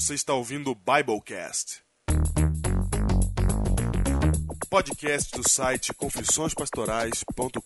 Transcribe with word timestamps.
Você 0.00 0.14
está 0.14 0.32
ouvindo 0.32 0.70
o 0.70 0.76
Biblecast. 0.76 1.82
Podcast 4.70 5.36
do 5.36 5.48
site 5.48 5.92
confissõespastorais.com.br. 5.92 7.58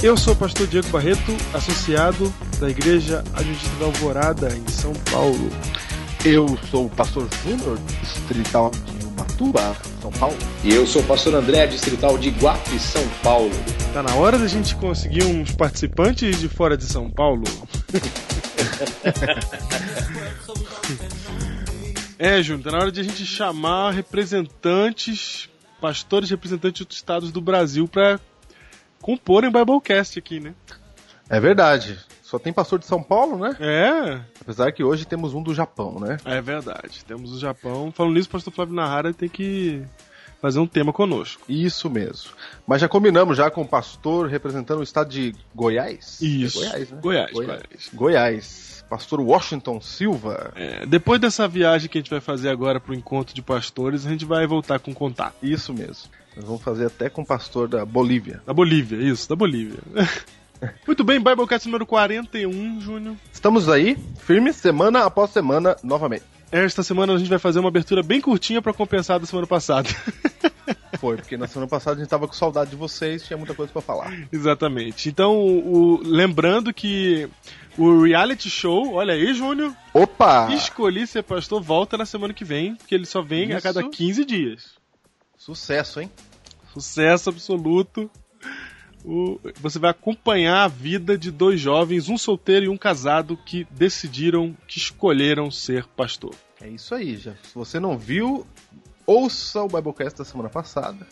Eu 0.00 0.16
sou 0.16 0.32
o 0.32 0.36
pastor 0.36 0.68
Diego 0.68 0.86
Barreto, 0.90 1.32
associado 1.52 2.32
da 2.60 2.70
Igreja 2.70 3.24
Adventista 3.34 3.76
da 3.80 3.86
Alvorada, 3.86 4.56
em 4.56 4.68
São 4.68 4.92
Paulo. 5.10 5.50
Eu 6.24 6.56
sou 6.70 6.86
o 6.86 6.90
pastor 6.90 7.28
Júnior, 7.42 7.80
distrital 8.00 8.70
de 8.70 8.89
Ubatuba, 9.40 9.74
São 10.02 10.12
Paulo. 10.12 10.36
E 10.62 10.70
eu 10.72 10.86
sou 10.86 11.02
o 11.02 11.06
pastor 11.06 11.34
André, 11.34 11.66
distrital 11.66 12.18
de 12.18 12.28
Guape, 12.28 12.78
São 12.78 13.08
Paulo. 13.22 13.50
Tá 13.92 14.02
na 14.02 14.14
hora 14.14 14.38
da 14.38 14.46
gente 14.46 14.76
conseguir 14.76 15.24
uns 15.24 15.52
participantes 15.52 16.38
de 16.38 16.48
fora 16.48 16.76
de 16.76 16.84
São 16.84 17.10
Paulo? 17.10 17.44
é, 22.18 22.42
Júnior, 22.42 22.64
tá 22.64 22.72
na 22.72 22.78
hora 22.78 22.92
de 22.92 23.00
a 23.00 23.04
gente 23.04 23.24
chamar 23.24 23.92
representantes, 23.92 25.48
pastores 25.80 26.28
representantes 26.28 26.76
de 26.76 26.82
outros 26.82 26.98
estados 26.98 27.32
do 27.32 27.40
Brasil 27.40 27.88
para 27.88 28.20
comporem 29.00 29.50
Biblecast 29.50 30.18
aqui, 30.18 30.38
né? 30.38 30.54
É 31.30 31.40
verdade. 31.40 31.98
Só 32.30 32.38
tem 32.38 32.52
pastor 32.52 32.78
de 32.78 32.86
São 32.86 33.02
Paulo, 33.02 33.36
né? 33.36 33.56
É. 33.58 34.20
Apesar 34.40 34.70
que 34.70 34.84
hoje 34.84 35.04
temos 35.04 35.34
um 35.34 35.42
do 35.42 35.52
Japão, 35.52 35.98
né? 35.98 36.16
É 36.24 36.40
verdade. 36.40 37.04
Temos 37.04 37.32
o 37.32 37.40
Japão. 37.40 37.90
Falando 37.90 38.14
nisso, 38.14 38.28
o 38.28 38.30
pastor 38.30 38.52
Flávio 38.52 38.72
Nahara 38.72 39.12
tem 39.12 39.28
que 39.28 39.82
fazer 40.40 40.60
um 40.60 40.66
tema 40.66 40.92
conosco. 40.92 41.42
Isso 41.48 41.90
mesmo. 41.90 42.30
Mas 42.64 42.80
já 42.80 42.88
combinamos 42.88 43.36
já 43.36 43.50
com 43.50 43.62
o 43.62 43.66
pastor 43.66 44.28
representando 44.28 44.78
o 44.78 44.84
estado 44.84 45.10
de 45.10 45.34
Goiás? 45.52 46.20
Isso. 46.20 46.62
É 46.62 46.68
Goiás, 46.68 46.90
né? 46.92 46.98
Goiás, 47.02 47.32
Goiás. 47.32 47.48
Goiás. 47.48 47.90
Goiás. 47.92 48.84
Pastor 48.88 49.20
Washington 49.20 49.80
Silva. 49.80 50.52
É, 50.54 50.86
depois 50.86 51.20
dessa 51.20 51.48
viagem 51.48 51.88
que 51.88 51.98
a 51.98 52.00
gente 52.00 52.12
vai 52.12 52.20
fazer 52.20 52.50
agora 52.50 52.78
pro 52.78 52.94
encontro 52.94 53.34
de 53.34 53.42
pastores, 53.42 54.06
a 54.06 54.08
gente 54.08 54.24
vai 54.24 54.46
voltar 54.46 54.78
com 54.78 54.94
contato. 54.94 55.34
Isso 55.42 55.74
mesmo. 55.74 56.08
Nós 56.36 56.44
vamos 56.44 56.62
fazer 56.62 56.86
até 56.86 57.10
com 57.10 57.22
o 57.22 57.26
pastor 57.26 57.66
da 57.66 57.84
Bolívia. 57.84 58.40
Da 58.46 58.54
Bolívia, 58.54 58.98
isso, 58.98 59.28
da 59.28 59.34
Bolívia. 59.34 59.80
Muito 60.86 61.02
bem, 61.04 61.18
Biblecast 61.20 61.66
número 61.66 61.86
41, 61.86 62.80
Júnior. 62.80 63.16
Estamos 63.32 63.68
aí, 63.68 63.96
firmes, 64.18 64.56
semana 64.56 65.04
após 65.04 65.30
semana, 65.30 65.76
novamente. 65.82 66.24
Esta 66.52 66.82
semana 66.82 67.14
a 67.14 67.18
gente 67.18 67.28
vai 67.30 67.38
fazer 67.38 67.60
uma 67.60 67.68
abertura 67.68 68.02
bem 68.02 68.20
curtinha 68.20 68.60
para 68.60 68.72
compensar 68.74 69.18
da 69.20 69.26
semana 69.26 69.46
passada. 69.46 69.88
Foi, 70.98 71.16
porque 71.16 71.36
na 71.36 71.46
semana 71.46 71.68
passada 71.68 71.96
a 71.96 72.00
gente 72.00 72.10
tava 72.10 72.26
com 72.26 72.34
saudade 72.34 72.70
de 72.70 72.76
vocês, 72.76 73.22
tinha 73.22 73.36
muita 73.36 73.54
coisa 73.54 73.72
para 73.72 73.80
falar. 73.80 74.12
Exatamente. 74.30 75.08
Então, 75.08 75.34
o, 75.38 75.94
o- 75.94 76.02
lembrando 76.04 76.74
que 76.74 77.26
o 77.78 78.02
reality 78.02 78.50
show, 78.50 78.94
olha 78.94 79.14
aí, 79.14 79.32
Júnior, 79.32 79.72
Opa! 79.94 80.52
escolhi 80.52 81.06
ser 81.06 81.22
pastor, 81.22 81.62
volta 81.62 81.96
na 81.96 82.04
semana 82.04 82.34
que 82.34 82.44
vem, 82.44 82.74
porque 82.74 82.94
ele 82.94 83.06
só 83.06 83.22
vem 83.22 83.52
a 83.52 83.56
Isso. 83.56 83.62
cada 83.62 83.88
15 83.88 84.24
dias. 84.26 84.74
Sucesso, 85.38 86.00
hein? 86.00 86.10
Sucesso 86.74 87.30
absoluto. 87.30 88.10
O- 89.04 89.40
você 89.60 89.78
vai 89.78 89.90
acompanhar 89.90 90.64
a 90.64 90.68
vida 90.68 91.16
de 91.16 91.30
dois 91.30 91.58
jovens, 91.60 92.08
um 92.08 92.18
solteiro 92.18 92.66
e 92.66 92.68
um 92.68 92.76
casado, 92.76 93.36
que 93.36 93.66
decidiram, 93.70 94.54
que 94.66 94.78
escolheram 94.78 95.50
ser 95.50 95.86
pastor. 95.86 96.34
É 96.60 96.68
isso 96.68 96.94
aí, 96.94 97.16
já. 97.16 97.32
Se 97.42 97.54
você 97.54 97.80
não 97.80 97.96
viu, 97.96 98.46
ouça 99.06 99.62
o 99.62 99.68
Biblecast 99.68 100.18
da 100.18 100.24
semana 100.24 100.50
passada, 100.50 101.06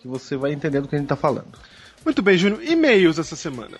que 0.00 0.08
você 0.08 0.36
vai 0.36 0.52
entender 0.52 0.80
do 0.80 0.88
que 0.88 0.96
a 0.96 0.98
gente 0.98 1.08
tá 1.08 1.16
falando. 1.16 1.58
Muito 2.04 2.22
bem, 2.22 2.38
Júnior. 2.38 2.62
E-mails 2.64 3.18
essa 3.18 3.36
semana. 3.36 3.78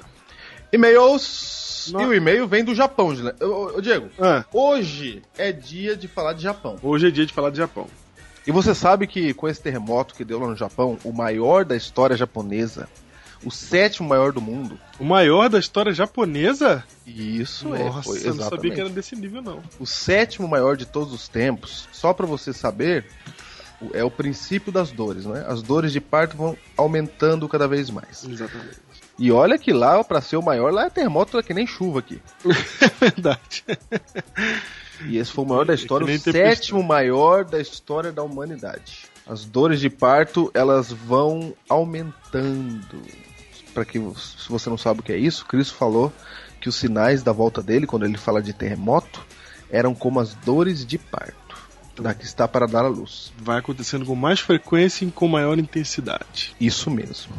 E-mails. 0.73 1.91
No- 1.93 2.03
E 2.03 2.07
o 2.07 2.15
e-mail 2.15 2.47
vem 2.47 2.63
do 2.63 2.75
Japão, 2.75 3.09
ô, 3.41 3.77
ô, 3.79 3.81
Diego. 3.81 4.09
Ah, 4.19 4.45
Hoje 4.53 5.23
é 5.39 5.51
dia 5.51 5.97
de 5.97 6.07
falar 6.07 6.35
de 6.35 6.43
Japão. 6.43 6.77
hoje 6.83 7.09
é 7.09 7.11
dia 7.11 7.25
de 7.27 7.33
falar 7.33 7.51
de 7.51 7.57
Japão. 7.57 7.87
E 8.47 8.53
você 8.53 8.75
sabe 8.75 9.07
que 9.07 9.33
com 9.35 9.49
esse 9.49 9.61
terremoto 9.63 10.15
que 10.15 10.25
deu 10.25 10.39
lá 10.39 10.47
no 10.49 10.57
Japão, 10.57 10.99
o 11.05 11.13
maior 11.13 11.65
da 11.65 11.75
história 11.77 12.17
japonesa, 12.17 12.89
o 13.45 13.51
sétimo 13.51 14.09
maior 14.09 14.33
do 14.33 14.41
mundo. 14.41 14.79
O 14.99 15.05
maior 15.05 15.49
da 15.49 15.59
história 15.59 15.93
japonesa? 15.93 16.85
Isso 17.07 17.75
é, 17.75 17.85
Nossa, 17.85 18.03
foi 18.03 18.21
eu 18.27 18.35
não 18.35 18.49
sabia 18.49 18.73
que 18.73 18.81
era 18.81 18.91
desse 18.91 19.17
nível, 19.17 19.41
não. 19.43 19.63
O 19.79 19.87
sétimo 19.87 20.47
maior 20.47 20.77
de 20.77 20.87
todos 20.87 21.13
os 21.13 21.29
tempos, 21.29 21.89
só 21.93 22.13
pra 22.13 22.27
você 22.27 22.53
saber, 22.53 23.07
é 23.95 24.05
o 24.05 24.11
princípio 24.11 24.71
das 24.71 24.91
dores, 24.91 25.25
né? 25.25 25.45
As 25.49 25.63
dores 25.63 25.93
de 25.93 26.01
parto 26.01 26.37
vão 26.37 26.57
aumentando 26.77 27.49
cada 27.49 27.67
vez 27.67 27.91
mais. 27.91 28.25
Exatamente. 28.25 28.79
E 29.19 29.31
olha 29.31 29.59
que 29.59 29.73
lá, 29.73 30.03
pra 30.03 30.21
ser 30.21 30.37
o 30.37 30.43
maior, 30.43 30.73
lá 30.73 30.87
é 30.87 30.91
terremoto 30.91 31.39
é 31.39 31.43
que 31.43 31.55
nem 31.55 31.67
chuva 31.67 31.99
aqui. 31.99 32.21
É 32.81 33.11
verdade. 33.11 33.65
E 35.07 35.17
esse 35.17 35.33
foi 35.33 35.45
o 35.45 35.49
maior 35.49 35.65
da 35.65 35.75
história, 35.75 36.05
É 36.05 36.07
que 36.07 36.33
nem 36.33 36.43
o 36.43 36.47
sétimo 36.47 36.83
maior 36.83 37.45
da 37.45 37.61
história 37.61 38.13
da 38.13 38.23
humanidade. 38.23 39.07
As 39.31 39.45
dores 39.45 39.79
de 39.79 39.89
parto, 39.89 40.51
elas 40.53 40.91
vão 40.91 41.55
aumentando. 41.69 43.01
Para 43.73 43.85
que 43.85 44.01
se 44.17 44.49
você 44.49 44.69
não 44.69 44.77
sabe 44.77 44.99
o 44.99 45.03
que 45.05 45.13
é 45.13 45.17
isso, 45.17 45.47
Cristo 45.47 45.75
falou 45.75 46.13
que 46.61 46.69
os 46.69 46.75
sinais 46.75 47.23
da 47.23 47.31
volta 47.31 47.63
dele, 47.63 47.87
quando 47.87 48.05
ele 48.05 48.19
fala 48.19 48.43
de 48.43 48.53
terremoto, 48.53 49.25
eram 49.71 49.95
como 49.95 50.19
as 50.19 50.35
dores 50.35 50.85
de 50.85 50.99
parto. 50.99 51.57
Da 51.97 52.13
que 52.13 52.25
está 52.25 52.49
para 52.49 52.67
dar 52.67 52.85
a 52.85 52.89
luz. 52.89 53.33
Vai 53.39 53.61
acontecendo 53.61 54.05
com 54.05 54.17
mais 54.17 54.41
frequência 54.41 55.05
e 55.05 55.13
com 55.13 55.29
maior 55.29 55.57
intensidade. 55.61 56.57
Isso 56.61 56.91
mesmo. 56.91 57.33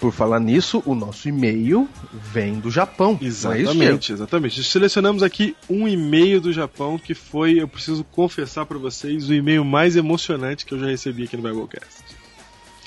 Por 0.00 0.12
falar 0.12 0.38
nisso, 0.38 0.80
o 0.86 0.94
nosso 0.94 1.28
e-mail 1.28 1.88
vem 2.12 2.60
do 2.60 2.70
Japão. 2.70 3.18
é 3.20 3.24
isso, 3.26 3.48
Diego? 3.48 3.70
Exatamente, 3.70 4.12
exatamente. 4.12 4.64
Selecionamos 4.64 5.22
aqui 5.24 5.56
um 5.68 5.88
e-mail 5.88 6.40
do 6.40 6.52
Japão 6.52 6.96
que 6.98 7.14
foi, 7.14 7.60
eu 7.60 7.66
preciso 7.66 8.04
confessar 8.04 8.64
pra 8.64 8.78
vocês, 8.78 9.28
o 9.28 9.34
e-mail 9.34 9.64
mais 9.64 9.96
emocionante 9.96 10.64
que 10.64 10.72
eu 10.72 10.78
já 10.78 10.86
recebi 10.86 11.24
aqui 11.24 11.36
no 11.36 11.42
Biblecast. 11.42 12.04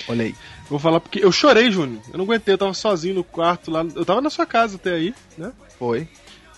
Olha 0.07 0.23
aí. 0.23 0.35
Vou 0.69 0.79
falar 0.79 1.01
porque 1.01 1.23
eu 1.23 1.31
chorei, 1.33 1.69
Júnior. 1.69 2.01
Eu 2.11 2.17
não 2.17 2.23
aguentei, 2.25 2.53
eu 2.53 2.57
tava 2.57 2.73
sozinho 2.73 3.16
no 3.16 3.23
quarto 3.25 3.69
lá. 3.69 3.85
Eu 3.93 4.05
tava 4.05 4.22
na 4.22 4.29
sua 4.29 4.45
casa 4.45 4.78
até 4.78 4.93
aí, 4.93 5.13
né? 5.38 5.51
Foi. 5.78 6.07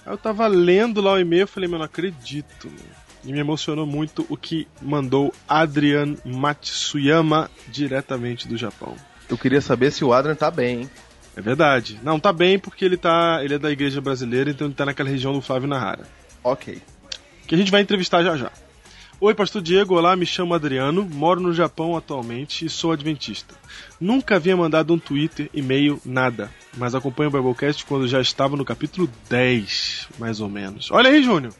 Aí 0.05 0.13
eu 0.13 0.17
tava 0.17 0.45
lendo 0.45 1.01
lá 1.01 1.13
o 1.13 1.19
e-mail, 1.19 1.41
eu 1.41 1.47
falei, 1.47 1.67
meu, 1.67 1.79
não 1.79 1.85
acredito. 1.85 2.67
meu. 2.67 3.03
E 3.25 3.31
me 3.31 3.39
emocionou 3.39 3.85
muito 3.85 4.25
o 4.29 4.37
que 4.37 4.67
mandou 4.81 5.33
Adrian 5.47 6.15
Matsuyama 6.25 7.49
diretamente 7.69 8.47
do 8.47 8.57
Japão. 8.57 8.95
Eu 9.29 9.37
queria 9.37 9.61
saber 9.61 9.91
se 9.91 10.03
o 10.03 10.13
Adrian 10.13 10.35
tá 10.35 10.51
bem, 10.51 10.81
hein? 10.81 10.89
É 11.35 11.41
verdade. 11.41 11.99
Não, 12.03 12.19
tá 12.19 12.31
bem 12.31 12.59
porque 12.59 12.85
ele 12.85 12.97
tá. 12.97 13.39
Ele 13.43 13.55
é 13.55 13.59
da 13.59 13.71
igreja 13.71 13.99
brasileira, 13.99 14.51
então 14.51 14.67
ele 14.67 14.75
tá 14.75 14.85
naquela 14.85 15.09
região 15.09 15.33
do 15.33 15.41
Flávio 15.41 15.67
Nahara. 15.67 16.07
Ok. 16.43 16.81
Que 17.47 17.55
a 17.55 17.57
gente 17.57 17.71
vai 17.71 17.81
entrevistar 17.81 18.23
já 18.23 18.37
já. 18.37 18.51
Oi, 19.19 19.33
pastor 19.33 19.61
Diego, 19.61 19.95
olá, 19.95 20.17
me 20.17 20.25
chamo 20.25 20.53
Adriano, 20.53 21.07
moro 21.09 21.39
no 21.39 21.53
Japão 21.53 21.95
atualmente 21.95 22.65
e 22.65 22.69
sou 22.69 22.91
adventista. 22.91 23.55
Nunca 23.97 24.35
havia 24.35 24.57
mandado 24.57 24.93
um 24.93 24.99
Twitter, 24.99 25.49
e-mail, 25.53 26.01
nada, 26.03 26.51
mas 26.75 26.93
acompanho 26.93 27.29
o 27.29 27.31
Biblecast 27.31 27.85
quando 27.85 28.05
já 28.05 28.19
estava 28.19 28.57
no 28.57 28.65
capítulo 28.65 29.09
10, 29.29 30.09
mais 30.19 30.41
ou 30.41 30.49
menos. 30.49 30.91
Olha 30.91 31.09
aí, 31.09 31.23
Júnior, 31.23 31.53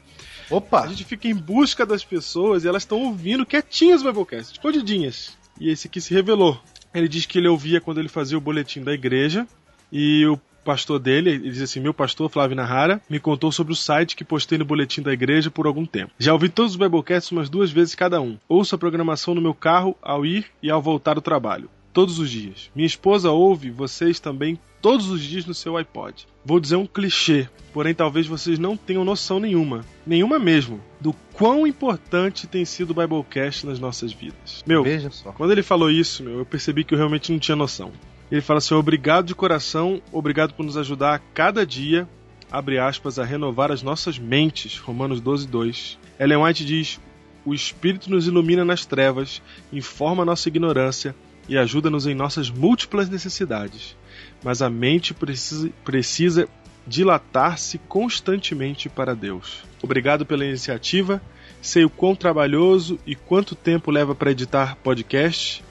Opa! 0.50 0.82
a 0.82 0.88
gente 0.88 1.06
fica 1.06 1.28
em 1.30 1.36
busca 1.36 1.86
das 1.86 2.04
pessoas 2.04 2.66
e 2.66 2.68
elas 2.68 2.84
estão 2.84 3.00
ouvindo 3.00 3.46
quietinhas 3.46 4.02
o 4.02 4.06
Biblecast, 4.06 4.54
escondidinhas. 4.54 5.38
E 5.58 5.70
esse 5.70 5.88
aqui 5.88 6.02
se 6.02 6.14
revelou. 6.14 6.60
Ele 6.94 7.08
diz 7.08 7.26
que 7.26 7.38
ele 7.38 7.48
ouvia 7.48 7.82
quando 7.82 8.00
ele 8.00 8.10
fazia 8.10 8.38
o 8.38 8.42
boletim 8.42 8.84
da 8.84 8.94
igreja 8.94 9.48
e 9.92 10.26
o 10.26 10.40
pastor 10.64 11.00
dele, 11.00 11.32
ele 11.32 11.50
diz 11.50 11.62
assim: 11.62 11.80
Meu 11.80 11.94
pastor 11.94 12.30
Flávio 12.30 12.56
Nahara 12.56 13.02
me 13.10 13.20
contou 13.20 13.52
sobre 13.52 13.74
o 13.74 13.76
site 13.76 14.16
que 14.16 14.24
postei 14.24 14.58
no 14.58 14.66
boletim 14.66 15.02
da 15.02 15.14
igreja 15.14 15.52
por 15.52 15.68
algum 15.68 15.86
tempo. 15.86 16.12
Já 16.18 16.34
ouvi 16.34 16.50
todos 16.50 16.72
os 16.72 16.78
Biblecasts 16.78 17.32
umas 17.32 17.50
duas 17.50 17.72
vezes 17.72 17.96
cada 17.96 18.22
um. 18.22 18.38
Ouço 18.48 18.76
a 18.76 18.78
programação 18.78 19.36
no 19.36 19.42
meu 19.42 19.54
carro 19.54 19.96
ao 20.02 20.26
ir 20.26 20.46
e 20.62 20.70
ao 20.70 20.82
voltar 20.82 21.16
do 21.16 21.22
trabalho. 21.22 21.70
Todos 21.94 22.18
os 22.18 22.30
dias. 22.30 22.72
Minha 22.76 22.88
esposa 22.88 23.30
ouve 23.30 23.70
vocês 23.70 24.20
também 24.20 24.60
todos 24.82 25.10
os 25.10 25.22
dias 25.22 25.46
no 25.46 25.54
seu 25.54 25.78
iPod. 25.78 26.28
Vou 26.44 26.60
dizer 26.60 26.76
um 26.76 26.88
clichê, 26.88 27.48
porém 27.72 27.94
talvez 27.94 28.26
vocês 28.28 28.58
não 28.58 28.76
tenham 28.76 29.06
noção 29.06 29.40
nenhuma, 29.40 29.86
nenhuma 30.06 30.40
mesmo, 30.40 30.82
do 31.00 31.14
quão 31.32 31.66
importante 31.66 32.48
tem 32.48 32.66
sido 32.66 32.90
o 32.90 32.94
Biblecast 32.94 33.66
nas 33.66 33.80
nossas 33.80 34.12
vidas. 34.12 34.64
Meu, 34.66 34.84
Veja 34.84 35.10
só. 35.12 35.32
quando 35.32 35.52
ele 35.52 35.64
falou 35.64 35.90
isso, 35.90 36.24
meu, 36.24 36.40
eu 36.40 36.46
percebi 36.46 36.84
que 36.84 36.94
eu 36.94 36.98
realmente 36.98 37.32
não 37.32 37.40
tinha 37.40 37.56
noção. 37.56 37.92
Ele 38.32 38.42
fala 38.42 38.58
assim: 38.58 38.74
obrigado 38.74 39.28
de 39.28 39.36
coração, 39.36 40.02
obrigado 40.12 40.54
por 40.54 40.66
nos 40.66 40.76
ajudar 40.76 41.14
a 41.14 41.20
cada 41.20 41.66
dia, 41.66 42.10
abre 42.52 42.80
aspas, 42.80 43.20
a 43.20 43.24
renovar 43.24 43.72
as 43.72 43.84
nossas 43.84 44.18
mentes. 44.18 44.80
Romanos 44.80 45.22
12, 45.22 45.48
2. 45.48 46.00
Ellen 46.20 46.40
White 46.44 46.66
diz: 46.66 47.00
o 47.46 47.54
Espírito 47.54 48.10
nos 48.10 48.28
ilumina 48.28 48.66
nas 48.66 48.86
trevas, 48.86 49.42
informa 49.72 50.26
nossa 50.26 50.50
ignorância 50.50 51.16
e 51.48 51.58
ajuda-nos 51.58 52.08
em 52.08 52.16
nossas 52.16 52.50
múltiplas 52.50 53.10
necessidades. 53.10 53.96
Mas 54.44 54.62
a 54.62 54.70
mente 54.70 55.14
precisa, 55.14 55.70
precisa 55.84 56.48
dilatar-se 56.86 57.78
constantemente 57.78 58.90
para 58.90 59.16
Deus. 59.16 59.64
Obrigado 59.82 60.26
pela 60.26 60.46
iniciativa. 60.46 61.22
Sei 61.62 61.86
o 61.86 61.90
quão 61.90 62.16
trabalhoso 62.16 63.00
e 63.06 63.16
quanto 63.16 63.56
tempo 63.56 63.90
leva 63.90 64.14
para 64.14 64.32
editar 64.32 64.76
podcast 64.84 65.64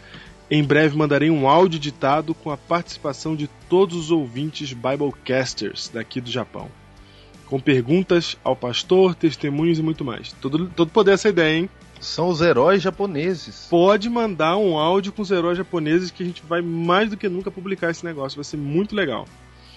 Em 0.51 0.63
breve 0.63 0.97
mandarei 0.97 1.31
um 1.31 1.49
áudio 1.49 1.79
editado 1.79 2.35
com 2.35 2.51
a 2.51 2.57
participação 2.57 3.35
de 3.37 3.49
todos 3.69 3.97
os 3.97 4.11
ouvintes 4.11 4.73
Biblecasters 4.73 5.91
daqui 5.93 6.21
do 6.21 6.31
Japão. 6.31 6.69
Com 7.47 7.61
perguntas 7.61 8.37
ao 8.43 8.57
pastor, 8.57 9.15
testemunhos 9.15 9.79
e 9.79 9.83
muito 9.83 10.05
mais. 10.05 10.33
Todo, 10.41 10.69
todo 10.69 10.91
poder 10.91 11.13
essa 11.13 11.29
ideia, 11.29 11.59
hein? 11.59 11.71
São 12.03 12.29
os 12.29 12.41
heróis 12.41 12.83
japoneses. 12.83 13.67
Pode 13.71 14.11
mandar 14.11 14.57
um 14.57 14.77
áudio 14.77 15.13
com 15.13 15.23
os 15.23 15.31
heróis 15.31 15.57
japoneses 15.57 16.11
que 16.11 16.23
a 16.23 16.27
gente 16.27 16.43
vai 16.47 16.61
mais 16.61 17.09
do 17.09 17.17
que 17.17 17.29
nunca 17.29 17.51
publicar 17.51 17.91
esse 17.91 18.05
negócio. 18.05 18.37
Vai 18.37 18.45
ser 18.45 18.57
muito 18.57 18.95
legal. 18.95 19.27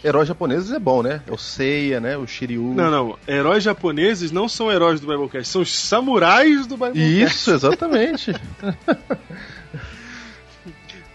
Heróis 0.04 0.28
japoneses 0.28 0.72
é 0.72 0.80
bom, 0.80 1.02
né? 1.02 1.22
É 1.28 1.32
o 1.32 1.38
Seiya, 1.38 2.00
né? 2.00 2.18
O 2.18 2.28
Shiryu. 2.28 2.74
Não, 2.74 2.92
não. 2.92 3.18
Heróis 3.28 3.64
japoneses 3.64 4.32
não 4.32 4.50
são 4.50 4.72
heróis 4.72 5.00
do 5.00 5.08
Biblecast, 5.08 5.52
são 5.52 5.62
os 5.62 5.74
samurais 5.76 6.68
do 6.68 6.76
Biblecast. 6.76 7.24
Isso, 7.24 7.52
exatamente. 7.52 8.34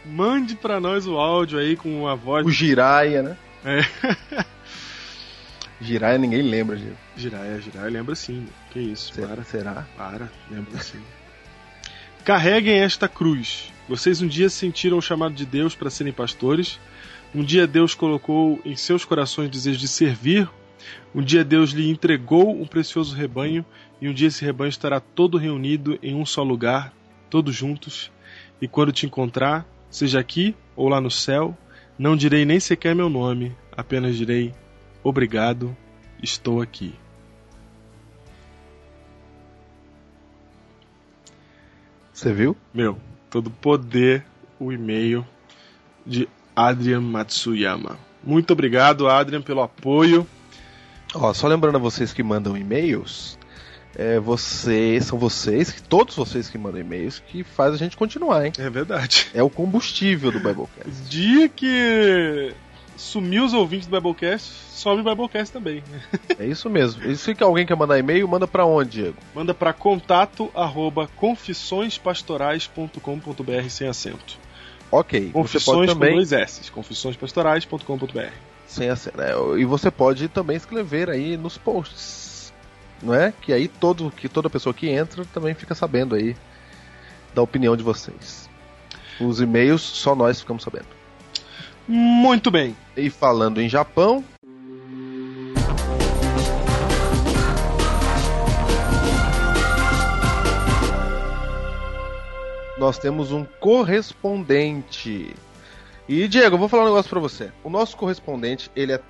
Mande 0.06 0.56
pra 0.56 0.80
nós 0.80 1.06
o 1.06 1.16
áudio 1.16 1.58
aí 1.58 1.76
com 1.76 2.08
a 2.08 2.14
voz. 2.14 2.46
o 2.46 2.50
Jiraiya, 2.50 3.22
né? 3.22 3.36
É. 3.64 4.44
Jiraiya 5.80 6.18
ninguém 6.18 6.42
lembra, 6.42 6.76
Giro. 6.76 6.96
Jiraiya, 7.16 7.60
Jiraiya, 7.60 7.90
lembra 7.90 8.14
sim. 8.14 8.46
Que 8.70 8.80
isso, 8.80 9.14
Será? 9.14 9.28
para. 9.28 9.44
Será? 9.44 9.86
Para, 9.96 10.30
lembra 10.50 10.78
sim. 10.80 11.00
Carreguem 12.24 12.80
esta 12.80 13.08
cruz. 13.08 13.72
Vocês 13.88 14.20
um 14.20 14.28
dia 14.28 14.50
sentiram 14.50 14.98
o 14.98 15.02
chamado 15.02 15.34
de 15.34 15.46
Deus 15.46 15.74
para 15.74 15.88
serem 15.88 16.12
pastores. 16.12 16.78
Um 17.34 17.42
dia 17.42 17.66
Deus 17.66 17.94
colocou 17.94 18.60
em 18.64 18.76
seus 18.76 19.04
corações 19.04 19.48
o 19.48 19.50
desejo 19.50 19.78
de 19.78 19.88
servir. 19.88 20.48
Um 21.14 21.22
dia 21.22 21.42
Deus 21.42 21.70
lhe 21.70 21.88
entregou 21.88 22.60
um 22.60 22.66
precioso 22.66 23.16
rebanho. 23.16 23.64
E 24.00 24.08
um 24.08 24.12
dia 24.12 24.28
esse 24.28 24.44
rebanho 24.44 24.68
estará 24.68 25.00
todo 25.00 25.38
reunido 25.38 25.98
em 26.02 26.14
um 26.14 26.26
só 26.26 26.42
lugar, 26.42 26.92
todos 27.30 27.54
juntos. 27.54 28.12
E 28.60 28.68
quando 28.68 28.92
te 28.92 29.06
encontrar, 29.06 29.66
seja 29.88 30.20
aqui 30.20 30.54
ou 30.76 30.88
lá 30.88 31.00
no 31.00 31.10
céu, 31.10 31.56
não 31.98 32.16
direi 32.16 32.44
nem 32.44 32.60
sequer 32.60 32.94
meu 32.94 33.08
nome, 33.08 33.56
apenas 33.72 34.16
direi 34.16 34.54
obrigado, 35.02 35.76
estou 36.22 36.60
aqui. 36.60 36.94
Você 42.12 42.32
viu? 42.32 42.56
Meu, 42.74 42.98
todo 43.30 43.50
poder 43.50 44.24
o 44.58 44.70
e-mail 44.70 45.26
de 46.06 46.28
Adrian 46.54 47.00
Matsuyama. 47.00 47.98
Muito 48.22 48.52
obrigado, 48.52 49.08
Adrian, 49.08 49.40
pelo 49.40 49.62
apoio. 49.62 50.26
Ó, 51.14 51.32
só 51.32 51.48
lembrando 51.48 51.76
a 51.76 51.80
vocês 51.80 52.12
que 52.12 52.22
mandam 52.22 52.56
e-mails, 52.56 53.38
é, 53.96 54.20
vocês, 54.20 55.06
são 55.06 55.18
vocês, 55.18 55.82
todos 55.88 56.14
vocês 56.14 56.48
que 56.48 56.58
mandam 56.58 56.80
e-mails, 56.80 57.18
que 57.18 57.42
faz 57.42 57.74
a 57.74 57.76
gente 57.76 57.96
continuar, 57.96 58.46
hein? 58.46 58.52
É 58.58 58.70
verdade. 58.70 59.28
É 59.34 59.42
o 59.42 59.50
combustível 59.50 60.30
do 60.30 60.38
Biblecast. 60.38 61.08
Dia 61.08 61.48
que 61.48 62.54
sumiu 63.00 63.44
os 63.44 63.52
ouvintes 63.54 63.88
do 63.88 63.96
Biblecast, 63.96 64.52
some 64.72 65.00
o 65.00 65.04
Biblecast 65.04 65.52
também. 65.52 65.82
É 66.38 66.46
isso 66.46 66.70
mesmo. 66.70 67.04
E 67.04 67.16
se 67.16 67.36
alguém 67.40 67.66
quer 67.66 67.76
mandar 67.76 67.98
e-mail, 67.98 68.28
manda 68.28 68.46
pra 68.46 68.64
onde, 68.64 69.02
Diego? 69.02 69.16
Manda 69.34 69.52
para 69.52 69.72
contato 69.72 70.48
arroba 70.54 71.08
confissõespastorais.com.br 71.16 73.68
sem 73.68 73.88
acento. 73.88 74.38
Ok. 74.90 75.26
você 75.26 75.32
Confissões 75.32 75.88
com 75.88 75.94
também. 75.94 76.14
dois 76.14 76.32
S. 76.32 76.70
Confissõespastorais.com.br. 76.70 78.32
Sem 78.66 78.88
acento. 78.88 79.20
É, 79.20 79.32
e 79.58 79.64
você 79.64 79.90
pode 79.90 80.28
também 80.28 80.56
escrever 80.56 81.10
aí 81.10 81.36
nos 81.36 81.58
posts. 81.58 82.52
Não 83.02 83.12
é? 83.14 83.34
Que 83.40 83.52
aí 83.52 83.66
todo, 83.68 84.10
que 84.10 84.28
toda 84.28 84.48
pessoa 84.48 84.72
que 84.74 84.88
entra 84.88 85.24
também 85.26 85.54
fica 85.54 85.74
sabendo 85.74 86.14
aí 86.14 86.36
da 87.34 87.42
opinião 87.42 87.76
de 87.76 87.82
vocês. 87.82 88.48
Os 89.20 89.40
e-mails 89.40 89.82
só 89.82 90.14
nós 90.14 90.40
ficamos 90.40 90.62
sabendo. 90.62 90.99
Muito 91.92 92.52
bem. 92.52 92.76
E 92.96 93.10
falando 93.10 93.60
em 93.60 93.68
Japão, 93.68 94.24
nós 102.78 102.96
temos 102.96 103.32
um 103.32 103.44
correspondente. 103.58 105.34
E 106.08 106.28
Diego, 106.28 106.54
eu 106.54 106.60
vou 106.60 106.68
falar 106.68 106.84
um 106.84 106.86
negócio 106.86 107.10
pra 107.10 107.18
você. 107.18 107.50
O 107.64 107.68
nosso 107.68 107.96
correspondente, 107.96 108.70
ele 108.76 108.92
é 108.92 109.00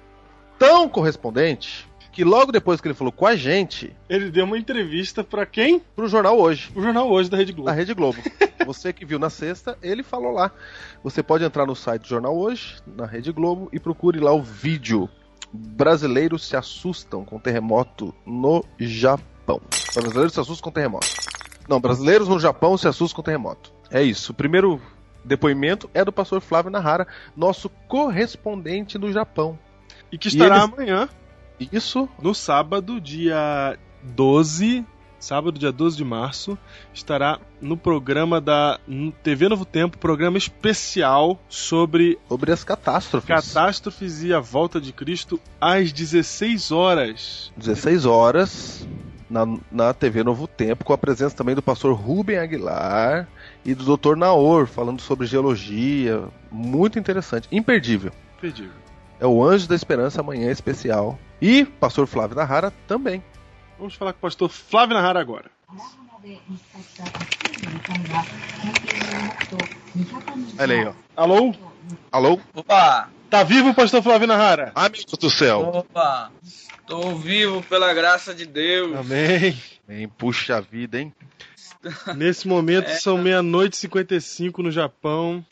tão 0.59 0.89
correspondente 0.89 1.87
que 2.13 2.25
logo 2.25 2.51
depois 2.53 2.81
que 2.81 2.89
ele 2.89 2.95
falou 2.95 3.13
com 3.13 3.27
a 3.27 3.37
gente, 3.37 3.95
Ele 4.09 4.31
deu 4.31 4.45
uma 4.45 4.59
entrevista 4.59 5.23
para 5.23 5.47
quem? 5.47 5.81
pro 5.95 6.09
jornal 6.09 6.39
hoje, 6.39 6.71
O 6.75 6.83
jornal 6.83 7.09
hoje 7.11 7.31
da 7.31 7.37
Rede 7.37 7.53
Globo. 7.53 7.67
da 7.67 7.73
Rede 7.73 7.95
Globo. 7.95 8.19
Você 8.67 8.93
que 8.93 9.05
viu 9.05 9.19
na 9.19 9.31
sexta, 9.31 9.79
ele 9.83 10.03
falou 10.03 10.33
lá. 10.33 10.51
Você 11.03 11.23
pode 11.23 11.45
entrar 11.45 11.67
no 11.67 11.75
site 11.75 12.03
do 12.03 12.09
Jornal 12.09 12.37
Hoje, 12.37 12.77
na 12.87 13.07
Rede 13.07 13.33
Globo, 13.33 13.69
e 13.73 13.81
procure 13.81 14.21
lá 14.21 14.33
o 14.33 14.43
vídeo. 14.43 15.09
Brasileiros 15.53 16.47
se 16.47 16.57
assustam 16.57 17.25
com 17.25 17.39
terremoto 17.39 18.15
no 18.27 18.65
Japão. 18.79 19.61
Brasileiros 19.95 20.33
se 20.35 20.41
assustam 20.41 20.65
com 20.65 20.71
terremoto. 20.75 21.07
Não, 21.69 21.81
brasileiros 21.81 22.29
no 22.29 22.39
Japão 22.39 22.77
se 22.77 22.87
assustam 22.87 23.17
com 23.17 23.23
terremoto. 23.23 23.73
É 23.91 24.03
isso. 24.03 24.33
O 24.33 24.35
primeiro 24.35 24.81
depoimento 25.25 25.91
é 25.95 26.05
do 26.05 26.13
pastor 26.13 26.41
Flávio 26.41 26.71
Nahara, 26.71 27.07
nosso 27.37 27.69
correspondente 27.89 28.99
no 28.99 29.13
Japão. 29.13 29.59
E 30.13 30.19
que 30.19 30.29
estará 30.29 30.57
eles- 30.59 30.73
amanhã, 30.73 31.09
Isso 31.73 32.09
no 32.21 32.35
sábado, 32.35 33.01
dia 33.01 33.77
12. 34.03 34.85
Sábado, 35.19 35.59
dia 35.59 35.71
12 35.71 35.99
de 35.99 36.05
março, 36.05 36.57
estará 36.95 37.39
no 37.61 37.77
programa 37.77 38.41
da 38.41 38.81
no 38.87 39.13
TV 39.13 39.51
Novo 39.51 39.67
Tempo, 39.67 39.99
programa 39.99 40.39
especial 40.39 41.39
sobre 41.47 42.19
sobre 42.27 42.51
as 42.51 42.65
catástrofes. 42.65 43.29
catástrofes 43.29 44.23
e 44.23 44.33
a 44.33 44.41
volta 44.41 44.81
de 44.81 44.95
Cristo 44.95 45.39
às 45.61 45.93
16 45.93 46.73
horas. 46.73 47.53
16 47.55 48.07
horas 48.07 48.89
na, 49.29 49.47
na 49.71 49.93
TV 49.93 50.25
Novo 50.25 50.47
Tempo, 50.49 50.87
com 50.87 50.95
a 50.95 50.99
presença 50.99 51.37
também 51.37 51.55
do 51.55 51.61
pastor 51.61 51.95
Rubem 51.95 52.39
Aguilar 52.39 53.29
e 53.63 53.75
do 53.75 53.97
Dr. 53.97 54.17
Naor, 54.17 54.67
falando 54.67 55.03
sobre 55.03 55.27
geologia. 55.27 56.25
Muito 56.51 56.99
interessante, 56.99 57.47
imperdível. 57.53 58.11
Imperdível. 58.39 58.80
É 59.21 59.27
o 59.27 59.45
Anjo 59.45 59.69
da 59.69 59.75
Esperança 59.75 60.23
amanhã 60.23 60.51
especial. 60.51 61.19
E 61.43 61.67
pastor 61.67 62.07
Flávio 62.07 62.37
Nahara 62.37 62.73
também. 62.89 63.23
Vamos 63.79 63.95
falar 63.95 64.15
com 64.15 64.19
o 64.19 64.23
pastor 64.23 64.49
Flávio 64.49 64.97
Nahara 64.97 65.21
agora. 65.21 65.51
olha 70.59 70.75
aí, 70.75 70.87
ó. 70.87 70.93
Alô? 71.15 71.55
Alô? 72.11 72.41
Opa! 72.55 73.11
Tá 73.29 73.43
vivo 73.43 73.69
o 73.69 73.75
pastor 73.75 74.03
Flávio 74.03 74.27
Nahara? 74.27 74.73
Ai, 74.75 74.89
meu 74.89 74.93
Deus 74.93 75.19
do 75.19 75.31
céu. 75.31 75.61
Opa! 75.61 76.33
Estou 76.81 77.15
vivo 77.15 77.63
pela 77.65 77.93
graça 77.93 78.35
de 78.35 78.47
Deus. 78.47 78.97
Amém. 78.97 79.57
Bem, 79.87 80.09
puxa 80.09 80.63
vida, 80.63 80.99
hein? 80.99 81.13
Nesse 82.17 82.49
momento 82.49 82.89
são 83.01 83.19
meia-noite 83.19 83.75
e 83.75 83.81
55 83.81 84.63
no 84.63 84.71
Japão. 84.71 85.45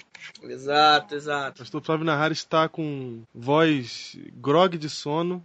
Exato, 0.42 1.14
exato. 1.14 1.58
Pastor 1.58 1.82
Flávio 1.82 2.04
Nahara 2.04 2.32
está 2.32 2.68
com 2.68 3.22
voz 3.34 4.16
grog 4.34 4.76
de 4.78 4.88
sono. 4.88 5.44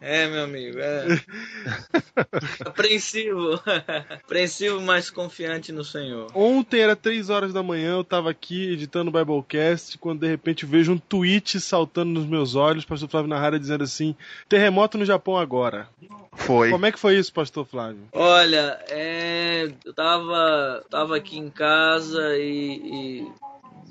É, 0.00 0.28
meu 0.28 0.44
amigo, 0.44 0.78
é. 0.78 1.06
Apreensivo. 2.64 3.60
Apreensivo, 4.24 4.80
mas 4.80 5.10
confiante 5.10 5.72
no 5.72 5.84
Senhor. 5.84 6.30
Ontem 6.34 6.80
era 6.80 6.94
3 6.94 7.30
horas 7.30 7.52
da 7.52 7.62
manhã, 7.62 7.96
eu 7.96 8.04
tava 8.04 8.30
aqui 8.30 8.72
editando 8.72 9.10
o 9.10 9.12
Biblecast, 9.12 9.98
quando 9.98 10.20
de 10.20 10.28
repente 10.28 10.62
eu 10.62 10.68
vejo 10.68 10.92
um 10.92 10.98
tweet 10.98 11.60
saltando 11.60 12.12
nos 12.12 12.26
meus 12.26 12.54
olhos, 12.54 12.84
pastor 12.84 13.08
Flávio 13.08 13.28
Nahara 13.28 13.58
dizendo 13.58 13.84
assim: 13.84 14.14
terremoto 14.48 14.96
no 14.96 15.04
Japão 15.04 15.36
agora. 15.36 15.88
Foi. 16.32 16.70
Como 16.70 16.86
é 16.86 16.92
que 16.92 16.98
foi 16.98 17.16
isso, 17.18 17.32
pastor 17.32 17.66
Flávio? 17.66 18.08
Olha, 18.12 18.78
é, 18.88 19.68
eu 19.84 19.92
tava, 19.92 20.84
tava 20.88 21.16
aqui 21.16 21.36
em 21.36 21.50
casa 21.50 22.36
e, 22.38 23.24
e 23.24 23.32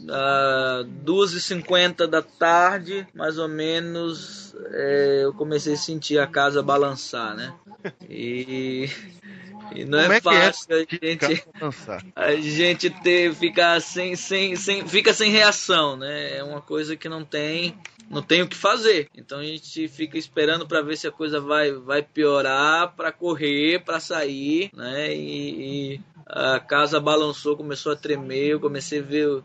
às 0.07 0.85
2h50 1.03 2.07
da 2.07 2.21
tarde, 2.21 3.07
mais 3.13 3.37
ou 3.37 3.47
menos, 3.47 4.55
é, 4.71 5.21
eu 5.23 5.33
comecei 5.33 5.73
a 5.73 5.77
sentir 5.77 6.19
a 6.19 6.27
casa 6.27 6.63
balançar, 6.63 7.35
né? 7.35 7.53
E, 8.09 8.89
e 9.73 9.85
não 9.85 9.99
Como 10.01 10.13
é, 10.13 10.17
é 10.17 10.21
que 10.21 10.29
é? 10.29 10.41
fácil 10.45 10.75
a 10.75 10.79
gente, 10.79 11.43
a 12.15 12.35
gente 12.35 12.89
ter, 13.01 13.33
ficar 13.33 13.81
sem, 13.81 14.15
sem, 14.15 14.55
sem, 14.55 14.87
fica 14.87 15.13
sem 15.13 15.31
reação, 15.31 15.97
né? 15.97 16.37
É 16.37 16.43
uma 16.43 16.61
coisa 16.61 16.95
que 16.95 17.09
não 17.09 17.23
tem, 17.25 17.75
não 18.09 18.21
tem 18.21 18.41
o 18.41 18.47
que 18.47 18.55
fazer. 18.55 19.09
Então 19.15 19.39
a 19.39 19.43
gente 19.43 19.87
fica 19.87 20.17
esperando 20.17 20.67
para 20.67 20.81
ver 20.81 20.97
se 20.97 21.07
a 21.07 21.11
coisa 21.11 21.39
vai, 21.39 21.71
vai 21.71 22.01
piorar, 22.01 22.93
para 22.95 23.11
correr, 23.11 23.83
para 23.83 23.99
sair, 23.99 24.69
né? 24.73 25.13
E, 25.13 25.95
e 25.95 26.01
a 26.25 26.59
casa 26.59 26.99
balançou, 26.99 27.57
começou 27.57 27.91
a 27.91 27.95
tremer, 27.95 28.49
eu 28.49 28.59
comecei 28.59 28.99
a 28.99 29.03
ver 29.03 29.27
é, 29.27 29.41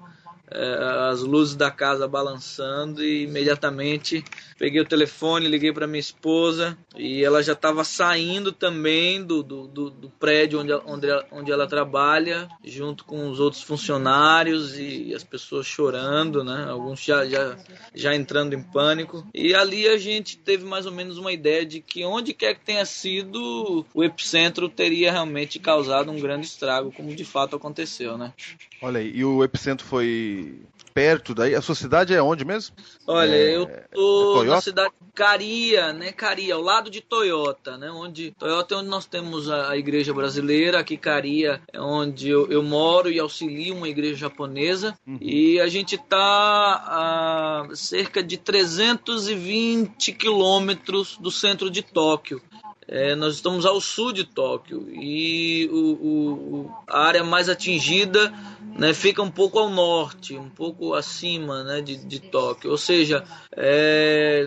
as 0.55 1.21
luzes 1.21 1.57
da 1.57 1.71
casa 1.71 2.07
balançando 2.07 3.03
e 3.03 3.25
imediatamente 3.25 4.25
peguei 4.59 4.81
o 4.81 4.87
telefone, 4.87 5.49
liguei 5.49 5.73
para 5.73 5.87
minha 5.87 6.01
esposa 6.01 6.79
e 6.97 7.25
ela 7.25 7.43
já 7.43 7.55
estava 7.55 7.83
saindo 7.83 8.53
também 8.53 9.23
do, 9.23 9.43
do, 9.43 9.67
do, 9.67 9.91
do 9.91 10.09
prédio 10.11 10.61
onde, 10.61 10.73
onde, 10.87 11.07
onde 11.33 11.53
ela 11.53 11.67
trabalha, 11.67 12.49
junto 12.65 13.05
com 13.05 13.29
os 13.29 13.41
outros 13.41 13.63
funcionários 13.63 14.79
e, 14.79 15.09
e 15.09 15.15
as 15.15 15.25
pessoas 15.25 15.67
chorando, 15.67 16.45
né? 16.45 16.67
Alguns 16.69 17.03
já, 17.03 17.27
já, 17.27 17.57
já 17.95 18.15
entrando 18.15 18.55
em 18.55 18.63
pânico. 18.63 19.27
E 19.35 19.55
ali 19.55 19.89
a 19.89 19.99
gente 19.99 20.39
teve 20.39 20.65
mais 20.65 20.87
ou 20.87 20.93
menos 20.93 21.19
uma 21.19 21.33
ideia 21.33 21.67
de 21.67 21.81
que 21.81 22.05
onde 22.05 22.33
quer 22.33 22.55
que 22.55 22.65
tenha 22.65 22.85
sido, 22.85 23.85
o 23.93 24.05
epicentro 24.05 24.69
teria 24.69 25.11
realmente 25.11 25.59
causado 25.59 26.11
um 26.11 26.21
grande 26.21 26.47
estrago, 26.47 26.93
como 26.93 27.15
de 27.15 27.25
fato 27.25 27.57
aconteceu, 27.57 28.17
né? 28.17 28.33
Olha 28.81 29.01
aí, 29.01 29.11
e 29.15 29.25
o 29.25 29.43
epicentro 29.43 29.87
foi 29.87 30.44
perto 30.93 31.35
daí? 31.35 31.55
A 31.57 31.61
sua 31.61 31.75
cidade 31.75 32.15
é 32.15 32.23
onde 32.23 32.45
mesmo? 32.45 32.77
Olha, 33.07 33.35
É- 33.35 33.55
eu 33.57 33.67
tô 33.93 34.35
Toyota? 34.35 34.51
na 34.55 34.61
cidade 34.61 34.93
de 35.01 35.13
Caria, 35.13 35.93
né? 35.93 36.13
Caria, 36.13 36.55
ao 36.55 36.61
lado 36.63 36.89
de 36.91 37.01
Toyota, 37.01 37.77
né? 37.77 37.91
Onde 37.91 38.31
Toyota 38.39 38.75
é 38.75 38.79
onde 38.79 38.89
nós 38.89 39.05
temos 39.07 39.51
a, 39.51 39.71
a 39.71 39.77
igreja 39.77 40.15
brasileira, 40.15 40.79
aqui 40.79 40.97
Caria 40.97 41.61
é 41.73 41.81
onde 41.81 42.29
eu, 42.29 42.51
eu 42.51 42.63
moro 42.63 43.11
e 43.11 43.19
auxilio 43.19 43.75
uma 43.77 43.89
igreja 43.89 44.15
japonesa. 44.15 44.97
E 45.21 45.59
a 45.61 45.67
gente 45.67 45.99
tá 45.99 46.85
a 46.87 47.69
cerca 47.75 48.23
de 48.23 48.37
320 48.37 50.13
quilômetros 50.13 51.17
do 51.19 51.31
centro 51.31 51.71
de 51.71 51.83
Tóquio. 51.83 52.41
É, 52.87 53.15
nós 53.15 53.35
estamos 53.35 53.65
ao 53.65 53.81
sul 53.81 54.13
de 54.13 54.25
Tóquio 54.25 54.87
e 54.91 55.69
o, 55.73 55.77
o- 55.93 56.71
a 56.87 57.01
área 57.01 57.25
mais 57.25 57.49
atingida 57.49 58.33
né, 58.77 58.93
fica 58.93 59.23
um 59.23 59.31
pouco 59.31 59.59
ao 59.59 59.71
norte, 59.71 60.37
um 60.37 60.51
pouco 60.51 60.95
acima 60.95 61.65
né, 61.65 61.81
de, 61.81 61.97
de 61.97 62.21
Tóquio. 62.21 62.71
Ou 62.71 62.77
seja, 62.79 63.25
é, 63.53 64.47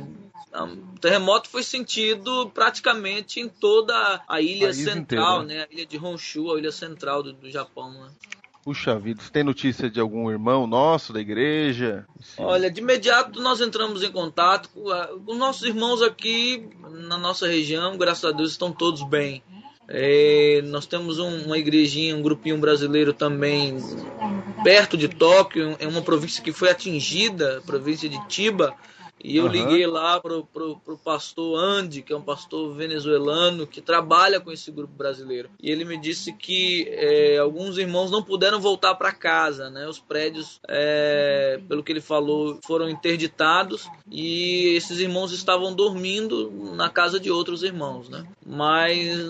o 0.53 0.99
terremoto 0.99 1.49
foi 1.49 1.63
sentido 1.63 2.49
praticamente 2.53 3.39
em 3.39 3.47
toda 3.47 4.21
a 4.27 4.41
ilha 4.41 4.67
País 4.67 4.77
central, 4.83 5.43
inteiro, 5.43 5.59
né, 5.61 5.67
a 5.69 5.73
ilha 5.73 5.85
de 5.85 5.97
Honshu, 5.97 6.53
a 6.53 6.59
ilha 6.59 6.71
central 6.71 7.23
do, 7.23 7.33
do 7.33 7.49
Japão. 7.49 7.91
Né. 7.91 8.09
Puxa 8.67 8.99
vida, 8.99 9.21
você 9.23 9.31
tem 9.31 9.45
notícia 9.45 9.89
de 9.89 9.97
algum 9.97 10.29
irmão 10.29 10.67
nosso 10.67 11.13
da 11.13 11.21
igreja? 11.21 12.05
Sim. 12.19 12.43
Olha, 12.43 12.69
de 12.69 12.81
imediato 12.81 13.41
nós 13.41 13.61
entramos 13.61 14.03
em 14.03 14.11
contato 14.11 14.69
os 15.25 15.37
nossos 15.37 15.63
irmãos 15.63 16.01
aqui 16.01 16.67
na 17.07 17.17
nossa 17.17 17.47
região, 17.47 17.97
graças 17.97 18.25
a 18.25 18.33
Deus 18.33 18.51
estão 18.51 18.69
todos 18.69 19.03
bem. 19.03 19.41
É, 19.87 20.61
nós 20.65 20.85
temos 20.85 21.17
um- 21.17 21.45
uma 21.45 21.57
igrejinha, 21.57 22.13
um 22.13 22.21
grupinho 22.21 22.57
brasileiro 22.57 23.13
também 23.13 23.77
perto 24.65 24.97
de 24.97 25.07
Tóquio, 25.07 25.77
é 25.79 25.87
uma 25.87 26.01
província 26.01 26.43
que 26.43 26.51
foi 26.51 26.69
atingida, 26.69 27.59
a 27.59 27.61
província 27.61 28.09
de 28.09 28.19
Tiba. 28.27 28.75
E 29.23 29.37
eu 29.37 29.45
Aham. 29.45 29.51
liguei 29.51 29.87
lá 29.87 30.19
pro, 30.19 30.45
pro, 30.45 30.77
pro 30.77 30.97
pastor 30.97 31.57
Andy, 31.59 32.01
que 32.01 32.13
é 32.13 32.17
um 32.17 32.21
pastor 32.21 32.73
venezuelano 32.73 33.65
que 33.65 33.81
trabalha 33.81 34.39
com 34.39 34.51
esse 34.51 34.71
grupo 34.71 34.93
brasileiro. 34.93 35.49
E 35.61 35.71
ele 35.71 35.85
me 35.85 35.97
disse 35.97 36.31
que 36.31 36.87
é, 36.89 37.37
alguns 37.37 37.77
irmãos 37.77 38.11
não 38.11 38.21
puderam 38.21 38.59
voltar 38.59 38.95
para 38.95 39.11
casa, 39.11 39.69
né? 39.69 39.87
Os 39.87 39.99
prédios, 39.99 40.59
é, 40.67 41.59
pelo 41.67 41.83
que 41.83 41.91
ele 41.91 42.01
falou, 42.01 42.59
foram 42.65 42.89
interditados 42.89 43.89
e 44.11 44.75
esses 44.75 44.99
irmãos 44.99 45.31
estavam 45.31 45.73
dormindo 45.73 46.51
na 46.75 46.89
casa 46.89 47.19
de 47.19 47.31
outros 47.31 47.63
irmãos, 47.63 48.09
né? 48.09 48.25
Mas 48.45 49.29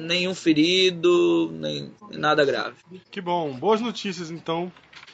nenhum 0.00 0.34
ferido, 0.34 1.50
nem 1.52 1.92
nada 2.10 2.44
grave. 2.44 2.76
Que 3.10 3.20
bom. 3.20 3.52
Boas 3.52 3.80
notícias, 3.80 4.30
então. 4.30 4.72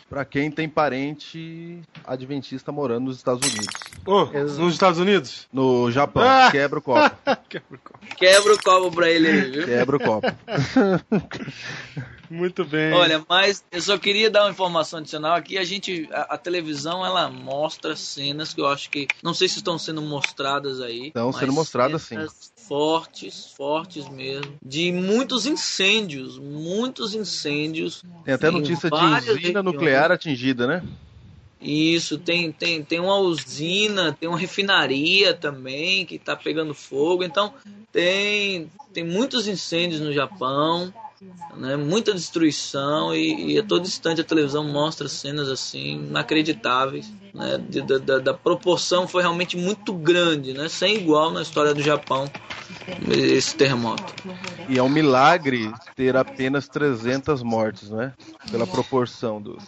Pra 0.09 0.25
quem 0.25 0.51
tem 0.53 0.69
parente 0.69 1.81
adventista 2.05 2.71
morando 2.71 3.07
nos 3.07 3.17
Estados 3.17 3.45
Unidos. 3.49 3.75
Ô, 4.07 4.25
nos 4.27 4.73
Estados 4.73 5.01
Unidos? 5.01 5.49
No 5.53 5.91
Japão, 5.91 6.23
Ah! 6.23 6.49
quebra 6.51 6.79
o 6.79 6.83
copo. 6.83 7.17
Quebra 7.49 7.75
o 7.75 7.79
copo. 7.79 7.99
Quebra 8.17 8.55
o 8.55 8.63
copo 8.63 8.91
pra 8.95 9.11
ele 9.11 9.29
aí, 9.29 9.51
viu? 9.51 9.65
Quebra 9.67 9.97
o 9.97 10.01
copo. 10.01 10.27
Muito 12.31 12.65
bem. 12.65 12.93
Olha, 12.93 13.25
mas 13.29 13.65
eu 13.71 13.81
só 13.81 13.97
queria 13.99 14.31
dar 14.31 14.45
uma 14.45 14.51
informação 14.51 14.99
adicional 14.99 15.35
aqui. 15.35 15.59
A 15.59 15.65
gente, 15.65 16.09
a, 16.13 16.35
a 16.35 16.39
televisão, 16.39 17.05
ela 17.05 17.29
mostra 17.31 17.95
cenas 17.97 18.53
que 18.53 18.61
eu 18.61 18.67
acho 18.67 18.91
que 18.91 19.07
não 19.23 19.35
sei 19.35 19.49
se 19.49 19.59
estão 19.59 19.79
sendo 19.79 20.03
mostradas 20.03 20.81
aí. 20.81 21.09
Estão 21.09 21.33
sendo 21.33 21.53
mostradas, 21.53 22.03
cenas 22.03 22.53
Fortes, 22.67 23.53
fortes 23.57 24.09
mesmo, 24.09 24.55
de 24.65 24.91
muitos 24.91 25.47
incêndios, 25.47 26.39
muitos 26.39 27.15
incêndios. 27.15 28.03
Tem 28.25 28.35
até 28.35 28.51
notícia 28.51 28.91
de 28.91 28.97
usina 28.97 29.21
regiões. 29.35 29.65
nuclear 29.65 30.11
atingida, 30.11 30.67
né? 30.67 30.83
Isso, 31.61 32.19
tem, 32.19 32.53
tem, 32.53 32.83
tem 32.83 33.01
uma 33.01 33.17
usina, 33.17 34.13
tem 34.19 34.29
uma 34.29 34.39
refinaria 34.39 35.33
também 35.33 36.05
que 36.05 36.17
está 36.17 36.37
pegando 36.37 36.75
fogo. 36.75 37.25
Então, 37.25 37.53
tem, 37.93 38.71
tem 38.93 39.05
muitos 39.05 39.47
incêndios 39.49 40.01
no 40.01 40.13
Japão, 40.13 40.93
né, 41.57 41.77
muita 41.77 42.13
destruição 42.13 43.15
e, 43.15 43.53
e 43.55 43.59
a 43.59 43.63
todo 43.63 43.87
instante 43.87 44.21
a 44.21 44.25
televisão 44.25 44.65
mostra 44.65 45.09
cenas 45.09 45.49
assim 45.49 45.95
inacreditáveis. 46.07 47.11
Né, 47.33 47.59
da- 48.05 48.19
da 48.19 48.35
proporção 48.35 49.07
foi 49.07 49.23
realmente 49.23 49.57
muito 49.57 49.93
grande, 49.93 50.53
né, 50.53 50.69
sem 50.69 50.97
igual 50.97 51.31
na 51.31 51.43
história 51.43 51.75
do 51.75 51.83
Japão, 51.83 52.31
esse 53.09 53.55
terremoto. 53.55 54.05
E 54.69 54.79
é 54.79 54.83
um 54.83 54.89
milagre 54.89 55.73
ter 55.95 56.17
apenas 56.17 56.69
300 56.69 57.43
mortes, 57.43 57.91
não 57.91 58.03
é? 58.03 58.13
Pela 58.51 58.67
proporção 58.67 59.41
do. 59.41 59.59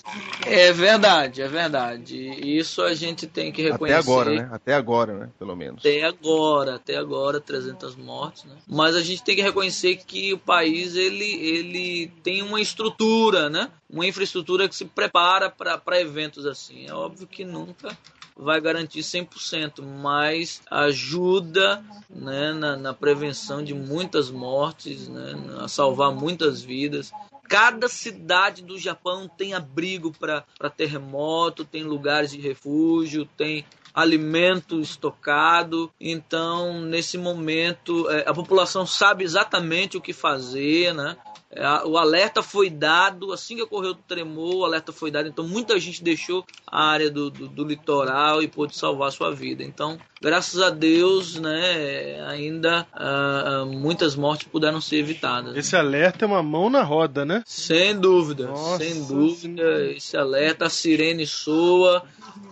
É 0.47 0.73
verdade, 0.73 1.43
é 1.43 1.49
verdade. 1.49 2.17
Isso 2.17 2.83
a 2.83 2.95
gente 2.95 3.27
tem 3.27 3.53
que 3.53 3.63
reconhecer. 3.63 3.99
Até 3.99 4.11
agora, 4.11 4.31
né? 4.35 4.49
Até 4.53 4.75
agora, 4.75 5.13
né? 5.15 5.29
Pelo 5.39 5.57
menos. 5.57 5.81
Até 5.81 6.05
agora, 6.05 6.75
até 6.77 6.97
agora, 6.97 7.41
300 7.41 7.97
mortes, 7.97 8.45
né? 8.45 8.57
Mas 8.67 8.95
a 8.97 9.01
gente 9.01 9.23
tem 9.23 9.37
que 9.37 9.43
reconhecer 9.43 9.97
que 9.97 10.33
o 10.33 10.39
país, 10.39 10.97
ele, 10.97 11.25
ele 11.25 12.13
tem 12.23 12.43
uma 12.43 12.61
estrutura, 12.61 13.49
né? 13.49 13.71
Uma 13.89 14.07
infraestrutura 14.07 14.69
que 14.69 14.77
se 14.77 14.85
prepara 14.85 15.51
para 15.51 16.01
eventos 16.01 16.45
assim. 16.47 16.87
É 16.87 16.93
óbvio 16.93 17.27
que 17.27 17.45
nunca 17.45 17.97
vai 18.39 18.61
garantir 18.61 19.01
100%, 19.01 19.83
mas 19.83 20.63
ajuda 20.71 21.85
né, 22.09 22.53
na, 22.53 22.77
na 22.77 22.95
prevenção 22.95 23.63
de 23.63 23.75
muitas 23.75 24.31
mortes, 24.31 25.09
né, 25.09 25.35
a 25.59 25.67
salvar 25.67 26.13
muitas 26.13 26.63
vidas. 26.63 27.11
Cada 27.49 27.89
cidade 27.89 28.63
do 28.63 28.79
Japão 28.79 29.27
tem 29.27 29.55
abrigo 29.55 30.13
para 30.13 30.45
terremoto, 30.77 31.65
tem 31.65 31.83
lugares 31.83 32.31
de 32.31 32.39
refúgio, 32.39 33.25
tem 33.37 33.65
alimento 33.95 34.81
estocado. 34.81 35.91
Então, 36.01 36.81
nesse 36.83 37.19
momento, 37.19 38.09
é, 38.11 38.29
a 38.29 38.35
população 38.35 38.87
sabe 38.87 39.25
exatamente 39.25 39.97
o 39.97 40.01
que 40.01 40.13
fazer, 40.13 40.95
né? 40.95 41.17
É, 41.51 41.67
O 41.87 41.97
alerta 41.97 42.43
foi 42.43 42.69
dado 42.69 43.33
assim 43.33 43.57
que 43.57 43.63
ocorreu 43.63 43.93
o 43.93 43.95
tremor, 43.95 44.57
o 44.57 44.65
alerta 44.65 44.93
foi 44.93 45.11
dado, 45.11 45.29
então 45.29 45.47
muita 45.49 45.81
gente 45.81 46.05
deixou 46.05 46.45
a 46.67 46.85
área 46.85 47.11
do, 47.11 47.31
do, 47.31 47.49
do 47.49 47.65
litoral 47.65 48.43
e 48.43 48.49
pôde 48.49 48.77
salvar 48.77 49.11
sua 49.13 49.35
vida. 49.35 49.63
Então, 49.63 49.99
graças 50.21 50.61
a 50.61 50.69
Deus, 50.69 51.37
né, 51.37 52.23
ainda 52.29 52.87
ah, 52.93 53.65
muitas 53.67 54.15
mortes 54.15 54.47
puderam 54.49 54.79
ser 54.81 54.97
evitadas. 54.97 55.57
Esse 55.57 55.75
alerta 55.75 56.27
é 56.27 56.29
uma 56.29 56.43
mão 56.43 56.69
na 56.69 56.83
roda, 56.83 57.25
né? 57.25 57.43
Sem 57.47 57.99
dúvida, 57.99 58.49
Nossa 58.49 58.85
sem 58.85 59.07
dúvida, 59.07 59.91
esse 59.93 60.19
alerta, 60.19 60.67
a 60.67 60.71
sirene 60.71 61.27
soa, 61.27 62.03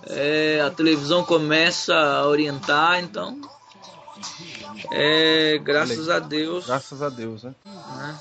é, 0.07 0.63
a 0.65 0.71
televisão 0.71 1.23
começa 1.23 1.95
a 1.95 2.27
orientar, 2.27 3.05
então, 3.05 3.39
é, 4.91 5.59
graças 5.59 6.09
a 6.09 6.19
Deus, 6.19 6.67
Graças 6.67 7.03
a 7.03 7.11
Deus, 7.11 7.45
né? 7.45 7.55
né? 7.65 8.19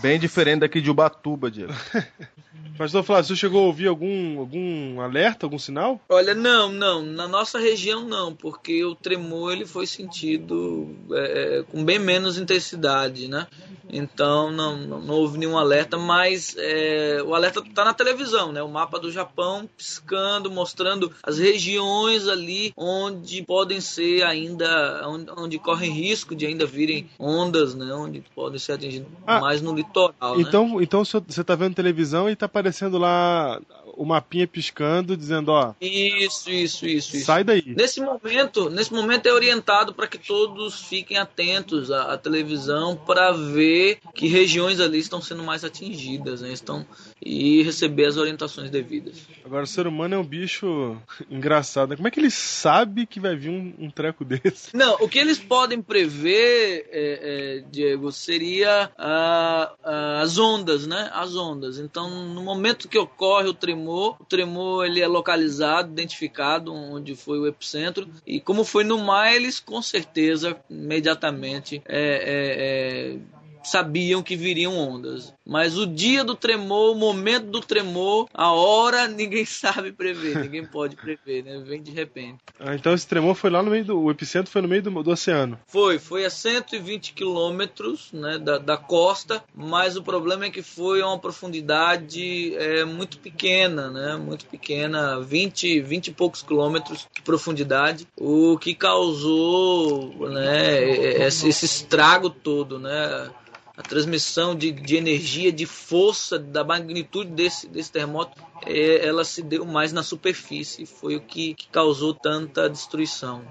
Bem 0.00 0.18
diferente 0.18 0.60
daqui 0.60 0.80
de 0.80 0.90
Ubatuba, 0.90 1.50
Diego. 1.50 1.72
Pastor 2.76 3.02
Flávio, 3.02 3.24
você 3.24 3.36
chegou 3.36 3.62
a 3.62 3.66
ouvir 3.66 3.86
algum, 3.86 4.38
algum 4.38 5.00
alerta, 5.00 5.46
algum 5.46 5.58
sinal? 5.58 5.98
Olha, 6.08 6.34
não, 6.34 6.70
não, 6.70 7.02
na 7.02 7.26
nossa 7.26 7.58
região 7.58 8.04
não, 8.06 8.34
porque 8.34 8.84
o 8.84 8.94
tremor 8.94 9.52
ele 9.52 9.64
foi 9.64 9.86
sentido 9.86 10.94
é, 11.12 11.64
com 11.70 11.82
bem 11.82 11.98
menos 11.98 12.36
intensidade, 12.38 13.28
né? 13.28 13.46
Então 13.88 14.50
não, 14.50 14.76
não, 14.76 15.14
houve 15.14 15.38
nenhum 15.38 15.56
alerta, 15.56 15.96
mas 15.96 16.54
é, 16.58 17.22
o 17.24 17.34
alerta 17.34 17.60
está 17.60 17.84
na 17.84 17.94
televisão, 17.94 18.52
né? 18.52 18.62
O 18.62 18.68
mapa 18.68 18.98
do 18.98 19.10
Japão 19.10 19.68
piscando, 19.76 20.50
mostrando 20.50 21.12
as 21.22 21.38
regiões 21.38 22.26
ali 22.26 22.72
onde 22.76 23.42
podem 23.42 23.80
ser 23.80 24.24
ainda, 24.24 25.02
onde, 25.08 25.30
onde 25.36 25.58
correm 25.58 25.92
risco 25.92 26.34
de 26.34 26.46
ainda 26.46 26.66
virem 26.66 27.08
ondas, 27.18 27.74
né? 27.74 27.92
Onde 27.94 28.22
podem 28.34 28.58
ser 28.58 28.72
atingidos 28.72 29.08
Ah, 29.26 29.40
mais 29.40 29.62
no 29.62 29.74
litoral, 29.74 30.36
né? 30.36 30.42
Então, 30.42 30.80
então 30.82 31.04
você 31.04 31.44
tá 31.44 31.54
vendo 31.54 31.74
televisão 31.74 32.28
e 32.28 32.36
tá 32.46 32.58
aparecendo 32.58 32.98
lá 32.98 33.60
o 33.96 34.04
mapinha 34.04 34.46
piscando, 34.46 35.16
dizendo, 35.16 35.50
ó, 35.50 35.74
Isso, 35.80 36.50
isso, 36.50 36.86
isso, 36.86 37.16
isso. 37.16 37.26
sai 37.26 37.42
daí. 37.42 37.74
Nesse 37.76 38.00
momento, 38.00 38.70
nesse 38.70 38.92
momento 38.92 39.26
é 39.26 39.32
orientado 39.32 39.94
para 39.94 40.06
que 40.06 40.18
todos 40.18 40.80
fiquem 40.82 41.16
atentos 41.16 41.90
à, 41.90 42.12
à 42.12 42.18
televisão 42.18 42.96
para 42.96 43.32
ver 43.32 43.98
que 44.14 44.26
regiões 44.28 44.80
ali 44.80 44.98
estão 44.98 45.20
sendo 45.20 45.42
mais 45.42 45.64
atingidas, 45.64 46.40
né? 46.40 46.52
Estão 46.52 46.86
e 47.24 47.62
receber 47.62 48.06
as 48.06 48.16
orientações 48.16 48.70
devidas. 48.70 49.16
Agora, 49.44 49.64
o 49.64 49.66
ser 49.66 49.86
humano 49.86 50.14
é 50.14 50.18
um 50.18 50.24
bicho 50.24 50.96
engraçado. 51.30 51.90
né? 51.90 51.96
Como 51.96 52.06
é 52.08 52.10
que 52.10 52.20
ele 52.20 52.30
sabe 52.30 53.06
que 53.06 53.18
vai 53.18 53.34
vir 53.34 53.50
um, 53.50 53.74
um 53.78 53.90
treco 53.90 54.24
desse? 54.26 54.76
Não, 54.76 54.94
o 55.00 55.08
que 55.08 55.18
eles 55.18 55.38
podem 55.38 55.80
prever, 55.80 56.86
é, 56.90 57.60
é, 57.62 57.64
Diego, 57.70 58.12
seria 58.12 58.90
ah, 58.98 59.72
ah, 59.82 60.20
as 60.20 60.38
ondas, 60.38 60.86
né? 60.86 61.10
As 61.12 61.34
ondas. 61.34 61.78
Então, 61.78 62.26
no 62.26 62.42
momento 62.42 62.88
que 62.88 62.98
ocorre 62.98 63.48
o 63.48 63.54
tremor, 63.54 63.85
o 63.88 64.24
tremor 64.24 64.86
ele 64.86 65.00
é 65.00 65.06
localizado, 65.06 65.92
identificado 65.92 66.72
onde 66.72 67.14
foi 67.14 67.38
o 67.38 67.46
epicentro 67.46 68.08
e 68.26 68.40
como 68.40 68.64
foi 68.64 68.84
no 68.84 68.98
mar, 68.98 69.34
eles 69.34 69.60
com 69.60 69.80
certeza 69.82 70.56
imediatamente 70.68 71.82
é, 71.86 71.98
é, 71.98 73.14
é, 73.14 73.18
sabiam 73.62 74.22
que 74.22 74.36
viriam 74.36 74.76
ondas. 74.76 75.35
Mas 75.46 75.78
o 75.78 75.86
dia 75.86 76.24
do 76.24 76.34
tremor, 76.34 76.96
o 76.96 76.98
momento 76.98 77.46
do 77.46 77.60
tremor, 77.60 78.28
a 78.34 78.50
hora, 78.50 79.06
ninguém 79.06 79.44
sabe 79.46 79.92
prever, 79.92 80.38
ninguém 80.40 80.66
pode 80.66 80.96
prever, 80.96 81.44
né? 81.44 81.62
Vem 81.64 81.80
de 81.80 81.92
repente. 81.92 82.38
Ah, 82.58 82.74
então 82.74 82.92
esse 82.92 83.06
tremor 83.06 83.36
foi 83.36 83.50
lá 83.50 83.62
no 83.62 83.70
meio 83.70 83.84
do. 83.84 84.00
O 84.00 84.10
epicentro 84.10 84.50
foi 84.50 84.60
no 84.60 84.68
meio 84.68 84.82
do, 84.82 85.02
do 85.02 85.10
oceano. 85.10 85.58
Foi, 85.68 85.98
foi 86.00 86.24
a 86.24 86.30
120 86.30 87.12
quilômetros 87.12 88.10
né, 88.12 88.38
da, 88.38 88.58
da 88.58 88.76
costa, 88.76 89.42
mas 89.54 89.96
o 89.96 90.02
problema 90.02 90.46
é 90.46 90.50
que 90.50 90.62
foi 90.62 91.00
a 91.00 91.06
uma 91.06 91.18
profundidade 91.18 92.54
é, 92.56 92.84
muito 92.84 93.18
pequena, 93.18 93.88
né? 93.90 94.16
Muito 94.16 94.46
pequena, 94.46 95.20
20, 95.20 95.80
20 95.80 96.08
e 96.08 96.12
poucos 96.12 96.42
quilômetros 96.42 97.06
de 97.14 97.22
profundidade, 97.22 98.06
o 98.16 98.58
que 98.58 98.74
causou 98.74 100.28
né, 100.28 101.26
esse, 101.26 101.48
esse 101.48 101.66
estrago 101.66 102.30
todo, 102.30 102.78
né? 102.78 103.30
A 103.76 103.82
transmissão 103.82 104.54
de, 104.54 104.72
de 104.72 104.96
energia, 104.96 105.52
de 105.52 105.66
força, 105.66 106.38
da 106.38 106.64
magnitude 106.64 107.30
desse, 107.30 107.68
desse 107.68 107.92
terremoto, 107.92 108.40
é, 108.64 109.06
ela 109.06 109.24
se 109.24 109.42
deu 109.42 109.66
mais 109.66 109.92
na 109.92 110.02
superfície. 110.02 110.86
Foi 110.86 111.16
o 111.16 111.20
que, 111.20 111.54
que 111.54 111.68
causou 111.68 112.14
tanta 112.14 112.70
destruição. 112.70 113.44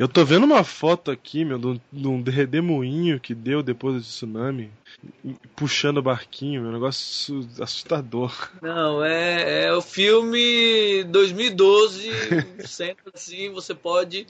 Eu 0.00 0.08
tô 0.08 0.24
vendo 0.24 0.44
uma 0.44 0.64
foto 0.64 1.10
aqui, 1.10 1.44
meu, 1.44 1.58
de 1.58 1.66
um- 1.66 1.80
de 1.92 2.08
um 2.08 2.22
redemoinho 2.22 3.20
que 3.20 3.34
deu 3.34 3.62
depois 3.62 3.96
do 3.96 4.00
tsunami, 4.00 4.70
puxando 5.54 5.98
o 5.98 6.02
barquinho, 6.02 6.62
meu, 6.62 6.70
um 6.70 6.72
negócio 6.72 7.46
assustador. 7.60 8.32
Não, 8.62 9.04
é, 9.04 9.64
é 9.66 9.74
o 9.74 9.82
filme 9.82 11.04
2012, 11.04 12.08
sempre 12.66 13.10
assim, 13.12 13.50
você 13.50 13.74
pode 13.74 14.26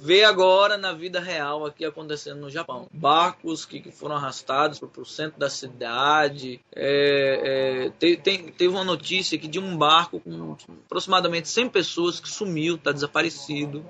ver 0.00 0.22
agora 0.22 0.78
na 0.78 0.92
vida 0.92 1.18
real 1.18 1.66
aqui 1.66 1.84
acontecendo 1.84 2.42
no 2.42 2.48
Japão. 2.48 2.86
Barcos 2.92 3.64
que, 3.64 3.80
que 3.80 3.90
foram 3.90 4.14
arrastados 4.14 4.78
para 4.78 5.02
o 5.02 5.04
centro 5.04 5.40
da 5.40 5.50
cidade. 5.50 6.60
É, 6.72 7.86
é, 7.86 7.90
te- 7.98 8.16
tem- 8.16 8.46
teve 8.52 8.72
uma 8.72 8.84
notícia 8.84 9.36
aqui 9.36 9.48
de 9.48 9.58
um 9.58 9.76
barco 9.76 10.20
com 10.20 10.56
aproximadamente 10.86 11.48
100 11.48 11.68
pessoas 11.68 12.20
que 12.20 12.28
sumiu, 12.30 12.76
está 12.76 12.92
desaparecido. 12.92 13.84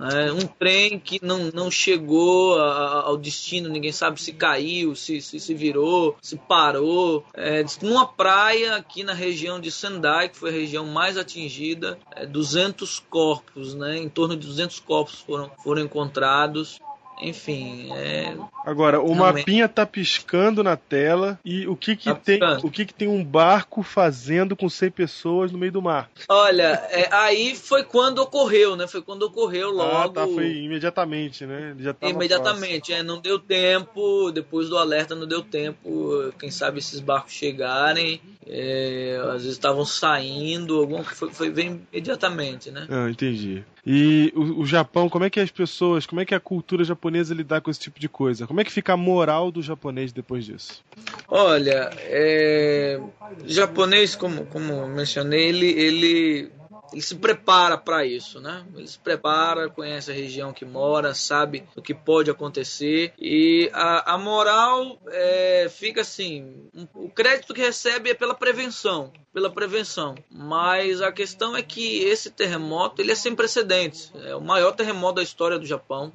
É, 0.00 0.32
um 0.32 0.46
trem 0.46 0.98
que 0.98 1.18
não, 1.24 1.50
não 1.52 1.70
chegou 1.70 2.58
a- 2.60 3.02
ao 3.06 3.16
destino, 3.16 3.68
ninguém 3.68 3.92
sabe 3.92 4.20
se 4.20 4.32
caiu, 4.32 4.94
se, 4.94 5.20
se, 5.20 5.38
se 5.40 5.54
virou, 5.54 6.16
se 6.20 6.36
parou. 6.36 7.24
É, 7.34 7.64
numa 7.82 8.06
praia 8.06 8.76
aqui 8.76 9.02
na 9.02 9.12
região 9.14 9.60
de 9.60 9.70
Sendai, 9.70 10.28
que 10.28 10.36
foi 10.38 10.50
a 10.50 10.52
região 10.52 10.84
mais 10.86 11.16
atingida, 11.16 11.98
é, 12.14 12.26
200 12.26 12.98
corpos, 12.98 13.74
né, 13.74 13.96
em 13.98 14.08
torno 14.08 14.36
de 14.36 14.46
200 14.46 14.80
corpos 14.80 15.20
foram, 15.20 15.50
foram 15.62 15.82
encontrados. 15.82 16.78
Enfim, 17.20 17.90
é, 17.92 18.36
Agora, 18.64 19.00
o 19.00 19.12
Realmente. 19.12 19.38
mapinha 19.38 19.68
tá 19.68 19.86
piscando 19.86 20.62
na 20.62 20.76
tela 20.76 21.38
e 21.44 21.66
o 21.68 21.76
que 21.76 21.94
que 21.96 22.06
Tá 22.06 22.14
tem, 22.16 22.38
piscando. 22.40 22.66
o 22.66 22.70
que 22.70 22.84
que 22.84 22.92
tem 22.92 23.06
um 23.08 23.24
barco 23.24 23.82
fazendo 23.82 24.56
com 24.56 24.68
100 24.68 24.90
pessoas 24.90 25.52
no 25.52 25.58
meio 25.58 25.72
do 25.72 25.80
mar? 25.80 26.10
olha, 26.28 26.82
é, 26.90 27.08
aí 27.14 27.54
foi 27.54 27.84
quando 27.84 28.18
ocorreu, 28.18 28.74
né? 28.76 28.86
Foi 28.86 29.00
quando 29.02 29.22
ocorreu 29.22 29.70
logo. 29.70 30.18
Ah, 30.20 30.26
tá, 30.26 30.26
foi 30.26 30.56
imediatamente, 30.58 31.46
né? 31.46 31.70
Ele 31.74 31.84
já 31.84 31.94
tava 31.94 32.12
Imediatamente, 32.12 32.92
é, 32.92 33.02
não 33.02 33.20
deu 33.20 33.38
tempo, 33.38 34.30
depois 34.32 34.68
do 34.68 34.76
alerta 34.76 35.14
não 35.14 35.26
deu 35.26 35.42
tempo, 35.42 36.32
quem 36.38 36.50
sabe 36.50 36.78
esses 36.78 37.00
barcos 37.00 37.32
chegarem, 37.32 38.20
é, 38.46 39.18
às 39.26 39.42
vezes 39.42 39.52
estavam 39.52 39.84
saindo, 39.84 40.78
algum 40.80 41.02
foi, 41.04 41.30
foi 41.32 41.50
bem 41.50 41.80
imediatamente, 41.92 42.70
né? 42.70 42.80
próximo. 42.86 43.06
Ah, 43.06 43.10
entendi. 43.10 43.64
E 43.88 44.32
o, 44.34 44.62
o 44.62 44.66
Japão, 44.66 45.08
como 45.08 45.24
é 45.24 45.30
que 45.30 45.38
as 45.38 45.50
pessoas, 45.50 46.04
como 46.04 46.20
é 46.20 46.24
que 46.24 46.34
a 46.34 46.40
cultura 46.40 46.82
japonesa 46.82 47.32
lidar 47.32 47.60
com 47.60 47.70
esse 47.70 47.78
tipo 47.78 48.00
de 48.00 48.08
coisa? 48.08 48.44
Como 48.44 48.60
é 48.60 48.64
que 48.64 48.72
fica 48.72 48.94
a 48.94 48.96
moral 48.96 49.52
do 49.52 49.62
japonês 49.62 50.12
depois 50.12 50.44
disso? 50.44 50.84
Olha, 51.28 51.90
é, 52.00 53.00
japonês, 53.44 54.16
como, 54.16 54.44
como 54.46 54.88
mencionei, 54.88 55.50
ele, 55.50 55.68
ele, 55.68 56.50
ele 56.92 57.02
se 57.02 57.14
prepara 57.16 57.76
para 57.76 58.04
isso, 58.04 58.40
né? 58.40 58.64
Ele 58.74 58.86
se 58.86 58.98
prepara, 58.98 59.68
conhece 59.68 60.10
a 60.10 60.14
região 60.14 60.52
que 60.52 60.64
mora, 60.64 61.14
sabe 61.14 61.64
o 61.76 61.82
que 61.82 61.94
pode 61.94 62.30
acontecer 62.30 63.12
e 63.18 63.70
a, 63.72 64.14
a 64.14 64.18
moral 64.18 64.98
é, 65.08 65.68
fica 65.70 66.00
assim, 66.02 66.68
um- 66.74 66.86
o 66.94 67.08
crédito 67.10 67.52
que 67.54 67.60
recebe 67.60 68.10
é 68.10 68.14
pela 68.14 68.34
prevenção, 68.34 69.12
pela 69.32 69.50
prevenção. 69.50 70.14
Mas 70.30 71.00
a 71.02 71.10
questão 71.12 71.56
é 71.56 71.62
que 71.62 71.98
esse 72.04 72.30
terremoto 72.30 73.00
ele 73.02 73.12
é 73.12 73.14
sem 73.14 73.34
precedentes, 73.34 74.12
é 74.24 74.34
o 74.34 74.40
maior 74.40 74.72
terremoto 74.72 75.16
da 75.16 75.22
história 75.22 75.58
do 75.58 75.66
Japão. 75.66 76.12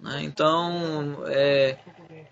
né? 0.00 0.20
Então, 0.22 1.22
é, 1.26 1.76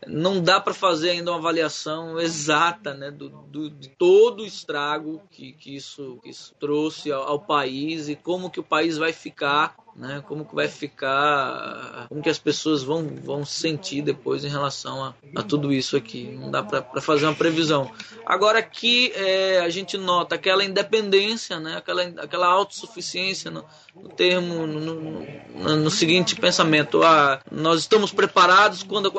não 0.07 0.41
dá 0.43 0.61
para 0.61 0.75
fazer 0.75 1.11
ainda 1.11 1.31
uma 1.33 1.39
avaliação 1.39 2.19
exata 2.21 2.95
né, 2.95 3.11
do, 3.11 3.29
do- 3.29 3.71
de 3.71 3.89
todo 3.89 4.43
o 4.43 4.47
estrago 4.47 5.23
que, 5.31 5.53
que, 5.53 5.75
isso, 5.77 6.19
que 6.23 6.31
isso 6.31 6.55
trouxe 6.59 7.11
ao, 7.13 7.23
ao 7.23 7.41
país 7.41 8.09
e 8.09 8.17
como 8.17 8.51
que 8.51 8.61
o 8.61 8.65
país 8.65 8.97
vai 8.97 9.13
ficar, 9.13 9.77
né, 9.99 10.23
como 10.27 10.45
que 10.45 10.55
vai 10.55 10.69
ficar, 10.69 12.07
como 12.09 12.23
que 12.23 12.29
as 12.29 12.39
pessoas 12.39 12.83
vão, 12.83 13.07
vão 13.23 13.45
sentir 13.45 14.03
depois 14.03 14.45
em 14.45 14.49
relação 14.49 15.05
a, 15.05 15.15
a 15.35 15.43
tudo 15.43 15.73
isso 15.73 15.97
aqui. 15.97 16.25
Não 16.39 16.51
dá 16.51 16.63
para 16.63 17.01
fazer 17.01 17.27
uma 17.27 17.35
previsão. 17.35 17.91
Agora 18.25 18.59
aqui 18.59 19.13
é, 19.15 19.61
a 19.61 19.69
gente 19.69 19.97
nota 19.97 20.35
aquela 20.35 20.65
independência, 20.65 21.59
né, 21.61 21.77
aquela, 21.77 22.03
aquela 22.03 22.47
autossuficiência 22.49 23.51
no, 23.51 23.65
no 23.95 24.09
termo, 24.09 24.67
no, 24.67 24.81
no- 24.81 25.77
no 25.77 25.91
seguinte 25.91 26.35
pensamento: 26.37 27.03
ah, 27.03 27.41
nós 27.51 27.81
estamos 27.81 28.13
preparados 28.13 28.83
quando, 28.83 29.13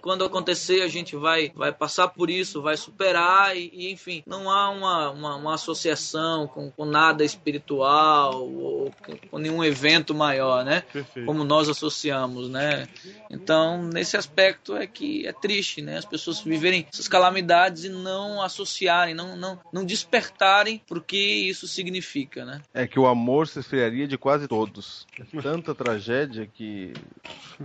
quando 0.00 0.24
acontecer, 0.24 0.82
a 0.82 0.88
gente 0.88 1.14
vai, 1.16 1.52
vai 1.54 1.72
passar 1.72 2.08
por 2.08 2.28
isso, 2.30 2.60
vai 2.62 2.76
superar, 2.76 3.56
e, 3.56 3.70
e, 3.72 3.92
enfim, 3.92 4.22
não 4.26 4.50
há 4.50 4.70
uma, 4.70 5.10
uma, 5.10 5.36
uma 5.36 5.54
associação 5.54 6.46
com, 6.48 6.70
com 6.70 6.84
nada 6.84 7.24
espiritual 7.24 8.42
ou 8.42 8.90
com 9.30 9.38
nenhum 9.38 9.62
evento 9.62 10.14
maior, 10.24 10.64
né? 10.64 10.82
Perfeito. 10.92 11.26
Como 11.26 11.44
nós 11.44 11.68
associamos, 11.68 12.48
né? 12.48 12.88
Então, 13.30 13.82
nesse 13.82 14.16
aspecto 14.16 14.76
é 14.76 14.86
que 14.86 15.26
é 15.26 15.32
triste, 15.32 15.82
né? 15.82 15.98
As 15.98 16.04
pessoas 16.04 16.40
viverem 16.40 16.86
essas 16.92 17.08
calamidades 17.08 17.84
e 17.84 17.88
não 17.88 18.42
associarem, 18.42 19.14
não, 19.14 19.36
não, 19.36 19.58
não 19.72 19.84
despertarem 19.84 20.80
por 20.86 21.02
que 21.02 21.48
isso 21.48 21.66
significa, 21.68 22.44
né? 22.44 22.60
É 22.72 22.86
que 22.86 22.98
o 22.98 23.06
amor 23.06 23.46
se 23.46 23.60
esfriaria 23.60 24.06
de 24.06 24.16
quase 24.16 24.48
todos. 24.48 25.06
É 25.18 25.40
tanta 25.40 25.74
tragédia 25.74 26.48
que 26.52 26.92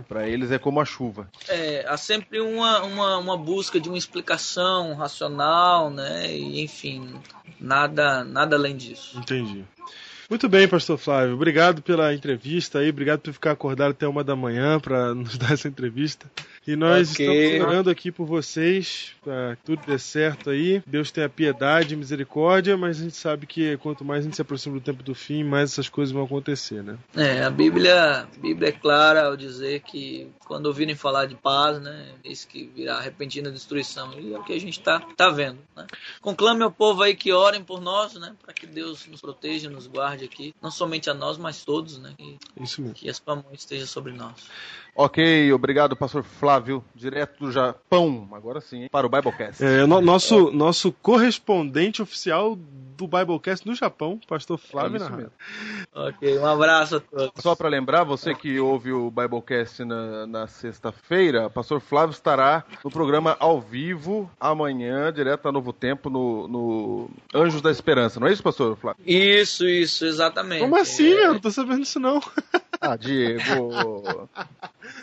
pra 0.08 0.28
eles 0.28 0.50
é 0.50 0.58
como 0.58 0.80
a 0.80 0.84
chuva. 0.84 1.28
É, 1.48 1.84
há 1.88 1.96
sempre 1.96 2.40
uma, 2.40 2.82
uma, 2.82 3.18
uma 3.18 3.36
busca 3.36 3.80
de 3.80 3.88
uma 3.88 3.98
explicação 3.98 4.94
racional, 4.94 5.90
né? 5.90 6.30
E, 6.32 6.62
enfim, 6.62 7.20
nada, 7.58 8.24
nada 8.24 8.56
além 8.56 8.76
disso. 8.76 9.18
Entendi. 9.18 9.64
Muito 10.30 10.48
bem, 10.48 10.68
pastor 10.68 10.96
Flávio. 10.96 11.34
Obrigado 11.34 11.82
pela 11.82 12.14
entrevista 12.14 12.78
aí, 12.78 12.90
obrigado 12.90 13.18
por 13.18 13.32
ficar 13.32 13.50
acordado 13.50 13.90
até 13.90 14.06
uma 14.06 14.22
da 14.22 14.36
manhã 14.36 14.78
para 14.78 15.12
nos 15.12 15.36
dar 15.36 15.54
essa 15.54 15.66
entrevista. 15.66 16.30
E 16.64 16.76
nós 16.76 17.12
Ok. 17.12 17.26
estamos 17.26 17.66
orando 17.66 17.90
aqui 17.90 18.12
por 18.12 18.26
vocês, 18.26 19.12
para 19.24 19.56
que 19.56 19.64
tudo 19.64 19.82
dê 19.84 19.98
certo 19.98 20.50
aí. 20.50 20.80
Deus 20.86 21.10
tenha 21.10 21.28
piedade 21.28 21.94
e 21.94 21.96
misericórdia, 21.96 22.76
mas 22.76 23.00
a 23.00 23.02
gente 23.02 23.16
sabe 23.16 23.44
que 23.44 23.76
quanto 23.78 24.04
mais 24.04 24.20
a 24.20 24.22
gente 24.24 24.36
se 24.36 24.42
aproxima 24.42 24.76
do 24.76 24.80
tempo 24.80 25.02
do 25.02 25.16
fim, 25.16 25.42
mais 25.42 25.72
essas 25.72 25.88
coisas 25.88 26.12
vão 26.12 26.22
acontecer, 26.22 26.80
né? 26.84 26.96
É, 27.16 27.42
a 27.42 27.50
Bíblia, 27.50 28.20
a 28.20 28.38
Bíblia 28.38 28.68
é 28.68 28.72
clara 28.72 29.26
ao 29.26 29.36
dizer 29.36 29.80
que 29.80 30.30
quando 30.44 30.66
ouvirem 30.66 30.94
falar 30.94 31.26
de 31.26 31.34
paz, 31.34 31.80
né, 31.80 32.08
eis 32.22 32.44
que 32.44 32.70
virá 32.74 33.00
repentina 33.00 33.50
destruição. 33.50 34.12
E 34.18 34.32
é 34.32 34.38
o 34.38 34.44
que 34.44 34.52
a 34.52 34.60
gente 34.60 34.78
está 34.78 35.00
tá 35.00 35.28
vendo. 35.28 35.58
Né? 35.76 35.86
Conclame 36.20 36.62
ao 36.62 36.70
povo 36.70 37.02
aí 37.02 37.16
que 37.16 37.32
orem 37.32 37.64
por 37.64 37.80
nós, 37.80 38.14
né, 38.14 38.34
para 38.42 38.52
que 38.52 38.66
Deus 38.66 39.06
nos 39.06 39.20
proteja, 39.20 39.70
nos 39.70 39.86
guarde 39.86 40.19
aqui, 40.24 40.54
não 40.60 40.70
somente 40.70 41.08
a 41.10 41.14
nós, 41.14 41.36
mas 41.38 41.64
todos, 41.64 41.98
né, 41.98 42.12
que, 42.16 42.38
Isso 42.60 42.80
mesmo. 42.80 42.94
que 42.94 43.08
a 43.08 43.14
sua 43.14 43.36
mão 43.36 43.46
esteja 43.52 43.86
sobre 43.86 44.12
nós. 44.12 44.32
Ok, 44.94 45.52
obrigado, 45.52 45.96
pastor 45.96 46.22
Flávio, 46.24 46.84
direto 46.94 47.38
do 47.46 47.52
Japão, 47.52 48.28
agora 48.32 48.60
sim, 48.60 48.82
hein, 48.82 48.88
para 48.90 49.06
o 49.06 49.10
Biblecast. 49.10 49.62
É, 49.64 49.86
no- 49.86 50.00
nosso, 50.00 50.50
nosso 50.50 50.92
correspondente 50.92 52.02
oficial 52.02 52.58
do 53.00 53.18
Biblecast 53.18 53.66
no 53.66 53.74
Japão, 53.74 54.18
pastor 54.28 54.58
Flávio 54.58 55.02
É 55.02 55.06
isso. 55.06 55.30
Ok, 55.94 56.38
um 56.38 56.46
abraço 56.46 56.96
a 56.96 57.00
todos. 57.00 57.32
Só 57.42 57.54
para 57.54 57.68
lembrar, 57.68 58.04
você 58.04 58.34
que 58.34 58.58
ouve 58.60 58.92
o 58.92 59.10
Biblecast 59.10 59.84
na, 59.84 60.26
na 60.26 60.46
sexta-feira, 60.46 61.46
o 61.46 61.50
pastor 61.50 61.80
Flávio 61.80 62.12
estará 62.12 62.64
no 62.84 62.90
programa 62.90 63.36
ao 63.40 63.60
vivo 63.60 64.30
amanhã, 64.38 65.12
direto 65.12 65.48
a 65.48 65.52
Novo 65.52 65.72
Tempo, 65.72 66.10
no, 66.10 66.46
no 66.48 67.10
Anjos 67.34 67.62
da 67.62 67.70
Esperança. 67.70 68.20
Não 68.20 68.26
é 68.26 68.32
isso, 68.32 68.42
pastor 68.42 68.76
Flávio? 68.76 69.02
Isso, 69.06 69.66
isso, 69.66 70.04
exatamente. 70.04 70.60
Como 70.60 70.76
assim, 70.76 71.12
É, 71.12 71.16
meu? 71.16 71.32
Não 71.34 71.40
tô 71.40 71.50
sabendo 71.50 71.80
disso 71.80 71.98
não. 72.00 72.20
Ah, 72.82 72.96
Diego. 72.96 74.26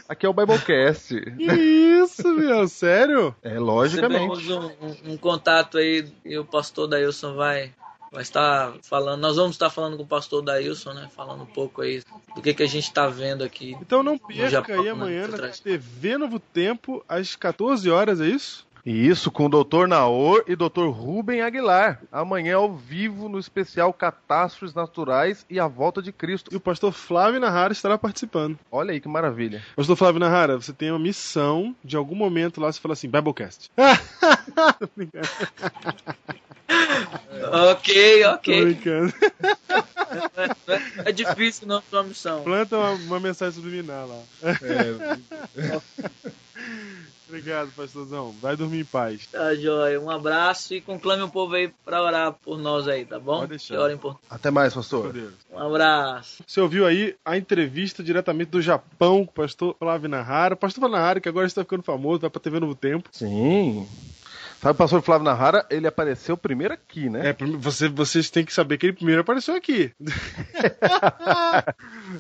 Aqui 0.09 0.25
é 0.25 0.29
o 0.29 0.33
Biblecast. 0.33 1.13
Que 1.37 1.53
isso, 1.53 2.27
meu? 2.33 2.67
Sério? 2.67 3.35
É, 3.43 3.59
logicamente. 3.59 4.29
Recebemos 4.35 4.49
um, 4.49 4.85
um- 4.87 5.13
um 5.13 5.17
contato 5.17 5.77
aí 5.77 6.07
e 6.25 6.39
o 6.39 6.43
pastor 6.43 6.87
Dailson 6.87 7.35
vai, 7.35 7.71
vai 8.11 8.21
estar 8.21 8.73
falando. 8.83 9.21
Nós 9.21 9.35
vamos 9.35 9.51
estar 9.51 9.69
falando 9.69 9.97
com 9.97 10.03
o 10.03 10.07
pastor 10.07 10.41
Dailson, 10.41 10.93
né? 10.93 11.09
Falando 11.15 11.43
um 11.43 11.47
pouco 11.47 11.81
aí 11.81 12.03
do 12.35 12.41
que, 12.41 12.53
que 12.53 12.63
a 12.63 12.67
gente 12.67 12.85
está 12.85 13.07
vendo 13.07 13.43
aqui. 13.43 13.75
Então 13.81 14.03
não 14.03 14.17
perca 14.17 14.49
Japão, 14.49 14.79
aí 14.79 14.85
né, 14.85 14.91
amanhã 14.91 15.29
por 15.29 15.41
na. 15.41 15.49
TV 15.49 16.17
Novo 16.17 16.39
Tempo, 16.39 17.03
às 17.07 17.35
14 17.35 17.89
horas, 17.89 18.21
é 18.21 18.27
isso? 18.27 18.65
E 18.85 19.05
isso 19.05 19.29
com 19.29 19.47
o 19.47 19.49
Dr. 19.49 19.85
Naor 19.85 20.45
e 20.47 20.55
Dr. 20.55 20.87
Rubem 20.87 21.41
Aguilar. 21.41 22.01
Amanhã 22.09 22.55
ao 22.55 22.73
vivo 22.73 23.27
no 23.27 23.37
especial 23.37 23.91
Catástrofes 23.91 24.73
Naturais 24.73 25.45
e 25.49 25.59
a 25.59 25.67
Volta 25.67 26.01
de 26.01 26.13
Cristo. 26.13 26.53
E 26.53 26.55
o 26.55 26.61
pastor 26.61 26.93
Flávio 26.93 27.37
Narrara 27.37 27.73
estará 27.73 27.97
participando. 27.97 28.57
Olha 28.71 28.93
aí 28.93 29.01
que 29.01 29.09
maravilha. 29.09 29.61
Pastor 29.75 29.97
Flávio 29.97 30.21
Narrara, 30.21 30.55
você 30.55 30.71
tem 30.71 30.89
uma 30.89 30.99
missão, 30.99 31.75
de 31.83 31.97
algum 31.97 32.15
momento 32.15 32.61
lá 32.61 32.71
você 32.71 32.79
fala 32.79 32.93
assim, 32.93 33.09
Biblecast. 33.09 33.69
Ok, 37.71 38.25
ok. 38.25 38.65
brincando. 38.65 39.13
É, 40.67 41.09
é 41.09 41.11
difícil 41.11 41.67
não 41.67 41.81
sua 41.89 42.03
missão. 42.03 42.43
Planta 42.43 42.77
uma, 42.77 42.91
uma 42.91 43.19
mensagem 43.19 43.53
subliminar 43.55 44.05
lá. 44.07 44.19
É, 44.43 45.17
Obrigado, 47.27 47.69
pastorzão. 47.75 48.33
Vai 48.41 48.55
dormir 48.55 48.79
em 48.79 48.85
paz. 48.85 49.27
Tá, 49.27 49.53
joia. 49.53 49.99
Um 49.99 50.09
abraço 50.09 50.73
e 50.73 50.79
conclame 50.79 51.23
o 51.23 51.29
povo 51.29 51.55
aí 51.55 51.69
pra 51.83 52.01
orar 52.01 52.31
por 52.33 52.57
nós 52.57 52.87
aí, 52.87 53.05
tá 53.05 53.19
bom? 53.19 53.39
Pode 53.39 53.49
deixar. 53.49 53.77
Hora 53.79 53.91
importante. 53.91 54.23
até 54.29 54.49
mais, 54.49 54.73
pastor. 54.73 55.13
Um 55.51 55.59
abraço. 55.59 56.41
Você 56.47 56.61
ouviu 56.61 56.85
aí 56.85 57.15
a 57.25 57.37
entrevista 57.37 58.01
diretamente 58.01 58.51
do 58.51 58.61
Japão 58.61 59.25
com 59.25 59.31
o 59.31 59.33
pastor 59.33 59.75
Flávio 59.77 60.07
Narrara. 60.09 60.53
O 60.53 60.57
pastor 60.57 60.79
Flávio 60.79 60.97
Narrara, 60.97 61.19
que 61.19 61.27
agora 61.27 61.45
está 61.45 61.63
ficando 61.63 61.83
famoso, 61.83 62.21
vai 62.21 62.29
pra 62.29 62.39
TV 62.39 62.61
Novo 62.61 62.75
Tempo. 62.75 63.09
Sim. 63.11 63.85
Sabe 64.61 64.73
o 64.73 64.75
pastor 64.75 65.01
Flávio 65.03 65.23
Narrara? 65.25 65.65
Ele 65.69 65.85
apareceu 65.87 66.35
primeiro 66.35 66.73
aqui, 66.73 67.09
né? 67.09 67.29
É, 67.29 67.35
você, 67.57 67.87
vocês 67.87 68.29
têm 68.31 68.43
que 68.43 68.51
saber 68.51 68.77
que 68.79 68.87
ele 68.87 68.93
primeiro 68.93 69.21
apareceu 69.21 69.53
aqui. 69.55 69.91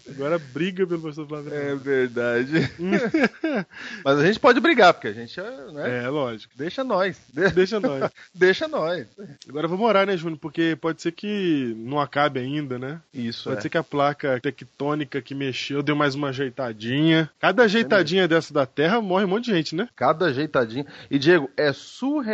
agora 0.09 0.37
briga 0.53 0.85
pelo 0.85 1.01
pastor 1.01 1.27
Flávio 1.27 1.51
É 1.51 1.57
Narrara. 1.57 1.75
verdade. 1.77 2.71
Mas 4.05 4.19
a 4.19 4.25
gente 4.25 4.39
pode 4.39 4.59
brigar, 4.59 4.93
porque 4.93 5.07
a 5.07 5.13
gente 5.13 5.39
é, 5.39 5.71
né? 5.71 6.03
É, 6.03 6.09
lógico. 6.09 6.53
Deixa 6.55 6.83
nós. 6.83 7.19
De- 7.33 7.49
Deixa 7.49 7.79
nós. 7.79 8.11
Deixa 8.33 8.67
nós. 8.67 9.07
Agora 9.49 9.67
vamos 9.67 9.87
orar, 9.87 10.05
né, 10.05 10.15
Júnior? 10.15 10.37
Porque 10.39 10.77
pode 10.79 11.01
ser 11.01 11.13
que 11.13 11.73
não 11.77 11.99
acabe 11.99 12.39
ainda, 12.39 12.77
né? 12.77 13.01
Isso, 13.13 13.45
Pode 13.45 13.59
é. 13.59 13.61
ser 13.61 13.69
que 13.69 13.77
a 13.79 13.83
placa 13.83 14.39
tectônica 14.39 15.19
que 15.23 15.33
mexeu 15.33 15.81
deu 15.81 15.95
mais 15.95 16.13
uma 16.13 16.29
ajeitadinha. 16.29 17.31
Cada 17.39 17.63
ajeitadinha 17.63 18.27
dessa 18.27 18.53
da 18.53 18.65
Terra 18.67 19.01
morre 19.01 19.25
um 19.25 19.29
monte 19.29 19.45
de 19.45 19.51
gente, 19.51 19.75
né? 19.75 19.89
Cada 19.95 20.27
ajeitadinho. 20.27 20.85
E, 21.09 21.17
Diego, 21.17 21.49
é 21.57 21.73
surreal 21.73 22.26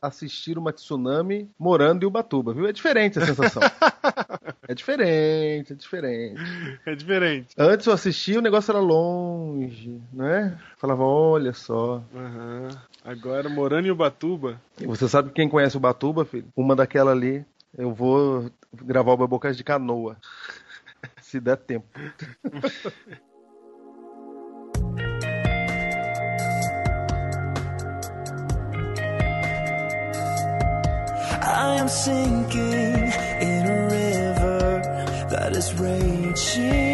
assistir 0.00 0.58
uma 0.58 0.72
tsunami 0.72 1.50
morando 1.58 2.02
em 2.02 2.06
Ubatuba, 2.06 2.52
viu? 2.52 2.66
É 2.66 2.72
diferente 2.72 3.18
a 3.18 3.26
sensação. 3.26 3.62
é 4.68 4.74
diferente, 4.74 5.72
é 5.72 5.76
diferente. 5.76 6.40
É 6.86 6.94
diferente. 6.94 7.54
Antes 7.58 7.86
eu 7.86 7.92
assistia, 7.92 8.38
o 8.38 8.42
negócio 8.42 8.70
era 8.72 8.80
longe, 8.80 10.00
né? 10.12 10.58
Falava, 10.78 11.02
olha 11.02 11.52
só. 11.52 12.02
Aham. 12.14 12.68
Agora, 13.04 13.48
morando 13.48 13.86
em 13.86 13.90
Ubatuba, 13.90 14.60
você 14.78 15.08
sabe 15.08 15.32
quem 15.32 15.48
conhece 15.48 15.76
Ubatuba, 15.76 16.24
filho? 16.24 16.46
Uma 16.56 16.76
daquela 16.76 17.10
ali, 17.10 17.44
eu 17.76 17.92
vou 17.92 18.50
gravar 18.72 19.12
o 19.12 19.16
Biblecast 19.16 19.56
de 19.56 19.64
canoa. 19.64 20.16
Se 21.20 21.40
der 21.40 21.56
tempo. 21.56 21.86
I 31.62 31.76
am 31.76 31.88
sinking 31.88 33.12
in 33.48 33.62
a 33.66 33.78
river 33.88 34.82
that 35.30 35.54
is 35.54 35.72
raging. 35.74 36.91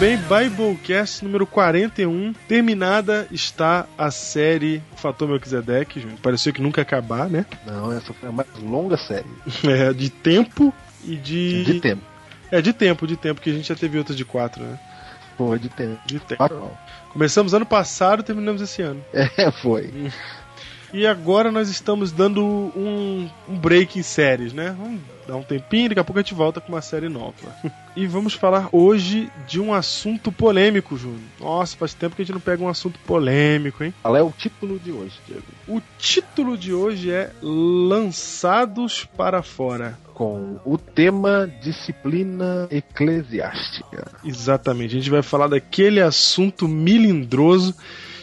Bem, 0.00 0.16
Biblecast 0.16 1.22
número 1.22 1.46
41. 1.46 2.32
Terminada 2.48 3.28
está 3.30 3.86
a 3.98 4.10
série 4.10 4.82
Fator 4.96 5.28
Melquisedeque, 5.28 6.00
gente. 6.00 6.18
Pareceu 6.22 6.54
que 6.54 6.62
nunca 6.62 6.80
ia 6.80 6.82
acabar, 6.82 7.28
né? 7.28 7.44
Não, 7.66 7.92
essa 7.92 8.14
foi 8.14 8.30
a 8.30 8.32
mais 8.32 8.48
longa 8.62 8.96
série. 8.96 9.28
É, 9.62 9.92
de 9.92 10.08
tempo 10.08 10.72
e 11.04 11.16
de. 11.16 11.64
De 11.64 11.80
tempo. 11.80 12.02
É, 12.50 12.62
de 12.62 12.72
tempo, 12.72 13.06
de 13.06 13.14
tempo, 13.14 13.42
que 13.42 13.50
a 13.50 13.52
gente 13.52 13.68
já 13.68 13.74
teve 13.74 13.98
outras 13.98 14.16
de 14.16 14.24
quatro, 14.24 14.64
né? 14.64 14.80
Foi 15.36 15.58
de 15.58 15.68
tempo. 15.68 16.00
De 16.06 16.18
tempo. 16.18 16.38
Quatro. 16.38 16.70
Começamos 17.12 17.52
ano 17.52 17.66
passado, 17.66 18.22
terminamos 18.22 18.62
esse 18.62 18.80
ano. 18.80 19.04
É, 19.12 19.50
foi. 19.50 20.10
E 20.94 21.06
agora 21.06 21.52
nós 21.52 21.68
estamos 21.68 22.10
dando 22.10 22.42
um, 22.42 23.28
um 23.46 23.58
break 23.58 23.98
em 23.98 24.02
séries, 24.02 24.54
né? 24.54 24.74
Vamos 24.78 25.00
dar 25.30 25.36
um 25.36 25.42
tempinho, 25.42 25.88
daqui 25.88 26.00
a 26.00 26.04
pouco 26.04 26.18
a 26.18 26.22
gente 26.22 26.34
volta 26.34 26.60
com 26.60 26.72
uma 26.72 26.82
série 26.82 27.08
nova. 27.08 27.34
E 27.96 28.06
vamos 28.06 28.34
falar 28.34 28.68
hoje 28.70 29.28
de 29.48 29.60
um 29.60 29.74
assunto 29.74 30.30
polêmico, 30.30 30.96
Júnior. 30.96 31.20
Nossa, 31.40 31.76
faz 31.76 31.92
tempo 31.92 32.14
que 32.14 32.22
a 32.22 32.24
gente 32.24 32.32
não 32.32 32.40
pega 32.40 32.62
um 32.62 32.68
assunto 32.68 33.00
polêmico, 33.00 33.82
hein? 33.82 33.92
Qual 34.00 34.16
é 34.16 34.22
o 34.22 34.30
título 34.30 34.78
de 34.78 34.92
hoje, 34.92 35.18
Diego? 35.26 35.42
O 35.66 35.82
título 35.98 36.56
de 36.56 36.72
hoje 36.72 37.10
é 37.10 37.32
Lançados 37.42 39.04
para 39.04 39.42
Fora. 39.42 39.98
Com 40.14 40.60
o 40.64 40.78
tema 40.78 41.50
disciplina 41.60 42.68
eclesiástica. 42.70 44.12
Exatamente, 44.24 44.94
a 44.94 44.98
gente 45.00 45.10
vai 45.10 45.22
falar 45.22 45.48
daquele 45.48 46.00
assunto 46.00 46.68
milindroso. 46.68 47.74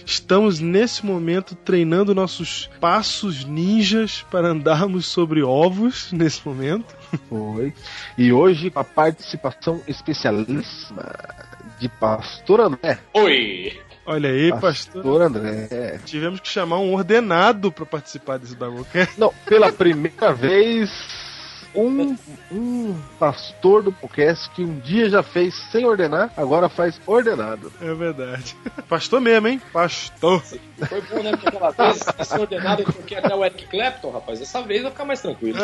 Estamos 0.08 0.62
nesse 0.62 1.06
momento 1.06 1.54
treinando 1.54 2.16
nossos 2.16 2.70
passos 2.80 3.44
ninjas 3.44 4.26
para 4.32 4.48
andarmos 4.48 5.06
sobre 5.06 5.44
ovos 5.44 6.10
nesse 6.16 6.48
momento. 6.48 6.96
Foi. 7.28 7.74
E 8.18 8.32
hoje 8.32 8.72
a 8.74 8.86
participação 8.86 9.82
especialíssima 9.86 11.14
de 11.78 11.90
Pastor 11.90 12.62
André. 12.62 12.98
Oi! 13.14 13.78
Olha 14.06 14.30
aí, 14.30 14.50
pastor. 14.52 15.04
Pastor 15.04 15.22
André. 15.24 16.00
Tivemos 16.06 16.40
que 16.40 16.48
chamar 16.48 16.80
um 16.80 16.94
ordenado 16.94 17.70
para 17.70 17.86
participar 17.86 18.40
desse 18.40 18.56
Biblecast. 18.56 19.20
Não, 19.20 19.34
pela 19.46 19.74
primeira 19.74 20.32
vez, 20.32 20.90
um, 21.78 22.18
um 22.52 23.00
pastor 23.20 23.84
do 23.84 23.92
podcast 23.92 24.50
que 24.52 24.64
um 24.64 24.80
dia 24.80 25.10
já 25.10 25.22
fez 25.22 25.54
sem 25.72 25.86
ordenar, 25.86 26.32
agora 26.36 26.68
faz 26.68 27.00
ordenado. 27.06 27.72
É 27.80 27.94
verdade. 27.94 28.56
Pastor 28.90 29.22
mesmo, 29.22 29.48
hein? 29.48 29.62
Pastor. 29.72 30.42
Foi 30.42 31.02
bom, 31.02 31.22
né? 31.22 31.32
Porque 31.32 31.48
aquela 31.50 31.72
vez, 31.72 32.00
esse 32.20 32.40
ordenado, 32.40 32.82
eu 32.82 32.92
troquei 32.92 33.18
até 33.18 33.36
o 33.36 33.46
Eric 33.46 33.68
Clapton, 33.68 34.12
rapaz. 34.12 34.40
Dessa 34.40 34.62
vez 34.62 34.82
vai 34.82 34.92
ficar 34.92 35.06
mais 35.06 35.22
tranquilo. 35.22 35.60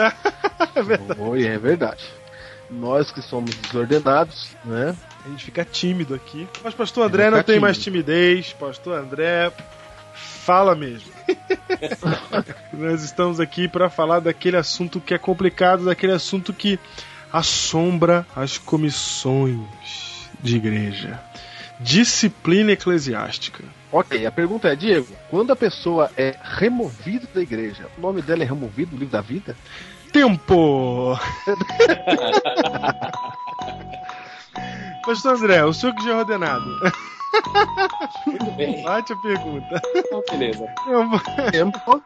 Oi, 1.17 1.47
é 1.47 1.58
verdade. 1.58 2.04
Nós 2.69 3.12
que 3.12 3.21
somos 3.21 3.54
desordenados, 3.56 4.49
né? 4.65 4.95
A 5.26 5.30
gente 5.30 5.45
fica 5.45 5.63
tímido 5.63 6.13
aqui. 6.13 6.47
Mas 6.63 6.73
pastor 6.73 7.06
André 7.06 7.30
não 7.30 7.41
tem 7.41 7.60
mais 7.60 7.78
tímido. 7.78 8.12
timidez. 8.12 8.54
Pastor 8.54 8.97
André 8.97 9.52
fala 10.45 10.75
mesmo. 10.75 11.10
Nós 12.73 13.03
estamos 13.03 13.39
aqui 13.39 13.67
para 13.67 13.89
falar 13.89 14.19
daquele 14.19 14.58
assunto 14.58 14.99
que 14.99 15.13
é 15.13 15.17
complicado, 15.17 15.86
daquele 15.86 16.12
assunto 16.12 16.53
que 16.53 16.77
assombra 17.32 18.27
as 18.36 18.58
comissões 18.58 20.29
de 20.41 20.58
igreja. 20.58 21.19
Disciplina 21.79 22.73
eclesiástica. 22.73 23.63
Ok, 23.91 24.25
a 24.25 24.32
pergunta 24.32 24.67
é, 24.67 24.75
Diego, 24.75 25.08
quando 25.29 25.51
a 25.51 25.56
pessoa 25.56 26.12
é 26.17 26.36
removida 26.41 27.27
da 27.34 27.41
igreja, 27.41 27.88
o 27.97 28.01
nome 28.01 28.21
dela 28.21 28.43
é 28.43 28.45
removido 28.45 28.91
do 28.91 28.97
livro 28.97 29.12
da 29.12 29.21
vida? 29.21 29.56
Tempo! 30.12 31.17
Pastor 35.06 35.36
André, 35.36 35.65
o 35.65 35.73
senhor 35.73 35.93
que 35.95 36.03
já 36.03 36.12
é 36.12 36.15
ordenado. 36.15 36.65
Muito 38.28 38.52
bem. 38.52 38.84
Bate 38.84 39.13
a 39.13 39.15
pergunta. 39.17 39.82
Então, 39.96 40.24
beleza. 40.32 40.65
Eu 40.88 41.10
vou- 41.10 41.19
tempo. 41.52 42.04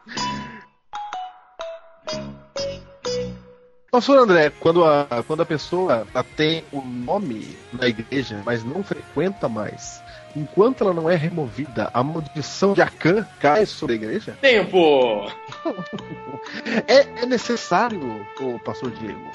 Pastor 3.90 4.18
André, 4.18 4.50
quando 4.60 4.84
a, 4.84 5.06
quando 5.26 5.40
a 5.42 5.46
pessoa 5.46 6.06
tem 6.36 6.62
o 6.70 6.82
nome 6.82 7.56
na 7.72 7.88
igreja, 7.88 8.42
mas 8.44 8.62
não 8.62 8.84
frequenta 8.84 9.48
mais, 9.48 10.02
enquanto 10.36 10.84
ela 10.84 10.92
não 10.92 11.08
é 11.08 11.16
removida, 11.16 11.90
a 11.94 12.02
maldição 12.02 12.74
de 12.74 12.82
Acã 12.82 13.26
cai 13.40 13.64
sobre 13.64 13.94
a 13.94 13.96
igreja? 13.96 14.36
Tempo! 14.42 15.32
É, 16.86 17.22
é 17.22 17.26
necessário, 17.26 18.26
o 18.40 18.58
pastor 18.60 18.90
Diego, 18.92 19.30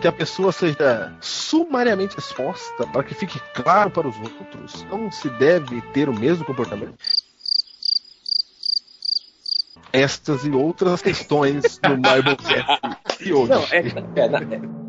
que 0.00 0.06
a 0.06 0.12
pessoa 0.12 0.52
seja 0.52 1.12
sumariamente 1.20 2.18
exposta 2.18 2.86
para 2.86 3.02
que 3.02 3.14
fique 3.14 3.40
claro 3.54 3.90
para 3.90 4.08
os 4.08 4.16
outros. 4.18 4.84
Não 4.84 5.10
se 5.10 5.28
deve 5.30 5.80
ter 5.92 6.08
o 6.08 6.14
mesmo 6.14 6.44
comportamento. 6.44 6.94
Estas 9.92 10.44
e 10.44 10.50
outras 10.50 11.02
questões 11.02 11.80
no 11.82 11.96
Biblecast 11.96 12.80
de 13.18 13.32
hoje. 13.32 13.50
Não, 13.50 13.62
é, 13.64 13.78
é, 13.78 14.56
é- 14.56 14.82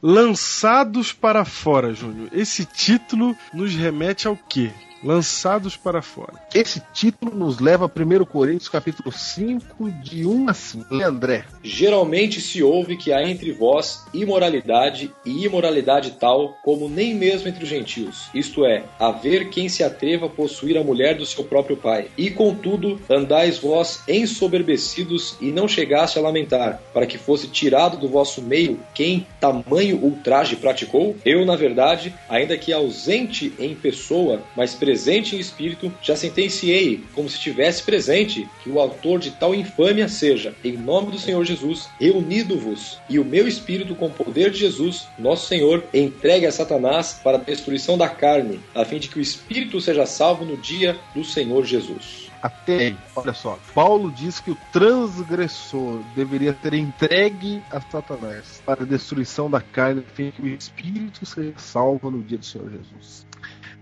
Lançados 0.00 1.12
para 1.12 1.44
fora, 1.44 1.94
Júnior. 1.94 2.28
Esse 2.32 2.64
título 2.64 3.36
nos 3.54 3.72
remete 3.74 4.26
ao 4.26 4.36
quê? 4.36 4.72
Lançados 5.02 5.76
para 5.76 6.00
fora. 6.00 6.34
Esse 6.54 6.80
título 6.92 7.34
nos 7.34 7.58
leva 7.58 7.86
a 7.86 7.88
1 7.88 8.24
Coríntios 8.24 8.68
capítulo 8.68 9.10
5, 9.10 9.90
de 9.90 10.24
1 10.24 10.48
a 10.48 10.54
5. 10.54 10.94
André, 10.94 11.44
Geralmente 11.62 12.40
se 12.40 12.62
ouve 12.62 12.96
que 12.96 13.12
há 13.12 13.28
entre 13.28 13.50
vós 13.50 14.04
imoralidade 14.14 15.12
e 15.26 15.44
imoralidade 15.44 16.12
tal 16.20 16.56
como 16.62 16.88
nem 16.88 17.14
mesmo 17.14 17.48
entre 17.48 17.64
os 17.64 17.68
gentios. 17.68 18.28
Isto 18.32 18.64
é, 18.64 18.84
haver 18.98 19.50
quem 19.50 19.68
se 19.68 19.82
atreva 19.82 20.26
a 20.26 20.30
possuir 20.30 20.78
a 20.78 20.84
mulher 20.84 21.16
do 21.16 21.26
seu 21.26 21.42
próprio 21.42 21.76
pai. 21.76 22.08
E 22.16 22.30
contudo, 22.30 23.00
andais 23.10 23.58
vós 23.58 24.02
ensoberbecidos 24.06 25.36
e 25.40 25.50
não 25.50 25.66
chegaste 25.66 26.18
a 26.18 26.22
lamentar, 26.22 26.80
para 26.92 27.06
que 27.06 27.18
fosse 27.18 27.48
tirado 27.48 27.96
do 27.96 28.08
vosso 28.08 28.40
meio 28.40 28.78
quem 28.94 29.26
tamanho 29.40 29.96
ultraje 29.96 30.54
praticou? 30.54 31.16
Eu, 31.24 31.44
na 31.44 31.56
verdade, 31.56 32.14
ainda 32.28 32.56
que 32.56 32.72
ausente 32.72 33.52
em 33.58 33.74
pessoa, 33.74 34.40
mas 34.56 34.74
presente 34.74 34.91
em 34.92 35.38
espírito, 35.38 35.92
já 36.02 36.16
sentenciei, 36.16 37.02
como 37.14 37.28
se 37.28 37.36
estivesse 37.36 37.82
presente, 37.82 38.48
que 38.62 38.70
o 38.70 38.80
autor 38.80 39.18
de 39.18 39.30
tal 39.30 39.54
infâmia 39.54 40.08
seja, 40.08 40.54
em 40.64 40.72
nome 40.72 41.10
do 41.12 41.18
Senhor 41.18 41.44
Jesus, 41.44 41.88
reunido-vos, 42.00 42.98
e 43.08 43.18
o 43.18 43.24
meu 43.24 43.46
espírito, 43.48 43.94
com 43.94 44.06
o 44.06 44.10
poder 44.10 44.50
de 44.50 44.58
Jesus, 44.58 45.06
nosso 45.18 45.46
Senhor, 45.46 45.84
entregue 45.92 46.46
a 46.46 46.52
Satanás 46.52 47.20
para 47.22 47.38
a 47.38 47.40
destruição 47.40 47.96
da 47.96 48.08
carne, 48.08 48.60
a 48.74 48.84
fim 48.84 48.98
de 48.98 49.08
que 49.08 49.18
o 49.18 49.22
espírito 49.22 49.80
seja 49.80 50.06
salvo 50.06 50.44
no 50.44 50.56
dia 50.56 50.98
do 51.14 51.24
Senhor 51.24 51.64
Jesus. 51.64 52.30
até 52.42 52.76
aí, 52.76 52.96
olha 53.14 53.32
só. 53.32 53.58
Paulo 53.72 54.10
diz 54.10 54.40
que 54.40 54.50
o 54.50 54.58
transgressor 54.72 56.00
deveria 56.14 56.52
ter 56.52 56.74
entregue 56.74 57.62
a 57.70 57.80
Satanás 57.80 58.60
para 58.66 58.82
a 58.82 58.86
destruição 58.86 59.48
da 59.48 59.60
carne, 59.60 60.04
a 60.06 60.14
fim 60.14 60.30
que 60.32 60.42
o 60.42 60.46
espírito 60.48 61.24
seja 61.24 61.54
salvo 61.56 62.10
no 62.10 62.22
dia 62.22 62.38
do 62.38 62.44
Senhor 62.44 62.70
Jesus. 62.70 63.26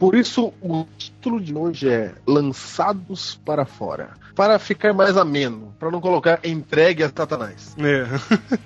Por 0.01 0.15
isso, 0.15 0.51
o 0.63 0.87
título 0.97 1.39
de 1.39 1.55
hoje 1.55 1.87
é 1.87 2.15
Lançados 2.27 3.39
para 3.45 3.67
Fora. 3.67 4.15
Para 4.35 4.59
ficar 4.59 4.95
mais 4.95 5.15
ameno, 5.19 5.75
para 5.79 5.91
não 5.91 6.01
colocar 6.01 6.41
entregue 6.43 7.03
a 7.03 7.11
Satanás, 7.15 7.77
É. 7.79 8.07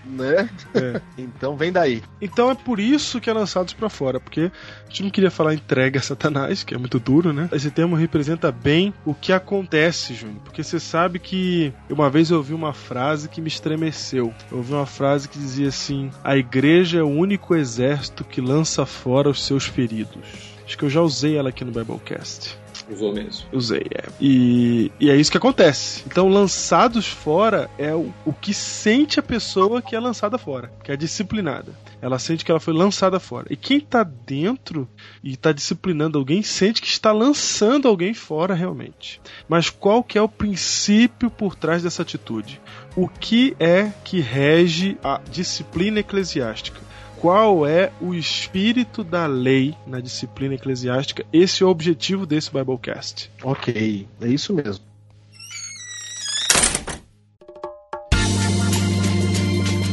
né? 0.07 0.49
É. 0.73 1.01
Então 1.19 1.57
vem 1.57 1.73
daí. 1.73 2.05
Então 2.23 2.53
é 2.53 2.55
por 2.55 2.79
isso 2.79 3.21
que 3.21 3.29
é 3.29 3.33
lançados 3.33 3.73
para 3.73 3.89
fora, 3.89 4.21
porque 4.21 4.53
a 4.87 4.89
gente 4.89 5.03
não 5.03 5.11
queria 5.11 5.31
falar 5.31 5.55
entrega 5.55 5.99
a 5.99 6.03
Satanás, 6.03 6.63
que 6.63 6.73
é 6.73 6.79
muito 6.79 7.01
duro, 7.01 7.33
né? 7.33 7.49
Esse 7.51 7.69
termo 7.73 7.97
representa 7.97 8.53
bem 8.53 8.95
o 9.05 9.13
que 9.13 9.33
acontece, 9.33 10.15
Júnior, 10.15 10.39
porque 10.45 10.63
você 10.63 10.79
sabe 10.79 11.19
que 11.19 11.73
uma 11.91 12.09
vez 12.09 12.31
eu 12.31 12.37
ouvi 12.37 12.55
uma 12.55 12.73
frase 12.73 13.29
que 13.29 13.41
me 13.41 13.49
estremeceu. 13.49 14.33
Eu 14.53 14.59
ouvi 14.59 14.73
uma 14.73 14.87
frase 14.87 15.29
que 15.29 15.37
dizia 15.39 15.67
assim: 15.67 16.13
"A 16.23 16.37
igreja 16.37 17.01
é 17.01 17.03
o 17.03 17.09
único 17.09 17.57
exército 17.57 18.23
que 18.23 18.41
lança 18.41 18.87
fora 18.87 19.29
os 19.29 19.45
seus 19.45 19.67
feridos". 19.67 20.54
Acho 20.65 20.79
que 20.79 20.85
eu 20.85 20.91
já 20.91 21.01
usei 21.01 21.37
ela 21.37 21.51
aqui 21.51 21.65
no 21.65 21.73
Biblecast. 21.73 22.57
Usou 22.91 23.15
mesmo. 23.15 23.47
Usei, 23.53 23.87
é. 23.95 24.05
E, 24.21 24.93
e 25.01 25.11
é 25.11 25.17
isso 25.17 25.31
que 25.31 25.39
acontece. 25.39 26.03
Então, 26.07 26.29
lançados 26.29 27.07
fora 27.07 27.71
é 27.79 27.95
o, 27.95 28.13
o 28.27 28.33
que 28.33 28.53
sente 28.53 29.19
a 29.19 29.23
pessoa 29.23 29.81
que 29.81 29.97
é 29.97 30.01
lançada 30.01 30.37
fora, 30.37 30.71
que 30.83 30.93
é 30.93 30.97
disciplinada. 30.97 31.73
Ela 32.03 32.19
sente 32.19 32.45
que 32.45 32.51
ela 32.51 32.61
foi 32.61 32.75
lançada 32.75 33.19
fora. 33.19 33.47
E 33.51 33.57
quem 33.57 33.81
tá 33.81 34.03
dentro 34.03 34.89
e 35.23 35.37
tá 35.37 35.53
disciplinando 35.53 36.19
alguém 36.19 36.43
sente 36.43 36.83
que 36.83 36.89
está 36.89 37.13
lançando 37.13 37.89
alguém 37.89 38.13
fora 38.13 38.55
realmente. 38.55 39.21
Mas 39.49 39.71
qual 39.71 40.03
que 40.03 40.19
é 40.19 40.23
o 40.23 40.29
princípio 40.29 41.31
por 41.31 41.55
trás 41.57 41.83
dessa 41.83 42.03
atitude? 42.03 42.61
O 42.95 43.09
que 43.09 43.57
é 43.59 43.91
que 44.05 44.21
rege 44.21 44.99
a 45.03 45.21
disciplina 45.31 46.01
eclesiástica? 46.01 46.84
Qual 47.25 47.67
é 47.67 47.91
o 48.03 48.13
espírito 48.13 49.03
da 49.03 49.25
lei 49.25 49.75
na 49.87 49.99
disciplina 49.99 50.57
eclesiástica. 50.57 51.25
Esse 51.33 51.63
é 51.63 51.67
o 51.67 51.71
objetivo 51.71 52.27
desse 52.27 52.53
Biblecast. 52.53 53.31
Ok, 53.43 54.07
é 54.21 54.29
isso 54.29 54.53
mesmo. 54.53 54.85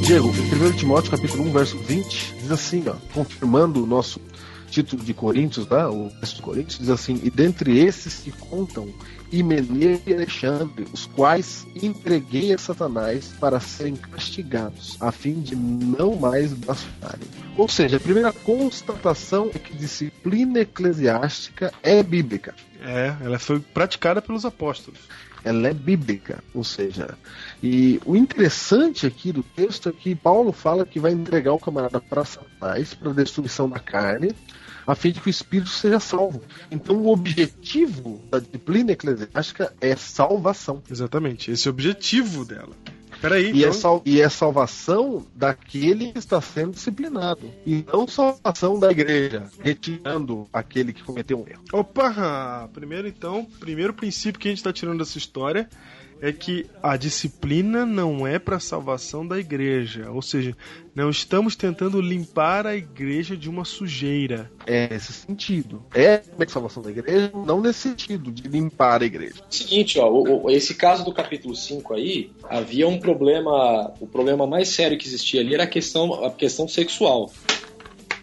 Diego, 0.05 0.27
em 0.27 0.71
1 0.73 0.75
Timóteo 0.75 1.11
capítulo 1.11 1.43
1, 1.43 1.51
verso 1.53 1.77
20, 1.77 2.35
diz 2.35 2.51
assim, 2.51 2.83
ó, 2.89 2.95
confirmando 3.13 3.81
o 3.81 3.87
nosso 3.87 4.19
título 4.69 5.01
de 5.01 5.13
Coríntios, 5.13 5.65
tá? 5.65 5.89
o 5.89 6.09
texto 6.19 6.35
de 6.35 6.41
Coríntios, 6.41 6.79
diz 6.79 6.89
assim, 6.89 7.17
e 7.23 7.29
dentre 7.29 7.79
esses 7.79 8.11
se 8.11 8.31
contam 8.33 8.89
Himeneu 9.31 10.01
e 10.05 10.13
Alexandre, 10.13 10.85
os 10.91 11.05
quais 11.05 11.65
entreguei 11.81 12.53
a 12.53 12.57
Satanás 12.57 13.33
para 13.39 13.59
serem 13.59 13.95
castigados, 13.95 14.97
a 14.99 15.11
fim 15.11 15.41
de 15.41 15.55
não 15.55 16.15
mais 16.17 16.53
blasfemarem. 16.53 17.27
Ou 17.57 17.67
seja, 17.67 17.97
a 17.97 17.99
primeira 17.99 18.33
constatação 18.33 19.49
é 19.53 19.59
que 19.59 19.75
disciplina 19.75 20.59
eclesiástica 20.59 21.73
é 21.81 22.03
bíblica 22.03 22.53
É, 22.81 23.15
ela 23.21 23.39
foi 23.39 23.59
praticada 23.59 24.21
pelos 24.21 24.45
apóstolos. 24.45 24.99
ela 25.43 25.67
é 25.67 25.73
bíblica, 25.73 26.43
ou 26.53 26.63
seja, 26.63 27.17
e 27.63 27.99
o 28.05 28.15
interessante 28.15 29.07
aqui 29.07 29.31
do 29.31 29.41
texto 29.41 29.89
é 29.89 29.91
que 29.91 30.13
Paulo 30.13 30.51
fala 30.51 30.85
que 30.85 30.99
vai 30.99 31.11
entregar 31.11 31.53
o 31.53 31.59
camarada 31.59 31.99
para 31.99 32.25
Satanás, 32.25 32.93
para 32.93 33.11
a 33.11 33.13
destruição 33.13 33.67
da 33.67 33.79
carne, 33.79 34.35
a 34.91 34.95
fim 34.95 35.11
de 35.11 35.21
que 35.21 35.27
o 35.27 35.29
espírito 35.29 35.69
seja 35.69 35.99
salvo. 35.99 36.41
Então, 36.69 36.97
o 36.97 37.07
objetivo 37.11 38.21
da 38.29 38.39
disciplina 38.39 38.91
eclesiástica 38.91 39.73
é 39.79 39.95
salvação. 39.95 40.81
Exatamente, 40.89 41.51
esse 41.51 41.67
é 41.67 41.71
o 41.71 41.73
objetivo 41.73 42.43
dela. 42.45 42.69
Peraí, 43.21 43.51
E, 43.51 43.59
então, 43.59 43.69
é 43.69 43.73
sal- 43.73 44.01
e 44.03 44.19
é 44.19 44.27
salvação 44.29 45.25
daquele 45.35 46.11
que 46.11 46.17
está 46.17 46.41
sendo 46.41 46.71
disciplinado. 46.71 47.51
E 47.67 47.85
não 47.93 48.07
salvação 48.07 48.79
da 48.79 48.89
igreja, 48.89 49.43
retirando 49.59 50.47
aquele 50.51 50.91
que 50.91 51.03
cometeu 51.03 51.39
um 51.39 51.47
erro. 51.47 51.61
Opa! 51.71 52.67
Primeiro 52.73 53.07
então, 53.07 53.45
primeiro 53.59 53.93
princípio 53.93 54.39
que 54.39 54.47
a 54.47 54.51
gente 54.51 54.57
está 54.57 54.73
tirando 54.73 54.97
dessa 54.99 55.19
história 55.19 55.69
é 56.21 56.31
que 56.31 56.67
a 56.83 56.95
disciplina 56.95 57.85
não 57.85 58.27
é 58.27 58.37
para 58.37 58.59
salvação 58.59 59.25
da 59.27 59.39
igreja, 59.39 60.11
ou 60.11 60.21
seja, 60.21 60.55
não 60.93 61.09
estamos 61.09 61.55
tentando 61.55 61.99
limpar 61.99 62.67
a 62.67 62.75
igreja 62.75 63.35
de 63.35 63.49
uma 63.49 63.65
sujeira. 63.65 64.51
É 64.67 64.87
nesse 64.89 65.11
sentido. 65.13 65.83
É 65.95 66.21
a 66.39 66.47
salvação 66.47 66.83
da 66.83 66.91
igreja, 66.91 67.31
não 67.33 67.59
nesse 67.59 67.79
sentido 67.79 68.31
de 68.31 68.47
limpar 68.47 69.01
a 69.01 69.05
igreja. 69.05 69.41
Seguinte, 69.49 69.97
ó, 69.99 70.09
o- 70.11 70.45
o- 70.45 70.49
esse 70.51 70.75
caso 70.75 71.03
do 71.03 71.11
capítulo 71.11 71.55
5 71.55 71.93
aí, 71.93 72.31
havia 72.43 72.87
um 72.87 72.99
problema, 72.99 73.91
o 73.99 74.05
problema 74.05 74.45
mais 74.45 74.67
sério 74.69 74.97
que 74.97 75.07
existia 75.07 75.41
ali 75.41 75.55
era 75.55 75.63
a 75.63 75.67
questão, 75.67 76.23
a 76.23 76.29
questão 76.31 76.67
sexual. 76.67 77.31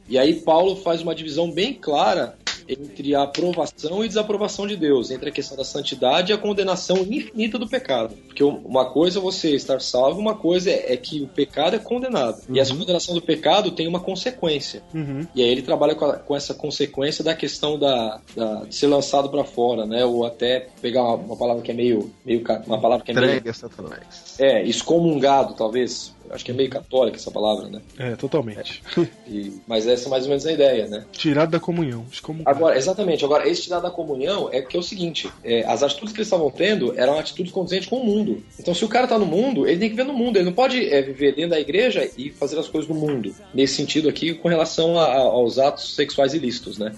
E 0.08 0.16
aí 0.16 0.36
Paulo 0.40 0.76
faz 0.76 1.02
uma 1.02 1.14
divisão 1.14 1.50
bem 1.50 1.74
clara 1.74 2.37
entre 2.68 3.14
a 3.14 3.22
aprovação 3.22 4.04
e 4.04 4.08
desaprovação 4.08 4.66
de 4.66 4.76
Deus, 4.76 5.10
entre 5.10 5.28
a 5.30 5.32
questão 5.32 5.56
da 5.56 5.64
santidade 5.64 6.30
e 6.30 6.34
a 6.34 6.38
condenação 6.38 6.98
infinita 6.98 7.58
do 7.58 7.66
pecado. 7.68 8.14
Porque 8.26 8.42
uma 8.44 8.84
coisa 8.90 9.18
é 9.18 9.22
você 9.22 9.54
estar 9.54 9.80
salvo, 9.80 10.20
uma 10.20 10.34
coisa 10.34 10.70
é, 10.70 10.92
é 10.92 10.96
que 10.96 11.22
o 11.22 11.26
pecado 11.28 11.76
é 11.76 11.78
condenado. 11.78 12.42
E 12.50 12.60
essa 12.60 12.74
condenação 12.74 13.14
do 13.14 13.22
pecado 13.22 13.70
tem 13.70 13.86
uma 13.88 14.00
consequência. 14.00 14.82
Uhum. 14.94 15.26
E 15.34 15.42
aí 15.42 15.48
ele 15.48 15.62
trabalha 15.62 15.94
com, 15.94 16.04
a- 16.04 16.16
com 16.16 16.36
essa 16.36 16.52
consequência 16.54 17.24
da 17.24 17.34
questão 17.34 17.78
da, 17.78 18.20
da- 18.36 18.64
de 18.64 18.74
ser 18.74 18.86
lançado 18.86 19.28
para 19.30 19.44
fora, 19.44 19.86
né? 19.86 20.04
Ou 20.04 20.24
até 20.26 20.66
pegar 20.82 21.02
uma, 21.02 21.14
uma 21.14 21.36
palavra 21.36 21.62
que 21.62 21.70
é 21.70 21.74
meio, 21.74 22.10
meio 22.24 22.44
uma 22.66 22.80
palavra 22.80 23.04
que 23.04 23.12
é 23.12 23.14
meio 23.14 23.54
Satanás. 23.54 24.34
é, 24.38 24.62
excomungado, 24.66 25.54
talvez. 25.54 26.14
Acho 26.30 26.44
que 26.44 26.50
é 26.50 26.54
meio 26.54 26.70
católica 26.70 27.16
essa 27.16 27.30
palavra, 27.30 27.68
né? 27.68 27.80
É, 27.98 28.16
totalmente. 28.16 28.82
E- 29.26 29.60
mas 29.66 29.86
essa 29.86 30.06
é 30.08 30.10
mais 30.10 30.24
ou 30.24 30.28
menos 30.30 30.46
a 30.46 30.52
ideia, 30.52 30.86
né? 30.86 31.04
Tirado 31.12 31.50
da 31.50 31.60
comunhão. 31.60 32.06
Agora, 32.46 32.76
exatamente, 32.76 33.24
agora, 33.24 33.48
esse 33.48 33.62
tirar 33.62 33.80
da 33.80 33.90
comunhão 33.90 34.48
é 34.52 34.62
que 34.62 34.76
é 34.76 34.80
o 34.80 34.82
seguinte: 34.82 35.30
é, 35.44 35.64
as 35.66 35.82
atitudes 35.82 36.12
que 36.12 36.18
eles 36.20 36.26
estavam 36.28 36.50
tendo 36.50 36.98
eram 36.98 37.18
atitudes 37.18 37.52
condizentes 37.52 37.88
com 37.88 37.96
o 37.96 38.04
mundo. 38.06 38.42
Então, 38.58 38.74
se 38.74 38.84
o 38.84 38.88
cara 38.88 39.06
tá 39.06 39.18
no 39.18 39.26
mundo, 39.26 39.66
ele 39.66 39.78
tem 39.80 39.90
que 39.90 39.96
ver 39.96 40.04
no 40.04 40.12
mundo, 40.14 40.36
ele 40.36 40.44
não 40.46 40.52
pode 40.52 40.88
é, 40.88 41.02
viver 41.02 41.34
dentro 41.34 41.50
da 41.50 41.60
igreja 41.60 42.08
e 42.16 42.30
fazer 42.30 42.58
as 42.58 42.68
coisas 42.68 42.88
no 42.88 42.94
mundo. 42.96 43.34
Nesse 43.52 43.74
sentido 43.74 44.08
aqui, 44.08 44.34
com 44.34 44.48
relação 44.48 44.98
a- 44.98 45.06
a- 45.06 45.18
aos 45.20 45.58
atos 45.58 45.94
sexuais 45.94 46.34
ilícitos, 46.34 46.78
né? 46.78 46.94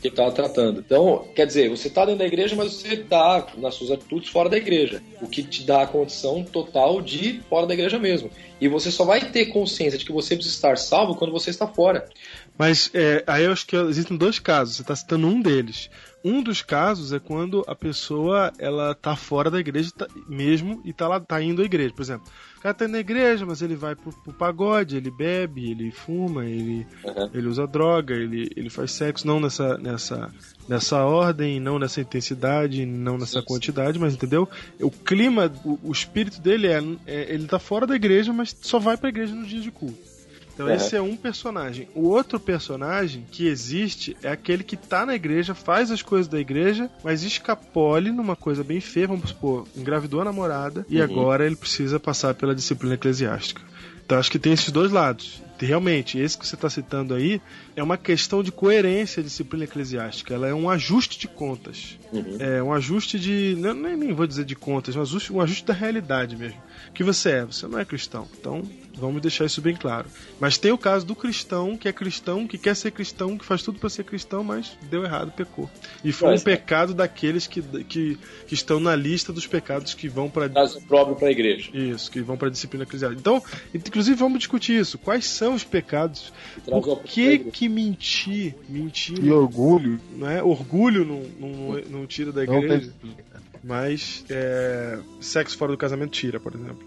que 0.00 0.08
ele 0.08 0.12
estava 0.12 0.30
tratando. 0.30 0.80
Então, 0.80 1.24
quer 1.34 1.46
dizer, 1.46 1.68
você 1.70 1.88
está 1.88 2.04
dentro 2.04 2.20
da 2.20 2.26
igreja, 2.26 2.54
mas 2.54 2.72
você 2.74 2.94
está 2.94 3.46
nas 3.56 3.74
suas 3.74 3.90
atitudes 3.90 4.28
fora 4.30 4.48
da 4.48 4.56
igreja, 4.56 5.02
o 5.20 5.26
que 5.28 5.42
te 5.42 5.64
dá 5.64 5.82
a 5.82 5.86
condição 5.86 6.44
total 6.44 7.00
de 7.00 7.40
fora 7.48 7.66
da 7.66 7.74
igreja 7.74 7.98
mesmo. 7.98 8.30
E 8.60 8.68
você 8.68 8.90
só 8.90 9.04
vai 9.04 9.20
ter 9.20 9.46
consciência 9.46 9.98
de 9.98 10.04
que 10.04 10.12
você 10.12 10.34
precisa 10.34 10.54
estar 10.54 10.76
salvo 10.76 11.14
quando 11.14 11.32
você 11.32 11.50
está 11.50 11.66
fora. 11.66 12.08
Mas 12.56 12.90
é, 12.92 13.22
aí 13.26 13.44
eu 13.44 13.52
acho 13.52 13.66
que 13.66 13.76
existem 13.76 14.16
dois 14.16 14.38
casos. 14.38 14.76
Você 14.76 14.82
está 14.82 14.96
citando 14.96 15.26
um 15.26 15.40
deles. 15.40 15.88
Um 16.28 16.42
dos 16.42 16.60
casos 16.62 17.12
é 17.12 17.18
quando 17.18 17.64
a 17.66 17.74
pessoa 17.74 18.52
ela 18.58 18.94
tá 18.94 19.16
fora 19.16 19.50
da 19.50 19.58
igreja 19.58 19.90
tá- 19.96 20.06
mesmo 20.28 20.80
e 20.84 20.92
tá 20.92 21.08
lá 21.08 21.18
tá 21.18 21.40
indo 21.42 21.62
à 21.62 21.64
igreja. 21.64 21.94
Por 21.94 22.02
exemplo, 22.02 22.26
o 22.58 22.60
cara 22.60 22.74
tá 22.74 22.84
indo 22.84 22.92
na 22.92 22.98
igreja, 22.98 23.46
mas 23.46 23.62
ele 23.62 23.74
vai 23.76 23.94
pro, 23.94 24.12
pro 24.12 24.32
pagode, 24.32 24.96
ele 24.96 25.10
bebe, 25.10 25.70
ele 25.70 25.90
fuma, 25.90 26.44
ele, 26.44 26.86
Uhum. 27.04 27.30
ele 27.32 27.46
usa 27.48 27.66
droga, 27.66 28.14
ele, 28.14 28.50
ele 28.56 28.68
faz 28.68 28.92
sexo 28.92 29.26
não 29.26 29.40
nessa 29.40 29.78
nessa 29.78 30.30
nessa 30.68 31.04
ordem, 31.04 31.58
não 31.58 31.78
nessa 31.78 32.00
intensidade, 32.02 32.84
não 32.84 33.16
nessa 33.16 33.40
quantidade, 33.42 33.98
mas 33.98 34.12
entendeu? 34.14 34.46
O 34.80 34.90
clima, 34.90 35.50
o, 35.64 35.78
o 35.82 35.92
espírito 35.92 36.40
dele 36.42 36.66
é, 36.66 36.82
é 37.06 37.32
ele 37.32 37.46
tá 37.46 37.58
fora 37.58 37.86
da 37.86 37.96
igreja, 37.96 38.32
mas 38.34 38.54
só 38.60 38.78
vai 38.78 38.96
pra 38.98 39.08
igreja 39.08 39.34
no 39.34 39.46
dia 39.46 39.60
de 39.60 39.70
culto. 39.70 40.17
Então 40.58 40.66
Uhum. 40.66 40.74
esse 40.74 40.96
é 40.96 41.00
um 41.00 41.14
personagem. 41.16 41.88
O 41.94 42.08
outro 42.08 42.40
personagem 42.40 43.24
que 43.30 43.46
existe 43.46 44.16
é 44.24 44.28
aquele 44.28 44.64
que 44.64 44.76
tá 44.76 45.06
na 45.06 45.14
igreja, 45.14 45.54
faz 45.54 45.92
as 45.92 46.02
coisas 46.02 46.26
da 46.26 46.40
igreja, 46.40 46.90
mas 47.04 47.22
escapole 47.22 48.10
numa 48.10 48.34
coisa 48.34 48.64
bem 48.64 48.80
feia, 48.80 49.06
vamos 49.06 49.28
supor, 49.30 49.68
engravidou 49.76 50.20
a 50.20 50.24
namorada 50.24 50.84
e 50.88 50.96
Uhum. 50.98 51.04
agora 51.04 51.46
ele 51.46 51.54
precisa 51.54 52.00
passar 52.00 52.34
pela 52.34 52.56
disciplina 52.56 52.94
eclesiástica. 52.94 53.62
Então 54.04 54.18
acho 54.18 54.30
que 54.32 54.38
tem 54.38 54.52
esses 54.52 54.72
dois 54.72 54.90
lados. 54.90 55.40
Realmente, 55.60 56.18
esse 56.18 56.38
que 56.38 56.46
você 56.46 56.54
está 56.54 56.70
citando 56.70 57.14
aí 57.14 57.40
é 57.76 57.82
uma 57.82 57.96
questão 57.98 58.42
de 58.42 58.50
coerência 58.50 59.20
a 59.20 59.24
disciplina 59.24 59.64
eclesiástica. 59.64 60.32
Ela 60.32 60.48
é 60.48 60.54
um 60.54 60.70
ajuste 60.70 61.18
de 61.18 61.28
contas. 61.28 61.98
Uhum. 62.12 62.36
É 62.38 62.62
um 62.62 62.72
ajuste 62.72 63.18
de. 63.18 63.54
não- 63.58 63.74
Nem, 63.74 63.96
nem 63.96 64.12
vou 64.12 64.26
dizer 64.26 64.44
de 64.44 64.54
contas, 64.54 64.94
um 64.96 65.02
ajuste, 65.02 65.32
um 65.32 65.40
ajuste 65.40 65.64
da 65.66 65.74
realidade 65.74 66.36
mesmo. 66.36 66.58
O 66.88 66.92
que 66.92 67.02
você 67.04 67.30
é? 67.30 67.44
Você 67.44 67.66
não 67.66 67.78
é 67.78 67.84
cristão. 67.84 68.26
Então, 68.38 68.62
vamos 68.98 69.22
deixar 69.22 69.44
isso 69.46 69.60
bem 69.62 69.74
claro. 69.76 70.08
Mas 70.40 70.58
tem 70.58 70.72
o 70.72 70.78
caso 70.78 71.06
do 71.06 71.14
cristão, 71.14 71.76
que 71.76 71.88
é 71.88 71.92
cristão, 71.92 72.46
que 72.46 72.58
quer 72.58 72.74
ser 72.76 72.90
cristão, 72.90 73.38
que 73.38 73.44
faz 73.44 73.62
tudo 73.62 73.78
para 73.78 73.88
ser 73.88 74.04
cristão, 74.04 74.42
mas 74.44 74.76
deu 74.90 75.04
errado, 75.04 75.32
pecou. 75.32 75.70
E 76.04 76.12
foi 76.12 76.30
Mas- 76.30 76.40
um 76.40 76.44
pecado 76.44 76.92
daqueles 76.94 77.46
que, 77.46 77.62
que, 77.84 78.18
que 78.46 78.54
estão 78.54 78.78
na 78.80 78.94
lista 78.96 79.32
dos 79.32 79.46
pecados 79.46 79.94
que 79.94 80.08
vão 80.08 80.28
para 80.28 80.48
Caso 80.48 80.80
próprio 80.82 81.16
para 81.16 81.28
a 81.28 81.30
igreja. 81.30 81.70
isso, 81.72 82.10
que 82.10 82.20
vão 82.20 82.36
para 82.36 82.48
a 82.48 82.50
disciplina 82.50 82.84
eclesiástica. 82.84 83.20
Então, 83.20 83.42
inclusive, 83.74 84.16
vamos 84.16 84.38
discutir 84.38 84.78
isso. 84.80 84.98
Quais 84.98 85.24
são 85.26 85.54
os 85.54 85.64
pecados? 85.64 86.32
Por 86.64 86.74
o- 86.88 86.96
que 86.96 87.38
que 87.38 87.68
mentir, 87.68 88.54
mentir, 88.68 89.22
E 89.24 89.30
orgulho 89.30 90.00
não 90.16 90.28
é? 90.28 90.42
Orgulho 90.42 91.04
não, 91.04 91.22
não, 91.38 91.80
não 91.90 92.06
tira 92.06 92.32
da 92.32 92.44
não 92.44 92.58
igreja, 92.58 92.92
tem. 93.00 93.16
mas 93.62 94.24
é, 94.30 94.98
sexo 95.20 95.56
fora 95.56 95.72
do 95.72 95.78
casamento 95.78 96.10
tira, 96.12 96.38
por 96.40 96.54
exemplo. 96.54 96.78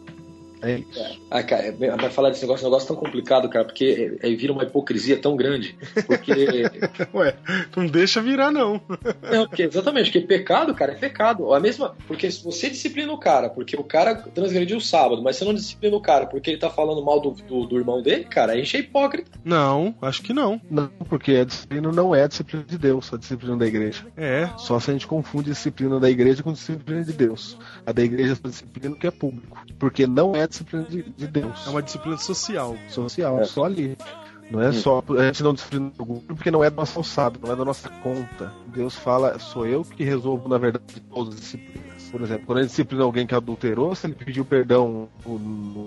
É 0.61 0.79
isso. 0.79 1.19
Ah, 1.29 1.43
cara, 1.43 1.63
é- 1.63 1.71
vai 1.71 2.09
falar 2.09 2.29
desse 2.29 2.41
negócio, 2.41 2.63
é 2.63 2.67
um 2.67 2.71
negócio 2.71 2.87
tão 2.87 2.95
complicado, 2.95 3.49
cara, 3.49 3.65
porque 3.65 4.19
é, 4.21 4.29
é, 4.29 4.35
vira 4.35 4.53
uma 4.53 4.63
hipocrisia 4.63 5.17
tão 5.17 5.35
grande. 5.35 5.75
Porque. 6.05 6.31
Ué, 7.13 7.35
não 7.75 7.85
deixa 7.87 8.21
virar, 8.21 8.51
não. 8.51 8.81
Não, 9.31 9.47
porque, 9.47 9.63
exatamente, 9.63 10.11
porque 10.11 10.27
pecado, 10.27 10.73
cara, 10.73 10.93
é 10.93 10.95
pecado. 10.95 11.53
A 11.53 11.59
mesma. 11.59 11.95
Porque 12.07 12.29
se 12.29 12.43
você 12.43 12.69
disciplina 12.69 13.11
o 13.11 13.17
cara, 13.17 13.49
porque 13.49 13.75
o 13.75 13.83
cara 13.83 14.15
transgrediu 14.15 14.77
o 14.77 14.81
sábado, 14.81 15.21
mas 15.21 15.35
você 15.35 15.45
não 15.45 15.53
disciplina 15.53 15.95
o 15.95 16.01
cara 16.01 16.25
porque 16.27 16.51
ele 16.51 16.59
tá 16.59 16.69
falando 16.69 17.03
mal 17.03 17.19
do, 17.19 17.31
do, 17.31 17.65
do 17.65 17.77
irmão 17.77 18.01
dele, 18.01 18.25
cara, 18.25 18.53
a 18.53 18.55
gente 18.55 18.77
é 18.77 18.79
hipócrita. 18.79 19.31
Não, 19.43 19.95
acho 20.01 20.21
que 20.21 20.33
não. 20.33 20.61
Não, 20.69 20.87
porque 21.09 21.31
a 21.33 21.43
disciplina 21.43 21.91
não 21.91 22.13
é 22.13 22.23
a 22.23 22.27
disciplina 22.27 22.63
de 22.63 22.77
Deus, 22.77 23.13
a 23.13 23.17
disciplina 23.17 23.57
da 23.57 23.65
igreja. 23.65 24.05
É, 24.15 24.49
Só 24.57 24.79
se 24.79 24.89
a 24.91 24.93
gente 24.93 25.07
confunde 25.07 25.49
disciplina 25.49 25.99
da 25.99 26.09
igreja 26.09 26.43
com 26.43 26.53
disciplina 26.53 27.03
de 27.03 27.13
Deus. 27.13 27.57
A 27.85 27.91
da 27.91 28.03
igreja 28.03 28.33
é 28.33 28.47
a 28.47 28.49
disciplina 28.49 28.95
que 28.95 29.07
é 29.07 29.11
público. 29.11 29.57
Porque 29.79 30.05
não 30.05 30.35
é 30.35 30.43
a 30.43 30.47
disciplina 30.51 30.85
de, 30.87 31.03
de 31.03 31.27
Deus. 31.27 31.65
é 31.65 31.69
uma 31.69 31.81
disciplina 31.81 32.17
social. 32.17 32.77
social, 32.87 33.39
É. 33.39 33.45
só 33.45 33.65
ali. 33.65 33.97
Não 34.51 34.61
é 34.61 34.71
só. 34.73 35.01
A 35.17 35.23
gente 35.23 35.43
não 35.43 35.53
disciplina 35.53 35.91
o 35.97 36.01
orgulho 36.01 36.35
porque 36.35 36.51
não 36.51 36.63
é 36.63 36.69
do 36.69 36.75
nosso 36.75 36.99
alçado, 36.99 37.39
não 37.41 37.53
é 37.53 37.55
da 37.55 37.63
nossa 37.65 37.87
conta. 38.03 38.53
Deus 38.67 38.95
fala, 38.95 39.39
sou 39.39 39.65
eu 39.65 39.83
que 39.83 40.03
resolvo, 40.03 40.49
na 40.49 40.57
verdade, 40.57 40.83
todas 41.09 41.35
as 41.35 41.39
disciplinas. 41.39 41.90
Por 42.11 42.21
exemplo, 42.21 42.45
quando 42.45 42.57
a 42.59 42.61
gente 42.61 42.71
disciplina 42.71 43.03
alguém 43.03 43.25
que 43.25 43.33
adulterou, 43.35 43.95
se 43.95 44.07
ele 44.07 44.15
pediu 44.15 44.43
perdão 44.45 45.07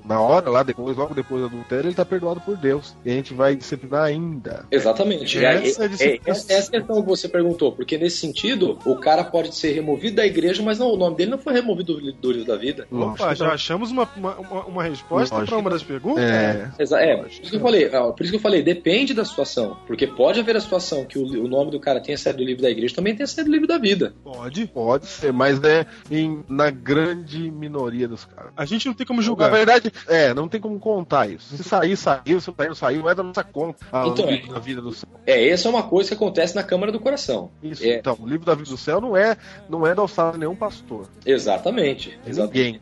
na 0.04 0.20
hora, 0.20 0.48
lá 0.50 0.62
depois, 0.62 0.96
logo 0.96 1.14
depois 1.14 1.40
do 1.42 1.46
adultério, 1.46 1.84
ele 1.84 1.90
está 1.90 2.04
perdoado 2.04 2.40
por 2.40 2.56
Deus. 2.56 2.94
E 3.04 3.10
a 3.10 3.14
gente 3.14 3.34
vai 3.34 3.54
disciplinar 3.56 4.04
ainda. 4.04 4.64
Exatamente. 4.70 5.44
Essa 5.44 5.84
É, 5.84 5.86
é 5.86 6.06
é, 6.14 6.20
essa 6.26 6.52
é 6.52 6.58
a 6.58 6.62
questão 6.70 7.02
que 7.02 7.08
você 7.08 7.28
perguntou, 7.28 7.72
porque 7.72 7.98
nesse 7.98 8.18
sentido, 8.18 8.78
o 8.84 8.96
cara 8.96 9.24
pode 9.24 9.54
ser 9.54 9.72
removido 9.72 10.16
da 10.16 10.26
igreja, 10.26 10.62
mas 10.62 10.78
não, 10.78 10.92
o 10.92 10.96
nome 10.96 11.16
dele 11.16 11.30
não 11.30 11.38
foi 11.38 11.52
removido 11.52 11.94
do, 12.00 12.12
do 12.12 12.32
livro 12.32 12.46
da 12.46 12.56
vida. 12.56 12.86
Lógico 12.90 13.22
Opa, 13.24 13.34
já 13.34 13.46
não. 13.46 13.52
achamos 13.52 13.90
uma, 13.90 14.08
uma, 14.16 14.34
uma- 14.66 14.84
resposta 14.84 15.44
para 15.44 15.56
uma 15.58 15.70
das 15.70 15.82
perguntas? 15.82 16.24
É, 16.24 16.70
Exa- 16.78 17.00
É, 17.00 17.16
por 17.16 17.28
isso 17.28 17.40
que 17.50 17.56
eu 17.56 17.60
falei, 17.60 17.88
por 17.88 18.16
isso 18.20 18.30
que 18.30 18.36
eu 18.36 18.40
falei, 18.40 18.62
depende 18.62 19.14
da 19.14 19.24
situação. 19.24 19.76
Porque 19.86 20.06
pode 20.06 20.40
haver 20.40 20.56
a 20.56 20.60
situação 20.60 21.04
que 21.04 21.18
o, 21.18 21.22
o 21.44 21.48
nome 21.48 21.70
do 21.70 21.80
cara 21.80 22.00
tenha 22.00 22.16
saído 22.18 22.38
do 22.38 22.44
livro 22.44 22.62
da 22.62 22.70
igreja, 22.70 22.94
também 22.94 23.14
tenha 23.14 23.26
saído 23.26 23.50
do 23.50 23.52
livro 23.54 23.66
da 23.68 23.78
vida. 23.78 24.14
Pode. 24.22 24.66
pode 24.66 25.06
ser, 25.06 25.32
mas 25.32 25.62
é 25.64 25.86
em, 26.18 26.44
na 26.48 26.70
grande 26.70 27.50
minoria 27.50 28.06
dos 28.08 28.24
casos. 28.24 28.52
A 28.56 28.64
gente 28.64 28.86
não 28.86 28.94
tem 28.94 29.06
como 29.06 29.20
Na 29.20 29.24
julgar. 29.26 29.50
verdade, 29.50 29.92
é, 30.08 30.32
não 30.34 30.48
tem 30.48 30.60
como 30.60 30.78
contar 30.78 31.28
isso. 31.28 31.56
Se 31.56 31.64
sair, 31.64 31.96
saiu, 31.96 32.40
se 32.40 32.52
sair, 32.56 32.68
não 32.68 32.74
saiu, 32.74 33.00
não 33.02 33.10
é 33.10 33.14
da 33.14 33.22
nossa 33.22 33.44
conta. 33.44 33.84
Ah, 33.92 34.04
Então, 34.06 34.26
o 34.26 34.30
livro 34.30 34.52
da 34.52 34.58
vida 34.60 34.80
do 34.80 34.92
céu. 34.92 35.08
É, 35.26 35.48
essa 35.48 35.68
é 35.68 35.70
uma 35.70 35.82
coisa 35.82 36.08
que 36.10 36.14
acontece 36.14 36.54
na 36.54 36.62
Câmara 36.62 36.90
do 36.92 37.00
Coração. 37.00 37.50
Isso, 37.62 37.84
É. 37.84 37.96
então, 37.98 38.16
o 38.20 38.26
livro 38.26 38.46
da 38.46 38.54
vida 38.54 38.70
do 38.70 38.76
céu 38.76 39.00
não 39.00 39.16
é, 39.16 39.36
não 39.68 39.86
é 39.86 39.94
da 39.94 40.02
alçada 40.02 40.32
de 40.32 40.38
nenhum 40.38 40.56
pastor. 40.56 41.06
Exatamente. 41.24 42.18
Exatamente. 42.26 42.80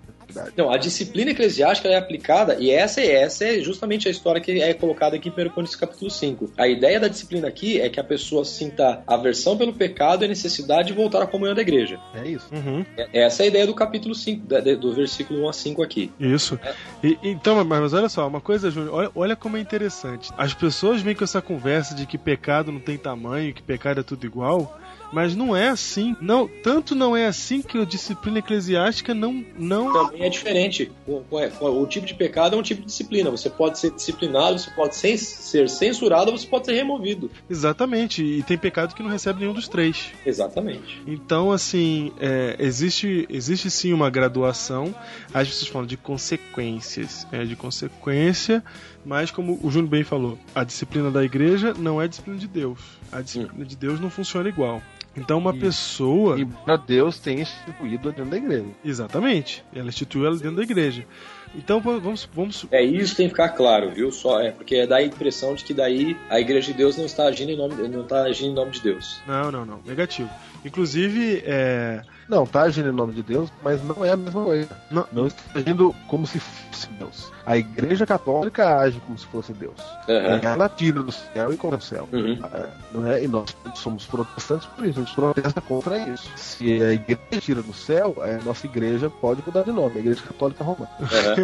Não, 0.57 0.71
a 0.71 0.77
disciplina 0.77 1.31
eclesiástica 1.31 1.89
é 1.89 1.97
aplicada, 1.97 2.57
e 2.59 2.71
essa, 2.71 3.01
essa 3.01 3.45
é 3.45 3.61
justamente 3.61 4.09
a 4.09 4.11
história 4.11 4.41
que 4.41 4.61
é 4.61 4.73
colocada 4.75 5.17
aqui 5.17 5.29
em 5.29 5.33
1 5.33 5.49
Coríntios 5.51 5.77
capítulo 5.77 6.11
5. 6.11 6.53
A 6.57 6.69
ideia 6.69 6.99
da 7.01 7.09
disciplina 7.09 7.49
aqui 7.49 7.81
é 7.81 7.89
que 7.89 8.01
a 8.01 8.05
pessoa 8.05 8.45
sinta 8.45 9.03
aversão 9.07 9.57
pelo 9.57 9.73
pecado 9.73 10.23
e 10.23 10.27
a 10.27 10.29
necessidade 10.29 10.89
de 10.89 10.95
voltar 10.95 11.23
à 11.23 11.27
comunhão 11.27 11.55
da 11.55 11.63
igreja. 11.63 11.99
É 12.15 12.27
isso. 12.29 12.47
Uhum. 12.53 12.85
É- 12.97 13.23
Essa 13.23 13.43
é 13.43 13.45
a 13.45 13.49
ideia 13.49 13.67
do 13.67 13.75
capítulo 13.75 14.15
5, 14.15 14.47
da- 14.47 14.61
de- 14.61 14.77
do 14.77 14.93
versículo 14.93 15.43
1 15.45 15.49
a 15.49 15.53
5 15.53 15.83
aqui. 15.83 16.11
Isso. 16.19 16.59
E- 17.03 17.19
então, 17.23 17.57
mas, 17.65 17.81
mas 17.81 17.93
olha 17.93 18.09
só, 18.09 18.27
uma 18.27 18.41
coisa, 18.41 18.71
Júnior, 18.71 18.95
olha, 18.95 19.11
olha 19.15 19.37
como 19.37 19.57
é 19.57 19.61
interessante. 19.61 20.31
As 20.37 20.53
pessoas 20.55 21.01
vêm 21.03 21.15
com 21.15 21.25
essa 21.25 21.41
conversa 21.43 21.95
de 21.95 22.07
que 22.07 22.19
pecado 22.19 22.73
não 22.73 22.81
tem 22.81 22.97
tamanho, 22.99 23.53
que 23.55 23.63
pecado 23.63 24.01
é 24.01 24.03
tudo 24.03 24.25
igual, 24.27 24.79
mas 25.13 25.37
não 25.37 25.55
é 25.55 25.69
assim. 25.69 26.17
Não, 26.21 26.49
tanto 26.63 26.95
não 26.95 27.17
é 27.17 27.27
assim 27.27 27.61
que 27.63 27.79
a 27.79 27.85
disciplina 27.85 28.39
eclesiástica 28.39 29.15
não 29.15 29.45
não 29.59 29.93
Também 29.93 30.23
é 30.23 30.29
diferente. 30.29 30.91
O, 31.07 31.23
o- 31.31 31.83
o 31.83 31.87
tipo 31.87 32.07
de 32.07 32.15
pecado 32.15 32.57
é 32.57 32.59
um 32.59 32.63
tipo 32.63 32.81
de 32.81 32.87
disciplina. 32.87 33.31
Você 33.31 33.51
pode 33.51 33.79
ser 33.79 33.91
disciplinado, 33.93 34.59
você 34.59 34.71
pode 34.71 34.97
ser, 34.97 35.17
ser 35.19 35.69
censurado, 35.69 36.31
você 36.33 36.47
pode 36.47 36.67
ser 36.67 36.73
removido. 36.75 37.31
exatamente, 37.49 38.23
e 38.25 38.43
tem 38.43 38.57
pecado 38.59 38.95
que 38.95 39.03
não 39.03 39.11
recebe 39.11 39.41
nenhum 39.41 39.53
dos 39.55 39.69
três. 39.69 40.11
Exatamente. 40.25 41.01
Então, 41.07 41.53
assim, 41.53 42.13
é, 42.21 42.57
existe, 42.59 43.27
existe 43.31 43.71
sim 43.71 43.93
uma 43.93 44.09
graduação. 44.11 44.95
As 45.35 45.49
pessoas 45.49 45.69
falam 45.71 45.87
de 45.87 45.97
consequências, 45.97 47.27
é, 47.33 47.45
de 47.45 47.55
consequência, 47.57 48.63
mas 49.05 49.31
como 49.31 49.59
o 49.63 49.71
Júnior 49.71 49.91
bem 49.91 50.05
falou, 50.05 50.39
a 50.55 50.65
disciplina 50.65 51.11
da 51.11 51.25
igreja 51.25 51.75
não 51.77 52.01
é 52.01 52.05
a 52.05 52.09
disciplina 52.09 52.39
de 52.39 52.47
Deus. 52.49 52.79
A 53.11 53.21
disciplina 53.21 53.65
de 53.65 53.77
Deus 53.77 54.01
não 54.01 54.11
funciona 54.11 54.49
igual. 54.49 54.83
Então, 55.17 55.39
uma 55.39 55.51
Isso. 55.51 55.61
pessoa. 55.61 56.41
E 56.41 56.47
Deus 56.87 57.19
tem 57.19 57.41
instituído 57.41 58.11
dentro 58.11 58.31
da 58.31 58.37
igreja. 58.37 58.67
Exatamente, 58.85 59.65
ela 59.75 59.89
instituiu 59.89 60.27
ela 60.27 60.37
dentro 60.37 60.57
da 60.57 60.63
igreja. 60.63 61.07
Então, 61.55 61.81
vamos. 61.81 62.29
vamos 62.35 62.67
É 62.71 62.83
isso 62.83 63.11
que 63.13 63.17
tem 63.19 63.27
que 63.29 63.33
ficar 63.35 63.51
claro, 63.51 63.91
viu? 63.91 64.11
Só 64.11 64.41
é 64.41 64.51
porque 64.51 64.87
dá 64.87 64.97
a 64.97 65.03
impressão 65.03 65.55
de 65.55 65.65
que 65.65 65.75
daí 65.75 66.17
a 66.31 66.41
igreja 66.41 66.73
de 66.73 66.79
Deus 66.79 66.97
não 66.97 67.05
está 67.07 67.25
agindo 67.25 67.51
em 67.51 67.57
nome, 67.57 67.75
não 67.89 68.03
está 68.03 68.23
agindo 68.25 68.53
em 68.53 68.55
nome 68.55 68.71
de 68.73 68.81
Deus. 68.81 69.21
Não, 69.27 69.51
não, 69.51 69.65
não. 69.65 69.81
Negativo. 69.85 70.31
Inclusive, 70.65 71.43
é, 71.45 72.03
Não, 72.29 72.47
tá 72.47 72.63
agindo 72.63 72.89
em 72.89 72.93
nome 72.93 73.13
de 73.13 73.23
Deus, 73.23 73.51
mas 73.63 73.83
não 73.83 74.05
é 74.05 74.13
a 74.13 74.17
mesma 74.17 74.45
coisa. 74.45 74.69
Não. 74.91 75.07
Não 75.13 75.27
está 75.27 75.43
agindo 75.59 75.95
como 76.07 76.27
se 76.27 76.39
fosse 76.39 76.87
Deus. 76.99 77.33
A 77.45 77.57
igreja 77.57 78.07
católica 78.07 78.79
age 78.79 79.01
como 79.05 79.19
se 79.19 79.27
fosse 79.27 79.53
Deus. 79.53 79.75
Aham. 80.09 80.41
Ela 80.43 80.69
tira 80.69 81.03
do 81.03 81.11
céu 81.11 81.53
e 81.53 81.57
coloca 81.57 81.77
no 81.79 81.83
céu. 81.83 82.09
Uhum. 82.13 82.39
Ah, 82.45 82.69
Não 82.95 83.11
é? 83.11 83.25
E 83.25 83.29
nós 83.29 83.55
somos 83.75 84.07
protestantes 84.07 84.67
por 84.69 84.87
isso, 84.87 85.01
a 85.01 85.03
gente 85.03 85.15
protesta 85.15 85.61
contra 85.61 85.99
isso. 85.99 86.31
Se 86.37 86.81
a 86.81 86.93
igreja 86.93 87.41
tira 87.41 87.63
do 87.63 87.75
céu, 87.75 88.15
a 88.21 88.43
nossa 88.45 88.65
igreja 88.67 89.11
pode 89.11 89.43
mudar 89.45 89.63
de 89.63 89.73
nome, 89.73 89.97
a 89.97 89.99
igreja 89.99 90.23
católica 90.23 90.63
romana. 90.63 90.91
Aham. 91.01 91.42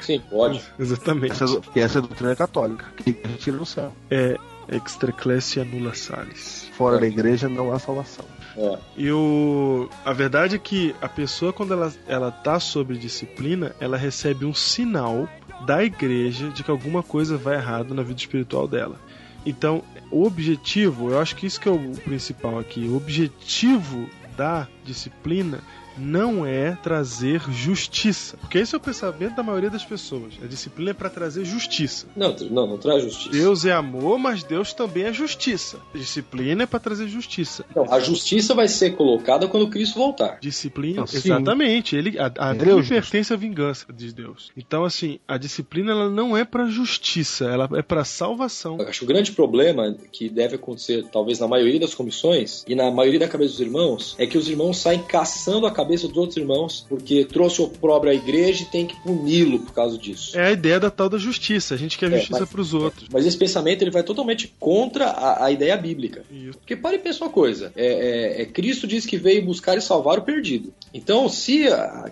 Sim, 0.00 0.20
pode. 0.30 0.62
Exatamente. 0.78 1.32
Essa, 1.32 1.60
porque 1.60 1.80
essa 1.80 1.98
é 1.98 2.00
a 2.00 2.02
doutrina 2.02 2.36
católica, 2.36 2.84
que 2.96 3.10
a 3.24 3.36
tira 3.36 3.56
do 3.56 3.66
céu. 3.66 3.92
É 4.10 4.36
extraclassia 4.70 5.64
nulla 5.64 5.94
salis. 5.94 6.68
Fora 6.72 6.98
da 6.98 7.06
igreja 7.06 7.48
não 7.48 7.72
há 7.72 7.78
salvação. 7.78 8.24
É. 8.56 8.78
E 8.96 9.10
o... 9.10 9.88
a 10.04 10.12
verdade 10.12 10.56
é 10.56 10.58
que 10.58 10.94
a 11.00 11.08
pessoa, 11.08 11.52
quando 11.52 11.72
ela, 11.72 11.92
ela 12.06 12.30
tá 12.30 12.60
sob 12.60 12.96
disciplina, 12.96 13.74
ela 13.80 13.96
recebe 13.96 14.44
um 14.44 14.54
sinal 14.54 15.28
da 15.66 15.82
igreja 15.82 16.48
de 16.48 16.62
que 16.62 16.70
alguma 16.70 17.02
coisa 17.02 17.36
vai 17.36 17.56
errado 17.56 17.94
na 17.94 18.02
vida 18.02 18.18
espiritual 18.18 18.68
dela. 18.68 18.96
Então, 19.44 19.82
o 20.10 20.24
objetivo, 20.24 21.10
eu 21.10 21.18
acho 21.18 21.34
que 21.34 21.46
isso 21.46 21.60
que 21.60 21.68
é 21.68 21.72
o 21.72 21.92
principal 22.04 22.58
aqui, 22.58 22.86
o 22.86 22.96
objetivo 22.96 24.08
da 24.36 24.68
disciplina 24.84 25.60
não 25.96 26.46
é 26.46 26.76
trazer 26.82 27.42
justiça. 27.50 28.36
Porque 28.36 28.58
esse 28.58 28.74
é 28.74 28.78
o 28.78 28.80
pensamento 28.80 29.34
da 29.34 29.42
maioria 29.42 29.70
das 29.70 29.84
pessoas. 29.84 30.34
A 30.42 30.46
disciplina 30.46 30.90
é 30.90 30.94
para 30.94 31.10
trazer 31.10 31.44
justiça. 31.44 32.06
Não, 32.16 32.34
não, 32.50 32.66
não 32.66 32.78
traz 32.78 33.02
justiça. 33.02 33.30
Deus 33.30 33.64
é 33.64 33.72
amor, 33.72 34.18
mas 34.18 34.42
Deus 34.42 34.72
também 34.72 35.04
é 35.04 35.12
justiça. 35.12 35.78
Disciplina 35.94 36.64
é 36.64 36.66
para 36.66 36.80
trazer 36.80 37.08
justiça. 37.08 37.64
Não, 37.74 37.92
a 37.92 38.00
justiça 38.00 38.54
vai 38.54 38.68
ser 38.68 38.92
colocada 38.96 39.46
quando 39.46 39.68
Cristo 39.68 39.98
voltar. 39.98 40.38
Disciplina, 40.40 41.06
sim. 41.06 41.18
exatamente. 41.18 41.96
Ele, 41.96 42.18
a, 42.18 42.32
a 42.38 42.54
é 42.54 42.58
justo. 42.58 42.88
pertence 42.88 43.32
à 43.32 43.36
vingança 43.36 43.86
de 43.92 44.12
Deus. 44.12 44.50
Então, 44.56 44.84
assim, 44.84 45.18
a 45.26 45.36
disciplina 45.36 45.92
ela 45.92 46.08
não 46.08 46.36
é 46.36 46.44
para 46.44 46.66
justiça, 46.66 47.44
ela 47.46 47.68
é 47.74 47.82
para 47.82 48.04
salvação. 48.04 48.78
Eu 48.78 48.88
acho 48.88 49.00
que 49.00 49.04
o 49.04 49.08
grande 49.08 49.32
problema 49.32 49.96
que 50.10 50.28
deve 50.28 50.56
acontecer, 50.56 51.04
talvez 51.12 51.38
na 51.38 51.48
maioria 51.48 51.80
das 51.80 51.94
comissões 51.94 52.64
e 52.66 52.74
na 52.74 52.90
maioria 52.90 53.20
da 53.20 53.28
cabeça 53.28 53.52
dos 53.52 53.60
irmãos, 53.60 54.14
é 54.18 54.26
que 54.26 54.38
os 54.38 54.48
irmãos 54.48 54.78
saem 54.78 55.02
caçando 55.02 55.66
a 55.66 55.70
cabeça 55.82 56.08
dos 56.08 56.16
outros 56.16 56.36
irmãos 56.36 56.86
porque 56.88 57.24
trouxe 57.24 57.60
opróbrio 57.62 58.12
à 58.12 58.14
igreja 58.14 58.62
e 58.62 58.66
tem 58.66 58.86
que 58.86 58.94
puni-lo 59.02 59.60
por 59.60 59.72
causa 59.72 59.98
disso. 59.98 60.38
É 60.38 60.48
a 60.48 60.52
ideia 60.52 60.78
da 60.80 60.90
tal 60.90 61.08
da 61.08 61.18
justiça. 61.18 61.74
A 61.74 61.78
gente 61.78 61.98
quer 61.98 62.12
É, 62.12 62.18
justiça 62.18 62.46
para 62.46 62.60
os 62.60 62.72
outros. 62.74 63.08
Mas 63.12 63.26
esse 63.26 63.36
pensamento 63.36 63.82
ele 63.82 63.90
vai 63.90 64.02
totalmente 64.02 64.52
contra 64.58 65.06
a, 65.06 65.44
a 65.46 65.50
ideia 65.50 65.76
bíblica. 65.76 66.24
Isso. 66.30 66.58
Porque 66.58 66.76
pare 66.76 66.96
e 66.96 66.98
pensa 66.98 67.24
uma 67.24 67.30
coisa: 67.30 67.72
é, 67.76 68.38
é- 68.38 68.42
é 68.42 68.46
Cristo 68.46 68.86
diz 68.86 69.04
que 69.06 69.16
veio 69.16 69.44
buscar 69.44 69.76
e 69.76 69.80
salvar 69.80 70.18
o 70.18 70.22
perdido. 70.22 70.72
Então, 70.94 71.28
se 71.28 71.64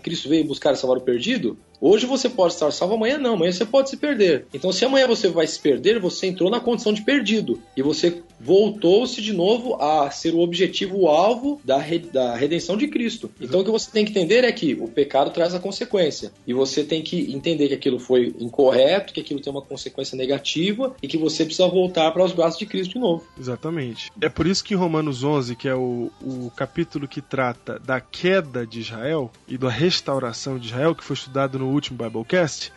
Cristo 0.02 0.28
veio 0.28 0.44
buscar 0.44 0.72
e 0.72 0.76
salvar 0.76 0.98
o 0.98 1.00
perdido, 1.02 1.56
hoje 1.80 2.06
você 2.06 2.28
pode 2.28 2.54
estar 2.54 2.70
salvo, 2.70 2.94
amanhã 2.94 3.18
não, 3.18 3.34
amanhã 3.34 3.52
você 3.52 3.64
pode 3.64 3.90
se 3.90 3.96
perder. 3.96 4.46
Então, 4.52 4.72
se 4.72 4.84
amanhã 4.84 5.06
você 5.06 5.28
vai 5.28 5.46
se 5.46 5.58
perder, 5.58 5.98
você 6.00 6.26
entrou 6.26 6.50
na 6.50 6.60
condição 6.60 6.92
de 6.92 7.02
perdido 7.02 7.60
e 7.76 7.82
você 7.82 8.22
voltou-se 8.38 9.20
de 9.20 9.32
novo 9.32 9.74
a 9.80 10.10
ser 10.10 10.34
o 10.34 10.40
objetivo, 10.40 10.98
o 10.98 11.08
alvo 11.08 11.60
da, 11.64 11.78
re- 11.78 11.98
da 11.98 12.34
redenção 12.34 12.76
de 12.76 12.88
Cristo. 12.88 13.30
Então, 13.40 13.60
o 13.60 13.64
que 13.64 13.70
você 13.70 13.90
tem 13.90 14.04
que 14.04 14.10
entender 14.10 14.44
é 14.44 14.52
que 14.52 14.74
o 14.74 14.88
pecado 14.88 15.30
traz 15.30 15.54
a 15.54 15.60
consequência 15.60 16.32
e 16.46 16.52
você 16.52 16.82
tem 16.82 17.02
que 17.02 17.32
entender 17.34 17.68
que 17.68 17.74
aquilo 17.74 17.98
foi 17.98 18.34
incorreto, 18.40 19.12
que 19.12 19.20
aquilo 19.20 19.40
tem 19.40 19.52
uma 19.52 19.62
consequência 19.62 20.16
negativa 20.16 20.94
e 21.02 21.08
que 21.08 21.16
você 21.18 21.44
precisa 21.44 21.68
voltar 21.68 22.10
para 22.12 22.24
os 22.24 22.32
braços 22.32 22.58
de 22.58 22.66
Cristo 22.66 22.94
de 22.94 22.98
novo. 22.98 23.24
Exatamente. 23.38 24.10
É 24.20 24.28
por 24.28 24.46
isso 24.46 24.64
que 24.64 24.74
em 24.74 24.76
Romanos 24.76 25.22
11, 25.22 25.54
que 25.56 25.68
é 25.68 25.74
o, 25.74 26.10
o 26.22 26.50
capítulo 26.56 27.06
que 27.06 27.20
trata 27.20 27.78
da 27.78 28.00
queda 28.00 28.66
de 28.66 28.80
Israel 28.80 29.30
e 29.46 29.56
da 29.58 29.68
restauração 29.68 30.58
de 30.58 30.66
Israel, 30.68 30.94
que 30.94 31.04
foi 31.04 31.14
estudado 31.14 31.58
no 31.58 31.69
último 31.70 31.98
Biblecast, 31.98 32.72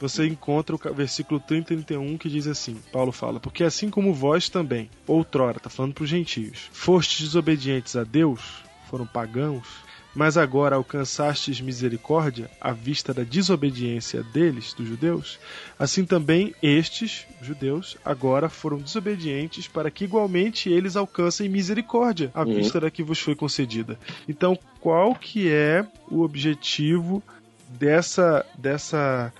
você 0.00 0.26
encontra 0.26 0.76
o 0.76 0.94
versículo 0.94 1.40
30 1.40 1.72
e 1.74 1.76
31 1.76 2.18
que 2.18 2.28
diz 2.28 2.46
assim: 2.46 2.76
Paulo 2.92 3.10
fala, 3.12 3.40
porque 3.40 3.64
assim 3.64 3.90
como 3.90 4.14
vós 4.14 4.48
também, 4.48 4.88
outrora, 5.06 5.58
tá 5.58 5.68
falando 5.68 5.94
para 5.94 6.04
os 6.04 6.10
gentios, 6.10 6.68
fostes 6.72 7.26
desobedientes 7.26 7.96
a 7.96 8.04
Deus, 8.04 8.62
foram 8.88 9.06
pagãos, 9.06 9.66
mas 10.14 10.36
agora 10.36 10.76
alcançastes 10.76 11.60
misericórdia 11.60 12.50
à 12.60 12.72
vista 12.72 13.12
da 13.12 13.22
desobediência 13.22 14.22
deles, 14.22 14.72
dos 14.72 14.88
judeus, 14.88 15.38
assim 15.78 16.04
também 16.04 16.54
estes, 16.62 17.26
judeus, 17.42 17.96
agora 18.04 18.48
foram 18.48 18.78
desobedientes 18.78 19.68
para 19.68 19.90
que 19.90 20.04
igualmente 20.04 20.68
eles 20.70 20.96
alcancem 20.96 21.48
misericórdia 21.48 22.30
à 22.34 22.42
Uhum. 22.42 22.54
vista 22.54 22.80
da 22.80 22.90
que 22.90 23.02
vos 23.02 23.18
foi 23.18 23.34
concedida. 23.34 23.98
Então, 24.28 24.58
qual 24.80 25.14
que 25.14 25.50
é 25.50 25.84
o 26.10 26.22
objetivo 26.22 27.22
dessa 27.68 28.44
dessa 28.56 29.32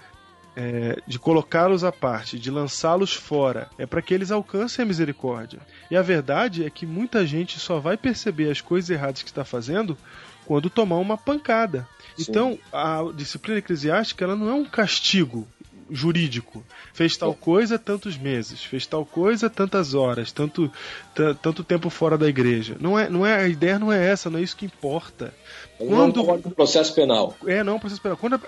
é, 0.57 1.01
de 1.07 1.21
colocá-los 1.21 1.85
à 1.85 1.93
parte, 1.93 2.37
de 2.37 2.51
lançá-los 2.51 3.15
fora, 3.15 3.71
é 3.79 3.87
para 3.87 4.03
que 4.03 4.13
eles 4.13 4.33
alcancem 4.33 4.83
a 4.83 4.87
misericórdia. 4.87 5.61
E 5.89 5.97
a 5.97 6.03
verdade 6.03 6.65
é 6.65 6.71
que 6.71 6.85
muita 6.85 7.25
gente 7.25 7.61
só 7.61 7.79
vai 7.79 7.97
perceber 7.97 8.51
as 8.51 8.61
coisas 8.61 8.91
erradas 8.91 9.23
que 9.23 9.29
está 9.29 9.45
fazendo 9.45 9.97
quando 10.45 10.69
tomar 10.69 10.97
uma 10.97 11.17
pancada. 11.17 11.87
Sim. 12.17 12.25
Então, 12.29 12.59
a 12.73 13.05
disciplina 13.15 13.61
eclesiástica 13.61 14.25
ela 14.25 14.35
não 14.35 14.49
é 14.49 14.55
um 14.55 14.65
castigo 14.65 15.47
jurídico. 15.91 16.65
Fez 16.93 17.17
tal 17.17 17.35
coisa 17.35 17.79
tantos 17.79 18.17
meses, 18.17 18.63
fez 18.65 18.87
tal 18.87 19.05
coisa 19.07 19.49
tantas 19.49 19.95
horas, 19.95 20.33
tanto, 20.33 20.71
ta- 21.15 21.35
tanto 21.35 21.63
tempo 21.65 21.89
fora 21.91 22.17
da 22.19 22.29
igreja. 22.29 22.77
Não 22.81 22.99
é, 22.99 23.09
não 23.09 23.25
é, 23.25 23.43
a 23.43 23.49
ideia 23.49 23.79
não 23.79 23.93
é 23.93 24.07
essa, 24.07 24.29
não 24.31 24.39
é 24.39 24.43
isso 24.43 24.57
que 24.57 24.67
importa. 24.67 25.33
Quando... 25.79 26.25
Quando- 26.25 26.45
Não 26.45 26.51
processo 26.53 26.95
penal. 26.95 27.37
É, 27.47 27.63
não, 27.63 27.79
processo 27.79 28.03
penal. 28.03 28.17
Quando 28.17 28.35
a, 28.35 28.39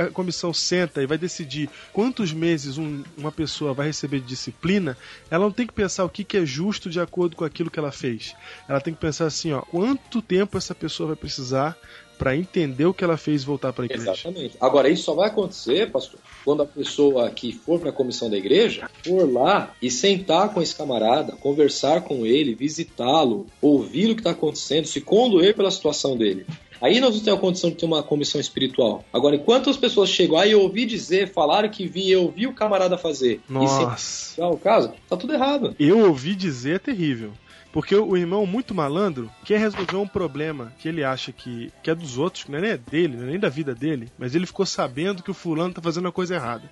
a- 0.00 0.02
a 0.04 0.10
comissão 0.10 0.52
senta 0.52 1.02
e 1.02 1.06
vai 1.06 1.16
decidir 1.18 1.68
quantos 1.92 2.32
meses 2.32 2.78
um- 2.78 3.02
uma 3.16 3.30
pessoa 3.32 3.72
vai 3.72 3.86
receber 3.86 4.20
de 4.20 4.26
disciplina, 4.26 4.96
ela 5.30 5.44
não 5.44 5.52
tem 5.52 5.66
que 5.66 5.72
pensar 5.72 6.04
o 6.04 6.08
que, 6.08 6.24
que 6.24 6.36
é 6.36 6.44
justo 6.44 6.90
de 6.90 7.00
acordo 7.00 7.36
com 7.36 7.44
aquilo 7.44 7.70
que 7.70 7.78
ela 7.78 7.92
fez. 7.92 8.34
Ela 8.68 8.80
tem 8.80 8.92
que 8.92 9.00
pensar 9.00 9.26
assim, 9.26 9.52
ó, 9.52 9.60
quanto 9.62 10.20
tempo 10.20 10.58
essa 10.58 10.74
pessoa 10.74 11.08
vai 11.08 11.16
precisar 11.16 11.76
para 12.20 12.36
entender 12.36 12.84
o 12.84 12.92
que 12.92 13.02
ela 13.02 13.16
fez 13.16 13.42
voltar 13.42 13.72
para 13.72 13.84
a 13.84 13.86
igreja. 13.86 14.10
Exatamente. 14.10 14.54
Agora, 14.60 14.90
isso 14.90 15.04
só 15.04 15.14
vai 15.14 15.28
acontecer, 15.28 15.90
pastor, 15.90 16.20
quando 16.44 16.62
a 16.62 16.66
pessoa 16.66 17.30
que 17.30 17.50
for 17.50 17.80
para 17.80 17.88
a 17.88 17.92
comissão 17.94 18.28
da 18.28 18.36
igreja 18.36 18.90
for 19.02 19.32
lá 19.32 19.72
e 19.80 19.90
sentar 19.90 20.52
com 20.52 20.60
esse 20.60 20.76
camarada, 20.76 21.32
conversar 21.32 22.02
com 22.02 22.26
ele, 22.26 22.54
visitá-lo, 22.54 23.46
ouvir 23.58 24.10
o 24.10 24.14
que 24.14 24.20
está 24.20 24.32
acontecendo, 24.32 24.84
se 24.84 25.00
condoer 25.00 25.56
pela 25.56 25.70
situação 25.70 26.14
dele. 26.14 26.44
Aí 26.78 27.00
nós 27.00 27.14
não 27.14 27.22
temos 27.22 27.38
a 27.38 27.40
condição 27.40 27.70
de 27.70 27.76
ter 27.76 27.86
uma 27.86 28.02
comissão 28.02 28.38
espiritual. 28.38 29.02
Agora, 29.10 29.36
enquanto 29.36 29.70
as 29.70 29.78
pessoas 29.78 30.10
chegam 30.10 30.36
aí, 30.36 30.52
eu 30.52 30.60
ouvi 30.60 30.84
dizer, 30.84 31.32
falaram 31.32 31.70
que 31.70 31.86
vi, 31.86 32.10
eu 32.10 32.30
vi 32.30 32.46
o 32.46 32.52
camarada 32.52 32.98
fazer. 32.98 33.40
E 33.48 33.52
Nossa. 33.52 34.34
se 34.34 34.40
o 34.42 34.56
caso, 34.58 34.92
tá 35.08 35.16
tudo 35.16 35.32
errado. 35.32 35.74
Eu 35.78 36.00
ouvi 36.06 36.34
dizer 36.34 36.76
é 36.76 36.78
terrível. 36.78 37.32
Porque 37.72 37.94
o 37.94 38.16
irmão 38.16 38.44
muito 38.46 38.74
malandro 38.74 39.30
quer 39.44 39.58
resolver 39.60 39.96
um 39.96 40.06
problema 40.06 40.72
que 40.78 40.88
ele 40.88 41.04
acha 41.04 41.30
que, 41.30 41.72
que 41.82 41.90
é 41.90 41.94
dos 41.94 42.18
outros, 42.18 42.44
que 42.44 42.50
não 42.50 42.58
é 42.58 42.62
nem 42.62 42.76
dele, 42.76 43.16
não 43.16 43.24
é 43.24 43.30
nem 43.30 43.38
da 43.38 43.48
vida 43.48 43.74
dele, 43.74 44.08
mas 44.18 44.34
ele 44.34 44.44
ficou 44.46 44.66
sabendo 44.66 45.22
que 45.22 45.30
o 45.30 45.34
fulano 45.34 45.72
tá 45.72 45.80
fazendo 45.80 46.08
a 46.08 46.12
coisa 46.12 46.34
errada. 46.34 46.68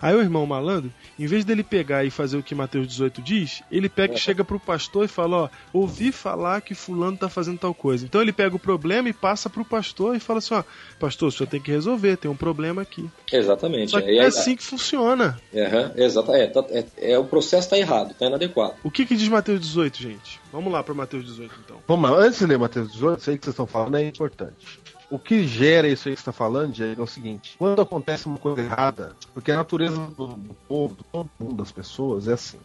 Aí 0.00 0.14
o 0.14 0.20
irmão 0.20 0.44
malandro, 0.46 0.92
em 1.18 1.26
vez 1.26 1.44
dele 1.44 1.62
pegar 1.62 2.04
e 2.04 2.10
fazer 2.10 2.36
o 2.36 2.42
que 2.42 2.54
Mateus 2.54 2.88
18 2.88 3.22
diz, 3.22 3.62
ele 3.70 3.88
pega 3.88 4.14
e 4.14 4.18
chega 4.18 4.44
pro 4.44 4.58
pastor 4.58 5.04
e 5.04 5.08
fala, 5.08 5.36
ó, 5.36 5.48
ouvi 5.72 6.10
falar 6.10 6.60
que 6.62 6.74
fulano 6.74 7.16
tá 7.16 7.28
fazendo 7.28 7.58
tal 7.58 7.72
coisa. 7.74 8.04
Então 8.04 8.20
ele 8.20 8.32
pega 8.32 8.56
o 8.56 8.58
problema 8.58 9.08
e 9.08 9.12
passa 9.12 9.48
pro 9.48 9.64
pastor 9.64 10.16
e 10.16 10.20
fala 10.20 10.38
assim, 10.38 10.54
ó, 10.54 10.64
pastor, 10.98 11.28
o 11.28 11.32
senhor 11.32 11.48
tem 11.48 11.60
que 11.60 11.70
resolver, 11.70 12.16
tem 12.16 12.30
um 12.30 12.36
problema 12.36 12.82
aqui. 12.82 13.08
Exatamente. 13.32 13.92
Só 13.92 14.00
que 14.00 14.10
É, 14.10 14.14
é 14.16 14.18
é, 14.18 14.26
assim 14.26 14.56
que 14.56 14.62
funciona. 14.64 15.38
Exata- 15.96 16.36
é, 16.36 16.46
tá- 16.48 16.64
é- 16.70 17.12
é, 17.12 17.18
o 17.18 17.24
processo 17.24 17.66
está 17.66 17.78
errado, 17.78 18.12
está 18.12 18.26
inadequado. 18.26 18.74
O 18.82 18.90
que 18.90 19.06
que 19.06 19.14
diz 19.14 19.28
Mateus 19.28 19.60
18, 19.60 20.02
gente? 20.02 20.39
Vamos 20.52 20.72
lá 20.72 20.82
para 20.82 20.94
Mateus 20.94 21.24
18 21.24 21.54
então. 21.64 21.82
Vamos 21.86 22.10
lá, 22.10 22.16
antes 22.16 22.38
de 22.38 22.46
ler 22.46 22.58
Mateus 22.58 22.90
18, 22.92 23.20
isso 23.20 23.30
aí 23.30 23.38
que 23.38 23.44
vocês 23.44 23.52
estão 23.52 23.66
falando 23.66 23.96
é 23.96 24.04
importante. 24.06 24.80
O 25.10 25.18
que 25.18 25.46
gera 25.46 25.88
isso 25.88 26.08
aí 26.08 26.14
que 26.14 26.20
você 26.20 26.30
está 26.30 26.32
falando, 26.32 26.72
Diego, 26.72 27.00
é 27.00 27.04
o 27.04 27.06
seguinte: 27.06 27.56
quando 27.58 27.82
acontece 27.82 28.26
uma 28.26 28.38
coisa 28.38 28.60
errada, 28.60 29.14
porque 29.34 29.50
a 29.50 29.56
natureza 29.56 29.96
do, 29.96 30.26
do 30.28 30.54
povo, 30.68 30.96
do 31.12 31.30
mundo, 31.38 31.56
das 31.56 31.72
pessoas, 31.72 32.28
é 32.28 32.32
assim. 32.32 32.58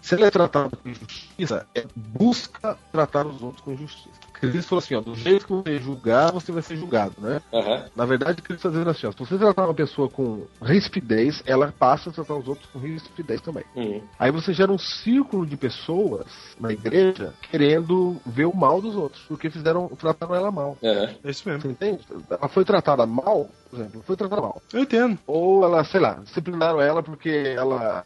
Se 0.00 0.16
ela 0.16 0.26
é 0.26 0.30
tratada 0.30 0.76
com 0.76 0.88
injustiça, 0.88 1.66
é 1.74 1.84
busca 1.94 2.76
tratar 2.90 3.26
os 3.26 3.40
outros 3.40 3.62
com 3.62 3.76
justiça. 3.76 4.21
Cristo 4.50 4.68
falou 4.68 4.82
assim: 4.82 4.94
ó, 4.94 5.00
do 5.00 5.14
jeito 5.14 5.46
que 5.46 5.52
você 5.52 5.78
julgar, 5.78 6.32
você 6.32 6.52
vai 6.52 6.62
ser 6.62 6.76
julgado, 6.76 7.14
né? 7.18 7.40
Aham. 7.52 7.84
Na 7.94 8.04
verdade, 8.04 8.42
Cristo 8.42 8.68
está 8.68 8.68
dizendo 8.70 8.90
assim: 8.90 9.06
ó, 9.06 9.12
se 9.12 9.18
você 9.18 9.38
tratar 9.38 9.64
uma 9.64 9.74
pessoa 9.74 10.08
com 10.08 10.46
rispidez, 10.60 11.42
ela 11.46 11.72
passa 11.78 12.10
a 12.10 12.12
tratar 12.12 12.34
os 12.34 12.48
outros 12.48 12.68
com 12.70 12.78
rispidez 12.78 13.40
também. 13.40 13.64
Uhum. 13.74 14.02
Aí 14.18 14.30
você 14.30 14.52
gera 14.52 14.72
um 14.72 14.78
círculo 14.78 15.46
de 15.46 15.56
pessoas 15.56 16.26
na 16.58 16.72
igreja 16.72 17.34
querendo 17.50 18.16
ver 18.26 18.46
o 18.46 18.56
mal 18.56 18.80
dos 18.80 18.96
outros, 18.96 19.22
porque 19.28 19.50
fizeram, 19.50 19.88
trataram 19.88 20.34
ela 20.34 20.50
mal. 20.50 20.76
É 20.82 21.14
isso 21.24 21.48
mesmo. 21.48 21.62
Você 21.62 21.68
entende? 21.68 22.00
Ela 22.28 22.48
foi 22.48 22.64
tratada 22.64 23.06
mal, 23.06 23.48
por 23.70 23.78
exemplo, 23.78 24.02
foi 24.06 24.16
tratada 24.16 24.42
mal. 24.42 24.62
Eu 24.72 24.80
entendo. 24.80 25.18
Ou 25.26 25.64
ela, 25.64 25.84
sei 25.84 26.00
lá, 26.00 26.14
disciplinaram 26.22 26.80
ela 26.80 27.02
porque 27.02 27.54
ela 27.56 28.04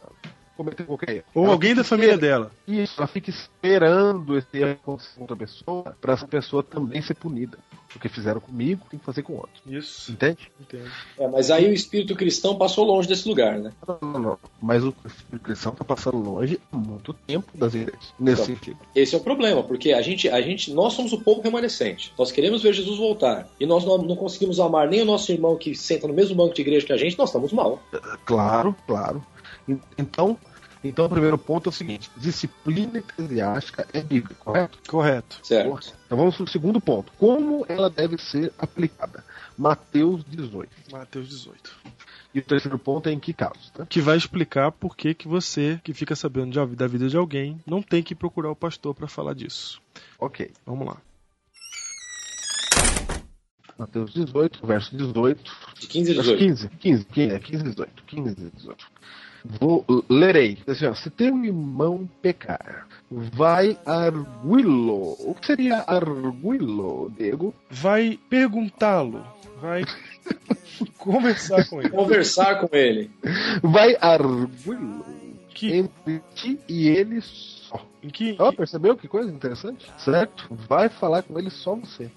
cometer 0.57 0.83
qualquer 0.85 1.09
erro. 1.17 1.23
Ou 1.33 1.43
Ela 1.45 1.53
alguém 1.53 1.73
da 1.75 1.83
família 1.83 2.17
dela. 2.17 2.51
Isso, 2.67 2.93
ela 2.97 3.07
fica 3.07 3.29
esperando 3.29 4.37
esse 4.37 4.57
erro 4.57 4.71
acontecer 4.71 5.15
com 5.15 5.21
outra 5.21 5.35
pessoa 5.35 5.95
pra 6.01 6.13
essa 6.13 6.27
pessoa 6.27 6.63
também 6.63 7.01
ser 7.01 7.13
punida. 7.15 7.57
O 7.95 7.99
que 7.99 8.09
fizeram 8.09 8.39
comigo, 8.39 8.85
tem 8.91 8.99
que 8.99 9.05
fazer 9.05 9.23
com 9.23 9.33
outro. 9.33 9.49
Isso. 9.65 10.11
Entende? 10.11 10.51
Entendo. 10.61 10.91
É, 11.17 11.27
mas 11.27 11.49
aí 11.49 11.67
o 11.67 11.73
espírito 11.73 12.13
cristão 12.15 12.55
passou 12.55 12.85
longe 12.85 13.07
desse 13.07 13.27
lugar, 13.27 13.57
né? 13.57 13.71
Não, 13.87 13.97
não, 14.11 14.19
não. 14.19 14.39
Mas 14.61 14.83
o 14.83 14.93
Espírito 15.05 15.39
cristão 15.43 15.71
tá 15.73 15.83
passando 15.83 16.17
longe 16.17 16.59
há 16.71 16.77
muito 16.77 17.11
tempo 17.13 17.57
das 17.57 17.73
igrejas. 17.73 18.13
Nesse 18.19 18.41
Então. 18.43 18.55
sentido. 18.55 18.77
Esse 18.93 19.15
é 19.15 19.17
o 19.17 19.21
problema, 19.21 19.63
porque 19.63 19.93
a 19.93 20.01
gente, 20.03 20.29
a 20.29 20.39
gente, 20.41 20.71
nós 20.73 20.93
somos 20.93 21.11
o 21.13 21.21
povo 21.21 21.41
remanescente. 21.41 22.13
Nós 22.19 22.31
queremos 22.31 22.61
ver 22.61 22.73
Jesus 22.73 22.99
voltar. 22.99 23.47
E 23.59 23.65
nós 23.65 23.83
não, 23.83 23.97
não 23.99 24.15
conseguimos 24.15 24.59
amar 24.59 24.87
nem 24.89 25.01
o 25.01 25.05
nosso 25.05 25.31
irmão 25.31 25.55
que 25.57 25.73
senta 25.73 26.07
no 26.07 26.13
mesmo 26.13 26.35
banco 26.35 26.53
de 26.53 26.61
igreja 26.61 26.85
que 26.85 26.93
a 26.93 26.97
gente, 26.97 27.17
nós 27.17 27.29
estamos 27.29 27.51
mal. 27.51 27.81
Claro, 28.25 28.75
claro. 28.85 29.25
En- 29.67 29.79
Então, 29.97 30.37
então 30.83 31.05
o 31.05 31.09
primeiro 31.09 31.37
ponto 31.37 31.67
é 31.67 31.71
o 31.71 31.73
seguinte: 31.73 32.09
disciplina 32.17 32.99
eclesiástica 32.99 33.87
é 33.93 34.01
bíblica, 34.01 34.35
correto? 34.35 34.79
Correto. 34.87 35.39
Certo. 35.43 35.93
Então 36.05 36.17
vamos 36.17 36.35
pro 36.35 36.47
segundo 36.47 36.79
ponto. 36.79 37.11
Como 37.17 37.65
ela 37.67 37.89
deve 37.89 38.17
ser 38.17 38.51
aplicada? 38.57 39.23
Mateus 39.57 40.23
18. 40.25 40.69
Mateus 40.91 41.27
18. 41.29 41.75
E 42.33 42.39
o 42.39 42.43
terceiro 42.43 42.77
ponto 42.77 43.09
é 43.09 43.11
em 43.11 43.19
que 43.19 43.33
casos, 43.33 43.71
tá? 43.71 43.85
Que 43.87 43.99
vai 43.99 44.15
explicar 44.17 44.71
por 44.71 44.95
que, 44.95 45.13
que 45.13 45.27
você, 45.27 45.79
que 45.83 45.93
fica 45.93 46.15
sabendo 46.15 46.51
de- 46.51 46.75
da 46.75 46.85
vida 46.87 47.09
de 47.09 47.17
alguém, 47.17 47.59
não 47.65 47.81
tem 47.81 48.03
que 48.03 48.13
procurar 48.13 48.51
o 48.51 48.55
pastor 48.55 48.93
para 48.93 49.07
falar 49.07 49.33
disso. 49.33 49.81
Ok. 50.19 50.51
Vamos 50.65 50.87
lá. 50.87 50.97
Mateus 53.77 54.11
18, 54.13 54.65
verso 54.65 54.95
18. 54.97 55.51
De 55.79 55.87
15 55.87 56.11
a 56.11 56.15
Verso 56.15 56.35
18. 56.37 56.69
15, 56.79 57.05
15, 57.05 57.05
15, 57.05 57.35
é 57.35 57.39
15, 57.39 57.63
18. 57.63 58.03
15, 58.05 58.35
18. 58.55 58.87
Vou, 59.45 59.85
lerei. 60.09 60.57
Assim, 60.67 60.85
ó, 60.85 60.93
se 60.93 61.09
teu 61.09 61.43
irmão 61.43 62.09
pecar, 62.21 62.87
vai 63.09 63.77
arguí-lo. 63.85 65.15
O 65.19 65.35
que 65.39 65.45
seria 65.47 65.83
arguí-lo, 65.87 67.11
Diego? 67.17 67.53
Vai 67.69 68.19
perguntá-lo. 68.29 69.25
Vai 69.61 69.83
conversar 70.97 71.67
com 71.67 71.79
ele. 71.81 71.89
Conversar 71.89 72.59
com 72.59 72.75
ele. 72.75 73.09
Vai 73.63 73.95
arguí-lo 73.99 75.05
Que, 75.53 75.73
entre 75.75 76.21
ti 76.35 76.59
e 76.67 76.87
ele 76.87 77.21
só. 77.21 77.83
em 78.03 78.09
que, 78.09 78.35
Ó, 78.37 78.51
percebeu 78.51 78.95
que 78.95 79.07
coisa 79.07 79.31
interessante? 79.31 79.91
Certo? 79.97 80.47
Vai 80.51 80.89
falar 80.89 81.23
com 81.23 81.39
ele 81.39 81.49
só 81.49 81.73
você. 81.75 82.11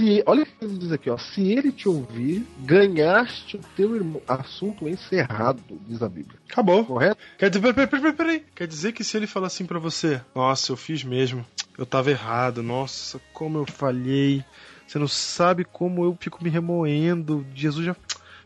Se, 0.00 0.22
olha 0.24 0.44
o 0.44 0.46
que 0.46 0.64
ele 0.64 0.78
diz 0.78 0.92
aqui, 0.92 1.10
ó. 1.10 1.18
Se 1.18 1.42
ele 1.52 1.70
te 1.70 1.86
ouvir, 1.86 2.46
ganhaste 2.60 3.58
o 3.58 3.60
teu 3.76 3.94
irmão. 3.94 4.22
Assunto 4.26 4.88
encerrado, 4.88 5.62
diz 5.86 6.02
a 6.02 6.08
Bíblia. 6.08 6.38
acabou. 6.50 6.86
Correto? 6.86 7.20
Quer 7.36 7.50
dizer, 7.50 7.60
peraí, 7.60 7.86
peraí, 7.86 8.00
peraí, 8.00 8.12
peraí. 8.14 8.44
Quer 8.54 8.66
dizer 8.66 8.92
que 8.92 9.04
se 9.04 9.18
ele 9.18 9.26
falar 9.26 9.48
assim 9.48 9.66
pra 9.66 9.78
você, 9.78 10.18
nossa, 10.34 10.72
eu 10.72 10.76
fiz 10.76 11.04
mesmo, 11.04 11.44
eu 11.76 11.84
tava 11.84 12.10
errado, 12.10 12.62
nossa, 12.62 13.20
como 13.34 13.58
eu 13.58 13.66
falhei, 13.66 14.42
você 14.86 14.98
não 14.98 15.06
sabe 15.06 15.64
como 15.64 16.02
eu 16.02 16.16
fico 16.18 16.42
me 16.42 16.48
remoendo, 16.48 17.46
Jesus 17.54 17.84
já. 17.84 17.96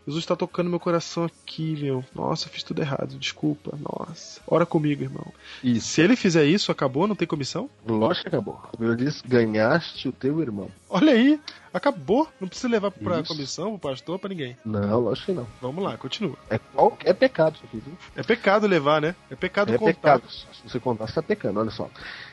Jesus 0.06 0.26
tá 0.26 0.36
tocando 0.36 0.68
meu 0.68 0.78
coração 0.80 1.24
aqui, 1.24 1.76
meu. 1.80 2.04
Nossa, 2.14 2.46
eu 2.46 2.52
fiz 2.52 2.62
tudo 2.62 2.82
errado, 2.82 3.16
desculpa, 3.18 3.76
nossa. 3.78 4.40
Ora 4.46 4.66
comigo, 4.66 5.02
irmão. 5.02 5.32
Isso. 5.62 5.88
Se 5.88 6.02
ele 6.02 6.14
fizer 6.14 6.44
isso, 6.44 6.70
acabou, 6.70 7.06
não 7.06 7.16
tem 7.16 7.26
comissão? 7.26 7.70
Lógico 7.86 8.22
que 8.22 8.28
acabou. 8.28 8.60
A 8.72 8.76
Bíblia 8.76 8.96
diz: 8.96 9.22
ganhaste 9.22 10.08
o 10.08 10.12
teu 10.12 10.40
irmão. 10.40 10.70
Olha 10.90 11.12
aí, 11.12 11.40
acabou. 11.74 12.28
Não 12.40 12.48
precisa 12.48 12.68
levar 12.68 12.90
pra 12.90 13.20
Isso. 13.20 13.28
comissão, 13.34 13.78
pro 13.78 13.90
pastor, 13.90 14.18
pra 14.18 14.28
ninguém. 14.30 14.56
Não, 14.64 15.00
lógico 15.00 15.26
que 15.26 15.32
não. 15.32 15.46
Vamos 15.60 15.84
lá, 15.84 15.96
continua. 15.96 16.36
É 16.48 16.58
qualquer 16.58 17.14
pecado 17.14 17.56
isso 17.56 17.64
aqui, 17.66 17.78
viu? 17.78 17.94
É 18.16 18.22
pecado 18.22 18.66
levar, 18.66 19.00
né? 19.00 19.14
É 19.30 19.34
pecado 19.34 19.72
É 19.74 19.78
contar. 19.78 19.92
pecado. 19.94 20.22
Se 20.30 20.46
você 20.64 20.80
contar, 20.80 21.06
você 21.06 21.14
tá 21.14 21.22
pecando, 21.22 21.60
olha 21.60 21.70
só. 21.70 21.90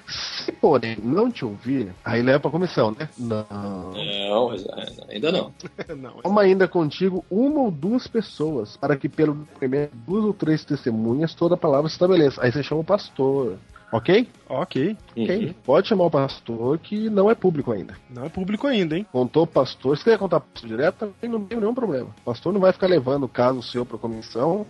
Se, 0.08 0.52
porém, 0.52 0.98
não 1.02 1.32
te 1.32 1.46
ouvir, 1.46 1.94
aí 2.04 2.22
leva 2.22 2.39
pra 2.39 2.52
comissão, 2.52 2.92
né? 2.92 3.10
Não. 3.18 3.46
Não, 3.94 4.54
é, 4.54 5.14
ainda 5.14 5.32
não. 5.32 5.54
não, 5.98 6.22
Toma 6.22 6.42
ainda 6.42 6.68
contigo 6.68 7.26
uma 7.30 7.62
ou 7.62 7.72
duas 7.72 8.08
pessoas, 8.08 8.76
para 8.78 8.96
que 8.96 9.08
pelo 9.08 9.48
primeiro 9.58 9.92
duas 10.06 10.26
ou 10.26 10.34
três 10.34 10.64
testemunhas 10.66 11.34
toda 11.34 11.56
a 11.56 11.58
palavra 11.58 11.88
se 11.89 11.96
estabeleça. 11.96 12.44
Aí 12.44 12.52
você 12.52 12.62
chama 12.64 12.82
o 12.82 12.86
pastor. 12.86 13.58
Ok? 13.92 14.28
ok. 14.48 14.98
Ok. 15.16 15.46
Uhum. 15.46 15.54
Pode 15.66 15.88
chamar 15.88 16.06
o 16.06 16.12
pastor 16.12 16.78
que 16.80 17.10
não 17.10 17.30
é 17.30 17.36
público 17.36 17.72
ainda. 17.72 17.96
Não 18.10 18.26
é 18.26 18.30
público 18.30 18.68
ainda, 18.68 18.98
hein? 18.98 19.06
Contou 19.12 19.44
o 19.44 19.48
pastor. 19.48 19.98
Se 19.98 20.04
quiser 20.04 20.18
contar 20.18 20.39
pro 20.39 20.50
pastor 20.50 20.70
direto, 20.70 20.98
também 21.00 21.30
não 21.30 21.46
tem 21.46 21.60
nenhum 21.60 21.74
problema. 21.74 22.10
O 22.22 22.26
pastor 22.26 22.54
não 22.54 22.62
vai 22.62 22.72
ficar 22.72 22.88
levando 22.88 23.24
o 23.24 23.30
caso 23.30 23.62
seu 23.62 23.86
pra 23.86 23.98
comissão. 23.98 24.66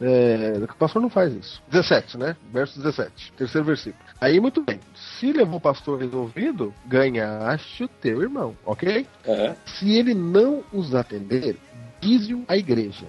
É, 0.00 0.58
o 0.62 0.76
pastor 0.76 1.00
não 1.00 1.08
faz 1.08 1.32
isso. 1.34 1.62
17, 1.70 2.18
né? 2.18 2.36
Verso 2.52 2.78
17. 2.78 3.32
Terceiro 3.36 3.66
versículo. 3.66 4.02
Aí, 4.20 4.40
muito 4.40 4.62
bem. 4.62 4.80
Se 4.94 5.32
levou 5.32 5.56
o 5.56 5.60
pastor 5.60 6.00
resolvido, 6.00 6.72
ganhaste 6.86 7.84
o 7.84 7.88
teu 7.88 8.22
irmão. 8.22 8.56
Ok? 8.64 9.06
É. 9.24 9.54
Se 9.66 9.96
ele 9.96 10.14
não 10.14 10.64
os 10.72 10.94
atender, 10.94 11.56
dize-o 12.00 12.44
à 12.48 12.56
igreja. 12.56 13.06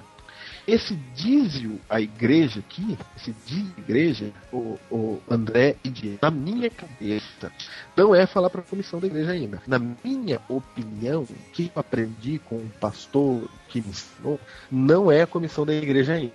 Esse 0.66 0.96
dízio 1.14 1.80
à 1.90 2.00
igreja 2.00 2.60
aqui, 2.60 2.98
esse 3.18 3.36
dízio 3.46 3.74
à 3.78 3.82
igreja, 3.82 4.32
o, 4.52 4.80
o 4.90 5.22
André 5.30 5.76
e 5.84 5.90
Diego, 5.90 6.20
na 6.22 6.32
minha 6.32 6.70
cabeça, 6.70 7.52
não 7.98 8.16
é 8.16 8.26
falar 8.26 8.50
para 8.50 8.62
a 8.62 8.64
comissão 8.64 8.98
da 8.98 9.08
igreja 9.08 9.32
ainda. 9.32 9.62
Na 9.68 9.78
minha 9.78 10.40
opinião, 10.48 11.28
que 11.52 11.70
eu 11.76 11.80
aprendi 11.80 12.40
com 12.40 12.56
o 12.56 12.72
pastor 12.80 13.50
que 13.68 13.82
me 13.82 13.90
ensinou, 13.90 14.40
não 14.72 15.12
é 15.12 15.24
a 15.24 15.28
comissão 15.28 15.66
da 15.66 15.74
igreja 15.74 16.14
ainda. 16.14 16.34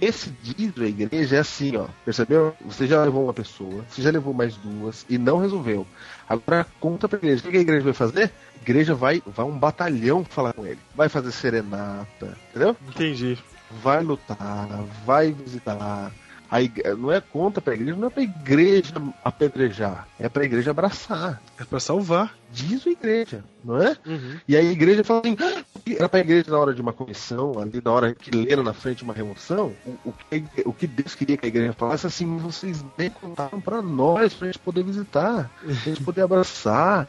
Esse 0.00 0.30
dízio 0.42 0.82
à 0.82 0.88
igreja 0.88 1.36
é 1.36 1.38
assim, 1.38 1.76
ó. 1.76 1.86
Percebeu? 2.04 2.56
Você 2.64 2.86
já 2.86 3.04
levou 3.04 3.24
uma 3.24 3.34
pessoa, 3.34 3.84
você 3.88 4.02
já 4.02 4.10
levou 4.10 4.32
mais 4.34 4.56
duas 4.56 5.06
e 5.08 5.18
não 5.18 5.38
resolveu. 5.38 5.86
Agora 6.28 6.66
conta 6.80 7.08
pra 7.08 7.18
igreja. 7.18 7.46
O 7.46 7.50
que 7.50 7.58
a 7.58 7.60
igreja 7.60 7.84
vai 7.84 7.92
fazer? 7.92 8.32
A 8.58 8.62
igreja 8.62 8.94
vai, 8.94 9.22
vai 9.24 9.46
um 9.46 9.56
batalhão 9.56 10.24
falar 10.24 10.52
com 10.52 10.66
ele. 10.66 10.78
Vai 10.94 11.08
fazer 11.08 11.30
serenata, 11.30 12.36
entendeu? 12.50 12.76
Entendi. 12.88 13.38
Vai 13.82 14.02
lutar, 14.02 14.68
vai 15.06 15.32
visitar. 15.32 16.10
A 16.50 16.60
ig- 16.60 16.82
Não 16.98 17.10
é 17.10 17.20
conta 17.20 17.60
pra 17.62 17.72
igreja, 17.74 17.96
não 17.96 18.08
é 18.08 18.10
pra 18.10 18.22
igreja 18.22 18.92
apedrejar, 19.24 20.06
é 20.20 20.28
pra 20.28 20.44
igreja 20.44 20.70
abraçar. 20.70 21.40
É 21.58 21.64
pra 21.64 21.80
salvar. 21.80 22.34
Diz 22.52 22.86
a 22.86 22.90
igreja, 22.90 23.42
não 23.64 23.80
é? 23.82 23.96
Uhum. 24.04 24.36
E 24.46 24.54
aí 24.56 24.68
a 24.68 24.72
igreja 24.72 25.02
fala 25.02 25.20
assim, 25.20 25.36
"Ah, 25.40 25.62
era 25.88 26.08
pra 26.08 26.20
igreja 26.20 26.50
na 26.50 26.58
hora 26.58 26.74
de 26.74 26.80
uma 26.80 26.92
comissão, 26.92 27.58
ali 27.58 27.80
na 27.84 27.92
hora 27.92 28.14
que 28.14 28.30
leram 28.30 28.62
na 28.62 28.72
frente 28.72 29.02
uma 29.02 29.12
remoção, 29.12 29.74
o, 29.84 30.10
o 30.10 30.12
que, 30.12 30.44
o 30.64 30.72
que 30.72 30.86
Deus 30.86 31.14
queria 31.14 31.36
que 31.36 31.46
a 31.46 31.48
igreja 31.48 31.72
falasse 31.72 32.06
assim, 32.06 32.36
vocês 32.38 32.84
nem 32.96 33.10
contaram 33.10 33.60
pra 33.60 33.82
nós, 33.82 34.34
pra 34.34 34.46
gente 34.46 34.58
poder 34.58 34.84
visitar, 34.84 35.50
pra 35.60 35.72
gente 35.72 36.02
poder 36.02 36.22
abraçar, 36.22 37.06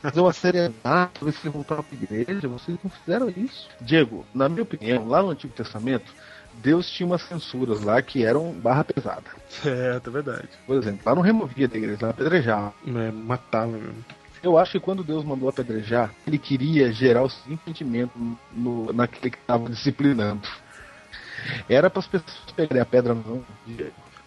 fazer 0.00 0.20
uma 0.20 0.32
serenata, 0.32 1.24
ver 1.24 1.32
se 1.32 1.48
voltar 1.48 1.82
pra 1.82 1.96
igreja, 1.96 2.48
vocês 2.48 2.78
não 2.82 2.90
fizeram 2.90 3.28
isso. 3.30 3.68
Diego, 3.80 4.24
na 4.34 4.48
minha 4.48 4.62
opinião, 4.62 5.06
lá 5.06 5.22
no 5.22 5.30
Antigo 5.30 5.52
Testamento, 5.52 6.12
Deus 6.54 6.90
tinha 6.90 7.06
umas 7.06 7.22
censuras 7.22 7.82
lá 7.82 8.00
que 8.02 8.24
eram 8.24 8.52
barra 8.52 8.84
pesada. 8.84 9.24
É, 9.64 10.00
é 10.04 10.10
verdade. 10.10 10.48
Por 10.66 10.76
exemplo, 10.76 11.00
lá 11.06 11.14
não 11.14 11.22
removia 11.22 11.68
da 11.68 11.76
igreja, 11.76 11.98
lá 12.02 12.10
apedrejava. 12.10 12.74
É, 12.86 13.10
matava 13.12 13.68
mesmo. 13.68 14.04
Eu 14.42 14.56
acho 14.58 14.72
que 14.72 14.80
quando 14.80 15.02
Deus 15.02 15.24
mandou 15.24 15.48
apedrejar, 15.48 16.12
ele 16.26 16.38
queria 16.38 16.92
gerar 16.92 17.22
o 17.22 17.28
seguinte 17.28 17.62
sentimento 17.64 18.12
no, 18.52 18.92
naquele 18.92 19.30
que 19.30 19.38
estava 19.38 19.68
disciplinando. 19.68 20.46
Era 21.68 21.88
para 21.88 22.00
as 22.00 22.06
pessoas 22.06 22.52
pegarem 22.54 22.82
a 22.82 22.86
pedra 22.86 23.14
na 23.14 23.20
mão 23.20 23.44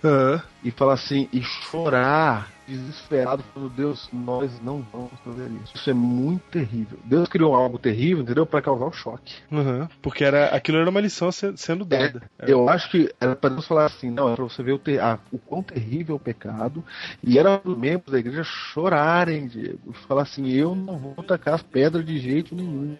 Ah, 0.03 0.41
e 0.63 0.71
falar 0.71 0.93
assim, 0.93 1.29
e 1.31 1.41
chorar, 1.43 2.51
desesperado, 2.77 3.43
falando, 3.53 3.69
Deus, 3.71 4.09
nós 4.11 4.59
não 4.61 4.81
vamos 4.91 5.11
fazer 5.23 5.49
isso. 5.63 5.73
Isso 5.75 5.89
é 5.89 5.93
muito 5.93 6.43
terrível. 6.49 6.99
Deus 7.03 7.27
criou 7.29 7.53
algo 7.55 7.77
terrível, 7.79 8.23
entendeu? 8.23 8.45
Para 8.45 8.61
causar 8.61 8.85
um 8.85 8.91
choque. 8.91 9.35
aham. 9.51 9.89
Porque 10.01 10.23
era, 10.23 10.47
aquilo 10.47 10.77
era 10.77 10.89
uma 10.89 10.99
lição 11.01 11.31
se- 11.31 11.55
sendo 11.57 11.85
dada. 11.85 12.21
É. 12.39 12.51
Eu 12.51 12.67
acho 12.69 12.89
que 12.89 13.13
era 13.19 13.35
para 13.35 13.49
Deus 13.51 13.65
falar 13.67 13.85
assim, 13.85 14.09
não, 14.09 14.29
é 14.31 14.35
para 14.35 14.43
você 14.43 14.63
ver 14.63 14.73
o, 14.73 14.79
ter, 14.79 14.99
ah, 14.99 15.19
o 15.31 15.37
quão 15.37 15.61
terrível 15.63 16.15
é 16.15 16.17
o 16.17 16.19
pecado, 16.19 16.83
e 17.23 17.37
era 17.37 17.57
para 17.57 17.71
os 17.71 17.77
membros 17.77 18.11
da 18.11 18.19
igreja 18.19 18.43
chorarem, 18.43 19.47
Diego, 19.47 19.93
falar 20.07 20.23
assim, 20.23 20.47
eu 20.49 20.75
não 20.75 20.97
vou 20.97 21.23
tacar 21.23 21.53
as 21.55 21.63
pedras 21.63 22.05
de 22.05 22.17
jeito 22.19 22.55
nenhum, 22.55 22.97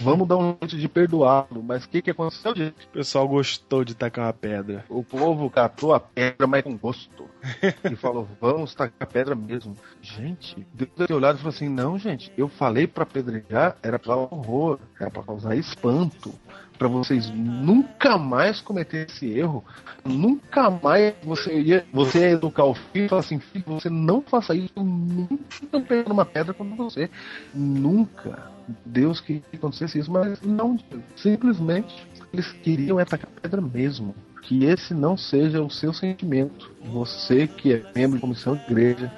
vamos 0.00 0.26
dar 0.28 0.36
um 0.36 0.56
jeito 0.62 0.76
de 0.76 0.88
perdoá-lo, 0.88 1.62
mas 1.62 1.84
o 1.84 1.88
que, 1.88 2.02
que 2.02 2.10
aconteceu, 2.10 2.52
Diego? 2.54 2.74
O 2.90 2.92
pessoal 2.92 3.26
gostou 3.28 3.84
de 3.84 3.94
tacar 3.94 4.26
uma 4.26 4.32
pedra. 4.32 4.84
O 4.88 5.02
povo 5.02 5.48
catou 5.50 5.94
a 5.94 6.00
pedra, 6.00 6.46
mas 6.46 6.62
com 6.62 6.76
gosto, 6.76 7.28
e 7.90 7.96
falou, 7.96 8.28
vamos 8.40 8.74
tacar 8.74 9.08
pedra 9.12 9.34
mesmo. 9.34 9.76
Gente, 10.00 10.66
Deus 10.72 10.90
ter 11.06 11.12
olhado 11.12 11.36
e 11.36 11.38
falou 11.38 11.54
assim, 11.54 11.68
não, 11.68 11.98
gente, 11.98 12.32
eu 12.36 12.48
falei 12.48 12.86
para 12.86 13.04
pedrejar, 13.04 13.76
era 13.82 13.98
para 13.98 14.16
horror, 14.16 14.78
era 14.98 15.10
para 15.10 15.22
causar 15.22 15.54
espanto, 15.56 16.32
para 16.78 16.88
vocês 16.88 17.30
nunca 17.30 18.18
mais 18.18 18.60
cometer 18.60 19.06
esse 19.08 19.26
erro, 19.26 19.64
nunca 20.04 20.70
mais 20.70 21.14
você 21.22 21.60
ia, 21.60 21.86
você 21.92 22.20
ia 22.20 22.30
educar 22.32 22.64
o 22.64 22.74
filho 22.74 23.06
e 23.06 23.08
falar 23.08 23.20
assim, 23.20 23.38
filho, 23.38 23.64
você 23.66 23.90
não 23.90 24.22
faça 24.22 24.54
isso, 24.54 24.72
eu 24.74 24.84
nunca 24.84 25.80
pego 25.86 26.12
uma 26.12 26.24
pedra 26.24 26.52
contra 26.54 26.76
você, 26.76 27.10
nunca. 27.54 28.50
Deus 28.86 29.20
que 29.20 29.42
acontecesse 29.52 29.98
isso, 29.98 30.10
mas 30.10 30.40
não, 30.42 30.78
simplesmente 31.16 32.06
eles 32.32 32.50
queriam 32.52 32.98
atacar 32.98 33.28
a 33.36 33.40
pedra 33.40 33.60
mesmo. 33.60 34.14
Que 34.42 34.64
esse 34.64 34.92
não 34.92 35.16
seja 35.16 35.62
o 35.62 35.70
seu 35.70 35.92
sentimento. 35.92 36.70
Você 36.84 37.46
que 37.46 37.72
é 37.72 37.82
membro 37.94 38.16
de 38.16 38.20
comissão 38.20 38.56
de 38.56 38.62
igreja, 38.64 39.10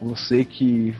você 0.00 0.44
que 0.44 0.94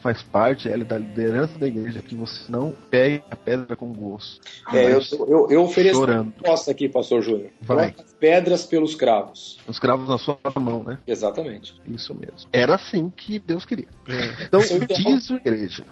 faz 0.00 0.22
parte 0.22 0.68
é, 0.68 0.76
da 0.78 0.98
liderança 0.98 1.58
da 1.58 1.66
igreja, 1.66 2.00
que 2.00 2.14
você 2.14 2.50
não 2.50 2.72
pegue 2.88 3.24
a 3.28 3.34
pedra 3.34 3.74
com 3.74 3.92
gosto. 3.92 4.40
É, 4.72 4.92
eu, 4.92 5.00
eu, 5.26 5.50
eu 5.50 5.62
ofereço 5.64 5.98
Chorando. 5.98 6.26
uma 6.26 6.32
proposta 6.32 6.70
aqui, 6.70 6.88
pastor 6.88 7.22
Júnior. 7.22 7.50
Vai. 7.60 7.92
As 7.98 8.12
pedras 8.12 8.64
pelos 8.64 8.94
cravos. 8.94 9.58
Os 9.66 9.80
cravos 9.80 10.08
na 10.08 10.16
sua 10.16 10.38
mão, 10.60 10.84
né? 10.84 10.98
Exatamente. 11.06 11.74
Isso 11.86 12.14
mesmo. 12.14 12.48
Era 12.52 12.76
assim 12.76 13.10
que 13.10 13.40
Deus 13.40 13.64
queria. 13.64 13.88
Então, 14.46 14.60
Isso 14.60 14.74
é 14.74 14.86
diz 14.86 15.30
a 15.30 15.34
igreja. 15.34 15.84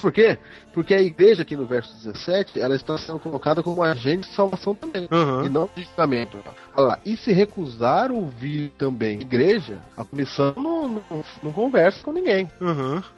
Por 0.00 0.12
quê? 0.12 0.38
Porque 0.72 0.94
a 0.94 1.02
igreja 1.02 1.42
aqui 1.42 1.56
no 1.56 1.66
verso 1.66 1.94
17, 2.02 2.58
ela 2.58 2.74
está 2.74 2.96
sendo 2.96 3.18
colocada 3.18 3.62
como 3.62 3.82
agente 3.82 4.28
de 4.28 4.34
salvação 4.34 4.74
também. 4.74 5.06
Aham. 5.10 5.44
E 5.44 5.48
não 5.48 5.68
de 5.74 5.82
julgamento. 5.82 6.38
Olha 6.74 6.86
lá. 6.86 6.98
E 7.04 7.16
se 7.16 7.32
recusar 7.32 8.10
ouvir 8.10 8.72
também 8.78 9.18
a 9.18 9.20
igreja, 9.20 9.78
a 9.96 10.04
comissão 10.04 10.54
não, 10.56 10.88
não, 10.88 11.24
não 11.42 11.52
conversa 11.52 12.02
com 12.02 12.12
ninguém. 12.12 12.50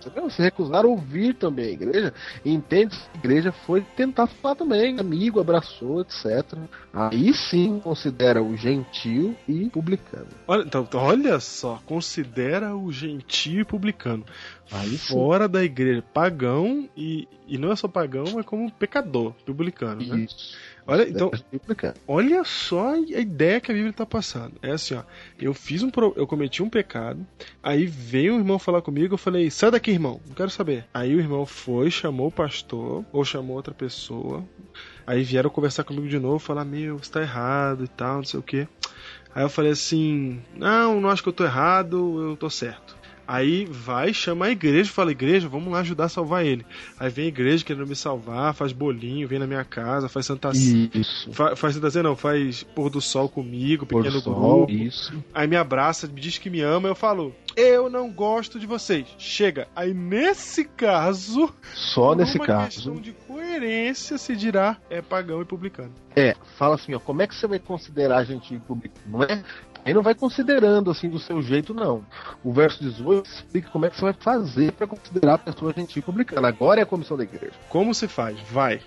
Entendeu? 0.01 0.29
Se 0.31 0.43
recusar 0.43 0.85
ouvir 0.85 1.35
também 1.35 1.67
a 1.67 1.71
igreja, 1.71 2.15
entende 2.45 2.97
que 2.97 3.09
a 3.15 3.19
igreja 3.19 3.53
foi 3.53 3.83
tentar 3.97 4.27
falar 4.27 4.57
também, 4.57 4.99
amigo, 4.99 5.41
abraçou, 5.41 6.01
etc. 6.01 6.59
Aí 6.93 7.33
sim 7.33 7.81
considera 7.81 8.43
o 8.43 8.57
gentil 8.57 9.37
e 9.49 9.71
publicano. 9.71 10.27
Olha, 10.47 10.63
então, 10.63 10.89
olha 10.95 11.39
só, 11.39 11.81
considera 11.87 12.75
o 12.75 12.91
gentio 12.91 13.61
e 13.61 13.65
publicano. 13.65 14.25
Aí 14.71 14.91
sim. 14.99 15.12
Fora 15.15 15.49
da 15.49 15.62
igreja, 15.62 16.03
pagão 16.03 16.89
e, 16.97 17.29
e 17.47 17.59
não 17.59 17.71
é 17.71 17.77
só 17.77 17.87
pagão, 17.87 18.25
mas 18.35 18.45
como 18.47 18.71
pecador, 18.73 19.33
publicano, 19.45 20.05
né? 20.05 20.25
Isso. 20.25 20.55
Olha, 20.87 21.09
então, 21.09 21.31
É 21.33 21.95
olha 22.07 22.45
só 22.45 22.95
a 22.95 22.99
ideia 22.99 23.61
que 23.61 23.71
a 23.71 23.75
Bíblia 23.75 23.91
está 23.91 24.05
passando. 24.05 24.57
É 24.61 24.73
assim, 24.73 24.95
ó. 24.95 25.03
Eu 25.39 25.55
fiz 25.55 25.83
um 25.83 25.91
eu 26.15 26.27
cometi 26.27 26.62
um 26.62 26.69
pecado, 26.69 27.27
aí 27.62 27.87
veio 27.87 28.35
um 28.35 28.39
irmão 28.39 28.59
falar 28.59 28.83
comigo, 28.83 29.15
eu 29.15 29.19
falei: 29.19 29.51
"Sai 29.51 29.71
daqui, 29.71 29.91
irmão, 29.91 30.21
não 30.27 30.35
quero 30.35 30.51
saber". 30.51 30.87
Aí 30.93 31.15
o 31.15 31.21
irmão 31.21 31.47
foi, 31.47 31.91
chamou 31.91 32.29
o 32.29 32.33
pastor 32.33 33.05
ou 33.12 33.25
chamou 33.25 33.57
outra 33.57 33.73
pessoa. 33.73 34.45
Aí 35.07 35.23
vieram 35.23 35.49
conversar 35.51 35.85
comigo 35.85 36.09
de 36.09 36.19
novo, 36.19 36.39
falar: 36.39 36.65
"Meu, 36.67 36.99
você 36.99 37.12
tá 37.12 37.23
errado 37.23 37.85
e 37.85 37.89
tal, 37.89 38.17
não 38.17 38.25
sei 38.25 38.41
o 38.41 38.43
quê". 38.43 38.69
Aí 39.35 39.43
eu 39.43 39.49
falei 39.51 39.73
assim: 39.73 40.43
"Não, 40.55 41.01
não 41.01 41.09
acho 41.09 41.23
que 41.23 41.29
eu 41.31 41.33
tô 41.33 41.45
errado, 41.45 42.23
eu 42.23 42.37
tô 42.37 42.51
certo". 42.51 42.94
Aí 43.27 43.64
vai, 43.66 44.12
chama 44.12 44.47
a 44.47 44.51
igreja, 44.51 44.91
fala: 44.91 45.11
"Igreja, 45.12 45.49
vamos 45.49 45.72
lá 45.72 45.81
ajudar 45.81 46.05
a 46.05 46.09
salvar 46.09 46.45
ele". 46.45 46.64
Aí 46.99 47.11
vem 47.11 47.27
a 47.27 47.29
igreja 47.29 47.64
querendo 47.64 47.87
me 47.87 47.97
salvar, 47.97 48.55
faz 48.55 48.72
bolinho, 48.72 49.27
vem 49.29 49.39
na 49.39 49.47
minha 49.47 49.64
casa, 49.64 50.09
faz 50.09 50.27
Santa. 50.27 50.51
Isso. 50.53 51.33
Fa- 51.33 51.57
faz 51.57 51.75
Santa 51.75 52.03
não, 52.03 52.16
faz 52.16 52.62
pôr 52.62 52.91
do 52.91 53.01
sol 53.01 53.29
comigo, 53.29 53.87
Pôr 53.87 54.03
pequeno 54.05 54.20
sol, 54.20 54.66
grupo. 54.66 54.72
isso. 54.72 55.12
Aí 55.33 55.47
me 55.47 55.57
abraça, 55.57 56.07
me 56.07 56.20
diz 56.20 56.39
que 56.39 56.51
me 56.51 56.61
ama, 56.61 56.89
eu 56.89 56.95
falo, 56.95 57.35
eu 57.57 57.89
não 57.91 58.11
gosto 58.11 58.59
de 58.61 58.66
vocês. 58.66 59.07
Chega. 59.18 59.68
Aí 59.75 59.95
nesse 59.95 60.64
caso, 60.64 61.53
Só 61.75 62.14
nesse 62.14 62.39
caso. 62.39 62.66
questão 62.77 62.97
de 62.97 63.12
coerência 63.12 64.18
se 64.18 64.35
dirá 64.37 64.77
é 64.91 65.01
pagão 65.01 65.41
e 65.41 65.45
publicano. 65.45 65.93
É, 66.16 66.35
fala 66.59 66.77
assim, 66.77 66.95
ó, 66.95 66.99
como 66.99 67.22
é 67.22 67.27
que 67.27 67.35
você 67.35 67.47
vai 67.47 67.59
considerar 67.59 68.18
a 68.18 68.25
gente 68.25 68.57
público? 68.61 68.95
Não 69.07 69.22
é? 69.22 69.43
Aí 69.85 69.93
não 69.93 70.03
vai 70.03 70.14
considerando 70.14 70.91
assim 70.91 71.11
do 71.11 71.18
seu 71.18 71.43
jeito, 71.43 71.74
não. 71.74 72.05
O 72.43 72.53
verso 72.53 72.82
18 72.82 73.28
explica 73.28 73.68
como 73.70 73.85
é 73.85 73.91
que 73.91 73.97
você 73.97 74.03
vai 74.03 74.14
fazer 74.14 74.72
para 74.72 74.87
considerar 74.87 75.35
a 75.35 75.39
pessoa 75.39 75.74
gentil 75.74 76.03
publicana. 76.03 76.49
Agora 76.49 76.80
é 76.80 76.82
a 76.82 76.87
comissão 76.87 77.16
da 77.16 77.24
igreja. 77.24 77.53
Como 77.68 77.95
se 77.95 78.09
faz? 78.09 78.39
Vai. 78.51 78.80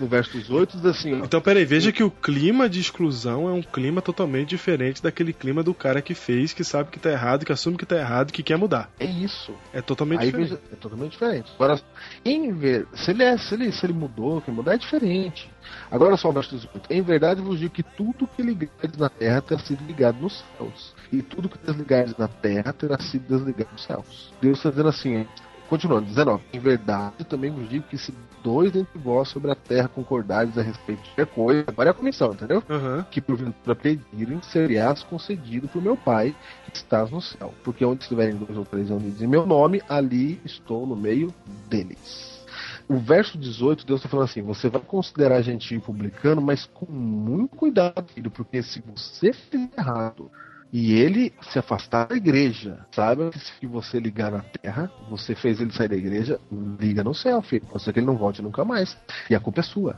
O 0.00 0.06
verso 0.06 0.38
18 0.38 0.76
diz 0.76 0.86
assim, 0.86 1.20
ó, 1.20 1.24
Então, 1.24 1.40
peraí, 1.40 1.64
veja 1.64 1.92
que 1.92 2.02
o 2.02 2.10
clima 2.10 2.68
de 2.68 2.80
exclusão 2.80 3.48
é 3.48 3.52
um 3.52 3.62
clima 3.62 4.00
totalmente 4.00 4.50
diferente 4.50 5.02
daquele 5.02 5.32
clima 5.32 5.62
do 5.62 5.74
cara 5.74 6.00
que 6.02 6.14
fez, 6.14 6.52
que 6.52 6.64
sabe 6.64 6.90
que 6.90 6.98
tá 6.98 7.10
errado, 7.10 7.44
que 7.44 7.52
assume 7.52 7.76
que 7.76 7.86
tá 7.86 7.96
errado, 7.96 8.32
que 8.32 8.42
quer 8.42 8.56
mudar. 8.56 8.90
é 8.98 9.06
isso. 9.06 9.54
É 9.72 9.80
totalmente 9.80 10.20
Aí 10.20 10.26
diferente. 10.26 10.58
é 10.72 10.76
totalmente 10.76 11.12
diferente. 11.12 11.52
Agora, 11.54 11.80
em 12.24 12.52
ver, 12.52 12.86
se 12.94 13.10
ele, 13.10 13.22
é, 13.22 13.36
se, 13.38 13.54
ele, 13.54 13.72
se 13.72 13.84
ele 13.86 13.92
mudou, 13.92 14.40
que 14.40 14.50
mudar 14.50 14.74
é 14.74 14.78
diferente. 14.78 15.50
Agora 15.90 16.16
só 16.16 16.28
o 16.30 16.32
verso 16.32 16.54
18. 16.56 16.92
Em 16.92 17.02
verdade 17.02 17.40
vos 17.40 17.58
digo 17.58 17.72
que 17.72 17.82
tudo 17.82 18.26
que 18.26 18.42
ligares 18.42 18.96
na 18.98 19.08
terra 19.08 19.40
terá 19.40 19.60
sido 19.60 19.84
ligado 19.86 20.20
nos 20.20 20.44
céus. 20.58 20.94
E 21.12 21.22
tudo 21.22 21.48
que 21.48 21.58
desligares 21.58 22.16
na 22.16 22.28
terra 22.28 22.72
terá 22.72 22.98
sido 22.98 23.26
desligado 23.28 23.70
nos 23.72 23.84
céus. 23.84 24.32
Deus 24.40 24.58
está 24.58 24.70
dizendo 24.70 24.88
assim, 24.88 25.26
continuando, 25.72 26.06
19. 26.06 26.44
Em 26.52 26.58
verdade 26.58 27.24
também 27.24 27.50
vos 27.50 27.66
digo 27.66 27.86
que 27.88 27.96
se 27.96 28.12
dois 28.44 28.70
dentre 28.70 28.98
vós 28.98 29.28
sobre 29.28 29.50
a 29.50 29.54
terra 29.54 29.88
concordares 29.88 30.58
a 30.58 30.62
respeito 30.62 31.00
de 31.00 31.08
qualquer 31.08 31.26
coisa, 31.26 31.64
agora 31.66 31.88
é 31.88 31.92
a 31.92 31.94
comissão, 31.94 32.32
entendeu? 32.32 32.62
Aham. 32.68 33.06
que 33.10 33.22
porventura 33.22 33.74
pedirem, 33.74 34.42
seriás 34.42 35.02
concedido 35.02 35.68
por 35.68 35.80
meu 35.80 35.96
Pai 35.96 36.36
que 36.66 36.76
estás 36.76 37.10
no 37.10 37.22
céu. 37.22 37.54
Porque 37.64 37.86
onde 37.86 38.02
estiverem 38.02 38.36
dois 38.36 38.54
ou 38.54 38.66
três 38.66 38.90
unidos 38.90 39.22
em 39.22 39.26
meu 39.26 39.46
nome, 39.46 39.80
ali 39.88 40.38
estou 40.44 40.86
no 40.86 40.94
meio 40.94 41.32
deles. 41.70 42.44
O 42.86 42.98
verso 42.98 43.38
18, 43.38 43.86
Deus 43.86 44.00
está 44.00 44.10
falando 44.10 44.26
assim: 44.26 44.42
você 44.42 44.68
vai 44.68 44.82
considerar 44.82 45.40
gentil 45.40 45.78
e 45.78 45.80
publicano, 45.80 46.42
mas 46.42 46.66
com 46.66 46.84
muito 46.92 47.56
cuidado, 47.56 48.04
filho, 48.12 48.30
porque 48.30 48.62
se 48.62 48.82
você 48.82 49.32
fizer 49.32 49.70
errado 49.78 50.30
e 50.72 50.94
ele 50.94 51.34
se 51.42 51.58
afastar 51.58 52.06
da 52.06 52.16
igreja, 52.16 52.86
saiba 52.92 53.28
que 53.28 53.38
se 53.38 53.66
você 53.66 54.00
ligar 54.00 54.32
na 54.32 54.40
terra, 54.40 54.90
você 55.10 55.34
fez 55.34 55.60
ele 55.60 55.70
sair 55.70 55.88
da 55.88 55.96
igreja, 55.96 56.40
liga 56.80 57.04
no 57.04 57.14
céu, 57.14 57.42
filho. 57.42 57.66
Pode 57.66 57.84
ser 57.84 57.92
que 57.92 57.98
ele 57.98 58.06
não 58.06 58.16
volte 58.16 58.40
nunca 58.40 58.64
mais. 58.64 58.96
E 59.28 59.34
a 59.34 59.40
culpa 59.40 59.60
é 59.60 59.62
sua. 59.62 59.96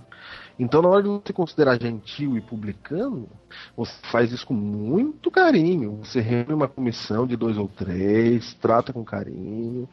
Então, 0.58 0.82
na 0.82 0.88
hora 0.88 1.02
de 1.02 1.08
você 1.08 1.32
considerar 1.32 1.80
gentil 1.80 2.36
e 2.36 2.40
publicano, 2.40 3.28
você 3.76 3.92
faz 4.10 4.32
isso 4.32 4.46
com 4.46 4.54
muito 4.54 5.30
carinho. 5.30 5.98
Você 6.02 6.20
reúne 6.20 6.54
uma 6.54 6.68
comissão 6.68 7.26
de 7.26 7.36
dois 7.36 7.56
ou 7.56 7.68
três, 7.68 8.54
trata 8.54 8.92
com 8.92 9.04
carinho, 9.04 9.88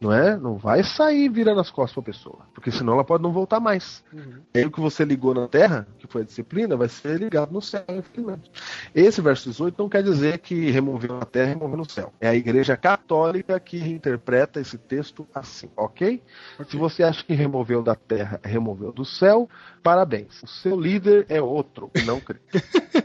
não 0.00 0.12
é? 0.12 0.36
Não 0.36 0.56
vai 0.56 0.84
sair 0.84 1.28
virando 1.28 1.60
as 1.60 1.70
costas 1.70 1.94
pra 1.94 2.12
pessoa, 2.12 2.40
porque 2.54 2.70
senão 2.70 2.94
ela 2.94 3.04
pode 3.04 3.22
não 3.22 3.32
voltar 3.32 3.58
mais. 3.58 4.04
E 4.54 4.58
aí 4.58 4.64
o 4.64 4.70
que 4.70 4.80
você 4.80 5.04
ligou 5.04 5.34
na 5.34 5.48
terra, 5.48 5.86
que 5.98 6.06
foi 6.06 6.22
a 6.22 6.24
disciplina, 6.24 6.76
vai 6.76 6.88
ser 6.88 7.18
ligado 7.18 7.52
no 7.52 7.60
céu. 7.60 7.84
Esse 8.94 9.20
verso 9.20 9.48
18 9.48 9.74
não 9.76 9.88
quer 9.88 10.02
dizer 10.02 10.23
que 10.32 10.70
removeu 10.70 11.14
na 11.18 11.24
terra 11.24 11.50
e 11.50 11.54
removeu 11.54 11.76
no 11.76 11.90
céu. 11.90 12.12
É 12.20 12.28
a 12.28 12.34
igreja 12.34 12.76
católica 12.76 13.58
que 13.60 13.78
interpreta 13.78 14.60
esse 14.60 14.78
texto 14.78 15.26
assim, 15.34 15.70
ok? 15.76 16.22
Se 16.68 16.76
você 16.76 17.02
acha 17.02 17.24
que 17.24 17.34
removeu 17.34 17.82
da 17.82 17.94
terra, 17.94 18.40
removeu 18.42 18.92
do 18.92 19.04
céu, 19.04 19.48
parabéns. 19.82 20.42
O 20.42 20.46
seu 20.46 20.78
líder 20.78 21.26
é 21.28 21.40
outro, 21.40 21.90
não 22.04 22.20
crente. 22.20 22.42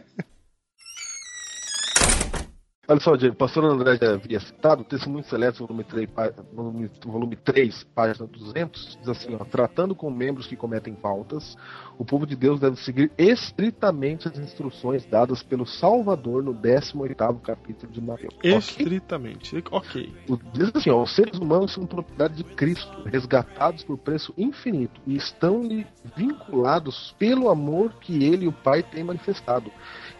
Olha 2.90 3.00
só, 3.00 3.16
Diego, 3.16 3.36
o 3.36 3.38
pastor 3.38 3.66
André 3.66 3.98
já 4.02 4.16
havia 4.16 4.40
citado, 4.40 4.82
o 4.82 4.84
Testemunho 4.84 5.24
Celeste, 5.24 5.60
volume 5.60 5.84
3, 5.84 6.10
pá- 6.10 6.34
volume, 6.52 6.90
volume 7.06 7.36
3, 7.36 7.84
página 7.94 8.26
200, 8.26 8.98
diz 9.00 9.08
assim, 9.08 9.38
ó, 9.40 9.46
tratando 9.46 9.94
com 9.94 10.10
membros 10.10 10.48
que 10.48 10.56
cometem 10.56 10.96
faltas, 10.96 11.56
o 12.00 12.04
povo 12.04 12.26
de 12.26 12.36
Deus 12.36 12.60
deve 12.60 12.78
seguir 12.78 13.12
estritamente 13.16 14.28
as 14.28 14.36
instruções 14.40 15.06
dadas 15.06 15.44
pelo 15.44 15.68
Salvador 15.68 16.42
no 16.42 16.52
18º 16.52 17.40
capítulo 17.42 17.92
de 17.92 18.02
Mateus. 18.02 18.34
Estritamente. 18.44 19.64
Ok. 19.70 20.12
Diz 20.52 20.72
assim, 20.74 20.90
ó, 20.90 21.04
os 21.04 21.14
seres 21.16 21.38
humanos 21.38 21.72
são 21.72 21.86
propriedade 21.86 22.38
de 22.38 22.44
Cristo, 22.44 23.04
resgatados 23.06 23.84
por 23.84 24.00
preço 24.00 24.34
infinito 24.36 25.00
e 25.06 25.16
estão 25.16 25.62
lhe 25.62 25.86
vinculados 26.18 27.14
pelo 27.20 27.50
amor 27.50 27.94
que 28.02 28.24
ele 28.24 28.46
e 28.46 28.48
o 28.48 28.52
Pai 28.52 28.82
têm 28.82 29.04
manifestado. 29.04 29.72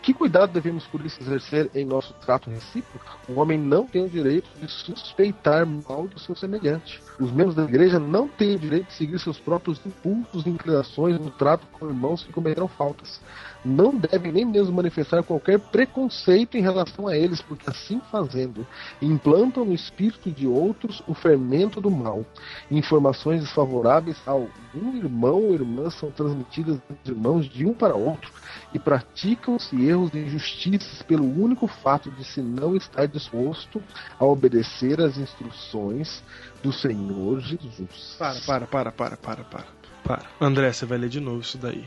Que 0.02 0.14
cuidado 0.14 0.54
devemos 0.54 0.88
por 0.88 1.06
isso 1.06 1.22
exercer 1.22 1.70
em 1.76 1.86
nosso 1.86 2.14
trato 2.26 2.50
recíproco? 2.50 3.20
O 3.28 3.40
homem 3.40 3.58
não 3.60 3.86
tem 3.86 4.06
o 4.06 4.10
direito 4.10 4.50
de 4.60 4.68
suspeitar 4.72 5.66
mal 5.66 6.08
do 6.08 6.20
seu 6.20 6.36
semelhante. 6.36 7.02
Os 7.20 7.32
membros 7.32 7.56
da 7.56 7.64
igreja 7.64 8.00
não 8.00 8.28
têm 8.28 8.56
o 8.56 8.60
direito 8.60 8.88
de 8.88 8.94
seguir 8.94 9.20
seus 9.20 9.38
próprios 9.38 9.86
impulsos 9.86 10.46
e 10.46 10.50
inclinações 10.50 11.20
no 11.20 11.30
trato 11.32 11.68
com 11.74 11.88
irmãos 11.88 12.24
que 12.24 12.32
cometeram 12.32 12.68
faltas. 12.68 13.20
Não 13.64 13.94
devem 13.96 14.32
nem 14.32 14.46
mesmo 14.46 14.74
manifestar 14.74 15.22
qualquer 15.24 15.60
preconceito 15.60 16.56
em 16.56 16.62
relação 16.62 17.08
a 17.08 17.18
eles, 17.18 17.42
porque 17.42 17.70
assim 17.70 18.02
fazendo, 18.12 18.66
implantam 19.02 19.66
no 19.66 19.74
espírito 19.74 20.32
de 20.32 20.48
outros 20.48 21.04
o 21.08 21.14
fermento 21.14 21.82
do 21.82 21.92
mal. 21.92 22.26
Informações 22.72 23.42
desfavoráveis 23.42 24.18
a 24.26 24.32
algum 24.32 24.96
irmão 24.96 25.44
ou 25.44 25.54
irmã 25.54 25.90
são 25.90 26.10
transmitidas 26.10 26.80
entre 26.90 27.14
irmãos 27.14 27.50
de 27.50 27.66
um 27.66 27.74
para 27.74 27.96
outro 27.96 28.32
e 28.74 28.80
praticam-se 28.80 29.76
erros 29.84 30.12
e 30.14 30.20
injustiças 30.20 31.02
pelo 31.02 31.26
único 31.26 31.68
fato 31.68 32.10
de 32.12 32.24
se 32.24 32.42
não 32.42 32.76
estar 32.76 33.08
disposto 33.08 33.82
a 34.20 34.26
obedecer 34.26 35.02
às 35.02 35.18
instruções 35.18 36.24
do 36.64 36.72
Senhor 36.72 37.40
Jesus. 37.40 38.16
Para, 38.18 38.40
para, 38.40 38.68
para, 38.68 38.92
para, 38.92 39.18
para, 39.18 39.44
para. 39.44 39.80
Para. 40.04 40.26
André, 40.40 40.72
você 40.72 40.86
vai 40.86 40.98
ler 40.98 41.10
de 41.10 41.20
novo 41.20 41.42
isso 41.42 41.58
daí. 41.58 41.86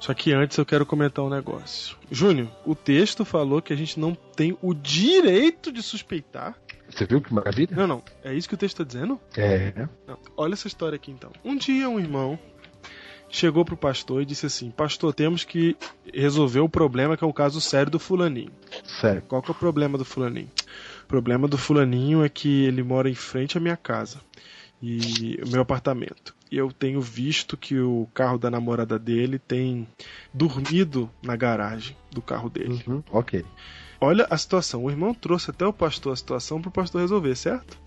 Só 0.00 0.14
que 0.14 0.32
antes 0.32 0.56
eu 0.56 0.64
quero 0.64 0.86
comentar 0.86 1.22
um 1.22 1.28
negócio. 1.28 1.96
Júnior, 2.10 2.48
o 2.64 2.74
texto 2.74 3.22
falou 3.22 3.60
que 3.60 3.72
a 3.72 3.76
gente 3.76 4.00
não 4.00 4.14
tem 4.14 4.56
o 4.62 4.72
direito 4.72 5.70
de 5.70 5.82
suspeitar. 5.82 6.56
Você 6.88 7.04
viu 7.04 7.20
que 7.20 7.32
maravilha? 7.32 7.76
Não, 7.76 7.86
não. 7.86 8.02
É 8.24 8.34
isso 8.34 8.48
que 8.48 8.54
o 8.54 8.58
texto 8.58 8.80
está 8.80 8.84
dizendo? 8.84 9.20
É. 9.36 9.86
Não. 10.06 10.18
Olha 10.36 10.54
essa 10.54 10.66
história 10.66 10.96
aqui 10.96 11.10
então. 11.10 11.30
Um 11.44 11.54
dia 11.54 11.88
um 11.88 12.00
irmão 12.00 12.38
chegou 13.28 13.64
pro 13.64 13.76
pastor 13.76 14.22
e 14.22 14.24
disse 14.24 14.46
assim: 14.46 14.70
Pastor, 14.70 15.12
temos 15.12 15.44
que 15.44 15.76
resolver 16.12 16.60
o 16.60 16.68
problema 16.68 17.16
que 17.16 17.22
é 17.22 17.26
o 17.26 17.32
caso 17.32 17.60
sério 17.60 17.92
do 17.92 17.98
fulaninho. 17.98 18.50
Sério. 18.82 19.22
Qual 19.28 19.42
que 19.42 19.50
é 19.50 19.52
o 19.52 19.54
problema 19.54 19.98
do 19.98 20.04
fulaninho? 20.04 20.50
O 21.04 21.06
problema 21.06 21.46
do 21.46 21.58
fulaninho 21.58 22.24
é 22.24 22.28
que 22.28 22.64
ele 22.64 22.82
mora 22.82 23.08
em 23.08 23.14
frente 23.14 23.58
à 23.58 23.60
minha 23.60 23.76
casa 23.76 24.18
e 24.82 25.38
o 25.44 25.48
meu 25.50 25.62
apartamento. 25.62 26.34
E 26.50 26.56
eu 26.56 26.72
tenho 26.72 27.00
visto 27.00 27.56
que 27.56 27.78
o 27.78 28.08
carro 28.12 28.38
da 28.38 28.50
namorada 28.50 28.98
dele 28.98 29.38
tem 29.38 29.86
dormido 30.32 31.10
na 31.22 31.36
garagem 31.36 31.96
do 32.10 32.20
carro 32.20 32.48
dele. 32.50 32.82
Uhum, 32.86 33.02
ok. 33.10 33.44
Olha 34.00 34.26
a 34.30 34.36
situação. 34.36 34.84
O 34.84 34.90
irmão 34.90 35.12
trouxe 35.12 35.50
até 35.50 35.66
o 35.66 35.72
pastor 35.72 36.12
a 36.12 36.16
situação 36.16 36.60
para 36.60 36.70
o 36.70 36.72
pastor 36.72 37.02
resolver, 37.02 37.36
certo? 37.36 37.78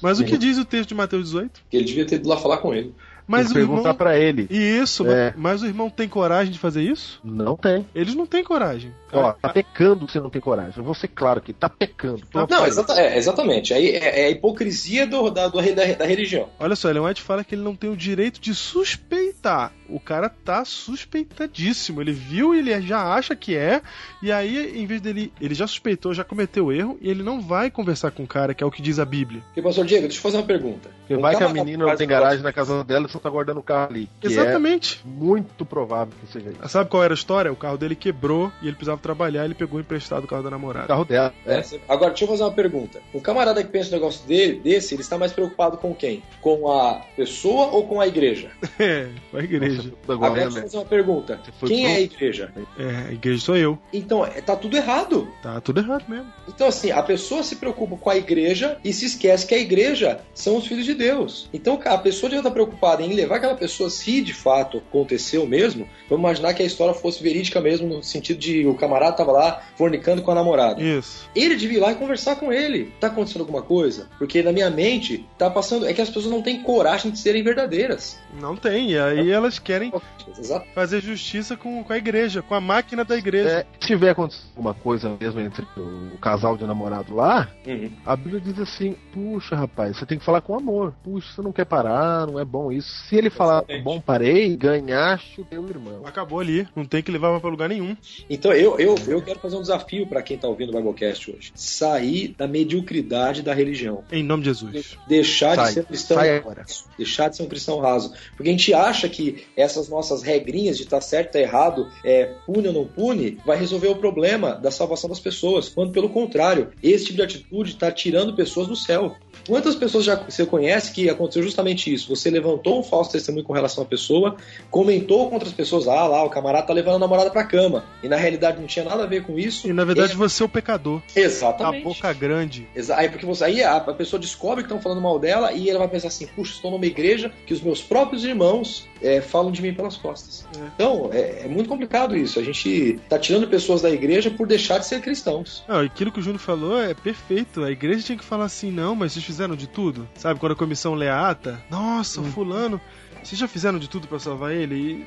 Mas 0.00 0.18
o 0.18 0.22
Sim. 0.22 0.28
que 0.28 0.38
diz 0.38 0.56
o 0.56 0.64
texto 0.64 0.88
de 0.88 0.94
Mateus 0.94 1.24
18? 1.26 1.62
Ele 1.70 1.84
devia 1.84 2.06
ter 2.06 2.16
ido 2.16 2.28
lá 2.28 2.38
falar 2.38 2.58
com 2.58 2.74
ele. 2.74 2.94
Mas 3.28 3.42
Tem 3.42 3.50
o 3.50 3.54
perguntar 3.54 3.80
irmão. 3.80 3.94
pra 3.94 4.18
ele. 4.18 4.46
Isso, 4.50 5.06
É. 5.06 5.26
mas, 5.36 5.36
mas 5.36 5.62
o 5.62 5.66
irmão 5.66 5.90
tem 5.90 6.08
coragem 6.08 6.50
de 6.52 6.58
fazer 6.58 6.82
isso? 6.82 7.20
Não 7.22 7.56
tem. 7.56 7.86
Eles 7.94 8.14
não 8.14 8.26
têm 8.26 8.42
coragem. 8.42 8.90
Ó, 9.12 9.32
tá 9.32 9.48
pecando 9.50 10.06
que 10.06 10.12
você 10.12 10.20
não 10.20 10.30
tem 10.30 10.40
coragem. 10.40 10.72
Eu 10.76 10.82
vou 10.84 10.94
ser 10.94 11.08
claro 11.08 11.38
aqui, 11.38 11.52
tá 11.52 11.68
pecando. 11.68 12.22
Tá 12.32 12.46
Não, 12.48 12.66
exata- 12.66 12.98
é, 13.00 13.16
exatamente. 13.16 13.72
Aí 13.74 13.90
é, 13.90 14.22
é 14.22 14.26
a 14.26 14.30
hipocrisia 14.30 15.06
do- 15.06 15.30
da, 15.30 15.48
do- 15.48 15.60
da, 15.74 15.84
da 15.94 16.04
religião. 16.06 16.48
Olha 16.58 16.74
só, 16.76 16.88
Ellen 16.90 17.04
White 17.04 17.22
fala 17.22 17.44
que 17.44 17.54
ele 17.54 17.62
não 17.62 17.74
tem 17.76 17.88
o 17.90 17.96
direito 17.96 18.40
de 18.40 18.54
suspeitar. 18.54 19.72
O 19.88 19.98
cara 20.00 20.28
tá 20.28 20.64
suspeitadíssimo. 20.64 22.00
Ele 22.00 22.12
viu 22.12 22.54
e 22.54 22.58
ele 22.58 22.80
já 22.82 23.02
acha 23.14 23.34
que 23.34 23.56
é. 23.56 23.80
E 24.22 24.30
aí, 24.32 24.78
em 24.80 24.86
vez 24.86 25.00
dele. 25.00 25.32
Ele 25.40 25.54
já 25.54 25.66
suspeitou, 25.66 26.12
já 26.14 26.24
cometeu 26.24 26.72
erro. 26.72 26.98
E 27.00 27.08
ele 27.10 27.22
não 27.22 27.40
vai 27.40 27.70
conversar 27.70 28.10
com 28.10 28.22
o 28.24 28.26
cara, 28.26 28.54
que 28.54 28.62
é 28.62 28.66
o 28.66 28.70
que 28.70 28.82
diz 28.82 28.98
a 28.98 29.04
Bíblia. 29.04 29.42
Porque, 29.46 29.62
pastor 29.62 29.84
Diego, 29.86 30.02
deixa 30.02 30.18
eu 30.18 30.22
fazer 30.22 30.36
uma 30.36 30.42
pergunta. 30.46 30.90
Porque 31.00 31.16
Um 31.16 31.20
vai 31.20 31.36
que 31.36 31.42
a 31.42 31.48
menina 31.48 31.86
não 31.86 31.96
tem 31.96 32.06
garagem 32.06 32.42
na 32.42 32.52
casa 32.52 32.84
dela 32.84 33.08
só 33.18 33.22
tá 33.22 33.30
guardando 33.30 33.58
o 33.58 33.62
carro 33.62 33.90
ali. 33.90 34.08
Que 34.20 34.28
Exatamente. 34.28 35.02
é 35.04 35.08
muito 35.08 35.64
provável 35.64 36.12
que 36.24 36.32
seja 36.32 36.50
isso. 36.50 36.68
Sabe 36.68 36.88
qual 36.90 37.02
era 37.04 37.12
a 37.12 37.16
história? 37.16 37.52
O 37.52 37.56
carro 37.56 37.76
dele 37.76 37.94
quebrou 37.94 38.50
e 38.62 38.66
ele 38.66 38.76
precisava 38.76 39.00
trabalhar. 39.00 39.44
Ele 39.44 39.54
pegou 39.54 39.80
emprestado 39.80 40.24
o 40.24 40.26
carro 40.26 40.42
da 40.42 40.48
O 40.48 40.52
namorada. 40.52 40.86
carro 40.86 41.04
dela. 41.04 41.32
É, 41.46 41.62
Agora, 41.88 42.10
deixa 42.10 42.24
eu 42.24 42.28
fazer 42.28 42.42
uma 42.44 42.52
pergunta. 42.52 43.00
O 43.12 43.20
camarada 43.20 43.62
que 43.62 43.70
pensa 43.70 43.88
um 43.90 43.92
negócio 43.92 44.26
dele, 44.26 44.60
desse, 44.60 44.94
ele 44.94 45.02
está 45.02 45.18
mais 45.18 45.32
preocupado 45.32 45.76
com 45.78 45.94
quem? 45.94 46.22
Com 46.40 46.70
a 46.70 47.00
pessoa 47.16 47.66
ou 47.68 47.86
com 47.86 48.00
a 48.00 48.06
igreja? 48.06 48.50
É, 48.78 49.08
com 49.30 49.36
a 49.38 49.42
igreja. 49.42 49.82
Nossa, 49.82 50.12
Agora, 50.12 50.26
agora, 50.26 50.42
deixa 50.44 50.58
eu 50.58 50.62
fazer 50.62 50.76
uma 50.78 50.84
pergunta. 50.84 51.40
Quem 51.66 51.82
pro- 51.82 51.90
é 51.90 51.94
a 51.96 52.00
igreja? 52.00 52.52
É, 52.78 53.08
a 53.08 53.12
igreja 53.12 53.40
sou 53.40 53.56
eu. 53.56 53.76
Então, 53.92 54.24
é, 54.24 54.40
tá 54.40 54.54
tudo 54.54 54.76
errado. 54.76 55.26
Tá 55.42 55.60
tudo 55.60 55.80
errado 55.80 56.04
mesmo. 56.08 56.26
Então, 56.46 56.68
assim, 56.68 56.92
a 56.92 57.02
pessoa 57.02 57.42
se 57.42 57.56
preocupa 57.56 57.96
com 57.96 58.08
a 58.10 58.16
igreja 58.16 58.78
e 58.84 58.92
se 58.92 59.06
esquece 59.06 59.46
que 59.46 59.54
a 59.54 59.58
igreja 59.58 60.20
são 60.32 60.56
os 60.58 60.66
filhos 60.66 60.84
de 60.84 60.94
Deus. 60.94 61.48
Então, 61.52 61.80
a 61.84 61.98
pessoa 61.98 62.30
devia 62.30 62.40
estar 62.40 62.52
preocupada 62.52 63.02
em 63.02 63.07
levar 63.14 63.36
aquela 63.36 63.54
pessoa, 63.54 63.90
se 63.90 64.20
de 64.20 64.32
fato 64.34 64.78
aconteceu 64.78 65.46
mesmo, 65.46 65.88
vamos 66.08 66.24
imaginar 66.24 66.54
que 66.54 66.62
a 66.62 66.66
história 66.66 66.94
fosse 66.94 67.22
verídica 67.22 67.60
mesmo, 67.60 67.86
no 67.88 68.02
sentido 68.02 68.38
de 68.38 68.66
o 68.66 68.74
camarada 68.74 69.16
tava 69.16 69.32
lá 69.32 69.62
fornicando 69.76 70.22
com 70.22 70.30
a 70.30 70.34
namorada. 70.34 70.82
Isso. 70.82 71.28
Ele 71.34 71.56
devia 71.56 71.78
ir 71.78 71.80
lá 71.80 71.92
e 71.92 71.96
conversar 71.96 72.36
com 72.36 72.52
ele. 72.52 72.92
Tá 73.00 73.08
acontecendo 73.08 73.40
alguma 73.42 73.62
coisa? 73.62 74.08
Porque 74.18 74.42
na 74.42 74.52
minha 74.52 74.70
mente, 74.70 75.24
tá 75.36 75.48
passando. 75.50 75.86
É 75.86 75.92
que 75.92 76.00
as 76.00 76.08
pessoas 76.08 76.26
não 76.32 76.42
têm 76.42 76.62
coragem 76.62 77.10
de 77.10 77.18
serem 77.18 77.42
verdadeiras. 77.42 78.18
Não 78.40 78.56
tem. 78.56 78.90
E 78.92 78.98
aí 78.98 79.30
elas 79.30 79.58
querem 79.58 79.92
Exato. 80.38 80.66
fazer 80.74 81.00
justiça 81.00 81.56
com, 81.56 81.82
com 81.82 81.92
a 81.92 81.96
igreja, 81.98 82.42
com 82.42 82.54
a 82.54 82.60
máquina 82.60 83.04
da 83.04 83.16
igreja. 83.16 83.48
É, 83.48 83.66
se 83.80 83.86
tiver 83.86 84.10
acontecido 84.10 84.46
alguma 84.56 84.74
coisa 84.74 85.16
mesmo 85.20 85.40
entre 85.40 85.66
o 85.76 86.18
casal 86.20 86.56
de 86.56 86.64
namorado 86.64 87.14
lá, 87.14 87.48
Uhum. 87.66 87.90
a 88.04 88.16
Bíblia 88.16 88.40
diz 88.40 88.58
assim: 88.58 88.94
puxa, 89.12 89.54
rapaz, 89.56 89.96
você 89.96 90.06
tem 90.06 90.18
que 90.18 90.24
falar 90.24 90.40
com 90.40 90.54
amor. 90.56 90.94
Puxa, 91.02 91.32
você 91.34 91.42
não 91.42 91.52
quer 91.52 91.64
parar, 91.64 92.26
não 92.26 92.38
é 92.38 92.44
bom 92.44 92.70
isso. 92.72 92.97
Se 93.06 93.16
ele 93.16 93.30
falar, 93.30 93.64
bom, 93.82 94.00
parei, 94.00 94.56
ganhaste 94.56 95.40
o 95.40 95.44
teu 95.44 95.66
irmão. 95.68 96.02
Acabou 96.04 96.40
ali. 96.40 96.66
Não 96.74 96.84
tem 96.84 97.02
que 97.02 97.10
levar 97.10 97.38
pra 97.40 97.50
lugar 97.50 97.68
nenhum. 97.68 97.96
Então 98.28 98.52
eu, 98.52 98.78
eu, 98.78 98.94
eu 99.06 99.22
quero 99.22 99.38
fazer 99.38 99.56
um 99.56 99.62
desafio 99.62 100.06
para 100.06 100.22
quem 100.22 100.36
tá 100.36 100.48
ouvindo 100.48 100.70
o 100.70 100.76
Biblecast 100.76 101.30
hoje. 101.30 101.52
Sair 101.54 102.34
da 102.36 102.46
mediocridade 102.46 103.42
da 103.42 103.54
religião. 103.54 104.04
Em 104.10 104.22
nome 104.22 104.42
de 104.42 104.50
Jesus. 104.50 104.98
Deixar 105.06 105.54
Sai, 105.54 105.66
de 105.68 105.72
ser 105.74 105.80
um 105.80 105.84
cristão 105.84 106.16
sai 106.16 106.36
agora. 106.36 106.64
Deixar 106.96 107.28
de 107.28 107.36
ser 107.36 107.42
um 107.42 107.48
cristão 107.48 107.78
raso. 107.78 108.12
Porque 108.36 108.48
a 108.48 108.52
gente 108.52 108.74
acha 108.74 109.08
que 109.08 109.44
essas 109.56 109.88
nossas 109.88 110.22
regrinhas 110.22 110.76
de 110.76 110.84
estar 110.84 111.00
certo 111.00 111.36
e 111.36 111.42
errado, 111.42 111.88
é, 112.04 112.34
pune 112.46 112.68
ou 112.68 112.74
não 112.74 112.84
pune, 112.86 113.38
vai 113.44 113.56
resolver 113.56 113.88
o 113.88 113.96
problema 113.96 114.52
da 114.52 114.70
salvação 114.70 115.08
das 115.08 115.20
pessoas. 115.20 115.68
Quando, 115.68 115.92
pelo 115.92 116.08
contrário, 116.08 116.70
esse 116.82 117.06
tipo 117.06 117.16
de 117.16 117.22
atitude 117.22 117.72
está 117.72 117.90
tirando 117.90 118.34
pessoas 118.34 118.66
do 118.66 118.76
céu. 118.76 119.16
Quantas 119.46 119.74
pessoas 119.74 120.04
já 120.04 120.16
você 120.16 120.44
conhece 120.46 120.92
que 120.92 121.08
aconteceu 121.08 121.42
justamente 121.42 121.92
isso? 121.92 122.08
Você 122.14 122.30
levantou 122.30 122.80
um 122.80 122.82
falso 122.82 123.12
testemunho 123.12 123.44
com 123.44 123.52
relação 123.52 123.82
à 123.84 123.86
pessoa, 123.86 124.36
comentou 124.70 125.28
contra 125.30 125.48
as 125.48 125.54
pessoas, 125.54 125.88
ah 125.88 126.06
lá, 126.06 126.22
o 126.24 126.30
camarada 126.30 126.66
tá 126.66 126.72
levando 126.72 126.96
a 126.96 126.98
namorada 126.98 127.30
pra 127.30 127.44
cama. 127.44 127.84
E 128.02 128.08
na 128.08 128.16
realidade 128.16 128.60
não 128.60 128.66
tinha 128.66 128.84
nada 128.84 129.04
a 129.04 129.06
ver 129.06 129.22
com 129.24 129.38
isso. 129.38 129.66
E 129.68 129.72
na 129.72 129.84
verdade 129.84 130.14
você 130.14 130.42
é 130.42 130.46
o 130.46 130.48
pecador. 130.48 131.00
É- 131.14 131.20
A 131.20 131.24
Exatamente. 131.24 131.84
boca 131.84 132.12
grande. 132.12 132.68
Exa- 132.74 132.96
Aí 132.96 133.08
porque 133.08 133.24
você, 133.24 133.44
aí 133.44 133.62
a 133.62 133.80
pessoa 133.80 134.18
descobre 134.20 134.62
que 134.64 134.68
estão 134.68 134.80
falando 134.80 135.00
mal 135.00 135.18
dela 135.18 135.52
e 135.52 135.68
ela 135.70 135.78
vai 135.78 135.88
pensar 135.88 136.08
assim, 136.08 136.26
puxa, 136.26 136.52
estou 136.54 136.70
numa 136.70 136.86
igreja 136.86 137.30
que 137.46 137.54
os 137.54 137.60
meus 137.60 137.82
próprios 137.82 138.24
irmãos 138.24 138.86
é, 139.02 139.20
falam 139.20 139.50
de 139.50 139.62
mim 139.62 139.72
pelas 139.72 139.96
costas. 139.96 140.46
É. 140.56 140.66
Então, 140.74 141.10
é, 141.12 141.44
é 141.44 141.48
muito 141.48 141.68
complicado 141.68 142.16
isso. 142.16 142.38
A 142.38 142.42
gente 142.42 142.98
tá 143.08 143.18
tirando 143.18 143.48
pessoas 143.48 143.82
da 143.82 143.90
igreja 143.90 144.30
por 144.30 144.46
deixar 144.46 144.78
de 144.78 144.86
ser 144.86 145.00
cristãos. 145.00 145.64
Não, 145.68 145.80
aquilo 145.80 146.12
que 146.12 146.20
o 146.20 146.22
Júnior 146.22 146.40
falou 146.40 146.80
é 146.80 146.94
perfeito. 146.94 147.62
A 147.62 147.70
igreja 147.70 148.02
tinha 148.02 148.18
que 148.18 148.24
falar 148.24 148.44
assim, 148.44 148.70
não, 148.70 148.94
mas 148.94 149.12
vocês 149.12 149.24
fizeram 149.24 149.56
de 149.56 149.66
tudo. 149.66 150.08
Sabe, 150.14 150.40
quando 150.40 150.52
a 150.52 150.56
comissão 150.56 150.94
lê 150.94 151.08
a 151.08 151.28
ata, 151.28 151.62
nossa, 151.70 152.20
o 152.20 152.24
fulano, 152.24 152.80
vocês 153.22 153.38
já 153.38 153.48
fizeram 153.48 153.78
de 153.78 153.88
tudo 153.88 154.06
pra 154.06 154.18
salvar 154.18 154.52
ele? 154.52 154.74
E 154.74 155.06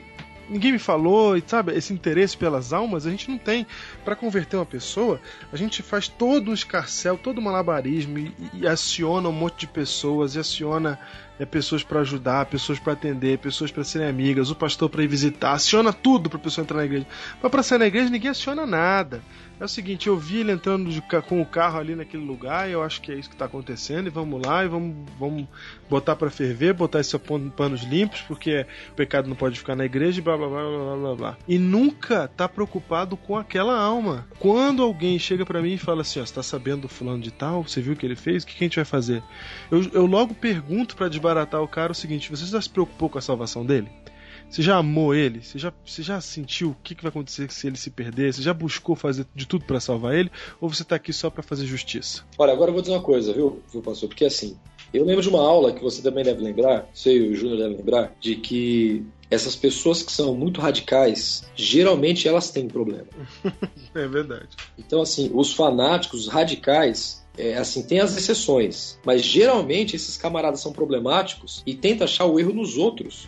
ninguém 0.52 0.74
me 0.74 0.80
falou, 0.80 1.38
e 1.38 1.44
sabe, 1.46 1.74
esse 1.74 1.94
interesse 1.94 2.36
pelas 2.36 2.74
almas 2.74 3.08
a 3.08 3.10
gente 3.10 3.30
não 3.30 3.38
tem. 3.38 3.66
Pra 4.04 4.16
converter 4.16 4.58
uma 4.58 4.66
pessoa, 4.66 5.20
a 5.52 5.56
gente 5.56 5.82
faz 5.82 6.08
todo 6.08 6.52
um 6.52 6.54
escarcel, 6.54 7.18
todo 7.18 7.40
um 7.40 7.44
malabarismo 7.44 8.18
e, 8.20 8.34
e 8.54 8.68
aciona 8.68 9.30
um 9.30 9.32
monte 9.32 9.62
de 9.62 9.68
pessoas, 9.68 10.36
e 10.36 10.40
aciona 10.40 11.00
é, 11.40 11.46
pessoas 11.46 11.84
pra 11.84 12.02
ajudar, 12.02 12.46
pessoas 12.48 12.78
pra 12.78 12.94
atender, 12.94 13.40
pessoas 13.40 13.72
pra 13.72 13.84
serem 13.84 14.08
amigas, 14.08 14.52
o 14.52 14.56
pastor 14.56 14.90
pra 14.90 15.04
ir 15.04 15.08
visitar, 15.08 15.54
aciona 15.54 15.94
tudo 15.94 16.30
pra 16.30 16.38
pessoa 16.38 16.64
entrar 16.64 16.78
na 16.78 16.86
igreja. 16.86 17.08
Mas 17.42 17.52
pra 17.52 17.64
sair 17.64 17.80
na 17.80 17.88
igreja 17.88 18.10
ninguém 18.10 18.32
aciona 18.32 18.66
nada. 18.66 19.24
É 19.62 19.66
o 19.66 19.68
seguinte, 19.68 20.08
eu 20.08 20.18
vi 20.18 20.40
ele 20.40 20.52
entrando 20.52 20.90
de 20.90 21.00
com 21.28 21.40
o 21.40 21.46
carro 21.46 21.78
ali 21.78 21.94
naquele 21.94 22.26
lugar 22.26 22.68
e 22.68 22.72
eu 22.72 22.82
acho 22.82 23.00
que 23.00 23.12
é 23.12 23.16
isso 23.16 23.30
que 23.30 23.36
tá 23.36 23.46
acontecendo 23.46 24.08
e 24.08 24.10
vamos 24.10 24.42
lá 24.44 24.66
e 24.66 24.68
vamos, 24.68 25.08
vamos 25.20 25.46
botar 25.88 26.16
pra 26.16 26.32
ferver, 26.32 26.74
botar 26.74 27.00
esses 27.00 27.16
pan- 27.22 27.48
panos 27.50 27.84
limpos, 27.84 28.22
porque 28.22 28.66
o 28.92 28.96
pecado 28.96 29.30
não 29.30 29.36
pode 29.36 29.60
ficar 29.60 29.76
na 29.76 29.86
igreja 29.86 30.18
e 30.20 30.24
blá 30.24 30.36
blá 30.36 30.48
blá 30.48 30.64
blá 30.64 30.96
blá 30.96 31.16
blá. 31.16 31.38
E 31.48 31.60
nunca 31.60 32.28
tá 32.28 32.50
preocupado 32.50 33.16
com 33.16 33.38
aquela 33.38 33.80
alma. 33.80 34.28
Quando 34.40 34.82
alguém 34.82 35.20
chega 35.20 35.46
pra 35.46 35.62
mim 35.62 35.74
e 35.74 35.78
fala 35.78 36.02
assim, 36.02 36.20
ó, 36.20 36.26
você 36.26 36.34
tá 36.34 36.42
sabendo 36.42 36.82
do 36.82 36.90
fulano 36.90 37.22
de 37.22 37.30
tal? 37.30 37.62
Você 37.62 37.82
viu 37.82 37.94
o 37.94 37.96
que 37.96 38.04
ele 38.04 38.16
fez? 38.16 38.42
O 38.42 38.48
que, 38.48 38.56
que 38.56 38.64
a 38.64 38.66
gente 38.66 38.78
vai 38.78 38.86
fazer? 38.86 39.22
Eu, 39.70 39.84
eu 39.94 40.06
logo 40.08 40.34
pergunto 40.34 40.96
pra 40.96 41.08
desbaratar 41.08 41.62
o 41.62 41.68
cara 41.68 41.92
o 41.92 41.96
seguinte, 41.96 42.32
você 42.32 42.48
já 42.48 42.60
se 42.60 42.70
preocupou 42.70 43.10
com 43.12 43.20
a 43.20 43.22
salvação 43.22 43.64
dele? 43.64 43.90
Você 44.52 44.62
já 44.62 44.76
amou 44.76 45.16
ele? 45.16 45.42
Você 45.42 45.58
já, 45.58 45.72
você 45.86 46.04
já 46.04 46.20
sentiu 46.20 46.72
o 46.72 46.76
que, 46.84 46.94
que 46.94 47.02
vai 47.02 47.10
acontecer 47.10 47.50
se 47.50 47.68
ele 47.68 47.78
se 47.78 47.90
perder? 47.90 48.34
Você 48.34 48.42
já 48.42 48.54
buscou 48.54 48.98
fazer 48.98 49.26
de 49.34 49.48
tudo 49.48 49.64
pra 49.64 49.80
salvar 49.80 50.14
ele? 50.14 50.30
Ou 50.60 50.68
você 50.68 50.84
tá 50.84 50.98
aqui 50.98 51.14
só 51.14 51.30
pra 51.30 51.42
fazer 51.42 51.66
justiça? 51.66 52.26
Olha, 52.38 52.52
agora 52.52 52.70
eu 52.70 52.74
vou 52.74 52.82
dizer 52.82 52.94
uma 52.94 53.02
coisa, 53.02 53.32
viu, 53.32 53.62
viu 53.72 53.82
pastor? 53.82 54.10
Porque 54.10 54.26
assim, 54.26 54.58
eu 54.94 55.06
lembro 55.06 55.22
de 55.22 55.30
uma 55.30 55.40
aula 55.40 55.72
que 55.72 55.82
você 55.82 56.02
também 56.02 56.26
deve 56.26 56.44
lembrar, 56.44 56.90
sei, 56.94 57.30
o 57.30 57.34
Júnior 57.34 57.60
deve 57.60 57.76
lembrar, 57.76 58.14
de 58.20 58.36
que 58.36 59.06
essas 59.30 59.56
pessoas 59.56 60.04
que 60.04 60.12
são 60.12 60.36
muito 60.36 60.60
radicais, 60.60 61.50
geralmente 61.56 62.28
elas 62.28 62.52
têm 62.52 62.68
problema. 62.68 63.08
É 63.94 64.08
verdade. 64.08 64.48
Então, 64.78 65.02
assim, 65.02 65.30
os 65.34 65.54
fanáticos, 65.54 66.22
os 66.22 66.28
radicais, 66.30 67.26
é, 67.38 67.58
assim, 67.58 67.84
tem 67.84 68.00
as 68.00 68.16
exceções, 68.16 68.98
mas 69.06 69.22
geralmente 69.22 69.98
esses 69.98 70.16
camaradas 70.16 70.62
são 70.62 70.72
problemáticos 70.72 71.62
e 71.66 71.74
tentam 71.74 72.06
achar 72.06 72.26
o 72.26 72.40
erro 72.40 72.54
nos 72.54 72.78
outros. 72.78 73.28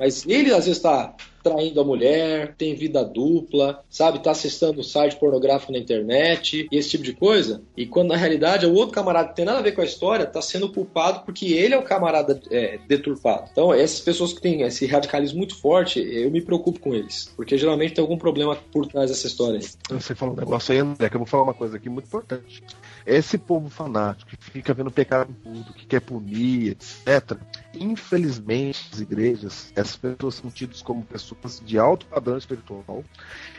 Mas 0.00 0.26
ele 0.26 0.50
às 0.50 0.64
vezes 0.64 0.78
está 0.78 1.14
traindo 1.42 1.80
a 1.80 1.84
mulher, 1.84 2.54
tem 2.56 2.74
vida 2.74 3.04
dupla, 3.04 3.82
sabe? 3.88 4.22
Tá 4.22 4.30
acessando 4.30 4.82
site 4.82 5.16
pornográfico 5.16 5.72
na 5.72 5.78
internet 5.78 6.68
e 6.70 6.76
esse 6.76 6.90
tipo 6.90 7.04
de 7.04 7.12
coisa. 7.12 7.62
E 7.76 7.86
quando 7.86 8.08
na 8.08 8.16
realidade 8.16 8.66
o 8.66 8.74
outro 8.74 8.94
camarada 8.94 9.28
que 9.28 9.36
tem 9.36 9.44
nada 9.44 9.58
a 9.58 9.62
ver 9.62 9.72
com 9.72 9.80
a 9.80 9.84
história 9.84 10.26
tá 10.26 10.40
sendo 10.42 10.72
culpado 10.72 11.24
porque 11.24 11.46
ele 11.52 11.74
é 11.74 11.78
o 11.78 11.82
camarada 11.82 12.40
é, 12.50 12.78
deturpado. 12.86 13.48
Então, 13.52 13.72
essas 13.72 14.00
pessoas 14.00 14.32
que 14.32 14.40
têm 14.40 14.62
esse 14.62 14.86
radicalismo 14.86 15.38
muito 15.38 15.58
forte, 15.58 16.00
eu 16.00 16.30
me 16.30 16.40
preocupo 16.40 16.80
com 16.80 16.94
eles. 16.94 17.32
Porque 17.36 17.56
geralmente 17.56 17.94
tem 17.94 18.02
algum 18.02 18.18
problema 18.18 18.56
por 18.72 18.86
trás 18.86 19.10
dessa 19.10 19.26
história 19.26 19.60
aí. 19.60 19.98
Você 19.98 20.14
falou 20.14 20.34
um 20.34 20.38
negócio 20.38 20.72
aí, 20.72 20.78
André, 20.78 21.08
que 21.08 21.16
eu 21.16 21.20
vou 21.20 21.26
falar 21.26 21.44
uma 21.44 21.54
coisa 21.54 21.76
aqui 21.76 21.88
muito 21.88 22.06
importante. 22.06 22.62
Esse 23.10 23.36
povo 23.36 23.68
fanático 23.68 24.30
que 24.30 24.36
fica 24.36 24.72
vendo 24.72 24.88
pecado 24.88 25.32
em 25.32 25.34
tudo, 25.34 25.72
que 25.72 25.84
quer 25.84 26.00
punir, 26.00 26.70
etc. 26.70 27.36
Infelizmente, 27.74 28.88
as 28.92 29.00
igrejas, 29.00 29.72
essas 29.74 29.96
pessoas 29.96 30.36
são 30.36 30.48
tidas 30.48 30.80
como 30.80 31.02
pessoas 31.02 31.60
de 31.60 31.76
alto 31.76 32.06
padrão 32.06 32.38
espiritual. 32.38 33.02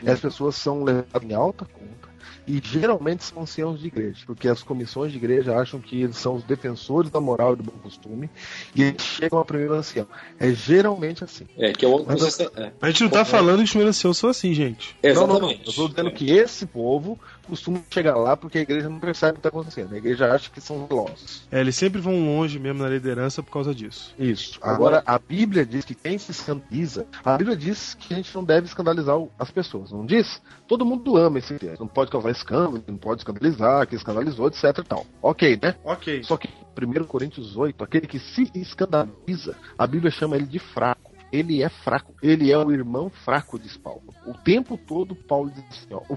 Essas 0.02 0.20
pessoas 0.20 0.56
são 0.56 0.82
levadas 0.82 1.22
em 1.22 1.34
alta 1.34 1.66
conta. 1.66 2.11
E 2.46 2.60
geralmente 2.62 3.24
são 3.24 3.42
anciãos 3.42 3.80
de 3.80 3.86
igreja, 3.86 4.22
porque 4.26 4.48
as 4.48 4.62
comissões 4.62 5.12
de 5.12 5.18
igreja 5.18 5.56
acham 5.56 5.80
que 5.80 6.02
eles 6.02 6.16
são 6.16 6.34
os 6.36 6.42
defensores 6.44 7.10
da 7.10 7.20
moral 7.20 7.54
e 7.54 7.56
do 7.56 7.62
bom 7.64 7.78
costume, 7.82 8.28
e 8.74 8.82
eles 8.82 9.02
chegam 9.02 9.38
a 9.38 9.44
primeiro 9.44 9.74
ancião. 9.74 10.06
É 10.38 10.50
geralmente 10.52 11.24
assim. 11.24 11.46
É, 11.56 11.72
que 11.72 11.84
é 11.84 11.88
o. 11.88 12.04
Mas 12.04 12.20
você- 12.20 12.50
é. 12.56 12.72
A 12.80 12.88
gente 12.90 13.04
não 13.04 13.10
tá 13.10 13.24
falando 13.24 13.58
que 13.58 13.64
os 13.64 13.70
primeiros 13.70 13.96
anciãos 13.96 14.18
são 14.18 14.30
assim, 14.30 14.52
gente. 14.54 14.96
Não, 15.02 15.14
não, 15.14 15.26
não. 15.26 15.34
Exatamente. 15.36 15.62
Eu 15.64 15.70
estou 15.70 15.88
dizendo 15.88 16.10
que 16.12 16.30
esse 16.30 16.66
povo 16.66 17.18
costuma 17.46 17.80
chegar 17.90 18.16
lá 18.16 18.36
porque 18.36 18.58
a 18.58 18.62
igreja 18.62 18.88
não 18.88 18.98
percebe 18.98 19.32
o 19.32 19.34
que 19.34 19.38
está 19.40 19.48
acontecendo. 19.48 19.94
A 19.94 19.98
igreja 19.98 20.32
acha 20.32 20.50
que 20.50 20.60
são 20.60 20.86
zelosos. 20.86 21.42
É, 21.50 21.60
eles 21.60 21.76
sempre 21.76 22.00
vão 22.00 22.24
longe 22.24 22.58
mesmo 22.58 22.82
na 22.82 22.88
liderança 22.88 23.42
por 23.42 23.50
causa 23.52 23.74
disso. 23.74 24.14
Isso. 24.18 24.58
Agora, 24.62 25.02
a 25.06 25.18
Bíblia 25.18 25.64
diz 25.66 25.84
que 25.84 25.94
quem 25.94 26.18
se 26.18 26.30
escandaliza, 26.30 27.06
a 27.24 27.36
Bíblia 27.36 27.56
diz 27.56 27.94
que 27.94 28.14
a 28.14 28.16
gente 28.16 28.34
não 28.34 28.44
deve 28.44 28.66
escandalizar 28.66 29.16
as 29.38 29.50
pessoas, 29.50 29.90
não 29.92 30.04
diz? 30.06 30.40
Todo 30.72 30.86
mundo 30.86 31.18
ama 31.18 31.38
esse 31.38 31.58
texto. 31.58 31.80
Não 31.80 31.86
pode 31.86 32.10
causar 32.10 32.30
escândalo, 32.30 32.82
não 32.88 32.96
pode 32.96 33.20
escandalizar, 33.20 33.86
que 33.86 33.94
escandalizou, 33.94 34.46
etc 34.48 34.78
e 34.78 34.82
tal. 34.82 35.04
Ok, 35.20 35.60
né? 35.62 35.74
Ok. 35.84 36.24
Só 36.24 36.38
que 36.38 36.48
1 36.48 37.04
Coríntios 37.04 37.58
8, 37.58 37.84
aquele 37.84 38.06
que 38.06 38.18
se 38.18 38.50
escandaliza, 38.54 39.54
a 39.76 39.86
Bíblia 39.86 40.10
chama 40.10 40.34
ele 40.34 40.46
de 40.46 40.58
fraco. 40.58 41.12
Ele 41.30 41.62
é 41.62 41.68
fraco. 41.68 42.14
Ele 42.22 42.50
é 42.50 42.56
o 42.56 42.72
irmão 42.72 43.10
fraco, 43.10 43.58
diz 43.58 43.76
Paulo. 43.76 44.02
O 44.26 44.32
tempo 44.32 44.78
todo, 44.78 45.14
Paulo 45.14 45.50
diz 45.50 45.64
assim: 45.70 45.92
ó, 45.92 46.00
o 46.08 46.16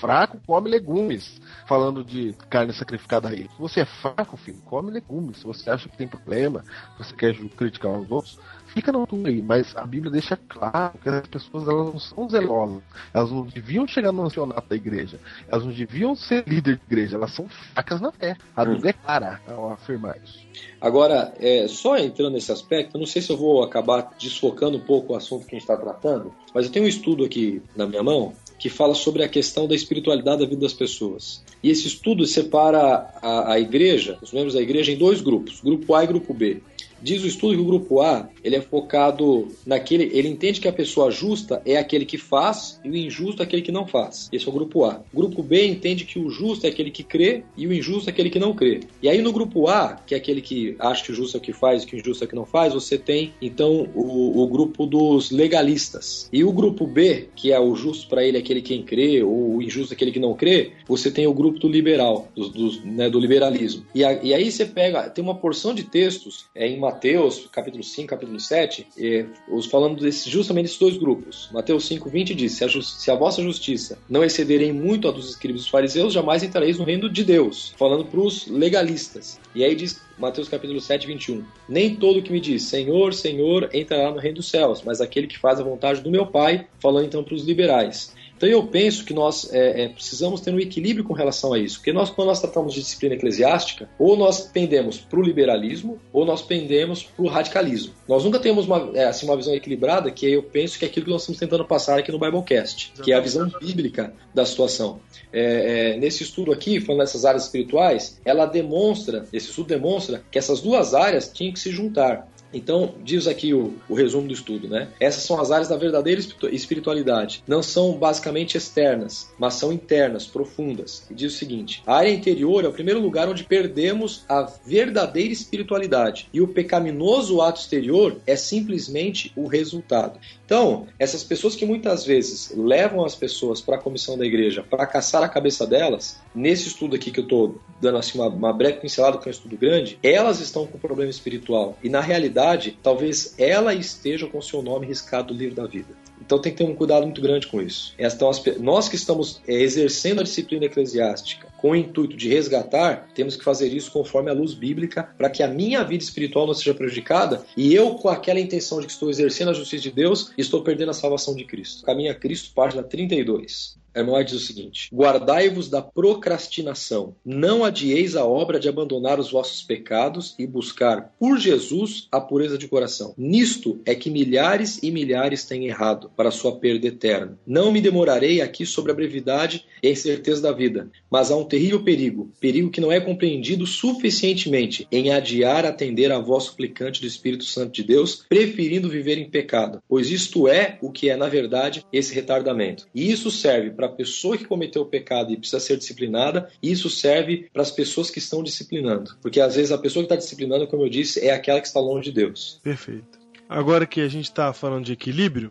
fraco 0.00 0.40
come 0.44 0.70
legumes. 0.70 1.40
Falando 1.68 2.02
de 2.02 2.34
carne 2.50 2.72
sacrificada 2.72 3.28
a 3.28 3.32
ele. 3.32 3.48
Se 3.48 3.60
você 3.60 3.80
é 3.82 3.84
fraco, 3.84 4.36
filho, 4.36 4.60
come 4.62 4.90
legumes. 4.90 5.38
Se 5.38 5.44
você 5.44 5.70
acha 5.70 5.88
que 5.88 5.96
tem 5.96 6.08
problema, 6.08 6.64
se 6.96 7.04
você 7.04 7.14
quer 7.14 7.36
criticar 7.50 7.92
os 7.92 8.10
outros, 8.10 8.40
fica 8.68 8.92
na 8.92 9.06
tua 9.06 9.28
aí. 9.28 9.42
Mas 9.42 9.76
a 9.76 9.84
Bíblia 9.84 10.10
deixa 10.10 10.36
claro 10.48 10.98
que 11.02 11.08
as 11.08 11.26
pessoas 11.26 11.68
elas 11.68 11.92
não 11.92 11.98
são 11.98 12.28
zelosas. 12.28 12.82
Elas 13.12 13.30
não 13.30 13.42
deviam 13.42 13.86
chegar 13.86 14.12
no 14.12 14.24
ancianato 14.24 14.68
da 14.68 14.76
igreja. 14.76 15.18
Elas 15.48 15.64
não 15.64 15.72
deviam 15.72 16.14
ser 16.14 16.44
líder 16.46 16.76
de 16.76 16.82
igreja. 16.86 17.16
Elas 17.16 17.32
são 17.32 17.48
fracas 17.48 18.00
na 18.00 18.12
fé. 18.12 18.36
A 18.56 18.64
Bíblia 18.64 18.90
é 18.90 18.92
clara 18.92 19.40
ao 19.48 19.72
afirmar 19.72 20.16
isso. 20.24 20.38
Agora, 20.80 21.32
é, 21.38 21.66
só 21.68 21.96
entrando 21.96 22.32
nesse 22.32 22.52
aspecto, 22.52 22.96
eu 22.96 23.00
não 23.00 23.06
sei 23.06 23.20
se 23.22 23.30
eu 23.30 23.36
vou 23.36 23.62
acabar 23.62 24.14
desfocando 24.18 24.76
um 24.76 24.80
pouco 24.80 25.12
o 25.12 25.16
assunto 25.16 25.46
que 25.46 25.56
a 25.56 25.58
gente 25.58 25.68
está 25.68 25.76
tratando, 25.76 26.32
mas 26.54 26.66
eu 26.66 26.72
tenho 26.72 26.84
um 26.84 26.88
estudo 26.88 27.24
aqui 27.24 27.62
na 27.76 27.86
minha 27.86 28.02
mão 28.02 28.32
que 28.58 28.68
fala 28.68 28.94
sobre 28.94 29.22
a 29.22 29.28
questão 29.28 29.68
da 29.68 29.74
espiritualidade 29.74 30.40
da 30.40 30.46
vida 30.46 30.62
das 30.62 30.72
pessoas. 30.72 31.42
E 31.62 31.70
esse 31.70 31.86
estudo 31.86 32.26
separa 32.26 33.08
a, 33.22 33.52
a 33.52 33.60
igreja, 33.60 34.18
os 34.20 34.32
membros 34.32 34.54
da 34.54 34.60
igreja, 34.60 34.90
em 34.90 34.98
dois 34.98 35.20
grupos, 35.20 35.60
grupo 35.60 35.94
A 35.94 36.02
e 36.02 36.06
grupo 36.06 36.34
B. 36.34 36.60
Diz 37.02 37.22
o 37.22 37.26
estudo 37.26 37.54
que 37.54 37.60
o 37.60 37.64
grupo 37.64 38.00
A 38.00 38.28
ele 38.42 38.56
é 38.56 38.60
focado 38.60 39.48
naquele. 39.66 40.04
Ele 40.16 40.28
entende 40.28 40.60
que 40.60 40.68
a 40.68 40.72
pessoa 40.72 41.10
justa 41.10 41.60
é 41.64 41.76
aquele 41.76 42.04
que 42.04 42.18
faz 42.18 42.80
e 42.84 42.88
o 42.90 42.96
injusto 42.96 43.42
é 43.42 43.44
aquele 43.44 43.62
que 43.62 43.72
não 43.72 43.86
faz. 43.86 44.28
Esse 44.32 44.46
é 44.46 44.50
o 44.50 44.52
grupo 44.54 44.84
A. 44.84 45.02
O 45.12 45.16
grupo 45.16 45.42
B 45.42 45.66
entende 45.66 46.04
que 46.04 46.18
o 46.18 46.30
justo 46.30 46.66
é 46.66 46.70
aquele 46.70 46.90
que 46.90 47.02
crê 47.02 47.42
e 47.56 47.66
o 47.66 47.72
injusto 47.72 48.08
é 48.08 48.12
aquele 48.12 48.30
que 48.30 48.38
não 48.38 48.54
crê. 48.54 48.80
E 49.02 49.08
aí 49.08 49.20
no 49.22 49.32
grupo 49.32 49.68
A, 49.68 49.94
que 50.06 50.14
é 50.14 50.18
aquele 50.18 50.40
que 50.40 50.74
acha 50.78 51.04
que 51.04 51.12
o 51.12 51.14
justo 51.14 51.36
é 51.36 51.38
o 51.38 51.42
que 51.42 51.52
faz 51.52 51.82
e 51.82 51.86
que 51.86 51.96
o 51.96 51.98
injusto 51.98 52.24
é 52.24 52.26
o 52.26 52.28
que 52.30 52.36
não 52.36 52.46
faz, 52.46 52.72
você 52.74 52.96
tem 52.98 53.32
então 53.40 53.88
o, 53.94 54.42
o 54.42 54.46
grupo 54.46 54.86
dos 54.86 55.30
legalistas. 55.30 56.28
E 56.32 56.44
o 56.44 56.52
grupo 56.52 56.86
B, 56.86 57.28
que 57.36 57.52
é 57.52 57.60
o 57.60 57.74
justo 57.74 58.08
para 58.08 58.24
ele 58.24 58.36
é 58.36 58.40
aquele 58.40 58.62
quem 58.62 58.82
crê, 58.82 59.22
ou 59.22 59.56
o 59.56 59.62
injusto 59.62 59.92
é 59.92 59.94
aquele 59.94 60.12
que 60.12 60.18
não 60.20 60.34
crê, 60.34 60.72
você 60.86 61.10
tem 61.10 61.26
o 61.26 61.34
grupo 61.34 61.58
do 61.58 61.68
liberal, 61.68 62.28
dos, 62.34 62.50
dos, 62.50 62.84
né, 62.84 63.10
do 63.10 63.18
liberalismo. 63.18 63.84
E, 63.94 64.04
a- 64.04 64.22
e 64.22 64.32
aí 64.34 64.50
você 64.50 64.64
pega, 64.64 65.08
tem 65.10 65.22
uma 65.22 65.34
porção 65.34 65.74
de 65.74 65.82
textos 65.84 66.46
é, 66.54 66.66
em 66.66 66.78
Mateus, 66.88 67.46
capítulo 67.52 67.84
5, 67.84 68.08
capítulo 68.08 68.40
7, 68.40 68.86
é, 68.98 69.26
os 69.46 69.66
falando 69.66 70.00
desse, 70.00 70.30
justamente 70.30 70.64
desses 70.64 70.78
dois 70.78 70.96
grupos. 70.96 71.50
Mateus 71.52 71.86
5, 71.86 72.08
20 72.08 72.34
diz: 72.34 72.52
se 72.52 72.64
a, 72.64 72.68
se 72.68 73.10
a 73.10 73.14
vossa 73.14 73.42
justiça 73.42 73.98
não 74.08 74.24
excederem 74.24 74.72
muito 74.72 75.06
a 75.06 75.10
dos 75.10 75.28
escribas 75.28 75.60
e 75.60 75.64
dos 75.64 75.70
fariseus, 75.70 76.14
jamais 76.14 76.42
entrareis 76.42 76.78
no 76.78 76.84
reino 76.84 77.10
de 77.10 77.22
Deus. 77.24 77.74
Falando 77.76 78.06
para 78.06 78.20
os 78.20 78.46
legalistas. 78.46 79.38
E 79.54 79.62
aí 79.62 79.74
diz 79.74 80.00
Mateus 80.18 80.48
capítulo 80.48 80.80
7, 80.80 81.06
21. 81.06 81.44
Nem 81.68 81.94
todo 81.94 82.22
que 82.22 82.32
me 82.32 82.40
diz 82.40 82.62
Senhor, 82.62 83.12
Senhor 83.12 83.68
entrará 83.74 84.10
no 84.10 84.18
reino 84.18 84.36
dos 84.36 84.48
céus, 84.48 84.82
mas 84.82 85.02
aquele 85.02 85.26
que 85.26 85.38
faz 85.38 85.60
a 85.60 85.64
vontade 85.64 86.00
do 86.00 86.10
meu 86.10 86.26
Pai, 86.26 86.66
falando 86.80 87.04
então 87.04 87.22
para 87.22 87.34
os 87.34 87.44
liberais. 87.44 88.16
Então 88.38 88.48
eu 88.48 88.64
penso 88.64 89.04
que 89.04 89.12
nós 89.12 89.52
é, 89.52 89.82
é, 89.82 89.88
precisamos 89.88 90.40
ter 90.40 90.54
um 90.54 90.60
equilíbrio 90.60 91.04
com 91.04 91.12
relação 91.12 91.52
a 91.52 91.58
isso, 91.58 91.78
porque 91.78 91.92
nós 91.92 92.08
quando 92.08 92.28
nós 92.28 92.40
tratamos 92.40 92.72
de 92.72 92.80
disciplina 92.80 93.16
eclesiástica, 93.16 93.90
ou 93.98 94.16
nós 94.16 94.42
pendemos 94.42 94.98
para 94.98 95.18
o 95.18 95.22
liberalismo, 95.22 96.00
ou 96.12 96.24
nós 96.24 96.40
pendemos 96.40 97.02
para 97.02 97.24
o 97.24 97.28
radicalismo. 97.28 97.92
Nós 98.06 98.24
nunca 98.24 98.38
temos 98.38 98.66
uma, 98.66 98.92
é, 98.94 99.06
assim, 99.06 99.26
uma 99.26 99.36
visão 99.36 99.52
equilibrada, 99.54 100.10
que 100.10 100.24
eu 100.30 100.42
penso 100.42 100.78
que 100.78 100.84
é 100.84 100.88
aquilo 100.88 101.06
que 101.06 101.10
nós 101.10 101.22
estamos 101.22 101.40
tentando 101.40 101.64
passar 101.64 101.98
aqui 101.98 102.12
no 102.12 102.18
Biblecast, 102.18 102.92
que 103.02 103.12
é 103.12 103.16
a 103.16 103.20
visão 103.20 103.50
bíblica 103.60 104.14
da 104.32 104.46
situação. 104.46 105.00
É, 105.32 105.94
é, 105.94 105.96
nesse 105.98 106.22
estudo 106.22 106.52
aqui, 106.52 106.80
falando 106.80 107.00
dessas 107.00 107.24
áreas 107.24 107.44
espirituais, 107.44 108.20
ela 108.24 108.46
demonstra, 108.46 109.26
esse 109.32 109.50
estudo 109.50 109.66
demonstra 109.66 110.22
que 110.30 110.38
essas 110.38 110.60
duas 110.60 110.94
áreas 110.94 111.28
tinham 111.28 111.52
que 111.52 111.58
se 111.58 111.70
juntar. 111.72 112.28
Então, 112.52 112.94
diz 113.02 113.26
aqui 113.26 113.52
o, 113.52 113.74
o 113.88 113.94
resumo 113.94 114.26
do 114.26 114.34
estudo, 114.34 114.68
né? 114.68 114.88
Essas 114.98 115.24
são 115.24 115.40
as 115.40 115.50
áreas 115.50 115.68
da 115.68 115.76
verdadeira 115.76 116.20
espiritu- 116.20 116.48
espiritualidade. 116.54 117.42
Não 117.46 117.62
são 117.62 117.92
basicamente 117.92 118.56
externas, 118.56 119.30
mas 119.38 119.54
são 119.54 119.72
internas, 119.72 120.26
profundas. 120.26 121.04
E 121.10 121.14
diz 121.14 121.34
o 121.34 121.36
seguinte: 121.36 121.82
a 121.86 121.96
área 121.96 122.10
interior 122.10 122.64
é 122.64 122.68
o 122.68 122.72
primeiro 122.72 123.00
lugar 123.00 123.28
onde 123.28 123.44
perdemos 123.44 124.24
a 124.28 124.42
verdadeira 124.64 125.32
espiritualidade. 125.32 126.28
E 126.32 126.40
o 126.40 126.48
pecaminoso 126.48 127.40
ato 127.40 127.60
exterior 127.60 128.16
é 128.26 128.36
simplesmente 128.36 129.32
o 129.36 129.46
resultado. 129.46 130.18
Então, 130.44 130.86
essas 130.98 131.22
pessoas 131.22 131.54
que 131.54 131.66
muitas 131.66 132.06
vezes 132.06 132.52
levam 132.56 133.04
as 133.04 133.14
pessoas 133.14 133.60
para 133.60 133.76
a 133.76 133.80
comissão 133.80 134.16
da 134.16 134.24
igreja 134.24 134.62
para 134.62 134.86
caçar 134.86 135.22
a 135.22 135.28
cabeça 135.28 135.66
delas, 135.66 136.18
nesse 136.34 136.68
estudo 136.68 136.96
aqui 136.96 137.10
que 137.10 137.20
eu 137.20 137.24
estou 137.24 137.60
dando 137.80 137.98
assim 137.98 138.18
uma, 138.18 138.28
uma 138.28 138.52
breve 138.52 138.80
pincelada, 138.80 139.18
que 139.18 139.28
é 139.28 139.30
um 139.30 139.32
estudo 139.32 139.56
grande, 139.56 139.98
elas 140.02 140.40
estão 140.40 140.66
com 140.66 140.78
problema 140.78 141.10
espiritual. 141.10 141.76
E 141.82 141.88
na 141.88 142.00
realidade, 142.00 142.37
talvez 142.82 143.34
ela 143.38 143.74
esteja 143.74 144.26
com 144.26 144.40
seu 144.40 144.62
nome 144.62 144.86
riscado 144.86 145.34
do 145.34 145.38
livro 145.38 145.56
da 145.56 145.66
vida. 145.66 145.96
Então 146.20 146.38
tem 146.38 146.52
que 146.52 146.58
ter 146.58 146.64
um 146.64 146.74
cuidado 146.74 147.04
muito 147.04 147.20
grande 147.20 147.46
com 147.46 147.60
isso. 147.62 147.94
Então, 147.98 148.30
nós 148.60 148.88
que 148.88 148.96
estamos 148.96 149.40
é, 149.46 149.54
exercendo 149.54 150.20
a 150.20 150.22
disciplina 150.22 150.66
eclesiástica 150.66 151.48
com 151.56 151.70
o 151.70 151.76
intuito 151.76 152.16
de 152.16 152.28
resgatar, 152.28 153.08
temos 153.14 153.36
que 153.36 153.44
fazer 153.44 153.68
isso 153.68 153.90
conforme 153.90 154.30
a 154.30 154.34
luz 154.34 154.54
bíblica, 154.54 155.08
para 155.16 155.30
que 155.30 155.42
a 155.42 155.48
minha 155.48 155.82
vida 155.82 156.04
espiritual 156.04 156.46
não 156.46 156.54
seja 156.54 156.74
prejudicada 156.74 157.44
e 157.56 157.74
eu, 157.74 157.94
com 157.94 158.08
aquela 158.08 158.38
intenção 158.38 158.80
de 158.80 158.86
que 158.86 158.92
estou 158.92 159.10
exercendo 159.10 159.50
a 159.50 159.54
justiça 159.54 159.84
de 159.84 159.90
Deus, 159.90 160.32
estou 160.36 160.62
perdendo 160.62 160.90
a 160.90 160.94
salvação 160.94 161.34
de 161.34 161.44
Cristo. 161.44 161.84
Caminho 161.84 162.12
a 162.12 162.14
Cristo, 162.14 162.52
página 162.54 162.82
32. 162.82 163.78
Hermói 163.98 164.24
diz 164.24 164.34
o 164.34 164.40
seguinte: 164.40 164.88
Guardai-vos 164.94 165.68
da 165.68 165.82
procrastinação, 165.82 167.16
não 167.24 167.64
adieis 167.64 168.14
a 168.14 168.24
obra 168.24 168.60
de 168.60 168.68
abandonar 168.68 169.18
os 169.18 169.30
vossos 169.30 169.62
pecados 169.62 170.34
e 170.38 170.46
buscar 170.46 171.12
por 171.18 171.38
Jesus 171.38 172.06
a 172.12 172.20
pureza 172.20 172.56
de 172.56 172.68
coração. 172.68 173.14
Nisto 173.18 173.80
é 173.84 173.94
que 173.94 174.10
milhares 174.10 174.78
e 174.82 174.90
milhares 174.90 175.44
têm 175.44 175.66
errado 175.66 176.10
para 176.16 176.30
sua 176.30 176.56
perda 176.56 176.86
eterna. 176.86 177.38
Não 177.46 177.72
me 177.72 177.80
demorarei 177.80 178.40
aqui 178.40 178.64
sobre 178.64 178.92
a 178.92 178.94
brevidade 178.94 179.64
e 179.82 179.88
a 179.88 179.90
incerteza 179.90 180.42
da 180.42 180.52
vida, 180.52 180.90
mas 181.10 181.30
há 181.30 181.36
um 181.36 181.44
terrível 181.44 181.82
perigo, 181.82 182.30
perigo 182.40 182.70
que 182.70 182.80
não 182.80 182.92
é 182.92 183.00
compreendido 183.00 183.66
suficientemente 183.66 184.86
em 184.92 185.10
adiar 185.10 185.64
atender 185.64 186.12
à 186.12 186.18
voz 186.18 186.44
suplicante 186.44 187.00
do 187.00 187.06
Espírito 187.06 187.44
Santo 187.44 187.72
de 187.72 187.82
Deus, 187.82 188.24
preferindo 188.28 188.88
viver 188.88 189.18
em 189.18 189.28
pecado, 189.28 189.82
pois 189.88 190.10
isto 190.10 190.46
é 190.46 190.78
o 190.80 190.90
que 190.90 191.10
é, 191.10 191.16
na 191.16 191.28
verdade, 191.28 191.84
esse 191.92 192.14
retardamento. 192.14 192.86
E 192.94 193.10
isso 193.10 193.30
serve 193.30 193.70
para 193.70 193.87
a 193.88 193.92
pessoa 193.92 194.36
que 194.36 194.44
cometeu 194.44 194.82
o 194.82 194.86
pecado 194.86 195.32
e 195.32 195.36
precisa 195.36 195.60
ser 195.60 195.76
disciplinada, 195.76 196.50
e 196.62 196.70
isso 196.70 196.88
serve 196.88 197.48
para 197.52 197.62
as 197.62 197.70
pessoas 197.70 198.10
que 198.10 198.18
estão 198.18 198.42
disciplinando. 198.42 199.16
Porque 199.20 199.40
às 199.40 199.56
vezes 199.56 199.72
a 199.72 199.78
pessoa 199.78 200.02
que 200.02 200.12
está 200.12 200.16
disciplinando, 200.16 200.66
como 200.66 200.84
eu 200.84 200.88
disse, 200.88 201.20
é 201.26 201.32
aquela 201.32 201.60
que 201.60 201.66
está 201.66 201.80
longe 201.80 202.10
de 202.10 202.12
Deus. 202.12 202.60
Perfeito. 202.62 203.18
Agora 203.48 203.86
que 203.86 204.00
a 204.00 204.08
gente 204.08 204.26
está 204.26 204.52
falando 204.52 204.84
de 204.84 204.92
equilíbrio, 204.92 205.50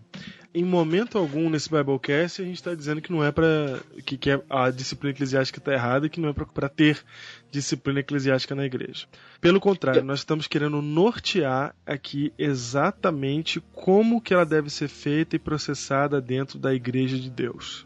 em 0.54 0.64
momento 0.64 1.18
algum 1.18 1.50
nesse 1.50 1.70
Biblecast 1.70 2.42
a 2.42 2.46
gente 2.46 2.56
está 2.56 2.74
dizendo 2.74 3.02
que 3.02 3.12
não 3.12 3.24
é 3.24 3.32
para 3.32 3.80
que, 4.06 4.18
que 4.18 4.30
a 4.50 4.70
disciplina 4.70 5.16
eclesiástica 5.16 5.60
está 5.60 5.74
errada 5.74 6.08
e 6.08 6.10
que 6.10 6.20
não 6.20 6.30
é 6.30 6.34
para 6.34 6.70
ter 6.70 7.04
disciplina 7.58 7.99
eclesiástica 7.99 8.55
na 8.55 8.66
igreja. 8.66 9.08
Pelo 9.41 9.60
contrário, 9.60 10.03
nós 10.03 10.20
estamos 10.20 10.47
querendo 10.47 10.82
nortear 10.82 11.76
aqui 11.86 12.32
exatamente 12.38 13.62
como 13.74 14.22
que 14.22 14.34
ela 14.34 14.45
deve 14.45 14.70
ser 14.70 14.88
feita 14.88 15.36
e 15.36 15.39
processada 15.39 16.22
dentro 16.22 16.60
da 16.60 16.74
igreja 16.74 17.18
de 17.18 17.30
Deus. 17.30 17.86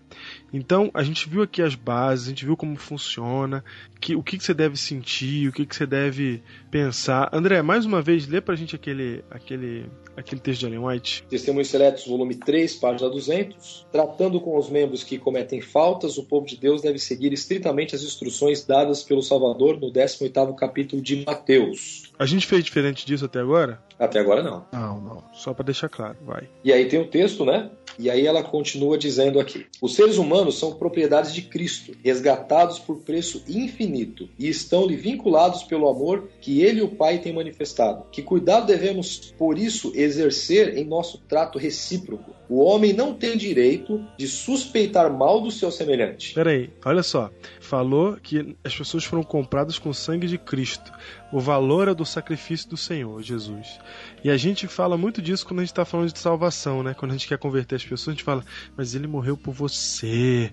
Então, 0.54 0.92
a 0.94 1.04
gente 1.04 1.30
viu 1.30 1.42
aqui 1.42 1.62
as 1.62 1.76
bases, 1.76 2.28
a 2.28 2.30
gente 2.30 2.46
viu 2.46 2.58
como 2.58 2.76
funciona, 2.76 3.64
que, 4.00 4.16
o 4.16 4.24
que, 4.24 4.38
que 4.38 4.44
você 4.44 4.54
deve 4.54 4.76
sentir, 4.76 5.48
o 5.48 5.52
que, 5.52 5.66
que 5.66 5.76
você 5.76 5.86
deve 5.86 6.44
pensar. 6.70 7.30
André, 7.32 7.62
mais 7.62 7.86
uma 7.86 8.02
vez, 8.02 8.28
lê 8.28 8.42
pra 8.42 8.56
gente 8.56 8.76
aquele, 8.76 9.24
aquele, 9.30 9.86
aquele 10.16 10.42
texto 10.42 10.62
de 10.62 10.66
Ellen 10.66 10.80
White. 10.80 11.24
Testemunhos 11.30 11.70
Seletos, 11.70 12.06
volume 12.06 12.36
3, 12.36 12.76
página 12.76 13.10
200. 13.10 13.88
Tratando 13.92 14.42
com 14.42 14.58
os 14.58 14.70
membros 14.70 15.04
que 15.04 15.18
cometem 15.18 15.62
faltas, 15.62 16.18
o 16.18 16.24
povo 16.24 16.46
de 16.46 16.58
Deus 16.58 16.82
deve 16.82 17.00
seguir 17.00 17.32
estritamente 17.32 17.96
as 17.96 18.04
instruções 18.04 18.66
dadas 18.66 19.04
pelo 19.04 19.22
Salvador 19.22 19.61
Salvador 19.62 19.80
no 19.80 19.92
18º 19.92 20.56
capítulo 20.56 21.02
de 21.02 21.24
Mateus. 21.24 22.11
A 22.22 22.26
gente 22.28 22.46
fez 22.46 22.64
diferente 22.64 23.04
disso 23.04 23.26
até 23.26 23.40
agora? 23.40 23.82
Até 23.98 24.20
agora 24.20 24.44
não. 24.44 24.64
Não, 24.72 25.02
não. 25.02 25.24
Só 25.34 25.56
pra 25.56 25.66
deixar 25.66 25.90
claro, 25.90 26.18
vai. 26.24 26.48
E 26.64 26.72
aí 26.72 26.86
tem 26.88 27.02
o 27.02 27.08
texto, 27.08 27.44
né? 27.44 27.72
E 27.98 28.12
aí 28.12 28.28
ela 28.28 28.44
continua 28.44 28.96
dizendo 28.96 29.40
aqui: 29.40 29.66
Os 29.82 29.96
seres 29.96 30.18
humanos 30.18 30.60
são 30.60 30.76
propriedades 30.76 31.34
de 31.34 31.42
Cristo, 31.42 31.94
resgatados 32.04 32.78
por 32.78 32.98
preço 32.98 33.44
infinito, 33.48 34.30
e 34.38 34.48
estão-lhe 34.48 34.96
vinculados 34.96 35.64
pelo 35.64 35.90
amor 35.90 36.30
que 36.40 36.62
ele 36.62 36.80
e 36.80 36.84
o 36.84 36.90
Pai 36.90 37.18
têm 37.18 37.34
manifestado. 37.34 38.06
Que 38.12 38.22
cuidado 38.22 38.68
devemos, 38.68 39.34
por 39.36 39.58
isso, 39.58 39.92
exercer 39.96 40.78
em 40.78 40.86
nosso 40.86 41.18
trato 41.28 41.58
recíproco. 41.58 42.36
O 42.48 42.60
homem 42.60 42.92
não 42.92 43.14
tem 43.14 43.38
direito 43.38 44.06
de 44.18 44.28
suspeitar 44.28 45.12
mal 45.12 45.40
do 45.40 45.50
seu 45.50 45.72
semelhante. 45.72 46.34
Peraí, 46.34 46.70
olha 46.86 47.02
só. 47.02 47.32
Falou 47.62 48.18
que 48.22 48.58
as 48.64 48.76
pessoas 48.76 49.06
foram 49.06 49.24
compradas 49.24 49.80
com 49.80 49.90
o 49.90 49.94
sangue 49.94 50.28
de 50.28 50.38
Cristo. 50.38 50.92
O 51.32 51.40
valor 51.40 51.88
é 51.88 51.94
do 51.94 52.06
sacrifício 52.06 52.70
do 52.70 52.76
Senhor, 52.76 53.22
Jesus. 53.22 53.80
E 54.24 54.30
a 54.30 54.36
gente 54.36 54.68
fala 54.68 54.98
muito 54.98 55.22
disso 55.22 55.46
quando 55.46 55.60
a 55.60 55.64
gente 55.64 55.72
está 55.72 55.86
falando 55.86 56.12
de 56.12 56.20
salvação, 56.20 56.84
né? 56.84 56.94
Quando 56.94 57.12
a 57.12 57.14
gente 57.14 57.28
quer 57.28 57.38
converter 57.38 57.76
as 57.76 57.84
pessoas, 57.84 58.10
a 58.10 58.12
gente 58.12 58.24
fala, 58.24 58.44
mas 58.76 58.96
ele 58.96 59.08
morreu 59.08 59.38
por 59.38 59.54
você. 59.54 60.52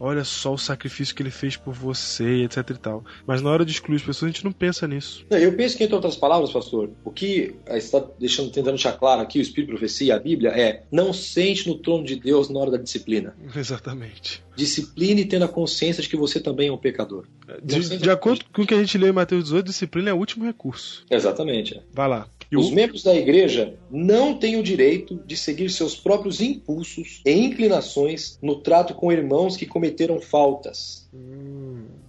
Olha 0.00 0.24
só 0.24 0.54
o 0.54 0.58
sacrifício 0.58 1.14
que 1.14 1.22
ele 1.22 1.30
fez 1.30 1.56
por 1.56 1.74
você, 1.74 2.44
etc 2.44 2.70
e 2.70 2.74
tal. 2.74 3.04
Mas 3.26 3.42
na 3.42 3.50
hora 3.50 3.64
de 3.64 3.72
excluir 3.72 3.96
as 3.96 4.02
pessoas, 4.02 4.30
a 4.30 4.32
gente 4.32 4.44
não 4.44 4.52
pensa 4.52 4.86
nisso. 4.86 5.26
Não, 5.30 5.38
Eu 5.38 5.52
penso 5.54 5.76
que, 5.76 5.84
entre 5.84 5.94
outras 5.94 6.16
palavras, 6.16 6.52
pastor, 6.52 6.90
o 7.04 7.10
que 7.10 7.54
está 7.68 8.04
deixando, 8.18 8.50
tentando 8.50 8.74
deixar 8.74 8.92
claro 8.92 9.20
aqui, 9.20 9.38
o 9.38 9.42
Espírito 9.42 9.70
Profecia, 9.70 10.16
a 10.16 10.18
Bíblia, 10.18 10.50
é 10.50 10.84
não 10.90 11.12
sente 11.12 11.68
no 11.68 11.78
trono 11.78 12.04
de 12.04 12.16
Deus 12.16 12.48
na 12.48 12.60
hora 12.60 12.70
da 12.70 12.78
disciplina. 12.78 13.34
Exatamente. 13.54 14.42
Discipline 14.56 15.24
tendo 15.24 15.44
a 15.44 15.48
consciência 15.48 16.02
de 16.02 16.08
que 16.08 16.16
você 16.16 16.40
também 16.40 16.68
é 16.68 16.72
um 16.72 16.78
pecador. 16.78 17.26
De, 17.62 17.98
de 17.98 18.10
acordo 18.10 18.44
com 18.52 18.62
o 18.62 18.66
que 18.66 18.74
a 18.74 18.78
gente 18.78 18.98
lê 18.98 19.08
em 19.08 19.12
Mateus 19.12 19.44
18, 19.44 19.66
disciplina 19.66 20.10
é 20.10 20.12
o 20.12 20.16
último 20.16 20.44
recurso. 20.44 21.04
Exatamente. 21.10 21.76
é. 21.76 21.82
Vai 21.92 22.08
lá. 22.08 22.28
Os 22.56 22.70
o... 22.70 22.74
membros 22.74 23.02
da 23.02 23.14
igreja 23.14 23.78
não 23.90 24.38
têm 24.38 24.56
o 24.56 24.62
direito 24.62 25.20
de 25.26 25.36
seguir 25.36 25.70
seus 25.70 25.94
próprios 25.94 26.40
impulsos 26.40 27.20
e 27.24 27.32
inclinações 27.32 28.38
no 28.42 28.56
trato 28.56 28.94
com 28.94 29.12
irmãos 29.12 29.56
que 29.56 29.66
cometeram 29.66 30.20
faltas. 30.20 31.07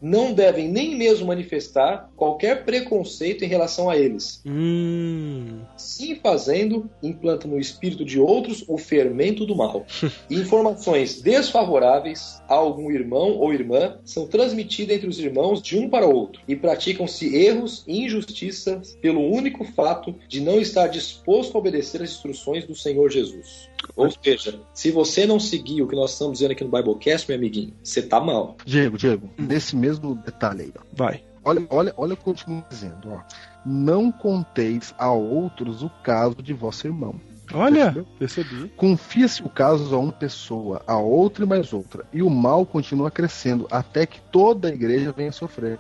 Não 0.01 0.33
devem 0.33 0.69
nem 0.69 0.95
mesmo 0.95 1.27
manifestar 1.27 2.09
qualquer 2.15 2.65
preconceito 2.65 3.43
em 3.43 3.47
relação 3.47 3.89
a 3.89 3.97
eles. 3.97 4.41
Hum. 4.45 5.61
Assim 5.75 6.15
fazendo, 6.15 6.89
implantam 7.03 7.51
no 7.51 7.59
espírito 7.59 8.03
de 8.05 8.19
outros 8.19 8.63
o 8.67 8.77
fermento 8.77 9.45
do 9.45 9.55
mal. 9.55 9.85
Informações 10.29 11.21
desfavoráveis 11.21 12.41
a 12.47 12.55
algum 12.55 12.91
irmão 12.91 13.37
ou 13.37 13.53
irmã 13.53 13.97
são 14.03 14.27
transmitidas 14.27 14.97
entre 14.97 15.09
os 15.09 15.19
irmãos 15.19 15.61
de 15.61 15.77
um 15.77 15.89
para 15.89 16.05
outro 16.05 16.41
e 16.47 16.55
praticam-se 16.55 17.35
erros 17.35 17.83
e 17.87 18.03
injustiças 18.03 18.97
pelo 19.01 19.21
único 19.21 19.63
fato 19.63 20.15
de 20.27 20.41
não 20.41 20.59
estar 20.59 20.87
disposto 20.87 21.55
a 21.55 21.59
obedecer 21.59 22.01
às 22.01 22.11
instruções 22.11 22.65
do 22.65 22.75
Senhor 22.75 23.09
Jesus. 23.09 23.68
Ou 23.95 24.09
seja, 24.11 24.59
se 24.73 24.91
você 24.91 25.25
não 25.25 25.39
seguir 25.39 25.81
o 25.81 25.87
que 25.87 25.95
nós 25.95 26.11
estamos 26.11 26.39
dizendo 26.39 26.51
aqui 26.51 26.63
no 26.63 26.71
Biblecast, 26.71 27.27
meu 27.27 27.37
amiguinho, 27.37 27.73
você 27.83 28.01
tá 28.01 28.19
mal. 28.19 28.55
Diego, 28.65 28.97
Diego, 28.97 29.29
nesse 29.37 29.75
mesmo 29.75 30.15
detalhe 30.15 30.63
aí, 30.63 30.73
ó. 30.77 30.81
Vai. 30.93 31.23
Olha, 31.43 31.65
olha, 31.69 31.93
olha 31.97 32.13
o 32.13 32.17
que 32.17 32.23
continua 32.23 32.63
dizendo, 32.69 33.11
ó. 33.11 33.21
Não 33.65 34.11
conteis 34.11 34.93
a 34.97 35.11
outros 35.11 35.83
o 35.83 35.89
caso 36.03 36.41
de 36.41 36.53
vosso 36.53 36.87
irmão. 36.87 37.15
Olha, 37.53 38.05
percebi. 38.19 38.69
Confia-se 38.77 39.41
o 39.41 39.49
caso 39.49 39.93
a 39.95 39.97
uma 39.97 40.11
pessoa, 40.11 40.83
a 40.85 40.97
outra 40.97 41.43
e 41.43 41.47
mais 41.47 41.73
outra, 41.73 42.05
e 42.13 42.21
o 42.21 42.29
mal 42.29 42.65
continua 42.65 43.09
crescendo 43.09 43.67
até 43.71 44.05
que 44.05 44.21
toda 44.31 44.67
a 44.67 44.71
igreja 44.71 45.11
venha 45.11 45.31
sofrer. 45.31 45.79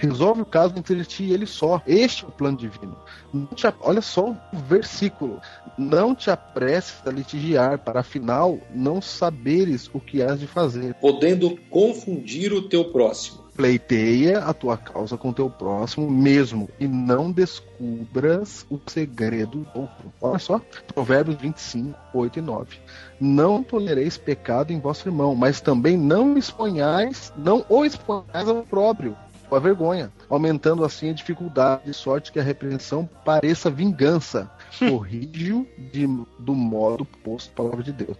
Resolve 0.00 0.40
o 0.40 0.46
caso 0.46 0.78
entre 0.78 1.04
ti 1.04 1.24
e 1.24 1.32
ele 1.34 1.44
só. 1.44 1.82
Este 1.86 2.24
é 2.24 2.28
o 2.28 2.32
plano 2.32 2.56
divino. 2.56 2.96
Não 3.34 3.44
te 3.46 3.66
olha 3.82 4.00
só 4.00 4.30
o 4.30 4.56
versículo. 4.66 5.38
Não 5.76 6.14
te 6.14 6.30
apresses 6.30 7.06
a 7.06 7.10
litigiar, 7.10 7.78
para 7.78 8.00
afinal 8.00 8.58
não 8.74 9.02
saberes 9.02 9.90
o 9.92 10.00
que 10.00 10.22
has 10.22 10.40
de 10.40 10.46
fazer. 10.46 10.94
Podendo 10.94 11.54
confundir 11.68 12.50
o 12.50 12.66
teu 12.66 12.86
próximo. 12.86 13.40
Pleiteia 13.54 14.38
a 14.38 14.54
tua 14.54 14.78
causa 14.78 15.18
com 15.18 15.34
teu 15.34 15.50
próximo 15.50 16.10
mesmo, 16.10 16.70
e 16.80 16.88
não 16.88 17.30
descubras 17.30 18.64
o 18.70 18.80
segredo 18.86 19.58
do 19.58 19.80
outro. 19.80 20.10
Olha 20.18 20.38
só, 20.38 20.62
Provérbios 20.94 21.36
25, 21.36 21.94
8 22.14 22.38
e 22.38 22.42
9. 22.42 22.78
Não 23.20 23.62
tolereis 23.62 24.16
pecado 24.16 24.72
em 24.72 24.80
vosso 24.80 25.06
irmão, 25.06 25.34
mas 25.34 25.60
também 25.60 25.98
não 25.98 26.38
exponhais, 26.38 27.34
não 27.36 27.66
o 27.68 27.84
exponhais 27.84 28.48
ao 28.48 28.62
próprio, 28.62 29.14
a 29.56 29.58
vergonha, 29.60 30.12
aumentando 30.28 30.84
assim 30.84 31.10
a 31.10 31.12
dificuldade, 31.12 31.84
de 31.84 31.94
sorte 31.94 32.30
que 32.32 32.38
a 32.38 32.42
repreensão 32.42 33.08
pareça 33.24 33.70
vingança. 33.70 34.50
Corrige-o 34.78 35.66
de- 35.92 36.06
do 36.38 36.54
modo 36.54 37.04
posto 37.04 37.52
palavra 37.54 37.82
de 37.82 37.92
Deus. 37.92 38.16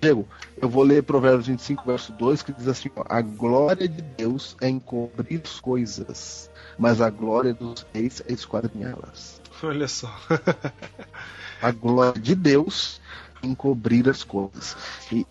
Diego, 0.00 0.26
eu 0.60 0.68
vou 0.68 0.82
ler 0.82 1.02
Provérbios 1.02 1.46
25, 1.46 1.84
verso 1.86 2.12
2, 2.12 2.42
que 2.42 2.52
diz 2.52 2.68
assim: 2.68 2.90
ó, 2.94 3.04
A 3.08 3.20
glória 3.22 3.88
de 3.88 4.02
Deus 4.02 4.56
é 4.60 4.68
encobrir 4.68 5.40
as 5.44 5.58
coisas, 5.60 6.50
mas 6.78 7.00
a 7.00 7.08
glória 7.10 7.54
dos 7.54 7.86
reis 7.94 8.22
é 8.28 8.32
esquadrinhá-las. 8.32 9.40
Olha 9.62 9.88
só. 9.88 10.14
A 11.62 11.70
glória 11.70 12.20
de 12.20 12.34
Deus 12.34 13.00
é 13.42 13.46
encobrir 13.46 14.08
as 14.08 14.22
coisas. 14.22 14.76
E 15.10 15.26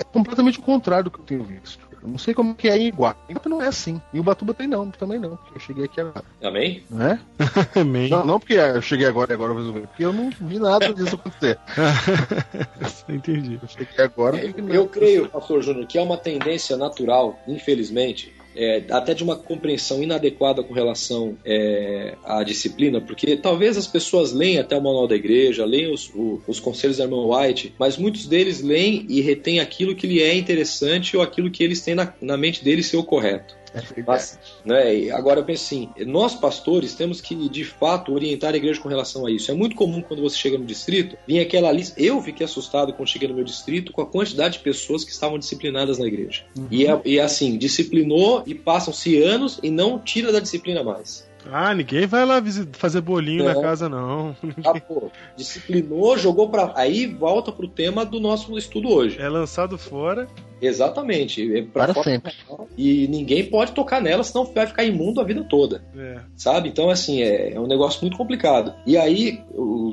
é 0.00 0.04
completamente 0.04 0.58
o 0.58 0.62
contrário 0.62 1.04
do 1.04 1.10
que 1.10 1.20
eu 1.20 1.24
tenho 1.24 1.44
visto. 1.44 1.87
Eu 2.02 2.08
não 2.08 2.18
sei 2.18 2.34
como 2.34 2.54
que 2.54 2.68
é 2.68 2.76
em. 2.76 2.88
Iguá 2.88 3.16
não 3.48 3.62
é 3.62 3.68
assim. 3.68 4.00
E 4.12 4.20
o 4.20 4.22
Batuba 4.22 4.54
tem 4.54 4.66
não, 4.66 4.90
também 4.90 5.18
não. 5.18 5.36
porque 5.36 5.56
Eu 5.56 5.60
cheguei 5.60 5.84
aqui 5.84 6.00
agora. 6.00 6.24
Amém? 6.42 6.82
Não 6.90 7.06
é? 7.06 7.20
Amém. 7.80 8.10
Não, 8.10 8.24
não 8.24 8.38
porque 8.38 8.54
eu 8.54 8.82
cheguei 8.82 9.06
agora 9.06 9.32
e 9.32 9.34
agora 9.34 9.50
eu 9.50 9.54
vou 9.54 9.64
resolver. 9.64 9.86
Porque 9.88 10.04
eu 10.04 10.12
não 10.12 10.30
vi 10.30 10.58
nada 10.58 10.92
disso 10.92 11.16
acontecer. 11.16 11.58
Entendi. 13.08 13.58
Eu 13.60 13.68
cheguei 13.68 14.04
agora. 14.04 14.36
não. 14.58 14.74
Eu 14.74 14.86
creio, 14.86 15.28
pastor 15.28 15.62
Júnior, 15.62 15.86
que 15.86 15.98
é 15.98 16.02
uma 16.02 16.16
tendência 16.16 16.76
natural, 16.76 17.38
infelizmente, 17.46 18.34
é, 18.56 18.82
até 18.90 19.14
de 19.14 19.22
uma 19.22 19.36
compreensão 19.36 20.02
inadequada 20.02 20.62
com 20.62 20.72
relação 20.74 21.36
é, 21.44 22.16
à 22.24 22.42
disciplina, 22.42 23.00
porque 23.00 23.36
talvez 23.36 23.76
as 23.76 23.86
pessoas 23.86 24.32
leem 24.32 24.58
até 24.58 24.76
o 24.76 24.82
manual 24.82 25.06
da 25.06 25.14
igreja, 25.16 25.64
leem 25.64 25.92
os, 25.92 26.08
o- 26.14 26.40
os 26.46 26.58
conselhos 26.58 26.96
da 26.96 27.04
irmã 27.04 27.16
White, 27.26 27.74
mas 27.78 27.96
muitos 27.96 28.26
deles 28.26 28.62
leem 28.62 29.06
e 29.08 29.20
retêm 29.20 29.60
aquilo 29.60 29.94
que 29.94 30.06
lhe 30.06 30.22
é 30.22 30.34
interessante 30.34 31.16
ou 31.16 31.22
aquilo 31.22 31.50
que 31.50 31.62
eles 31.62 31.80
têm 31.80 31.94
na, 31.94 32.12
na 32.20 32.36
mente 32.36 32.64
deles 32.64 32.86
ser 32.86 32.96
o 32.96 33.04
correto. 33.04 33.57
É. 33.74 34.02
Mas, 34.06 34.38
né, 34.64 35.10
agora 35.10 35.40
eu 35.40 35.44
penso 35.44 35.64
assim, 35.64 35.88
nós 36.06 36.34
pastores 36.34 36.94
temos 36.94 37.20
que 37.20 37.48
de 37.48 37.64
fato 37.64 38.12
orientar 38.12 38.54
a 38.54 38.56
igreja 38.56 38.80
com 38.80 38.88
relação 38.88 39.26
a 39.26 39.30
isso. 39.30 39.50
É 39.50 39.54
muito 39.54 39.76
comum 39.76 40.00
quando 40.00 40.22
você 40.22 40.36
chega 40.36 40.58
no 40.58 40.64
distrito, 40.64 41.16
vir 41.26 41.40
aquela 41.40 41.70
lista. 41.72 42.00
Eu 42.00 42.20
fiquei 42.22 42.44
assustado 42.44 42.92
quando 42.92 43.08
cheguei 43.08 43.28
no 43.28 43.34
meu 43.34 43.44
distrito 43.44 43.92
com 43.92 44.02
a 44.02 44.06
quantidade 44.06 44.58
de 44.58 44.64
pessoas 44.64 45.04
que 45.04 45.10
estavam 45.10 45.38
disciplinadas 45.38 45.98
na 45.98 46.06
igreja. 46.06 46.44
E, 46.70 46.86
é, 46.86 47.00
e 47.04 47.18
é 47.18 47.22
assim, 47.22 47.56
disciplinou 47.56 48.42
e 48.46 48.54
passam-se 48.54 49.22
anos 49.22 49.58
e 49.62 49.70
não 49.70 49.98
tira 49.98 50.32
da 50.32 50.40
disciplina 50.40 50.82
mais. 50.82 51.28
Ah, 51.50 51.74
ninguém 51.74 52.06
vai 52.06 52.26
lá 52.26 52.42
fazer 52.72 53.00
bolinho 53.00 53.44
Não. 53.44 53.54
na 53.54 53.60
casa, 53.60 53.88
não. 53.88 54.36
Ah, 54.64 54.78
pô, 54.78 55.10
disciplinou, 55.36 56.18
jogou 56.18 56.48
pra. 56.48 56.72
Aí 56.74 57.06
volta 57.06 57.50
pro 57.50 57.68
tema 57.68 58.04
do 58.04 58.20
nosso 58.20 58.56
estudo 58.58 58.88
hoje. 58.88 59.18
É 59.18 59.28
lançado 59.28 59.78
fora. 59.78 60.28
Exatamente. 60.60 61.56
É 61.56 61.62
pra 61.62 61.92
Para 61.92 62.02
sempre. 62.02 62.32
E 62.76 63.06
ninguém 63.08 63.44
pode 63.44 63.72
tocar 63.72 64.00
nela, 64.00 64.22
senão 64.22 64.44
vai 64.44 64.66
ficar 64.66 64.84
imundo 64.84 65.20
a 65.20 65.24
vida 65.24 65.44
toda. 65.44 65.84
É. 65.96 66.18
sabe? 66.36 66.68
Então, 66.68 66.88
assim, 66.90 67.22
é, 67.22 67.54
é 67.54 67.60
um 67.60 67.66
negócio 67.66 68.00
muito 68.02 68.16
complicado. 68.16 68.74
E 68.86 68.96
aí, 68.96 69.40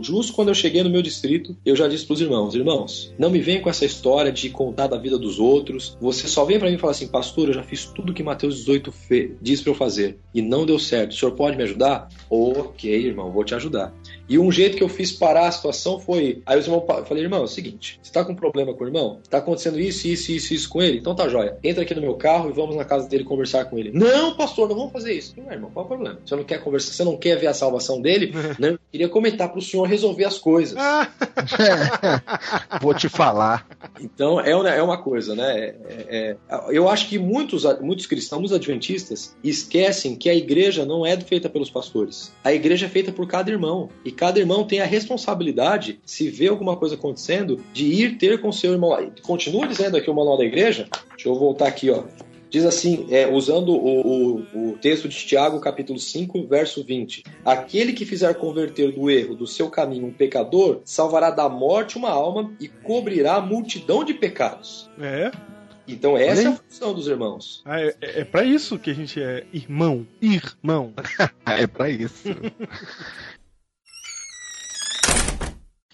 justo 0.02 0.34
quando 0.34 0.50
eu 0.50 0.56
cheguei 0.56 0.84
no 0.84 0.90
meu 0.90 1.02
distrito, 1.02 1.56
eu 1.66 1.76
já 1.76 1.88
disse 1.88 2.06
pros 2.06 2.22
irmãos: 2.22 2.56
irmãos, 2.56 3.14
não 3.18 3.30
me 3.30 3.40
venham 3.40 3.62
com 3.62 3.70
essa 3.70 3.86
história 3.86 4.32
de 4.32 4.50
contar 4.50 4.88
da 4.88 4.98
vida 4.98 5.18
dos 5.18 5.40
outros. 5.40 5.98
Você 6.00 6.28
só 6.28 6.46
vem 6.46 6.60
pra 6.60 6.70
mim 6.70 6.76
e 6.76 6.80
fala 6.80 6.92
assim, 6.92 7.08
pastor, 7.08 7.48
eu 7.48 7.54
já 7.54 7.64
fiz 7.64 7.86
tudo 7.86 8.14
que 8.14 8.24
Mateus 8.24 8.56
18 8.58 8.92
fe- 8.92 9.36
diz 9.42 9.62
pra 9.62 9.72
eu 9.72 9.76
fazer 9.76 10.20
e 10.34 10.42
não 10.42 10.66
deu 10.66 10.78
certo. 10.80 11.12
O 11.12 11.16
senhor 11.16 11.32
pode 11.34 11.58
me 11.58 11.64
ajudar? 11.64 12.08
Ok, 12.30 12.90
irmão, 12.92 13.32
vou 13.32 13.44
te 13.44 13.56
ajudar. 13.56 13.94
E 14.28 14.40
um 14.40 14.52
jeito 14.52 14.78
que 14.78 14.84
eu 14.84 14.90
fiz 14.90 15.12
parar 15.12 15.48
a 15.48 15.52
situação 15.52 16.00
foi. 16.00 16.42
Aí 16.46 16.58
os 16.58 16.66
irmãos 16.66 16.86
falei, 17.08 17.24
irmão, 17.24 17.42
é 17.42 17.44
o 17.44 17.48
seguinte: 17.48 18.00
você 18.02 18.12
tá 18.12 18.24
com 18.24 18.36
problema 18.36 18.74
com 18.74 18.84
o 18.84 18.88
irmão? 18.88 19.20
Tá 19.30 19.38
acontecendo 19.38 19.80
isso, 19.80 20.08
isso, 20.08 20.32
isso, 20.32 20.54
isso 20.54 20.70
com 20.70 20.82
ele? 20.82 20.98
Então 20.98 21.16
tá 21.16 21.28
jóia. 21.30 21.58
Entra 21.64 21.84
aqui 21.84 21.94
no 21.94 22.02
meu 22.02 22.16
carro 22.16 22.50
e 22.50 22.54
vamos 22.54 22.76
na 22.76 22.86
casa 22.86 23.08
dele 23.08 23.24
conversar 23.24 23.66
com 23.66 23.78
ele. 23.78 23.92
Não, 23.94 24.36
pastor, 24.36 24.68
não 24.68 24.76
vamos 24.76 24.92
fazer 24.92 25.14
isso. 25.14 25.34
Não, 25.38 25.52
irmão, 25.52 25.70
qual 25.72 25.84
é 25.84 25.86
o 25.86 25.90
problema? 25.90 26.20
Você 26.26 26.36
não 26.36 26.44
quer 26.44 26.64
conversar, 26.64 26.94
você 26.94 27.04
não 27.04 27.18
quer 27.18 27.38
ver 27.38 27.48
a 27.48 27.54
salvação 27.54 28.02
dele? 28.02 28.34
não, 28.60 28.70
eu 28.70 28.80
queria 28.92 29.10
comentar 29.10 29.52
pro 29.52 29.62
senhor 29.62 29.84
resolver 29.88 30.26
as 30.26 30.38
coisas. 30.38 30.78
Ah, 30.78 31.08
Vou 32.82 32.94
te 32.94 33.10
falar. 33.10 33.68
Então 34.00 34.40
é 34.40 34.56
uma, 34.56 34.70
é 34.70 34.82
uma 34.82 34.98
coisa, 34.98 35.36
né? 35.36 35.76
É- 35.88 36.36
é- 36.50 36.66
eu 36.70 36.90
acho 36.90 37.08
que 37.08 37.18
muitos, 37.18 37.64
muitos 37.82 38.06
cristãos, 38.06 38.40
muitos 38.40 38.56
adventistas, 38.56 39.36
esquecem 39.44 40.16
que 40.16 40.30
a 40.30 40.36
igreja 40.36 40.86
não 40.86 41.06
é 41.06 41.20
feita 41.20 41.50
pelos 41.50 41.70
pastores. 41.70 42.32
A 42.44 42.54
igreja 42.54 42.86
é 42.86 42.90
feita 42.90 43.12
por 43.12 43.28
cada 43.28 43.52
irmão. 43.52 43.90
E 44.04 44.12
cada 44.16 44.40
irmão 44.40 44.64
tem 44.64 44.82
a 44.82 44.86
responsabilidade, 44.86 46.00
se 46.06 46.30
vê 46.30 46.48
alguma 46.48 46.76
coisa 46.76 46.96
acontecendo, 46.96 47.64
de 47.74 47.86
ir 47.86 48.18
ter 48.18 48.42
com 48.42 48.52
seu 48.52 48.74
irmão. 48.74 49.12
Continua 49.22 49.68
dizendo 49.68 49.98
aqui 49.98 50.10
o 50.10 50.14
manual 50.14 50.38
da 50.38 50.46
igreja. 50.46 50.88
Deixa 51.10 51.30
eu 51.30 51.36
voltar 51.36 51.68
aqui, 51.68 51.90
ó. 51.90 52.04
Diz 52.50 52.64
assim, 52.64 53.08
é, 53.10 53.28
usando 53.28 53.74
o, 53.74 54.38
o, 54.54 54.70
o 54.72 54.78
texto 54.78 55.10
de 55.10 55.18
Tiago, 55.18 55.60
capítulo 55.60 56.00
5, 56.00 56.48
verso 56.48 56.84
20: 56.84 57.24
Aquele 57.44 57.92
que 57.92 58.06
fizer 58.06 58.34
converter 58.36 58.94
do 58.94 59.10
erro 59.10 59.36
do 59.36 59.46
seu 59.46 59.70
caminho 59.70 60.08
um 60.08 60.14
pecador, 60.14 60.80
salvará 60.86 61.32
da 61.32 61.50
morte 61.50 61.98
uma 61.98 62.10
alma 62.10 62.54
e 62.60 62.68
cobrirá 62.70 63.36
a 63.36 63.42
multidão 63.42 64.04
de 64.06 64.14
pecados. 64.14 64.90
É. 65.00 65.32
Então, 65.88 66.18
essa 66.18 66.42
é 66.44 66.48
a 66.48 66.56
função 66.56 66.94
dos 66.94 67.08
irmãos. 67.08 67.62
Ah, 67.66 67.80
é, 67.80 67.96
é 68.02 68.24
pra 68.24 68.44
isso 68.44 68.80
que 68.80 68.90
a 68.90 68.94
gente 68.94 69.22
é 69.22 69.46
irmão. 69.54 70.08
Irmão. 70.22 70.94
É 71.46 71.68
pra 71.68 71.90
isso. 71.90 72.30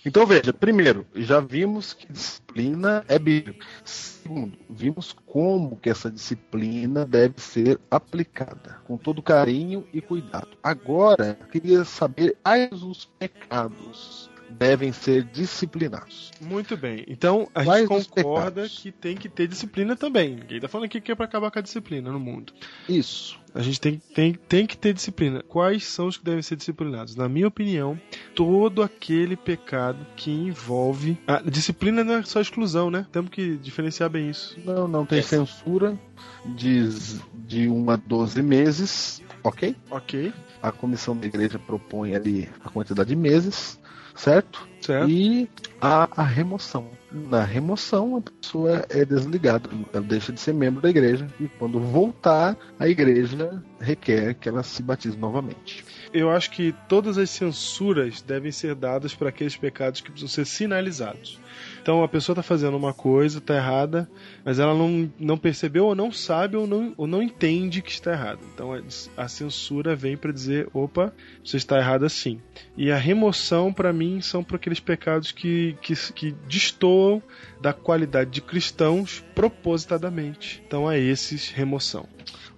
Então 0.04 0.26
veja, 0.26 0.52
primeiro, 0.52 1.06
já 1.14 1.40
vimos 1.40 1.94
que 1.94 2.12
disciplina 2.12 3.06
é 3.08 3.20
bíblica. 3.20 3.66
Segundo, 3.86 4.58
vimos 4.68 5.16
como 5.28 5.78
que 5.78 5.92
essa 5.92 6.10
disciplina 6.10 7.06
deve 7.06 7.40
ser 7.40 7.80
aplicada, 7.90 8.80
com 8.86 8.98
todo 8.98 9.22
carinho 9.22 9.88
e 9.94 10.02
cuidado. 10.02 10.58
Agora, 10.64 11.38
queria 11.52 11.86
saber 11.86 12.36
quais 12.44 12.82
os 12.82 13.06
pecados 13.20 14.31
devem 14.52 14.92
ser 14.92 15.24
disciplinados. 15.24 16.32
Muito 16.42 16.76
bem. 16.78 17.04
Então 17.08 17.48
a 17.54 17.64
Quais 17.64 17.88
gente 17.90 18.10
concorda 18.10 18.68
que 18.68 18.92
tem 18.92 19.16
que 19.16 19.30
ter 19.30 19.48
disciplina 19.48 19.96
também. 19.96 20.36
Ninguém 20.36 20.60
tá 20.60 20.68
falando 20.68 20.86
aqui 20.86 21.00
que 21.02 21.12
é 21.12 21.16
pra 21.16 21.26
acabar 21.26 21.50
com 21.52 21.60
a 21.60 21.62
disciplina 21.62 22.12
no 22.12 22.20
mundo. 22.20 22.54
Isso. 22.88 23.40
A 23.54 23.62
gente 23.62 23.82
tem, 23.82 24.02
tem, 24.16 24.34
tem 24.34 24.66
que 24.66 24.78
ter 24.78 24.94
disciplina. 24.94 25.44
Quais 25.46 25.84
são 25.86 26.08
os 26.08 26.18
que 26.18 26.24
devem 26.24 26.42
ser 26.42 26.56
disciplinados? 26.56 27.16
Na 27.18 27.28
minha 27.28 27.48
opinião, 27.48 28.00
todo 28.34 28.82
aquele 28.82 29.36
pecado 29.36 30.06
que 30.16 30.32
envolve. 30.32 31.18
A 31.28 31.42
disciplina 31.42 32.02
não 32.04 32.14
é 32.16 32.24
só 32.24 32.40
exclusão, 32.40 32.90
né? 32.90 33.06
Temos 33.12 33.30
que 33.30 33.58
diferenciar 33.58 34.10
bem 34.10 34.30
isso. 34.30 34.58
Não, 34.64 34.88
não 34.88 35.06
tem 35.06 35.20
É. 35.20 35.22
censura 35.22 36.00
de, 36.46 36.88
de 37.34 37.68
1 37.68 37.90
a 37.92 37.96
12 37.98 38.42
meses, 38.42 39.22
ok? 39.44 39.76
Ok, 39.90 40.32
A 40.64 40.72
comissão 40.72 41.18
da 41.18 41.26
igreja 41.26 41.60
propõe 41.60 42.16
ali 42.16 42.48
a 42.64 42.70
quantidade 42.70 43.10
de 43.10 43.16
meses, 43.18 43.78
certo? 44.16 44.68
certo? 44.82 45.10
E 45.10 45.50
a, 45.80 46.08
a 46.16 46.24
remoção. 46.24 46.90
Na 47.12 47.44
remoção, 47.44 48.18
a 48.18 48.22
pessoa 48.22 48.86
é 48.90 49.04
desligada, 49.04 49.70
ela 49.92 50.04
deixa 50.04 50.32
de 50.32 50.40
ser 50.40 50.54
membro 50.54 50.82
da 50.82 50.90
igreja 50.90 51.28
e 51.40 51.48
quando 51.48 51.80
voltar, 51.80 52.56
a 52.80 52.88
igreja 52.88 53.62
requer 53.80 54.36
que 54.36 54.48
ela 54.48 54.64
se 54.64 54.82
batize 54.82 55.18
novamente. 55.18 55.84
Eu 56.14 56.32
acho 56.32 56.52
que 56.52 56.74
todas 56.88 57.18
as 57.18 57.30
censuras 57.30 58.22
devem 58.22 58.52
ser 58.52 58.76
dadas 58.76 59.14
para 59.14 59.30
aqueles 59.30 59.58
pecados 59.58 60.00
que 60.00 60.10
precisam 60.10 60.30
ser 60.30 60.46
sinalizados. 60.46 61.40
Então 61.82 62.04
a 62.04 62.08
pessoa 62.08 62.34
está 62.34 62.44
fazendo 62.44 62.78
uma 62.78 62.94
coisa, 62.94 63.40
está 63.40 63.56
errada, 63.56 64.10
mas 64.46 64.60
ela 64.60 64.74
não, 64.76 65.12
não 65.20 65.38
percebeu 65.38 65.86
ou 65.86 65.96
não 65.96 66.12
sabe 66.12 66.56
ou 66.56 66.68
não, 66.68 66.94
ou 66.96 67.08
não 67.08 67.24
entende 67.24 67.82
que 67.82 67.92
está 67.92 68.12
errado. 68.12 68.40
Então 68.54 68.72
a, 68.74 68.82
a 69.24 69.28
censura 69.28 69.96
vem 69.96 70.16
para 70.16 70.32
dizer: 70.32 70.68
opa, 70.74 71.12
você 71.44 71.58
está 71.58 71.78
errado 71.78 72.06
assim. 72.06 72.40
E 72.78 72.92
a 72.92 72.98
remoção, 72.98 73.74
para 73.74 73.92
mim, 73.92 74.22
são 74.22 74.44
para 74.44 74.58
aqueles 74.58 74.80
pecados 74.80 75.32
que, 75.32 75.76
que, 75.82 75.94
que 76.14 76.32
destoam 76.48 77.22
da 77.60 77.74
qualidade 77.74 78.30
de 78.30 78.42
cristãos 78.42 79.24
propositadamente. 79.34 80.62
Então 80.68 80.88
a 80.88 80.98
esses, 80.98 81.50
remoção. 81.50 82.06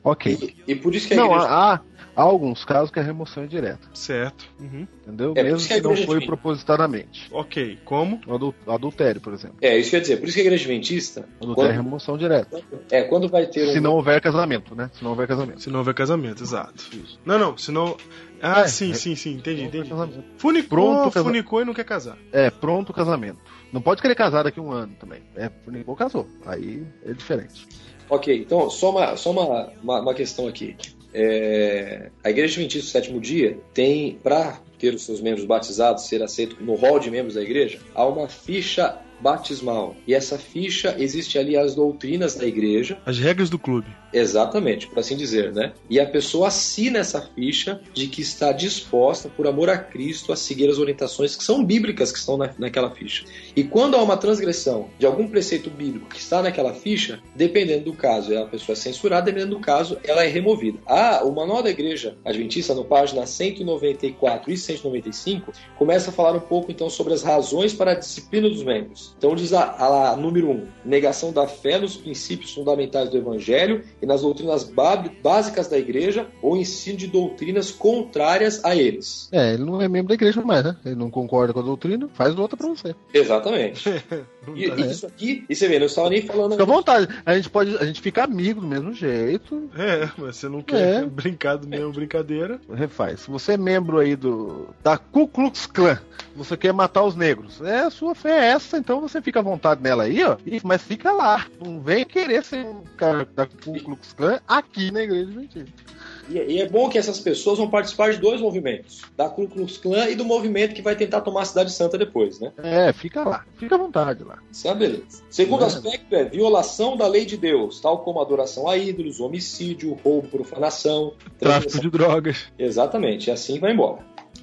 Ok. 0.04 0.54
E, 0.68 0.72
e 0.74 0.76
por 0.76 0.94
isso 0.94 1.08
que 1.08 1.14
a 1.14 1.18
Não, 1.18 1.28
igreja. 1.28 1.48
há, 1.48 1.74
há- 1.76 1.82
há 2.16 2.22
alguns 2.22 2.64
casos 2.66 2.92
que 2.92 3.00
a 3.00 3.04
remoção 3.04 3.44
é 3.44 3.48
direta, 3.48 3.88
Certo. 3.94 4.46
Uhum. 4.60 4.88
entendeu? 5.02 5.34
É, 5.36 5.44
Mesmo 5.44 5.58
isso 5.58 5.68
que 5.68 5.76
que 5.76 5.82
não 5.82 5.92
igreja 5.92 6.08
foi 6.08 6.26
propositadamente. 6.26 7.28
Ok, 7.32 7.80
como? 7.86 8.20
O 8.28 8.72
adultério, 8.72 9.20
por 9.22 9.34
exemplo. 9.34 9.58
É, 9.62 9.78
isso 9.78 9.90
que 9.90 9.96
eu 9.96 10.00
ia 10.00 10.02
dizer. 10.02 10.18
Por 10.18 10.26
isso 10.28 10.36
que 10.36 10.42
a 10.42 10.44
igreja 10.46 10.64
adventista, 10.64 11.28
Adultério 11.42 11.72
é 11.72 11.74
quando, 11.76 11.84
remoção 11.86 12.18
direta. 12.18 12.62
é, 12.92 13.04
quando 13.04 13.28
vai 13.30 13.46
ter 13.48 13.68
um. 13.70 13.74
Se 13.74 13.80
não 13.80 13.94
houver 13.96 14.22
casamento, 14.22 14.76
né? 14.76 14.90
Se 14.94 15.04
não 15.04 15.12
houver 15.12 15.28
casamento. 15.28 15.62
Se 15.62 15.70
não 15.70 15.80
houver 15.80 15.94
casamento, 15.94 16.44
exato. 16.44 16.90
Não, 17.26 17.38
não, 17.40 17.58
se 17.58 17.72
não. 17.72 17.98
Ah, 18.42 18.62
É, 18.62 18.68
sim, 18.68 18.92
é. 18.92 18.94
sim, 18.94 19.16
sim, 19.16 19.36
entendi, 19.36 19.62
não 19.62 19.68
entendi. 19.70 19.90
casamento. 19.90 20.24
Funicou, 20.38 20.70
Pronto, 20.70 21.12
casa- 21.14 21.24
funicou 21.26 21.62
e 21.62 21.66
não 21.66 21.74
quer 21.74 21.86
casar. 21.86 22.18
É, 22.32 22.50
pronto 22.50 22.90
o 22.90 22.94
casamento. 22.94 23.38
Não 23.72 23.82
pode 23.82 24.02
querer 24.02 24.16
casar 24.16 24.44
daqui 24.44 24.60
a 24.60 24.64
um 24.64 24.72
ano 24.72 24.94
também. 25.00 25.22
É, 25.36 25.50
ou 25.88 25.96
casou. 25.96 26.28
Aí 26.46 26.86
é 27.06 27.14
diferente. 27.14 27.66
Ok, 28.10 28.38
então 28.38 28.70
só 28.70 28.92
uma, 28.92 29.16
só 29.16 29.32
uma, 29.32 29.72
uma, 29.82 30.02
uma 30.02 30.14
questão 30.14 30.48
aqui. 30.48 30.76
É, 31.14 32.10
a 32.24 32.30
Igreja 32.30 32.56
Adventista 32.56 32.88
do 32.88 32.92
Sétimo 32.92 33.22
Dia 33.22 33.58
tem, 33.74 34.18
para 34.24 34.60
ter 34.80 34.94
os 34.94 35.06
seus 35.06 35.22
membros 35.22 35.46
batizados, 35.46 36.08
ser 36.08 36.24
aceito 36.24 36.58
no 36.62 36.76
hall 36.76 37.00
de 37.00 37.12
membros 37.12 37.36
da 37.36 37.42
igreja, 37.42 37.80
há 37.94 38.06
uma 38.06 38.28
ficha 38.28 38.98
batismal. 39.24 39.96
E 40.06 40.14
essa 40.14 40.38
ficha 40.38 40.96
existe 41.00 41.40
ali 41.40 41.56
as 41.56 41.74
doutrinas 41.74 42.36
da 42.36 42.46
igreja, 42.46 42.98
As 43.06 43.18
regras 43.18 43.50
do 43.50 43.58
clube. 43.58 43.88
exatamente, 44.12 44.86
por 44.88 45.00
assim 45.00 45.16
dizer, 45.16 45.54
né? 45.54 45.72
E 45.90 46.00
a 46.00 46.06
pessoa 46.06 46.50
assina 46.50 47.00
essa 47.00 47.22
ficha 47.34 47.82
de 47.94 48.08
que 48.08 48.22
está 48.22 48.52
disposta, 48.52 49.30
por 49.30 49.48
amor 49.48 49.70
a 49.70 49.78
Cristo, 49.78 50.32
a 50.34 50.36
seguir 50.36 50.70
as 50.70 50.78
orientações 50.78 51.36
que 51.36 51.44
são 51.44 51.64
bíblicas 51.64 52.12
que 52.12 52.20
estão 52.20 52.38
na, 52.38 52.54
naquela 52.60 52.92
ficha. 52.92 53.24
E 53.56 53.64
quando 53.64 53.96
há 53.96 54.04
uma 54.04 54.18
transgressão 54.18 54.90
de 55.00 55.06
algum 55.06 55.28
preceito 55.28 55.70
bíblico 55.70 56.10
que 56.10 56.20
está 56.20 56.42
naquela 56.44 56.74
ficha, 56.74 57.22
dependendo 57.36 57.86
do 57.86 57.94
caso, 57.94 58.38
a 58.38 58.46
pessoa 58.46 58.74
é 58.74 58.76
censurada, 58.76 59.26
dependendo 59.26 59.56
do 59.56 59.62
caso, 59.62 59.98
ela 60.04 60.24
é 60.24 60.28
removida. 60.28 60.78
Ah, 60.86 61.22
o 61.24 61.32
Manual 61.34 61.64
da 61.64 61.70
Igreja 61.70 62.18
Adventista, 62.26 62.76
no 62.76 62.84
página 62.84 63.26
194 63.26 64.52
e 64.52 64.58
195, 64.58 65.54
começa 65.78 66.10
a 66.10 66.14
falar 66.14 66.36
um 66.36 66.40
pouco 66.40 66.72
então 66.72 66.90
sobre 66.90 67.14
as 67.14 67.24
razões 67.24 67.74
para 67.74 67.92
a 67.92 67.96
disciplina 67.96 68.50
dos 68.50 68.64
membros. 68.64 69.13
Então 69.18 69.36
diz 69.36 69.54
a, 69.54 69.64
a, 69.64 70.12
a 70.12 70.16
número 70.18 70.50
1, 70.50 70.52
um, 70.52 70.68
negação 70.84 71.32
da 71.32 71.48
fé 71.48 71.80
nos 71.80 71.96
princípios 71.96 72.54
fundamentais 72.54 73.10
do 73.10 73.18
Evangelho 73.18 73.84
e 74.02 74.06
nas 74.06 74.22
doutrinas 74.22 74.64
bá- 74.66 75.04
básicas 75.24 75.68
da 75.68 75.78
igreja 75.78 76.28
ou 76.42 76.58
ensino 76.58 76.98
de 76.98 77.08
doutrinas 77.08 77.72
contrárias 77.72 78.64
a 78.66 78.76
eles. 78.76 79.30
É, 79.32 79.54
ele 79.54 79.64
não 79.64 79.82
é 79.82 79.88
membro 79.88 80.10
da 80.10 80.14
igreja 80.16 80.42
mais, 80.42 80.64
né? 80.66 80.76
Ele 80.86 80.96
não 80.96 81.10
concorda 81.10 81.54
com 81.54 81.60
a 81.60 81.64
doutrina, 81.64 82.10
faz 82.14 82.38
outra 82.38 82.58
pra 82.58 82.68
você. 82.68 82.94
Exatamente. 83.14 83.90
E, 84.56 84.66
e 84.66 84.92
isso 84.92 85.08
aqui, 85.08 85.46
e 85.50 85.56
você 85.56 85.70
vê, 85.70 85.80
não 85.80 85.86
estava 85.86 86.10
nem 86.10 86.22
falando. 86.22 86.52
Fica 86.52 86.64
à 86.64 86.66
vontade. 86.66 87.08
A 87.26 87.34
gente 87.34 87.50
pode. 87.50 87.78
A 87.78 87.86
gente 87.86 88.02
fica 88.02 88.26
amigo 88.26 88.60
do 88.60 88.68
mesmo 88.68 88.92
jeito. 88.92 89.70
É, 89.74 90.10
mas 90.18 90.36
você 90.36 90.50
não 90.50 90.62
quer 90.62 91.02
É. 91.02 91.06
brincar 91.08 91.56
do 91.56 91.66
mesmo 91.66 91.94
brincadeira. 91.94 92.60
Refaz. 92.70 93.22
Se 93.22 93.32
você 93.32 93.54
é 93.54 93.58
membro 93.58 94.00
aí 94.00 94.18
do. 94.18 94.68
da 94.84 94.98
Ku 94.98 95.30
Klux 95.30 95.66
Klan, 95.66 95.98
você 96.36 96.58
quer 96.58 96.74
matar 96.74 97.04
os 97.06 97.16
negros. 97.16 97.62
É, 97.62 97.84
a 97.84 97.90
sua 97.90 98.14
fé 98.14 98.32
é 98.32 98.46
essa, 98.52 98.78
então 98.78 99.00
você 99.08 99.22
fica 99.22 99.40
à 99.40 99.44
vontade 99.44 99.82
nela 99.82 100.04
aí, 100.04 100.24
ó. 100.24 100.38
e- 100.46 100.60
Mas 100.64 100.82
fica 100.82 101.12
lá. 101.12 101.46
Não 101.64 101.80
vem 101.80 102.06
querer 102.06 102.44
ser 102.44 102.66
um 102.66 102.84
cara 102.98 103.26
da 103.36 103.46
Ku 103.46 103.74
Klux 103.84 104.14
Klan 104.14 104.40
aqui 104.48 104.92
na 104.92 105.04
igreja 105.04 105.24
adventista. 105.30 105.84
E, 106.30 106.38
e 106.38 106.62
é 106.62 106.70
bom 106.70 106.88
que 106.90 106.98
essas 106.98 107.20
pessoas 107.20 107.58
vão 107.58 107.70
participar 107.70 108.12
de 108.14 108.18
dois 108.20 108.40
movimentos: 108.40 109.02
da 109.18 109.30
Ku 109.30 109.48
Klux 109.48 109.78
Klan 109.78 110.08
e 110.10 110.16
do 110.16 110.24
movimento 110.24 110.74
que 110.74 110.82
vai 110.82 110.96
tentar 110.96 111.22
tomar 111.22 111.42
a 111.42 111.46
Cidade 111.46 111.72
Santa 111.72 111.98
depois, 111.98 112.40
né? 112.40 112.52
É, 112.58 112.94
fica 112.94 113.24
lá. 113.24 113.46
Fica 113.58 113.76
à 113.76 113.78
vontade 113.78 114.24
lá. 114.24 114.40
Isso 114.52 114.68
é 114.68 114.72
uma 114.72 114.78
beleza. 114.78 115.22
Segundo 115.30 115.64
É. 115.64 115.68
aspecto 115.68 116.16
é 116.16 116.24
violação 116.26 116.96
da 116.98 117.08
lei 117.08 117.26
de 117.26 117.36
Deus, 117.38 117.80
tal 117.82 118.00
como 118.00 118.22
adoração 118.22 118.70
a 118.70 118.78
ídolos, 118.78 119.20
homicídio, 119.20 119.94
roubo, 120.04 120.28
profanação. 120.30 121.14
Tráfico 121.40 121.80
de 121.82 121.90
drogas. 121.90 122.46
Exatamente, 122.58 123.28
e 123.28 123.32
assim 123.32 123.60
vai 123.60 123.74
embora. 123.74 124.00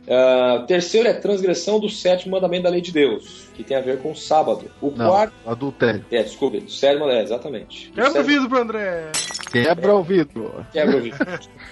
Ah, 0.09 0.65
terceiro 0.67 1.09
é 1.09 1.13
transgressão 1.15 1.79
do 1.79 1.89
sétimo 1.89 2.33
mandamento 2.33 2.65
da 2.65 2.71
lei 2.71 2.81
de 2.81 2.91
Deus, 2.93 3.49
que 3.63 3.69
tem 3.69 3.77
a 3.77 3.81
ver 3.81 3.99
com 3.99 4.13
o 4.13 4.17
sábado. 4.17 4.71
O 4.81 4.91
Não, 4.91 5.09
quarto. 5.11 5.33
adultério. 5.47 6.05
É, 6.11 6.23
desculpe, 6.23 6.59
o 6.59 6.71
sétimo 6.71 7.09
é, 7.11 7.23
exatamente. 7.23 7.89
O 7.91 7.93
Quebra 7.95 8.11
o 8.11 8.13
sétimo- 8.13 8.29
vidro 8.29 8.49
pro 8.49 8.59
André. 8.63 9.13
Quebra 9.53 9.95
o 9.95 10.03
vidro. 10.03 10.67
Quebra 10.73 10.97
o 10.97 11.01
vidro. 11.01 11.19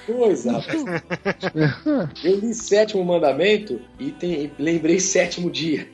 Pois, 0.07 0.45
rapaz. 0.45 0.85
Eu 2.25 2.39
li 2.41 2.55
sétimo 2.55 3.05
mandamento 3.05 3.81
e 3.99 4.11
tem- 4.11 4.51
lembrei 4.59 4.99
sétimo 5.01 5.51
dia. 5.51 5.89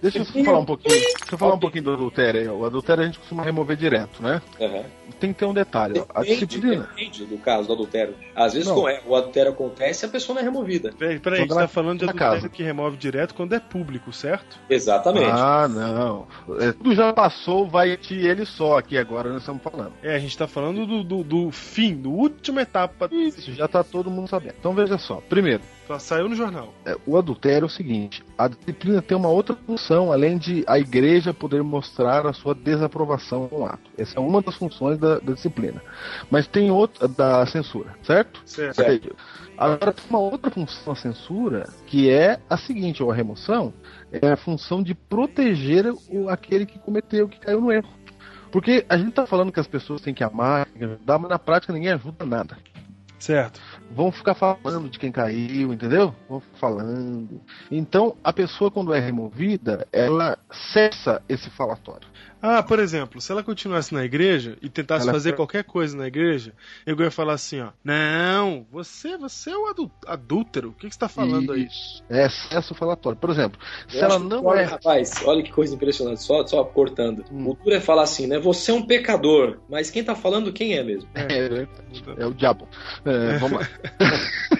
Deixa 0.00 0.18
eu 0.18 0.24
falar 0.44 0.58
um 0.60 0.64
pouquinho. 0.64 0.94
Deixa 0.94 1.16
eu 1.32 1.38
falar 1.38 1.54
um 1.54 1.58
pouquinho 1.58 1.84
do 1.84 1.92
adultério. 1.92 2.54
O 2.54 2.64
adultério 2.64 3.02
a 3.02 3.06
gente 3.06 3.18
costuma 3.18 3.42
remover 3.42 3.76
direto, 3.76 4.22
né? 4.22 4.40
Aham. 4.60 4.84
Tem 5.20 5.32
que 5.32 5.38
ter 5.38 5.44
um 5.44 5.54
detalhe. 5.54 6.00
ó. 6.00 6.04
A 6.14 6.20
Depende, 6.22 6.46
disciplina. 6.46 6.88
depende 6.94 7.24
do 7.24 7.38
caso 7.38 7.66
do 7.68 7.72
adultério. 7.74 8.14
Às 8.34 8.54
vezes 8.54 8.68
Não. 8.68 8.88
é, 8.88 9.00
o 9.06 9.14
adultério 9.14 9.52
acontece 9.52 10.04
e 10.04 10.06
a 10.06 10.10
pessoa 10.10 10.34
não 10.34 10.42
é 10.42 10.44
removida. 10.44 10.92
Peraí, 10.98 11.18
peraí, 11.18 11.40
Quando 11.40 11.50
você 11.54 11.60
tá 11.60 11.68
falando 11.68 11.98
de 12.00 12.04
adultério 12.04 12.34
casa. 12.34 12.48
que 12.48 12.62
remove 12.62 12.96
direto 12.96 13.34
quando 13.34 13.54
é 13.54 13.60
público, 13.60 14.12
certo? 14.12 14.58
Exatamente. 14.68 15.25
Ah, 15.32 15.68
não. 15.68 16.26
É, 16.60 16.72
tudo 16.72 16.94
já 16.94 17.12
passou, 17.12 17.66
vai 17.68 17.96
te 17.96 18.14
ele 18.14 18.44
só 18.44 18.78
aqui 18.78 18.96
agora, 18.98 19.30
nós 19.30 19.42
estamos 19.42 19.62
falando. 19.62 19.92
É, 20.02 20.14
a 20.14 20.18
gente 20.18 20.36
tá 20.36 20.46
falando 20.46 20.86
do, 20.86 21.02
do, 21.04 21.22
do 21.24 21.50
fim, 21.50 21.94
do 21.94 22.12
última 22.12 22.62
etapa. 22.62 23.08
Isso, 23.12 23.52
já 23.52 23.66
tá 23.68 23.82
todo 23.84 24.10
mundo 24.10 24.28
sabendo. 24.28 24.54
Então 24.58 24.72
veja 24.74 24.98
só. 24.98 25.22
Primeiro, 25.28 25.62
Só 25.86 25.98
Saiu 25.98 26.28
no 26.28 26.34
jornal. 26.34 26.72
é, 26.84 26.96
o 27.06 27.16
adultério 27.16 27.64
é 27.64 27.66
o 27.66 27.70
seguinte: 27.70 28.22
a 28.36 28.48
disciplina 28.48 29.00
tem 29.02 29.16
uma 29.16 29.28
outra 29.28 29.54
função, 29.66 30.12
além 30.12 30.36
de 30.38 30.64
a 30.66 30.78
igreja 30.78 31.32
poder 31.34 31.62
mostrar 31.62 32.26
a 32.26 32.32
sua 32.32 32.54
desaprovação 32.54 33.48
com 33.48 33.60
o 33.60 33.66
ato. 33.66 33.90
Essa 33.96 34.18
é 34.18 34.20
uma 34.20 34.42
das 34.42 34.56
funções 34.56 34.98
da, 34.98 35.18
da 35.18 35.32
disciplina. 35.32 35.82
Mas 36.30 36.46
tem 36.46 36.70
outra 36.70 37.06
da 37.08 37.44
censura, 37.46 37.94
certo? 38.02 38.40
Certo. 38.44 38.76
Certo. 38.76 39.16
Agora 39.58 39.92
tem 39.92 40.04
uma 40.10 40.18
outra 40.18 40.50
função 40.50 40.92
da 40.92 41.00
censura, 41.00 41.68
que 41.86 42.10
é 42.10 42.38
a 42.50 42.56
seguinte, 42.58 43.02
ou 43.02 43.10
a 43.10 43.14
remoção, 43.14 43.72
é 44.22 44.32
a 44.32 44.36
função 44.36 44.82
de 44.82 44.94
proteger 44.94 45.86
o, 46.08 46.28
aquele 46.28 46.66
que 46.66 46.78
cometeu, 46.78 47.28
que 47.28 47.38
caiu 47.38 47.60
no 47.60 47.72
erro. 47.72 47.88
Porque 48.50 48.84
a 48.88 48.96
gente 48.96 49.12
tá 49.12 49.26
falando 49.26 49.52
que 49.52 49.60
as 49.60 49.66
pessoas 49.66 50.00
têm 50.00 50.14
que 50.14 50.24
amar, 50.24 50.66
têm 50.66 50.78
que 50.78 50.84
ajudar, 50.84 51.18
mas 51.18 51.30
na 51.30 51.38
prática 51.38 51.72
ninguém 51.72 51.92
ajuda 51.92 52.24
nada. 52.24 52.56
Certo. 53.18 53.60
Vão 53.90 54.12
ficar 54.12 54.34
falando 54.34 54.88
de 54.88 54.98
quem 54.98 55.10
caiu, 55.10 55.72
entendeu? 55.72 56.14
Vão 56.28 56.40
ficar 56.40 56.58
falando. 56.58 57.40
Então, 57.70 58.14
a 58.22 58.32
pessoa, 58.32 58.70
quando 58.70 58.94
é 58.94 59.00
removida, 59.00 59.86
ela 59.92 60.38
cessa 60.72 61.22
esse 61.28 61.48
falatório. 61.50 62.08
Ah, 62.48 62.62
por 62.62 62.78
exemplo, 62.78 63.20
se 63.20 63.32
ela 63.32 63.42
continuasse 63.42 63.92
na 63.92 64.04
igreja 64.04 64.56
e 64.62 64.68
tentasse 64.68 65.02
Ela 65.04 65.12
fazer 65.12 65.30
foi- 65.30 65.36
qualquer 65.36 65.64
coisa 65.64 65.96
na 65.96 66.06
igreja, 66.06 66.52
eu 66.86 66.96
ia 67.00 67.10
falar 67.10 67.32
assim, 67.34 67.60
ó. 67.60 67.70
Não, 67.82 68.64
você, 68.70 69.16
você 69.16 69.50
é 69.50 69.56
o 69.56 69.66
adu- 69.66 69.90
adúltero. 70.06 70.68
O 70.68 70.72
que, 70.72 70.86
que 70.88 70.94
você 70.94 71.00
tá 71.00 71.08
falando 71.08 71.52
aí? 71.52 71.64
Isso. 71.66 72.04
É 72.08 72.26
excesso 72.26 72.72
falatório. 72.74 73.18
Por 73.18 73.30
exemplo, 73.30 73.58
se 73.88 73.96
Eu 73.96 74.04
ela 74.04 74.14
acho 74.14 74.22
que 74.24 74.30
não 74.30 74.44
olha, 74.44 74.60
é. 74.60 74.64
Rapaz, 74.64 75.10
olha 75.24 75.42
que 75.42 75.50
coisa 75.50 75.74
impressionante, 75.74 76.22
só, 76.22 76.46
só 76.46 76.62
cortando. 76.62 77.24
Hum. 77.32 77.48
O 77.48 77.54
duro 77.54 77.74
é 77.74 77.80
falar 77.80 78.02
assim, 78.02 78.28
né? 78.28 78.38
Você 78.38 78.70
é 78.70 78.74
um 78.74 78.86
pecador, 78.86 79.58
mas 79.68 79.90
quem 79.90 80.04
tá 80.04 80.14
falando 80.14 80.52
quem 80.52 80.74
é 80.76 80.84
mesmo? 80.84 81.08
É, 81.14 81.26
verdade. 81.26 81.68
É 82.16 82.26
o 82.26 82.32
diabo. 82.32 82.68
É, 83.04 83.38
vamos 83.38 83.60
lá. 83.60 83.68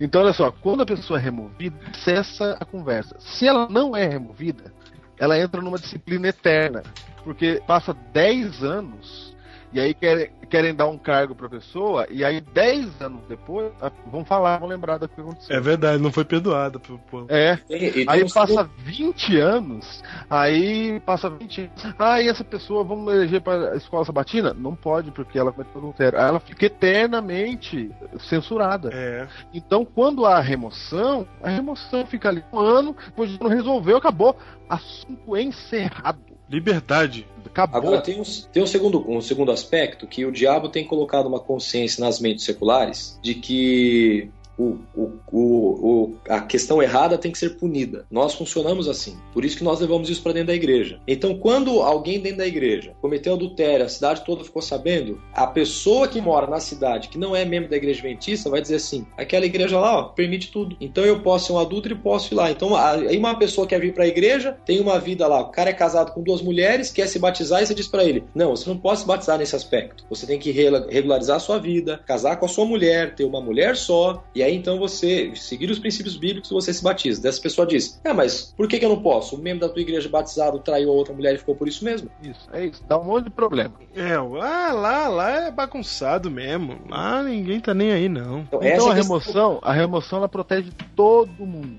então, 0.00 0.22
olha 0.22 0.32
só, 0.32 0.50
quando 0.50 0.82
a 0.82 0.86
pessoa 0.86 1.18
é 1.18 1.22
removida, 1.22 1.76
cessa 2.04 2.56
a 2.60 2.64
conversa. 2.64 3.16
Se 3.18 3.46
ela 3.46 3.68
não 3.68 3.96
é 3.96 4.06
removida, 4.06 4.72
ela 5.20 5.38
entra 5.38 5.60
numa 5.60 5.78
disciplina 5.78 6.28
eterna. 6.28 6.82
Porque 7.22 7.62
passa 7.66 7.94
10 8.12 8.64
anos 8.64 9.29
e 9.72 9.80
aí 9.80 9.94
querem, 9.94 10.30
querem 10.48 10.74
dar 10.74 10.86
um 10.88 10.98
cargo 10.98 11.34
pra 11.34 11.48
pessoa, 11.48 12.06
e 12.10 12.24
aí 12.24 12.40
10 12.40 13.00
anos 13.00 13.20
depois 13.28 13.72
a- 13.80 13.90
vão 14.06 14.24
falar, 14.24 14.58
vão 14.58 14.68
lembrar 14.68 14.98
do 14.98 15.08
que 15.08 15.20
aconteceu. 15.20 15.56
É 15.56 15.60
verdade, 15.60 16.02
não 16.02 16.12
foi 16.12 16.24
perdoada 16.24 16.78
pelo 16.78 16.98
povo. 16.98 17.26
É, 17.28 17.58
e 17.68 17.90
tem 17.92 18.04
Aí 18.08 18.30
passa 18.32 18.68
20 18.78 19.38
anos, 19.38 20.02
aí 20.28 21.00
passa 21.00 21.30
20 21.30 21.60
anos. 21.62 21.94
Ah, 21.98 22.20
e 22.20 22.28
essa 22.28 22.44
pessoa, 22.44 22.82
vamos 22.84 23.12
eleger 23.12 23.40
para 23.40 23.72
a 23.72 23.76
escola 23.76 24.04
sabatina? 24.04 24.52
Não 24.52 24.74
pode, 24.74 25.10
porque 25.10 25.38
ela 25.38 25.52
adultério. 25.74 26.18
Aí 26.18 26.26
ela 26.28 26.40
fica 26.40 26.66
eternamente 26.66 27.90
censurada. 28.28 28.90
É. 28.92 29.26
Então, 29.52 29.84
quando 29.84 30.24
há 30.26 30.40
remoção, 30.40 31.26
a 31.42 31.48
remoção 31.48 32.06
fica 32.06 32.28
ali 32.28 32.44
um 32.52 32.58
ano, 32.58 32.96
depois 33.06 33.38
não 33.38 33.48
resolveu, 33.48 33.96
acabou. 33.96 34.36
Assunto 34.68 35.36
encerrado. 35.36 36.29
Liberdade. 36.50 37.26
Acabou. 37.46 37.78
Agora 37.78 38.00
tem, 38.00 38.20
um, 38.20 38.24
tem 38.52 38.62
um, 38.62 38.66
segundo, 38.66 39.10
um 39.10 39.20
segundo 39.20 39.50
aspecto 39.50 40.06
que 40.06 40.24
o 40.24 40.32
diabo 40.32 40.68
tem 40.68 40.84
colocado 40.84 41.26
uma 41.26 41.40
consciência 41.40 42.04
nas 42.04 42.20
mentes 42.20 42.44
seculares 42.44 43.18
de 43.22 43.34
que 43.34 44.30
o, 44.60 45.12
o, 45.32 45.38
o, 45.38 46.14
a 46.28 46.40
questão 46.40 46.82
errada 46.82 47.16
tem 47.16 47.32
que 47.32 47.38
ser 47.38 47.56
punida. 47.56 48.04
Nós 48.10 48.34
funcionamos 48.34 48.88
assim. 48.88 49.16
Por 49.32 49.44
isso 49.44 49.56
que 49.56 49.64
nós 49.64 49.80
levamos 49.80 50.10
isso 50.10 50.22
para 50.22 50.32
dentro 50.32 50.48
da 50.48 50.54
igreja. 50.54 51.00
Então, 51.06 51.34
quando 51.36 51.80
alguém 51.80 52.20
dentro 52.20 52.38
da 52.38 52.46
igreja 52.46 52.94
cometeu 53.00 53.34
adultério, 53.34 53.86
a 53.86 53.88
cidade 53.88 54.24
toda 54.24 54.44
ficou 54.44 54.60
sabendo, 54.60 55.20
a 55.32 55.46
pessoa 55.46 56.08
que 56.08 56.20
mora 56.20 56.46
na 56.46 56.60
cidade, 56.60 57.08
que 57.08 57.18
não 57.18 57.34
é 57.34 57.44
membro 57.44 57.70
da 57.70 57.76
igreja 57.76 58.00
adventista, 58.00 58.50
vai 58.50 58.60
dizer 58.60 58.76
assim: 58.76 59.06
aquela 59.16 59.46
igreja 59.46 59.78
lá, 59.78 59.98
ó, 59.98 60.02
permite 60.04 60.50
tudo. 60.50 60.76
Então 60.80 61.04
eu 61.04 61.20
posso 61.20 61.46
ser 61.46 61.52
um 61.52 61.58
adulto 61.58 61.90
e 61.90 61.94
posso 61.94 62.34
ir 62.34 62.36
lá. 62.36 62.50
Então, 62.50 62.76
aí 62.76 63.16
uma 63.16 63.38
pessoa 63.38 63.66
quer 63.66 63.80
vir 63.80 63.94
para 63.94 64.04
a 64.04 64.08
igreja, 64.08 64.56
tem 64.66 64.80
uma 64.80 64.98
vida 64.98 65.26
lá, 65.26 65.40
o 65.40 65.50
cara 65.50 65.70
é 65.70 65.74
casado 65.74 66.12
com 66.12 66.22
duas 66.22 66.42
mulheres, 66.42 66.90
quer 66.90 67.06
se 67.06 67.18
batizar 67.18 67.62
e 67.62 67.66
você 67.66 67.74
diz 67.74 67.88
para 67.88 68.04
ele: 68.04 68.24
não, 68.34 68.50
você 68.50 68.68
não 68.68 68.76
pode 68.76 69.00
se 69.00 69.06
batizar 69.06 69.38
nesse 69.38 69.56
aspecto. 69.56 70.04
Você 70.10 70.26
tem 70.26 70.38
que 70.38 70.50
regularizar 70.50 71.36
a 71.36 71.40
sua 71.40 71.58
vida, 71.58 72.00
casar 72.06 72.36
com 72.36 72.46
a 72.46 72.48
sua 72.48 72.64
mulher, 72.64 73.14
ter 73.14 73.24
uma 73.24 73.40
mulher 73.40 73.76
só, 73.76 74.22
e 74.34 74.42
aí 74.42 74.49
então 74.54 74.78
você 74.78 75.34
seguir 75.34 75.70
os 75.70 75.78
princípios 75.78 76.16
bíblicos 76.16 76.50
você 76.50 76.72
se 76.72 76.82
batiza. 76.82 77.22
Dessa 77.22 77.40
pessoa 77.40 77.66
diz: 77.66 78.00
ah, 78.04 78.14
mas 78.14 78.52
por 78.56 78.66
que, 78.68 78.78
que 78.78 78.84
eu 78.84 78.88
não 78.88 79.02
posso? 79.02 79.36
O 79.36 79.38
membro 79.38 79.66
da 79.66 79.72
tua 79.72 79.82
igreja 79.82 80.08
batizado 80.08 80.58
traiu 80.60 80.90
a 80.90 80.92
outra 80.92 81.14
mulher 81.14 81.34
e 81.34 81.38
ficou 81.38 81.54
por 81.54 81.68
isso 81.68 81.84
mesmo? 81.84 82.10
Isso, 82.22 82.48
é 82.52 82.66
isso. 82.66 82.82
Dá 82.88 82.98
um 82.98 83.04
monte 83.04 83.24
de 83.24 83.30
problema. 83.30 83.74
É, 83.94 84.18
lá, 84.18 84.72
lá, 84.72 85.08
lá 85.08 85.30
é 85.46 85.50
bagunçado 85.50 86.30
mesmo. 86.30 86.78
Lá 86.88 87.22
ninguém 87.22 87.60
tá 87.60 87.74
nem 87.74 87.92
aí, 87.92 88.08
não. 88.08 88.40
Então, 88.40 88.60
Então 88.62 88.62
a 88.62 88.66
é 88.66 88.72
a 88.72 88.74
questão. 88.74 88.92
remoção, 88.92 89.58
a 89.62 89.72
remoção 89.72 90.18
ela 90.18 90.28
protege 90.28 90.70
todo 90.94 91.30
mundo, 91.46 91.78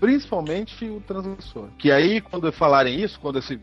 principalmente 0.00 0.84
o 0.84 1.00
transgressor. 1.00 1.68
Que 1.78 1.90
aí 1.90 2.20
quando 2.20 2.50
falarem 2.52 3.00
isso, 3.00 3.18
quando 3.20 3.38
esse 3.38 3.58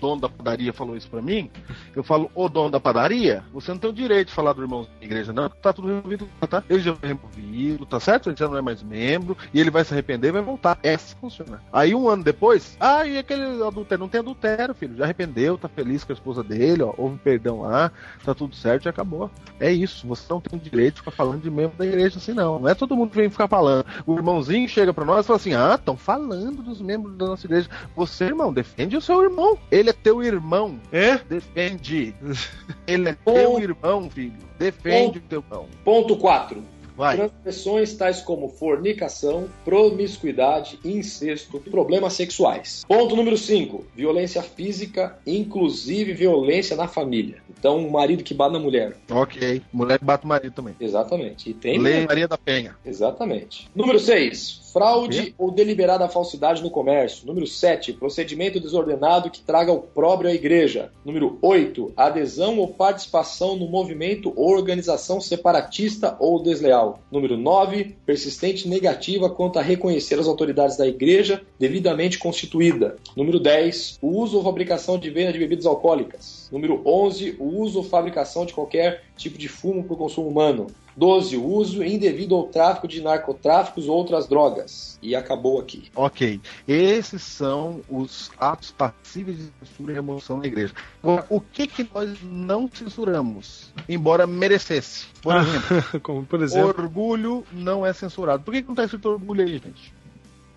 dono 0.00 0.20
da 0.20 0.28
padaria 0.28 0.72
falou 0.72 0.96
isso 0.96 1.08
pra 1.08 1.22
mim, 1.22 1.50
eu 1.94 2.02
falo, 2.02 2.30
ô 2.34 2.48
dono 2.48 2.70
da 2.70 2.80
padaria, 2.80 3.42
você 3.52 3.70
não 3.70 3.78
tem 3.78 3.90
o 3.90 3.92
direito 3.92 4.28
de 4.28 4.34
falar 4.34 4.52
do 4.52 4.62
irmão 4.62 4.82
da 4.82 5.04
igreja, 5.04 5.32
não, 5.32 5.48
tá 5.48 5.72
tudo 5.72 5.88
removido, 5.88 6.28
tá? 6.48 6.62
Ele 6.68 6.80
já 6.80 6.94
foi 6.94 7.08
removido, 7.08 7.86
tá 7.86 8.00
certo? 8.00 8.28
Ele 8.28 8.36
já 8.36 8.48
não 8.48 8.56
é 8.56 8.62
mais 8.62 8.82
membro, 8.82 9.36
e 9.52 9.60
ele 9.60 9.70
vai 9.70 9.84
se 9.84 9.92
arrepender 9.92 10.28
e 10.28 10.32
vai 10.32 10.42
voltar. 10.42 10.78
É 10.82 10.94
assim 10.94 11.14
funciona. 11.20 11.62
Aí 11.72 11.94
um 11.94 12.08
ano 12.08 12.22
depois, 12.22 12.76
ah, 12.80 13.06
e 13.06 13.18
aquele 13.18 13.62
adultério? 13.62 14.02
Não 14.02 14.08
tem 14.08 14.20
adultério, 14.20 14.74
filho, 14.74 14.96
já 14.96 15.04
arrependeu, 15.04 15.58
tá 15.58 15.68
feliz 15.68 16.04
com 16.04 16.12
a 16.12 16.14
esposa 16.14 16.42
dele, 16.42 16.82
ó, 16.82 16.94
houve 16.96 17.18
perdão 17.18 17.62
lá, 17.62 17.90
tá 18.24 18.34
tudo 18.34 18.54
certo 18.54 18.86
e 18.86 18.88
acabou. 18.88 19.30
É 19.58 19.72
isso, 19.72 20.06
você 20.06 20.24
não 20.30 20.40
tem 20.40 20.58
o 20.58 20.62
direito 20.62 20.94
de 20.94 21.00
ficar 21.00 21.10
falando 21.10 21.42
de 21.42 21.50
membro 21.50 21.76
da 21.76 21.86
igreja 21.86 22.18
assim, 22.18 22.32
não. 22.32 22.58
Não 22.58 22.68
é 22.68 22.74
todo 22.74 22.96
mundo 22.96 23.10
que 23.10 23.16
vem 23.16 23.30
ficar 23.30 23.48
falando. 23.48 23.86
O 24.06 24.14
irmãozinho 24.14 24.68
chega 24.68 24.92
pra 24.92 25.04
nós 25.04 25.24
e 25.24 25.26
fala 25.26 25.36
assim: 25.36 25.54
ah, 25.54 25.74
estão 25.74 25.96
falando 25.96 26.62
dos 26.62 26.80
membros 26.80 27.16
da 27.16 27.26
nossa 27.26 27.46
igreja. 27.46 27.68
Você, 27.94 28.24
irmão, 28.24 28.52
defende 28.52 28.96
o 28.96 29.00
seu 29.00 29.22
irmão. 29.22 29.58
Ele 29.70 29.85
é 29.90 29.92
teu 29.92 30.22
irmão. 30.22 30.80
É? 30.92 31.18
Defende. 31.18 32.14
Ele 32.86 33.10
é 33.10 33.16
teu 33.24 33.58
irmão, 33.58 34.10
filho. 34.10 34.32
Defende 34.58 35.18
o 35.18 35.22
teu 35.22 35.40
irmão. 35.40 35.66
Ponto 35.84 36.16
4. 36.16 36.62
Vai. 36.96 37.16
Transgressões 37.16 37.92
tais 37.92 38.22
como 38.22 38.48
fornicação, 38.48 39.50
promiscuidade, 39.64 40.78
incesto, 40.82 41.60
problemas 41.60 42.14
sexuais. 42.14 42.84
Ponto 42.88 43.14
número 43.14 43.36
5. 43.36 43.84
Violência 43.94 44.42
física, 44.42 45.18
inclusive 45.26 46.14
violência 46.14 46.74
na 46.74 46.88
família. 46.88 47.42
Então, 47.50 47.78
um 47.78 47.90
marido 47.90 48.24
que 48.24 48.32
bate 48.32 48.54
na 48.54 48.58
mulher. 48.58 48.96
Ok. 49.10 49.60
Mulher 49.70 49.98
que 49.98 50.04
bate 50.06 50.24
o 50.24 50.28
marido 50.28 50.52
também. 50.54 50.74
Exatamente. 50.80 51.50
E 51.50 51.54
tem. 51.54 51.78
Lei 51.78 52.06
Maria 52.06 52.26
da 52.26 52.38
Penha. 52.38 52.74
Exatamente. 52.84 53.68
Número 53.74 53.98
6. 53.98 54.65
Fraude 54.76 55.34
ou 55.38 55.50
deliberada 55.50 56.06
falsidade 56.06 56.62
no 56.62 56.68
comércio. 56.68 57.26
Número 57.26 57.46
7. 57.46 57.94
Procedimento 57.94 58.60
desordenado 58.60 59.30
que 59.30 59.40
traga 59.40 59.72
opróbrio 59.72 60.28
à 60.28 60.34
igreja. 60.34 60.92
Número 61.02 61.38
8. 61.40 61.94
Adesão 61.96 62.58
ou 62.58 62.68
participação 62.68 63.56
no 63.56 63.66
movimento 63.66 64.34
ou 64.36 64.54
organização 64.54 65.18
separatista 65.18 66.14
ou 66.20 66.42
desleal. 66.42 67.00
Número 67.10 67.38
9. 67.38 67.96
Persistente 68.04 68.68
negativa 68.68 69.30
quanto 69.30 69.58
a 69.58 69.62
reconhecer 69.62 70.20
as 70.20 70.28
autoridades 70.28 70.76
da 70.76 70.86
igreja 70.86 71.40
devidamente 71.58 72.18
constituída. 72.18 72.96
Número 73.16 73.40
10. 73.40 73.98
O 74.02 74.20
uso 74.20 74.36
ou 74.36 74.44
fabricação 74.44 74.98
de 74.98 75.08
venda 75.08 75.32
de 75.32 75.38
bebidas 75.38 75.64
alcoólicas. 75.64 76.50
Número 76.52 76.82
11. 76.84 77.36
O 77.38 77.62
uso 77.62 77.78
ou 77.78 77.84
fabricação 77.84 78.44
de 78.44 78.52
qualquer 78.52 79.04
tipo 79.16 79.38
de 79.38 79.48
fumo 79.48 79.82
para 79.84 79.94
o 79.94 79.96
consumo 79.96 80.28
humano. 80.28 80.66
12. 80.96 81.36
O 81.36 81.44
uso 81.44 81.84
indevido 81.84 82.34
ou 82.34 82.44
tráfico 82.48 82.88
de 82.88 83.02
narcotráficos 83.02 83.86
ou 83.88 83.96
outras 83.96 84.26
drogas. 84.26 84.98
E 85.02 85.14
acabou 85.14 85.60
aqui. 85.60 85.90
Ok. 85.94 86.40
Esses 86.66 87.22
são 87.22 87.82
os 87.88 88.30
atos 88.38 88.70
passíveis 88.70 89.36
de 89.36 89.50
censura 89.60 89.92
e 89.92 89.94
remoção 89.94 90.38
na 90.38 90.46
igreja. 90.46 90.72
Agora, 91.02 91.26
o 91.28 91.40
que, 91.40 91.66
que 91.66 91.88
nós 91.94 92.16
não 92.22 92.68
censuramos? 92.72 93.72
Embora 93.88 94.26
merecesse. 94.26 95.06
Por 95.22 95.34
Ah, 95.34 95.42
exemplo. 95.42 96.00
Como 96.00 96.24
por 96.24 96.42
exemplo. 96.42 96.68
Orgulho 96.68 97.44
não 97.52 97.84
é 97.84 97.92
censurado. 97.92 98.42
Por 98.42 98.52
que, 98.54 98.62
que 98.62 98.68
não 98.68 98.74
está 98.74 98.84
escrito 98.84 99.08
orgulho 99.08 99.44
aí, 99.44 99.52
gente? 99.58 99.94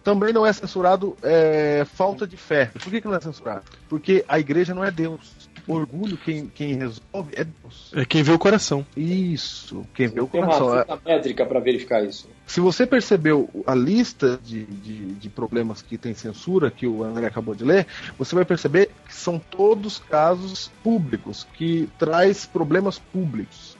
Também 0.03 0.31
não 0.31 0.45
é 0.45 0.53
censurado 0.53 1.15
é, 1.21 1.85
falta 1.93 2.25
de 2.25 2.37
fé. 2.37 2.67
Por 2.67 2.89
que, 2.89 3.01
que 3.01 3.07
não 3.07 3.15
é 3.15 3.19
censurado? 3.19 3.63
Porque 3.89 4.23
a 4.27 4.39
igreja 4.39 4.73
não 4.73 4.83
é 4.83 4.89
Deus. 4.89 5.38
Orgulho, 5.69 6.17
quem, 6.17 6.47
quem 6.47 6.73
resolve 6.73 7.31
é 7.33 7.43
Deus. 7.43 7.91
É 7.93 8.03
quem 8.03 8.23
vê 8.23 8.31
o 8.31 8.39
coração. 8.39 8.83
Isso, 8.97 9.85
quem 9.93 10.07
vê 10.07 10.19
o 10.19 10.25
Tem 10.25 10.41
uma 10.41 10.47
coração. 10.47 10.75
É, 10.75 10.81
fita 10.81 10.99
métrica 11.05 11.45
para 11.45 11.59
verificar 11.59 12.03
isso. 12.03 12.27
Se 12.47 12.59
você 12.59 12.87
percebeu 12.87 13.47
a 13.67 13.75
lista 13.75 14.39
de, 14.43 14.65
de, 14.65 15.13
de 15.13 15.29
problemas 15.29 15.83
que 15.83 15.95
tem 15.95 16.15
censura, 16.15 16.71
que 16.71 16.87
o 16.87 17.03
André 17.03 17.27
acabou 17.27 17.53
de 17.53 17.63
ler, 17.63 17.85
você 18.17 18.33
vai 18.33 18.43
perceber 18.43 18.89
que 19.05 19.13
são 19.13 19.37
todos 19.37 19.99
casos 19.99 20.71
públicos, 20.83 21.45
que 21.53 21.87
traz 21.99 22.47
problemas 22.47 22.97
públicos. 22.97 23.77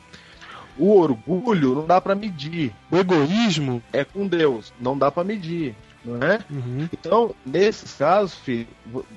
O 0.78 0.96
orgulho 0.96 1.74
não 1.74 1.88
dá 1.88 2.00
para 2.00 2.14
medir. 2.14 2.72
O 2.92 2.98
egoísmo. 2.98 3.82
É 3.92 4.06
com 4.06 4.28
Deus, 4.28 4.72
não 4.80 4.96
dá 4.96 5.10
para 5.10 5.24
medir, 5.24 5.76
não 6.04 6.16
é? 6.26 6.40
Uhum. 6.50 6.88
Então, 6.94 7.36
nesses 7.46 7.94
casos, 7.94 8.34
filho, 8.36 8.68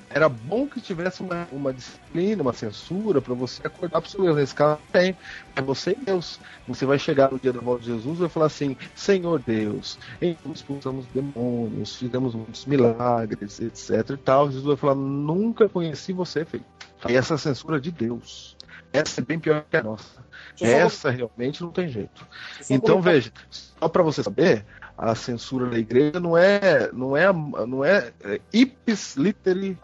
era 0.09 0.27
bom 0.27 0.67
que 0.67 0.81
tivesse 0.81 1.21
uma, 1.21 1.47
uma 1.51 1.73
disciplina, 1.73 2.41
uma 2.41 2.53
censura 2.53 3.21
para 3.21 3.33
você 3.33 3.65
acordar 3.65 4.01
pro 4.01 4.09
seu 4.09 4.25
erro. 4.25 4.35
Nesse 4.35 4.53
caso, 4.53 4.79
tem. 4.91 5.15
É 5.55 5.61
você 5.61 5.91
e 5.91 6.05
Deus. 6.05 6.39
Você 6.67 6.85
vai 6.85 6.99
chegar 6.99 7.31
no 7.31 7.39
dia 7.39 7.53
da 7.53 7.61
volta 7.61 7.83
de 7.83 7.91
Jesus 7.91 8.17
e 8.17 8.21
vai 8.21 8.29
falar 8.29 8.47
assim: 8.47 8.75
Senhor 8.95 9.39
Deus, 9.39 9.97
em 10.21 10.37
nós 10.45 10.57
expulsamos 10.57 11.05
demônios, 11.07 11.95
fizemos 11.95 12.35
muitos 12.35 12.65
milagres, 12.65 13.59
etc 13.59 14.09
e 14.09 14.17
tal. 14.17 14.47
Jesus 14.47 14.65
vai 14.65 14.75
falar: 14.77 14.95
Nunca 14.95 15.69
conheci 15.69 16.11
você, 16.11 16.43
filho. 16.43 16.65
E 17.07 17.15
essa 17.15 17.35
é 17.35 17.37
censura 17.37 17.79
de 17.79 17.91
Deus. 17.91 18.57
Essa 18.91 19.21
é 19.21 19.23
bem 19.23 19.39
pior 19.39 19.65
que 19.69 19.77
a 19.77 19.83
nossa. 19.83 20.23
Essa 20.61 21.09
realmente 21.09 21.61
não 21.63 21.71
tem 21.71 21.87
jeito. 21.87 22.27
Então 22.69 23.01
veja, 23.01 23.31
só 23.49 23.89
para 23.89 24.03
você 24.03 24.21
saber, 24.21 24.65
a 24.97 25.15
censura 25.15 25.65
da 25.67 25.77
igreja 25.77 26.19
não 26.19 26.37
é 26.37 26.89
não 26.93 27.17
é 27.17 27.31
não 27.67 27.83
é, 27.83 28.11
é 28.23 28.39
ipsis 28.53 29.15
literi 29.15 29.77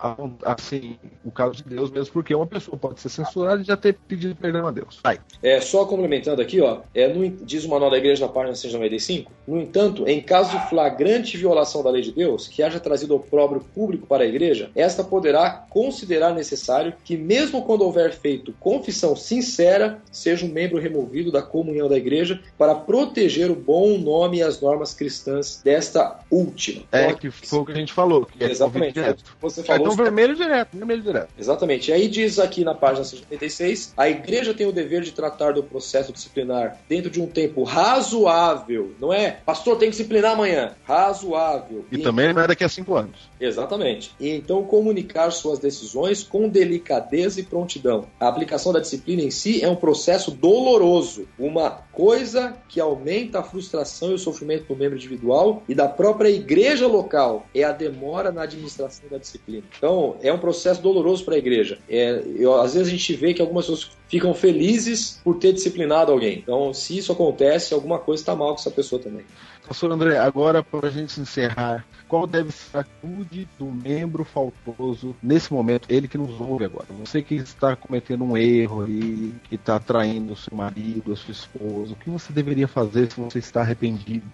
assim 0.43 0.97
o 1.23 1.31
caso 1.31 1.55
de 1.55 1.63
Deus 1.63 1.89
mesmo, 1.91 2.13
porque 2.13 2.33
uma 2.33 2.47
pessoa 2.47 2.77
pode 2.77 3.01
ser 3.01 3.09
censurada 3.09 3.61
e 3.61 3.65
já 3.65 3.75
ter 3.75 3.93
pedido 4.07 4.35
perdão 4.35 4.67
a 4.67 4.71
Deus. 4.71 4.99
Vai. 5.03 5.19
É, 5.41 5.59
só 5.61 5.85
complementando 5.85 6.41
aqui, 6.41 6.61
ó, 6.61 6.79
é, 6.93 7.07
no- 7.07 7.29
diz 7.45 7.65
o 7.65 7.69
manual 7.69 7.91
da 7.91 7.97
igreja 7.97 8.25
na 8.25 8.31
página 8.31 8.55
195, 8.55 9.31
no 9.47 9.59
entanto, 9.59 10.07
em 10.07 10.21
caso 10.21 10.57
de 10.57 10.69
flagrante 10.69 11.37
violação 11.37 11.83
da 11.83 11.89
lei 11.89 12.01
de 12.01 12.11
Deus, 12.11 12.47
que 12.47 12.63
haja 12.63 12.79
trazido 12.79 13.15
opróbrio 13.15 13.61
público 13.73 14.07
para 14.07 14.23
a 14.23 14.27
igreja, 14.27 14.69
esta 14.75 15.03
poderá 15.03 15.49
considerar 15.69 16.33
necessário 16.33 16.93
que, 17.03 17.17
mesmo 17.17 17.63
quando 17.63 17.81
houver 17.81 18.11
feito 18.13 18.53
confissão 18.59 19.15
sincera, 19.15 20.01
seja 20.11 20.45
um 20.45 20.49
membro 20.49 20.77
removido 20.79 21.31
da 21.31 21.41
comunhão 21.41 21.87
da 21.87 21.97
igreja 21.97 22.41
para 22.57 22.75
proteger 22.75 23.49
o 23.51 23.55
bom 23.55 23.97
nome 23.97 24.37
e 24.37 24.43
as 24.43 24.61
normas 24.61 24.93
cristãs 24.99 25.61
desta 25.63 26.19
última. 26.29 26.83
É 26.91 27.05
Então, 27.05 27.17
que 27.17 27.31
foi 27.31 27.59
o 27.59 27.65
que 27.65 27.71
a 27.71 27.75
gente 27.75 27.93
falou, 27.93 28.25
que 28.25 28.43
é 28.43 28.51
Exatamente. 28.51 28.93
convite 28.93 28.93
direto. 28.93 29.23
Você 29.41 29.61
É, 29.61 29.63
falou 29.63 29.87
então 29.87 29.95
vermelho 30.03 30.35
direto, 30.35 30.77
vermelho 30.77 31.01
direto. 31.01 31.29
Exatamente. 31.39 31.89
E 31.89 31.93
aí 31.93 32.07
diz 32.09 32.37
aqui 32.37 32.63
na 32.65 32.75
página 32.75 33.05
186, 33.05 33.93
a 33.95 34.09
igreja 34.09 34.53
tem 34.53 34.67
o 34.67 34.71
dever 34.73 35.01
de 35.01 35.11
tratar 35.13 35.53
do 35.53 35.63
processo 35.63 36.11
disciplinar 36.11 36.77
dentro 36.89 37.09
de 37.09 37.21
um 37.21 37.27
tempo 37.27 37.63
razoável, 37.63 38.93
não 38.99 39.13
é? 39.13 39.37
Pastor, 39.45 39.77
tem 39.77 39.89
que 39.89 39.95
disciplinar 39.95 40.33
amanhã. 40.33 40.75
Razoável. 40.85 41.85
E 41.91 41.97
também 41.99 42.33
não 42.33 42.41
é 42.41 42.47
daqui 42.47 42.63
a 42.63 42.69
cinco 42.69 42.95
anos. 42.95 43.28
Exatamente. 43.39 44.11
E 44.19 44.29
então 44.29 44.63
comunicar 44.63 45.31
suas 45.31 45.59
decisões 45.59 46.23
com 46.23 46.49
delicadeza 46.49 47.39
e 47.39 47.43
prontidão. 47.43 48.07
A 48.19 48.27
aplicação 48.27 48.73
da 48.73 48.79
disciplina 48.79 49.21
em 49.21 49.31
si 49.31 49.63
é 49.63 49.69
um 49.69 49.75
processo 49.75 50.31
doloroso, 50.31 51.27
uma 51.37 51.69
coisa 51.69 52.57
que 52.67 52.79
aumenta 52.79 53.39
a 53.39 53.43
frustração 53.43 54.11
e 54.11 54.13
o 54.13 54.19
sofrimento 54.19 54.65
do 54.67 54.75
membro 54.75 54.97
individual 54.97 55.63
e 55.67 55.75
da 55.75 55.87
própria 55.87 56.29
igreja 56.29 56.87
local. 56.87 57.45
É 57.53 57.63
a 57.63 57.71
demora 57.71 58.31
na 58.31 58.43
administração 58.43 59.05
da 59.09 59.17
disciplina. 59.17 59.63
Então, 59.77 60.17
é 60.21 60.31
um 60.33 60.37
processo 60.39 60.81
doloroso 60.81 61.23
para 61.23 61.35
a 61.35 61.37
igreja. 61.37 61.79
É, 61.89 62.21
eu- 62.37 62.59
às 62.59 62.73
vezes 62.73 62.87
a 62.87 62.91
gente 62.91 63.13
vê 63.15 63.33
que 63.33 63.41
algumas 63.41 63.65
pessoas 63.65 63.91
ficam 64.07 64.33
felizes 64.33 65.19
por 65.23 65.37
ter 65.37 65.53
disciplinado 65.53 66.11
alguém. 66.11 66.39
Então, 66.39 66.73
se 66.73 66.97
isso 66.97 67.11
acontece, 67.11 67.73
alguma 67.73 67.99
coisa 67.99 68.21
está 68.21 68.35
mal 68.35 68.49
com 68.49 68.59
essa 68.59 68.71
pessoa 68.71 69.01
também. 69.01 69.23
Pastor 69.69 69.91
André, 69.91 70.17
agora 70.17 70.63
para 70.63 70.87
a 70.87 70.89
gente 70.89 71.21
encerrar, 71.21 71.85
qual 72.07 72.25
deve 72.25 72.51
ser 72.51 72.77
a 72.77 72.79
atitude 72.79 73.47
do 73.59 73.67
membro 73.67 74.23
faltoso 74.23 75.15
nesse 75.21 75.53
momento? 75.53 75.85
Ele 75.87 76.07
que 76.07 76.17
nos 76.17 76.41
ouve 76.41 76.65
agora. 76.65 76.87
Você 77.05 77.21
que 77.21 77.35
está 77.35 77.75
cometendo 77.75 78.23
um 78.23 78.35
erro 78.35 78.83
aí, 78.83 79.31
que 79.43 79.53
está 79.53 79.79
traindo 79.79 80.33
o 80.33 80.35
seu 80.35 80.57
marido, 80.57 81.13
a 81.13 81.15
sua 81.15 81.31
esposa, 81.31 81.93
o 81.93 81.95
que 81.95 82.09
você 82.09 82.33
deveria 82.33 82.67
fazer 82.67 83.11
se 83.11 83.21
você 83.21 83.37
está 83.37 83.61
arrependido? 83.61 84.25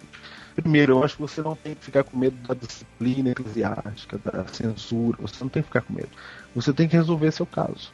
Primeiro, 0.54 0.94
eu 0.94 1.04
acho 1.04 1.16
que 1.16 1.22
você 1.22 1.42
não 1.42 1.54
tem 1.54 1.74
que 1.74 1.84
ficar 1.84 2.02
com 2.02 2.16
medo 2.16 2.36
da 2.48 2.54
disciplina 2.54 3.28
eclesiástica, 3.28 4.18
da 4.24 4.46
censura. 4.46 5.18
Você 5.20 5.36
não 5.44 5.50
tem 5.50 5.62
que 5.62 5.68
ficar 5.68 5.82
com 5.82 5.92
medo. 5.92 6.08
Você 6.54 6.72
tem 6.72 6.88
que 6.88 6.96
resolver 6.96 7.30
seu 7.30 7.44
caso. 7.44 7.92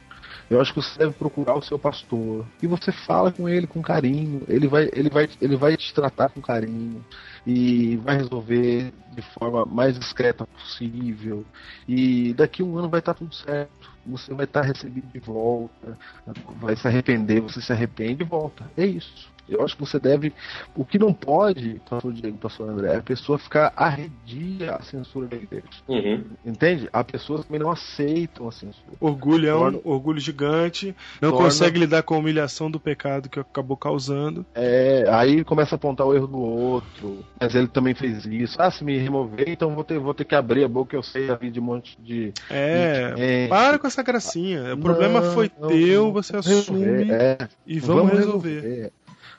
Eu 0.53 0.61
acho 0.61 0.73
que 0.73 0.81
você 0.81 0.99
deve 0.99 1.13
procurar 1.13 1.55
o 1.55 1.61
seu 1.61 1.79
pastor 1.79 2.45
e 2.61 2.67
você 2.67 2.91
fala 2.91 3.31
com 3.31 3.49
ele 3.49 3.65
com 3.65 3.81
carinho. 3.81 4.43
Ele 4.47 4.67
vai, 4.67 4.89
ele 4.93 5.09
vai, 5.09 5.27
ele 5.41 5.55
vai 5.55 5.75
te 5.75 5.91
tratar 5.93 6.29
com 6.29 6.41
carinho 6.41 7.03
e 7.45 7.97
vai 7.97 8.17
resolver 8.17 8.93
de 9.15 9.21
forma 9.33 9.65
mais 9.65 9.97
discreta 9.97 10.45
possível. 10.45 11.43
E 11.87 12.33
daqui 12.33 12.61
um 12.61 12.77
ano 12.77 12.87
vai 12.87 12.99
estar 12.99 13.15
tudo 13.15 13.33
certo. 13.33 13.91
Você 14.05 14.33
vai 14.33 14.45
estar 14.45 14.61
recebido 14.61 15.07
de 15.11 15.19
volta, 15.19 15.97
vai 16.59 16.75
se 16.75 16.87
arrepender, 16.87 17.41
você 17.41 17.59
se 17.61 17.71
arrepende 17.71 18.21
e 18.23 18.25
volta. 18.25 18.69
É 18.77 18.85
isso. 18.85 19.31
Eu 19.47 19.61
acho 19.63 19.75
que 19.75 19.81
você 19.81 19.99
deve. 19.99 20.33
O 20.75 20.85
que 20.85 20.97
não 20.97 21.13
pode, 21.13 21.81
pastor 21.89 22.13
Diego, 22.13 22.37
pastor 22.37 22.69
André, 22.69 22.93
é 22.93 22.95
a 22.97 23.01
pessoa 23.01 23.37
ficar 23.37 23.73
arredia 23.75 24.75
à 24.75 24.81
censura 24.81 25.27
da 25.27 25.35
igreja. 25.35 25.65
Entende? 26.45 26.87
Há 26.93 27.03
pessoas 27.03 27.41
que 27.41 27.47
também 27.47 27.59
não 27.61 27.69
aceitam 27.71 28.47
a 28.47 28.51
censura. 28.51 28.93
Orgulhão, 28.99 29.59
Torna- 29.59 29.79
orgulho 29.83 30.19
gigante, 30.19 30.95
não 31.21 31.31
Torna- 31.31 31.45
consegue 31.45 31.79
lidar 31.79 32.03
com 32.03 32.15
a 32.15 32.17
humilhação 32.17 32.71
do 32.71 32.79
pecado 32.79 33.29
que 33.29 33.39
acabou 33.39 33.75
causando. 33.77 34.45
É, 34.55 35.05
aí 35.09 35.43
começa 35.43 35.75
a 35.75 35.77
apontar 35.77 36.07
o 36.07 36.13
erro 36.15 36.27
do 36.27 36.39
outro. 36.39 37.23
Mas 37.39 37.53
ele 37.53 37.67
também 37.67 37.93
fez 37.93 38.25
isso. 38.25 38.55
Ah, 38.61 38.71
se 38.71 38.83
me 38.83 38.97
remover, 38.97 39.49
então 39.49 39.73
vou 39.75 39.83
ter, 39.83 39.99
vou 39.99 40.13
ter 40.13 40.23
que 40.25 40.35
abrir 40.35 40.63
a 40.63 40.67
boca, 40.69 40.95
eu 40.95 41.03
sei 41.03 41.29
a 41.29 41.35
vida 41.35 41.53
de 41.53 41.59
um 41.59 41.63
monte 41.63 41.97
de. 42.01 42.33
É, 42.49 43.13
É. 43.17 43.47
para 43.47 43.77
com 43.77 43.87
essa 43.87 44.01
gracinha. 44.03 44.73
O 44.73 44.77
problema 44.77 45.19
Não, 45.21 45.33
foi 45.33 45.51
não, 45.59 45.67
teu, 45.67 46.11
você 46.11 46.31
vamos 46.33 46.47
assume 46.47 46.79
resolver, 46.85 47.11
É, 47.13 47.37
e 47.67 47.79
vamos, 47.79 48.13
resolver. 48.13 48.91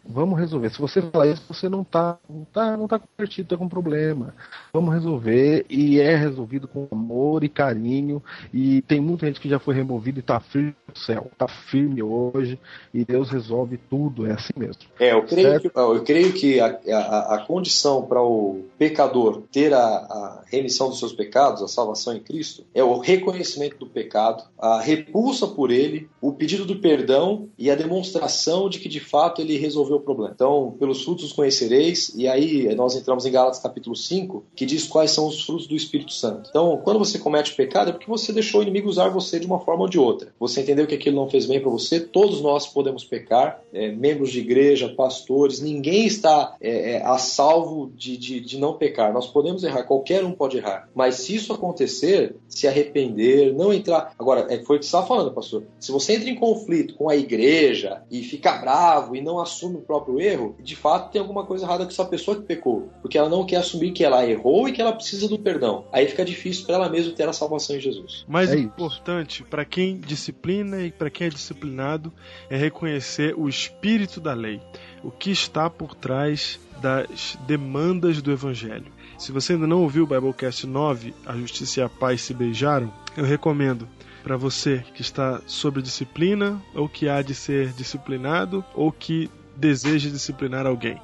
Vamos 0.07 0.39
resolver. 0.39 0.71
Se 0.71 0.79
você 0.79 1.01
falar 1.01 1.29
isso, 1.29 1.43
você 1.49 1.69
não 1.69 1.83
tá, 1.83 2.19
não 2.29 2.45
tá, 2.45 2.77
não 2.77 2.87
tá 2.87 2.99
convertido, 2.99 3.49
tá 3.49 3.57
com 3.57 3.69
problema. 3.69 4.35
Vamos 4.73 4.93
resolver 4.93 5.65
e 5.69 5.99
é 5.99 6.15
resolvido 6.15 6.69
com 6.69 6.87
amor 6.93 7.43
e 7.43 7.49
carinho. 7.49 8.23
E 8.53 8.83
tem 8.83 9.01
muita 9.01 9.27
gente 9.27 9.41
que 9.41 9.49
já 9.49 9.59
foi 9.59 9.75
removida 9.75 10.19
e 10.19 10.23
tá 10.23 10.39
firme 10.41 10.75
no 10.87 10.97
céu, 10.97 11.31
tá 11.39 11.49
firme 11.49 12.03
hoje 12.03 12.59
e 12.93 13.05
Deus 13.05 13.31
resolve 13.31 13.79
tudo. 13.79 14.27
É 14.27 14.33
assim 14.33 14.53
mesmo. 14.57 14.83
É, 14.99 15.13
eu 15.13 15.23
creio 15.23 15.49
Certo. 15.49 15.71
que, 15.71 15.79
eu 15.79 16.05
creio 16.05 16.33
que 16.33 16.61
a, 16.61 16.67
a, 16.67 17.35
a 17.37 17.47
condição 17.47 18.03
para 18.03 18.23
o 18.23 18.65
pecador 18.79 19.43
ter 19.51 19.73
a, 19.73 19.79
a 19.79 20.43
remissão 20.47 20.89
dos 20.89 20.99
seus 20.99 21.13
pecados, 21.13 21.63
a 21.63 21.69
salvação 21.69 22.15
em 22.15 22.21
Cristo, 22.21 22.65
é 22.75 22.85
o 22.85 22.99
reconhecimento 22.99 23.79
do 23.79 23.87
pecado, 23.87 24.45
a 24.59 24.81
repulsa 24.81 25.47
por 25.47 25.71
ele, 25.71 26.09
o 26.21 26.33
pedido 26.33 26.65
do 26.65 26.77
perdão 26.77 27.49
e 27.59 27.71
a 27.71 27.75
demonstração 27.75 28.69
de 28.69 28.79
que 28.79 28.89
de 28.89 29.01
fato 29.01 29.41
ele 29.41 29.57
resolveu 29.57 29.94
o 29.97 30.01
problema. 30.01 30.33
Então, 30.35 30.75
pelos 30.79 31.03
frutos 31.03 31.25
os 31.25 31.33
conhecereis, 31.33 32.13
e 32.15 32.29
aí 32.29 32.75
nós 32.75 32.97
entramos 32.97 33.27
em 33.27 33.31
Gálatas 33.31 33.61
capítulo 33.61 33.97
5, 33.97 34.45
que 34.55 34.67
diz 34.67 34.87
quais 34.87 35.11
são 35.11 35.27
os 35.27 35.43
frutos 35.45 35.67
do 35.67 35.75
Espírito 35.75 36.13
Santo. 36.13 36.51
Então, 36.51 36.81
quando 36.83 36.99
você 36.99 37.19
comete 37.19 37.53
o 37.53 37.57
pecado, 37.57 37.91
é 37.91 37.93
porque 37.93 38.09
você 38.09 38.33
deixou 38.33 38.61
o 38.61 38.63
inimigo 38.63 38.89
usar 38.89 39.09
você 39.09 39.39
de 39.39 39.47
uma 39.47 39.61
forma 39.61 39.83
ou 39.83 39.89
de 39.89 39.99
outra. 39.99 40.33
Você 40.39 40.61
entendeu 40.61 40.87
que 40.87 40.95
aquilo 40.95 41.17
não 41.17 41.29
fez 41.29 41.47
bem 41.47 41.61
para 41.61 41.71
você, 41.71 42.01
todos 42.01 42.41
nós 42.41 42.67
podemos 42.67 43.05
pecar, 43.05 43.63
é, 43.73 43.91
membros 43.91 44.31
de 44.31 44.41
igreja, 44.41 44.89
pastores, 44.89 45.61
ninguém 45.61 46.07
está 46.07 46.57
é, 46.61 46.93
é, 46.93 47.07
a 47.07 47.19
salvo 47.19 47.91
de, 47.95 48.17
de, 48.17 48.41
de 48.41 48.59
não 48.59 48.75
pecar. 48.75 49.13
Nós 49.13 49.27
podemos 49.27 49.65
errar, 49.65 49.85
qualquer 49.85 50.25
um 50.25 50.33
pode 50.33 50.59
errar. 50.59 50.89
Mas 50.95 51.17
se 51.17 51.35
isso 51.35 51.53
acontecer, 51.53 52.37
se 52.49 52.67
arrepender, 52.67 53.53
não 53.55 53.73
entrar. 53.73 54.13
Agora, 54.19 54.47
é, 54.49 54.63
foi 54.65 54.77
o 54.77 54.79
que 54.79 54.85
você 54.85 54.89
estava 54.89 55.07
falando, 55.07 55.33
pastor. 55.33 55.65
Se 55.79 55.91
você 55.93 56.15
entra 56.15 56.31
em 56.31 56.37
conflito 56.37 56.95
com 56.95 57.09
a 57.09 57.17
igreja 57.17 58.03
e 58.11 58.23
fica 58.23 58.53
bravo 58.59 59.17
e 59.17 59.21
não 59.21 59.41
assume 59.41 59.79
próprio 59.85 60.21
erro, 60.21 60.57
de 60.61 60.75
fato 60.77 61.11
tem 61.13 61.21
alguma 61.21 61.45
coisa 61.45 61.65
errada 61.65 61.85
com 61.85 61.91
essa 61.91 62.05
pessoa 62.05 62.37
que 62.37 62.43
pecou. 62.43 62.91
Porque 63.01 63.19
ela 63.19 63.29
não 63.29 63.47
quer 63.47 63.57
assumir 63.57 63.93
que 63.93 64.05
ela 64.05 64.27
errou 64.27 64.69
e 64.69 64.73
que 64.73 64.81
ela 64.81 64.93
precisa 64.93 65.29
do 65.29 65.39
perdão. 65.39 65.87
Aí 65.93 66.07
fica 66.07 66.25
difícil 66.25 66.67
para 66.67 66.77
ela 66.77 66.89
mesma 66.89 67.13
ter 67.13 67.29
a 67.29 67.33
salvação 67.33 67.77
em 67.77 67.81
Jesus. 67.81 68.25
Mais 68.29 68.51
É 68.51 68.57
isso. 68.57 68.65
importante 68.65 69.43
para 69.43 69.65
quem 69.65 69.99
disciplina 69.99 70.83
e 70.83 70.91
para 70.91 71.11
quem 71.11 71.27
é 71.27 71.31
disciplinado 71.31 72.13
é 72.51 72.57
reconhecer 72.57 73.35
o 73.37 73.49
espírito 73.49 74.21
da 74.21 74.35
lei, 74.35 74.61
o 75.03 75.11
que 75.11 75.31
está 75.31 75.69
por 75.69 75.95
trás 75.95 76.59
das 76.81 77.39
demandas 77.47 78.21
do 78.21 78.33
evangelho. 78.33 78.93
Se 79.19 79.33
você 79.33 79.55
ainda 79.55 79.67
não 79.67 79.83
ouviu 79.83 80.05
o 80.05 80.07
Biblecast 80.07 80.67
9, 80.67 81.15
A 81.25 81.37
Justiça 81.37 81.81
e 81.81 81.83
a 81.83 81.89
Paz 81.89 82.23
se 82.23 82.35
beijaram, 82.35 82.93
eu 83.17 83.25
recomendo 83.25 83.89
para 84.23 84.37
você 84.37 84.83
que 84.95 85.03
está 85.03 85.41
sob 85.47 85.81
disciplina 85.83 86.61
ou 86.75 86.89
que 86.89 87.09
há 87.09 87.23
de 87.23 87.35
ser 87.35 87.69
disciplinado 87.73 88.65
ou 88.75 88.91
que 88.91 89.31
deseja 89.57 90.11
disciplinar 90.11 90.67
alguém. 90.67 91.01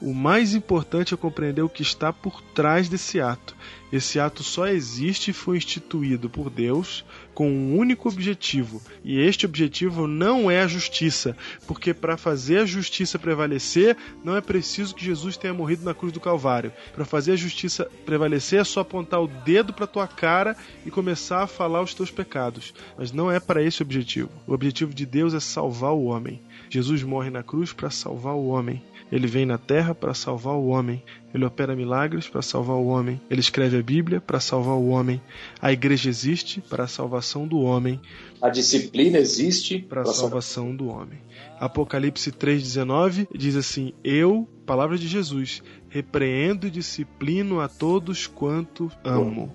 O 0.00 0.14
mais 0.14 0.54
importante 0.54 1.12
é 1.12 1.16
compreender 1.16 1.62
o 1.62 1.68
que 1.68 1.82
está 1.82 2.12
por 2.12 2.40
trás 2.40 2.88
desse 2.88 3.20
ato. 3.20 3.56
Esse 3.92 4.20
ato 4.20 4.44
só 4.44 4.68
existe 4.68 5.30
e 5.30 5.34
foi 5.34 5.56
instituído 5.56 6.30
por 6.30 6.50
Deus 6.50 7.04
com 7.34 7.50
um 7.50 7.76
único 7.76 8.08
objetivo, 8.08 8.82
e 9.04 9.18
este 9.18 9.46
objetivo 9.46 10.08
não 10.08 10.50
é 10.50 10.60
a 10.60 10.66
justiça, 10.66 11.36
porque 11.68 11.94
para 11.94 12.16
fazer 12.16 12.58
a 12.58 12.66
justiça 12.66 13.16
prevalecer 13.16 13.96
não 14.24 14.36
é 14.36 14.40
preciso 14.40 14.94
que 14.94 15.04
Jesus 15.04 15.36
tenha 15.36 15.54
morrido 15.54 15.84
na 15.84 15.94
cruz 15.94 16.12
do 16.12 16.20
Calvário. 16.20 16.72
Para 16.92 17.04
fazer 17.04 17.32
a 17.32 17.36
justiça 17.36 17.88
prevalecer 18.04 18.60
é 18.60 18.64
só 18.64 18.80
apontar 18.80 19.22
o 19.22 19.28
dedo 19.28 19.72
para 19.72 19.86
tua 19.86 20.06
cara 20.06 20.56
e 20.84 20.90
começar 20.90 21.42
a 21.42 21.46
falar 21.46 21.80
os 21.80 21.94
teus 21.94 22.10
pecados. 22.10 22.74
Mas 22.96 23.12
não 23.12 23.30
é 23.30 23.38
para 23.38 23.62
esse 23.62 23.82
objetivo. 23.82 24.30
O 24.46 24.52
objetivo 24.52 24.92
de 24.92 25.06
Deus 25.06 25.32
é 25.32 25.40
salvar 25.40 25.92
o 25.92 26.04
homem. 26.04 26.40
Jesus 26.68 27.02
morre 27.02 27.30
na 27.30 27.42
cruz 27.42 27.72
para 27.72 27.90
salvar 27.90 28.34
o 28.34 28.48
homem. 28.48 28.82
Ele 29.10 29.26
vem 29.26 29.46
na 29.46 29.56
terra 29.56 29.94
para 29.94 30.12
salvar 30.12 30.54
o 30.54 30.66
homem. 30.66 31.02
Ele 31.32 31.44
opera 31.44 31.74
milagres 31.74 32.28
para 32.28 32.42
salvar 32.42 32.76
o 32.76 32.86
homem. 32.86 33.20
Ele 33.30 33.40
escreve 33.40 33.78
a 33.78 33.82
Bíblia 33.82 34.20
para 34.20 34.38
salvar 34.38 34.74
o 34.74 34.88
homem. 34.88 35.20
A 35.60 35.72
igreja 35.72 36.10
existe 36.10 36.60
para 36.60 36.84
a 36.84 36.88
salvação 36.88 37.46
do 37.46 37.60
homem, 37.60 38.00
A 38.40 38.50
disciplina 38.50 39.18
existe 39.18 39.78
para 39.78 40.02
a 40.02 40.06
salvação 40.06 40.74
do 40.74 40.88
homem. 40.88 41.18
Apocalipse 41.58 42.30
3:19 42.30 43.26
diz 43.34 43.56
assim: 43.56 43.94
Eu, 44.04 44.48
palavra 44.64 44.96
de 44.96 45.08
Jesus, 45.08 45.62
repreendo 45.88 46.66
e 46.66 46.70
disciplino 46.70 47.60
a 47.60 47.68
todos 47.68 48.26
quanto 48.26 48.90
amo. 49.02 49.52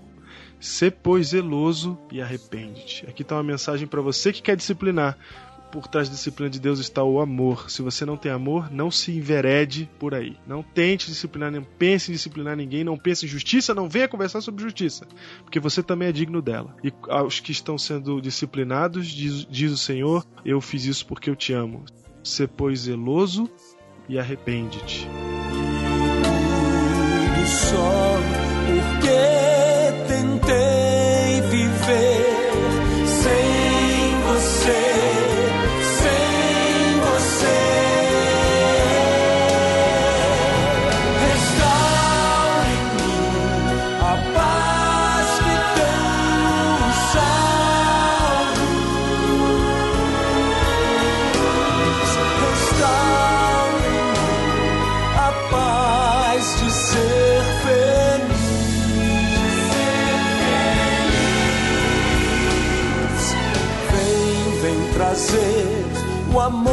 Sê, 0.60 0.90
pois, 0.90 1.28
zeloso 1.28 1.98
e 2.12 2.22
arrepende-te. 2.22 3.06
Aqui 3.06 3.22
está 3.22 3.36
uma 3.36 3.44
mensagem 3.44 3.86
para 3.86 4.02
você 4.02 4.32
que 4.32 4.42
quer 4.42 4.56
disciplinar. 4.56 5.18
Por 5.74 5.88
trás 5.88 6.08
da 6.08 6.14
disciplina 6.14 6.52
de 6.52 6.60
Deus 6.60 6.78
está 6.78 7.04
o 7.04 7.20
amor. 7.20 7.72
Se 7.72 7.82
você 7.82 8.06
não 8.06 8.16
tem 8.16 8.32
amor, 8.32 8.72
não 8.72 8.92
se 8.92 9.12
enverede 9.12 9.90
por 9.98 10.14
aí. 10.14 10.38
Não 10.46 10.62
tente 10.62 11.08
disciplinar, 11.08 11.52
não 11.52 11.64
pense 11.64 12.12
em 12.12 12.14
disciplinar 12.14 12.56
ninguém, 12.56 12.84
não 12.84 12.96
pense 12.96 13.26
em 13.26 13.28
justiça, 13.28 13.74
não 13.74 13.90
venha 13.90 14.08
conversar 14.08 14.40
sobre 14.40 14.62
justiça, 14.62 15.08
porque 15.42 15.60
você 15.60 15.82
também 15.82 16.10
é 16.10 16.12
digno 16.12 16.44
dela. 16.44 16.76
E 16.84 16.94
aos 17.10 17.40
que 17.40 17.52
estão 17.52 17.76
sendo 17.76 18.22
disciplinados, 18.22 19.08
diz, 19.08 19.48
diz 19.50 19.72
o 19.72 19.78
Senhor, 19.78 20.24
eu 20.46 20.62
fiz 20.62 20.86
isso 20.86 21.08
porque 21.08 21.28
eu 21.28 21.36
te 21.36 21.54
amo. 21.54 21.84
Ser, 22.24 22.50
pois, 22.50 22.82
zeloso 22.82 23.50
e 24.08 24.20
arrepende-te. 24.20 25.08
O 66.34 66.42
amor 66.42 66.73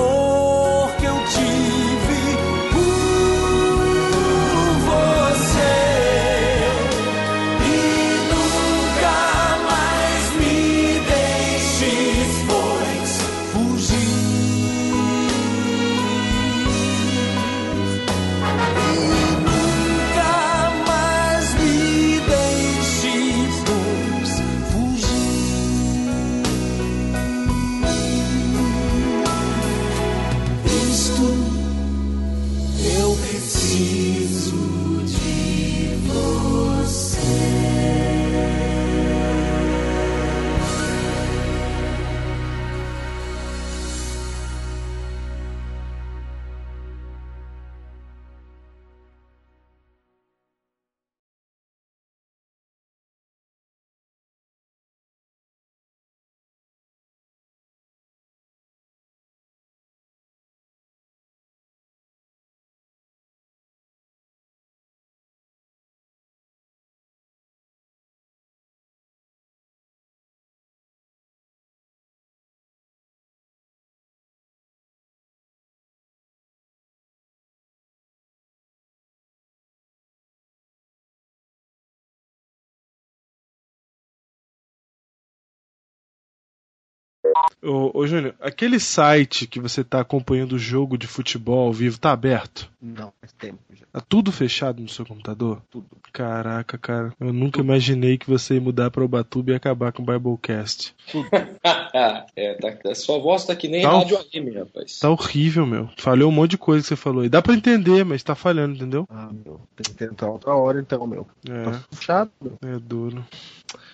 Ô, 87.62 87.90
ô 88.00 88.06
Júnior, 88.06 88.34
aquele 88.40 88.80
site 88.80 89.46
que 89.46 89.60
você 89.60 89.84
tá 89.84 90.00
acompanhando 90.00 90.52
o 90.52 90.58
jogo 90.58 90.96
de 90.96 91.06
futebol 91.06 91.66
ao 91.66 91.72
vivo 91.72 91.98
tá 91.98 92.12
aberto? 92.12 92.70
Não, 92.82 93.12
faz 93.20 93.32
tempo 93.32 93.58
já. 93.72 93.84
Tá 93.92 94.00
tudo 94.00 94.32
fechado 94.32 94.80
no 94.82 94.88
seu 94.88 95.04
computador? 95.04 95.60
Tudo. 95.70 95.86
Caraca, 96.12 96.78
cara. 96.78 97.12
Eu 97.20 97.32
nunca 97.32 97.60
imaginei 97.60 98.16
que 98.16 98.28
você 98.28 98.54
ia 98.54 98.60
mudar 98.60 98.90
pra 98.90 99.04
Ubatuba 99.04 99.50
e 99.50 99.54
acabar 99.54 99.92
com 99.92 100.02
o 100.02 100.06
Biblecast. 100.06 100.94
é, 102.36 102.54
tá, 102.54 102.90
a 102.90 102.94
sua 102.94 103.18
voz 103.18 103.44
tá 103.44 103.54
que 103.54 103.68
nem 103.68 103.82
Tá 103.82 103.94
um- 103.94 103.98
rádio 103.98 104.18
AM, 104.34 104.50
rapaz. 104.58 104.98
Tá 104.98 105.10
horrível, 105.10 105.66
meu. 105.66 105.88
Falhou 105.98 106.30
um 106.30 106.34
monte 106.34 106.52
de 106.52 106.58
coisa 106.58 106.82
que 106.82 106.88
você 106.88 106.96
falou 106.96 107.22
aí. 107.22 107.28
Dá 107.28 107.42
pra 107.42 107.54
entender, 107.54 108.04
mas 108.04 108.22
tá 108.22 108.34
falhando, 108.34 108.74
entendeu? 108.76 109.06
Ah, 109.10 109.28
meu. 109.32 109.60
Tem 109.76 109.84
que 109.84 109.94
tentar 109.94 110.28
outra 110.30 110.54
hora 110.54 110.80
então, 110.80 111.06
meu. 111.06 111.26
É, 111.48 111.62
Tá 111.64 111.84
fechado, 111.92 112.30
meu. 112.40 112.58
é 112.62 112.78
duro. 112.78 113.24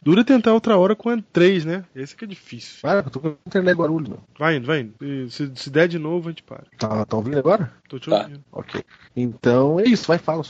Duro 0.02 0.20
é 0.20 0.24
tentar 0.24 0.54
outra 0.54 0.78
hora 0.78 0.94
com 0.94 1.10
a 1.10 1.18
3, 1.32 1.64
né? 1.64 1.84
Esse 1.94 2.14
que 2.16 2.24
é 2.24 2.28
difícil. 2.28 2.78
Para, 2.80 3.00
eu 3.00 3.10
tô 3.10 3.20
com 3.20 3.36
internet 3.46 3.76
Guarulhos, 3.76 4.08
meu. 4.08 4.20
Vai 4.38 4.56
indo, 4.56 4.66
vai 4.66 4.80
indo. 4.80 4.94
E 5.02 5.28
Se, 5.30 5.50
se 5.54 5.68
der 5.70 5.88
de 5.88 5.98
novo, 5.98 6.28
a 6.28 6.30
gente 6.32 6.42
para. 6.42 6.64
Tá, 6.78 7.04
tá 7.04 7.16
ouvindo 7.16 7.38
agora? 7.38 7.72
Tô 7.88 7.98
te 7.98 8.08
Tá. 8.08 8.22
ouvindo. 8.22 8.40
Ok. 8.52 8.75
Então 9.14 9.80
é 9.80 9.84
isso, 9.84 10.06
vai, 10.06 10.18
fala. 10.18 10.42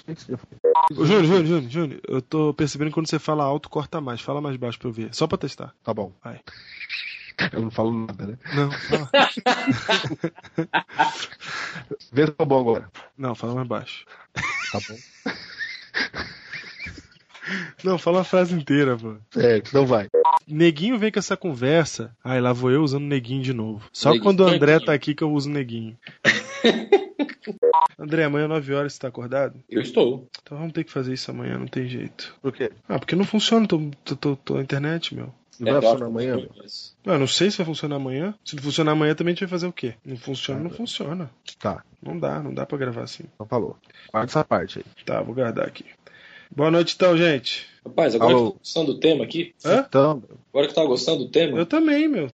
Júnior, 0.91 1.25
Júnior, 1.25 1.47
Júnior, 1.47 1.71
Júnior, 1.71 2.01
eu 2.09 2.23
tô 2.23 2.53
percebendo 2.55 2.89
que 2.89 2.95
quando 2.95 3.09
você 3.09 3.19
fala 3.19 3.45
alto, 3.45 3.69
corta 3.69 4.01
mais. 4.01 4.21
Fala 4.21 4.41
mais 4.41 4.57
baixo 4.57 4.79
pra 4.79 4.89
eu 4.89 4.93
ver. 4.93 5.15
Só 5.15 5.27
pra 5.27 5.39
testar. 5.39 5.75
Tá 5.83 5.93
bom. 5.95 6.13
Vai. 6.23 6.41
Eu 7.53 7.61
não 7.61 7.71
falo 7.71 7.93
nada, 7.93 8.27
né? 8.27 8.39
Não, 8.55 8.71
fala. 8.71 9.11
Vê 12.13 12.27
se 12.27 12.33
tá 12.33 12.45
bom 12.45 12.61
agora. 12.61 12.91
Não, 13.17 13.35
fala 13.35 13.55
mais 13.55 13.69
baixo. 13.69 14.05
Tá 14.73 14.79
bom. 14.89 14.97
Não, 17.85 17.97
fala 17.97 18.23
a 18.23 18.25
frase 18.25 18.55
inteira, 18.55 18.97
pô. 18.97 19.17
É, 19.37 19.59
então 19.59 19.87
vai. 19.87 20.09
Neguinho 20.49 20.99
vem 20.99 21.13
com 21.13 21.19
essa 21.19 21.37
conversa. 21.37 22.15
Ai, 22.23 22.41
lá 22.41 22.53
vou 22.53 22.71
eu 22.71 22.83
usando 22.83 23.05
neguinho 23.05 23.43
de 23.43 23.53
novo. 23.53 23.89
Só 23.93 24.11
Neguinho. 24.11 24.25
quando 24.25 24.41
o 24.41 24.49
André 24.49 24.81
tá 24.81 24.93
aqui 24.93 25.15
que 25.15 25.23
eu 25.23 25.31
uso 25.31 25.49
neguinho. 25.49 25.97
André, 27.99 28.25
amanhã 28.25 28.49
9 28.49 28.75
horas 28.75 28.93
você 28.95 29.01
tá 29.01 29.09
acordado? 29.09 29.63
Eu 29.69 29.81
estou. 29.81 30.29
Então 30.43 30.59
vamos 30.59 30.73
ter 30.73 30.85
que 30.85 30.93
fazer 30.93 31.15
isso 31.15 31.31
amanhã, 31.31 31.59
não 31.59 31.67
tem 31.67 31.89
jeito. 31.89 32.35
Por 32.43 32.53
quê? 32.53 32.71
Ah, 32.89 32.99
porque 32.99 33.17
não 33.17 33.25
funciona 33.25 33.67
tô, 33.67 33.81
tô, 34.05 34.17
tô, 34.17 34.37
tô 34.37 34.57
a 34.57 34.63
internet, 34.63 35.15
meu. 35.15 35.33
E 35.59 35.65
vai 35.65 35.81
funcionar 35.81 36.07
amanhã, 36.07 36.37
meu? 36.37 36.51
mas- 36.59 36.95
Ah, 37.07 37.19
não 37.19 37.27
sei 37.27 37.51
se 37.51 37.57
vai 37.57 37.67
funcionar 37.67 37.97
amanhã. 37.97 38.35
Se 38.45 38.55
não 38.57 38.63
funcionar 38.63 38.93
amanhã 38.93 39.15
também 39.15 39.33
a 39.33 39.35
gente 39.35 39.41
vai 39.45 39.49
fazer 39.49 39.67
o 39.67 39.73
quê? 39.73 39.95
Não 40.05 40.17
funciona, 40.17 40.61
não 40.61 40.71
funciona. 40.71 41.31
Tá, 41.59 41.83
Não 42.03 42.19
dá, 42.19 42.41
não 42.43 42.53
dá 42.53 42.67
pra 42.67 42.77
gravar 42.77 43.03
assim. 43.03 43.25
então 43.35 43.47
falou. 43.47 43.77
Guarda 44.13 44.31
essa 44.31 44.45
parte 44.45 44.81
aí. 44.81 44.85
Tá, 45.05 45.23
vou 45.23 45.35
guardar 45.35 45.67
aqui. 45.67 45.87
Boa 46.55 46.71
noite 46.71 46.95
então, 46.95 47.17
gente. 47.17 47.67
Rapaz, 47.85 48.15
agora 48.15 48.33
Alô. 48.35 48.41
que 48.43 48.47
eu 48.49 48.53
tô 48.53 48.59
gostando 48.59 48.95
do 48.95 49.01
tema 49.01 49.25
aqui, 49.25 49.55
Hã? 49.65 49.85
Então, 49.89 50.23
agora 50.53 50.67
que 50.67 50.73
eu 50.73 50.75
tava 50.75 50.89
gostando 50.89 51.25
do 51.25 51.31
tema, 51.31 51.59
Eu 51.59 51.67
também, 51.67 52.07
meu. 52.07 52.29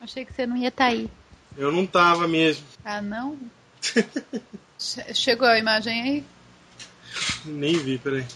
Achei 0.00 0.24
que 0.24 0.32
você 0.32 0.46
não 0.46 0.56
ia 0.56 0.68
estar 0.68 0.86
aí. 0.86 1.08
Eu 1.56 1.72
não 1.72 1.86
tava 1.86 2.28
mesmo. 2.28 2.64
Ah, 2.84 3.00
não? 3.02 3.36
Che- 3.80 5.14
Chegou 5.14 5.46
a 5.48 5.58
imagem 5.58 6.00
aí? 6.02 6.24
Nem 7.44 7.76
vi, 7.78 7.98
peraí. 7.98 8.26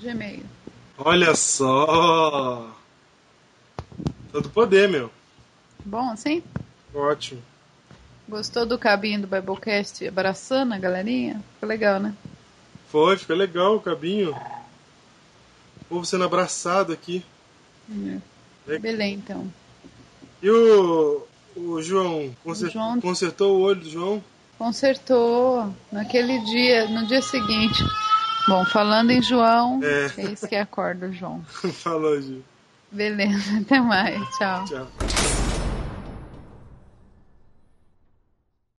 Gmail. 0.00 0.44
Olha 0.98 1.34
só! 1.34 2.74
Todo 4.32 4.48
poder, 4.50 4.88
meu. 4.88 5.10
Bom, 5.84 6.10
assim? 6.10 6.42
Ótimo. 6.94 7.42
Gostou 8.28 8.64
do 8.64 8.78
cabinho 8.78 9.20
do 9.22 9.26
Biblecast 9.26 10.06
abraçando 10.06 10.72
a 10.74 10.78
galerinha? 10.78 11.42
Ficou 11.54 11.68
legal, 11.68 11.98
né? 11.98 12.14
Foi, 12.90 13.16
ficou 13.16 13.34
legal 13.36 13.76
o 13.76 13.80
cabinho. 13.80 14.30
O 14.32 15.84
povo 15.88 16.04
sendo 16.06 16.24
abraçado 16.24 16.92
aqui. 16.92 17.24
É. 18.68 18.78
Belém, 18.78 19.14
então. 19.14 19.52
E 20.42 20.48
o, 20.48 21.26
o 21.56 21.80
João, 21.82 22.34
conser- 22.44 22.70
João- 22.70 23.00
consertou 23.00 23.58
o 23.58 23.60
olho 23.62 23.80
do 23.80 23.88
João? 23.90 24.24
Consertou 24.58 25.74
naquele 25.90 26.38
dia, 26.44 26.86
no 26.88 27.06
dia 27.06 27.22
seguinte. 27.22 27.82
Bom, 28.48 28.64
falando 28.66 29.10
em 29.10 29.22
João, 29.22 29.80
É. 29.82 30.10
é 30.18 30.24
isso 30.32 30.46
que 30.48 30.56
acorda 30.56 31.06
o 31.06 31.12
João. 31.12 31.42
Falou, 31.82 32.20
Gil. 32.20 32.42
Beleza, 32.92 33.58
até 33.60 33.80
mais. 33.80 34.20
Tchau. 34.36 34.64
Tchau. 34.64 34.86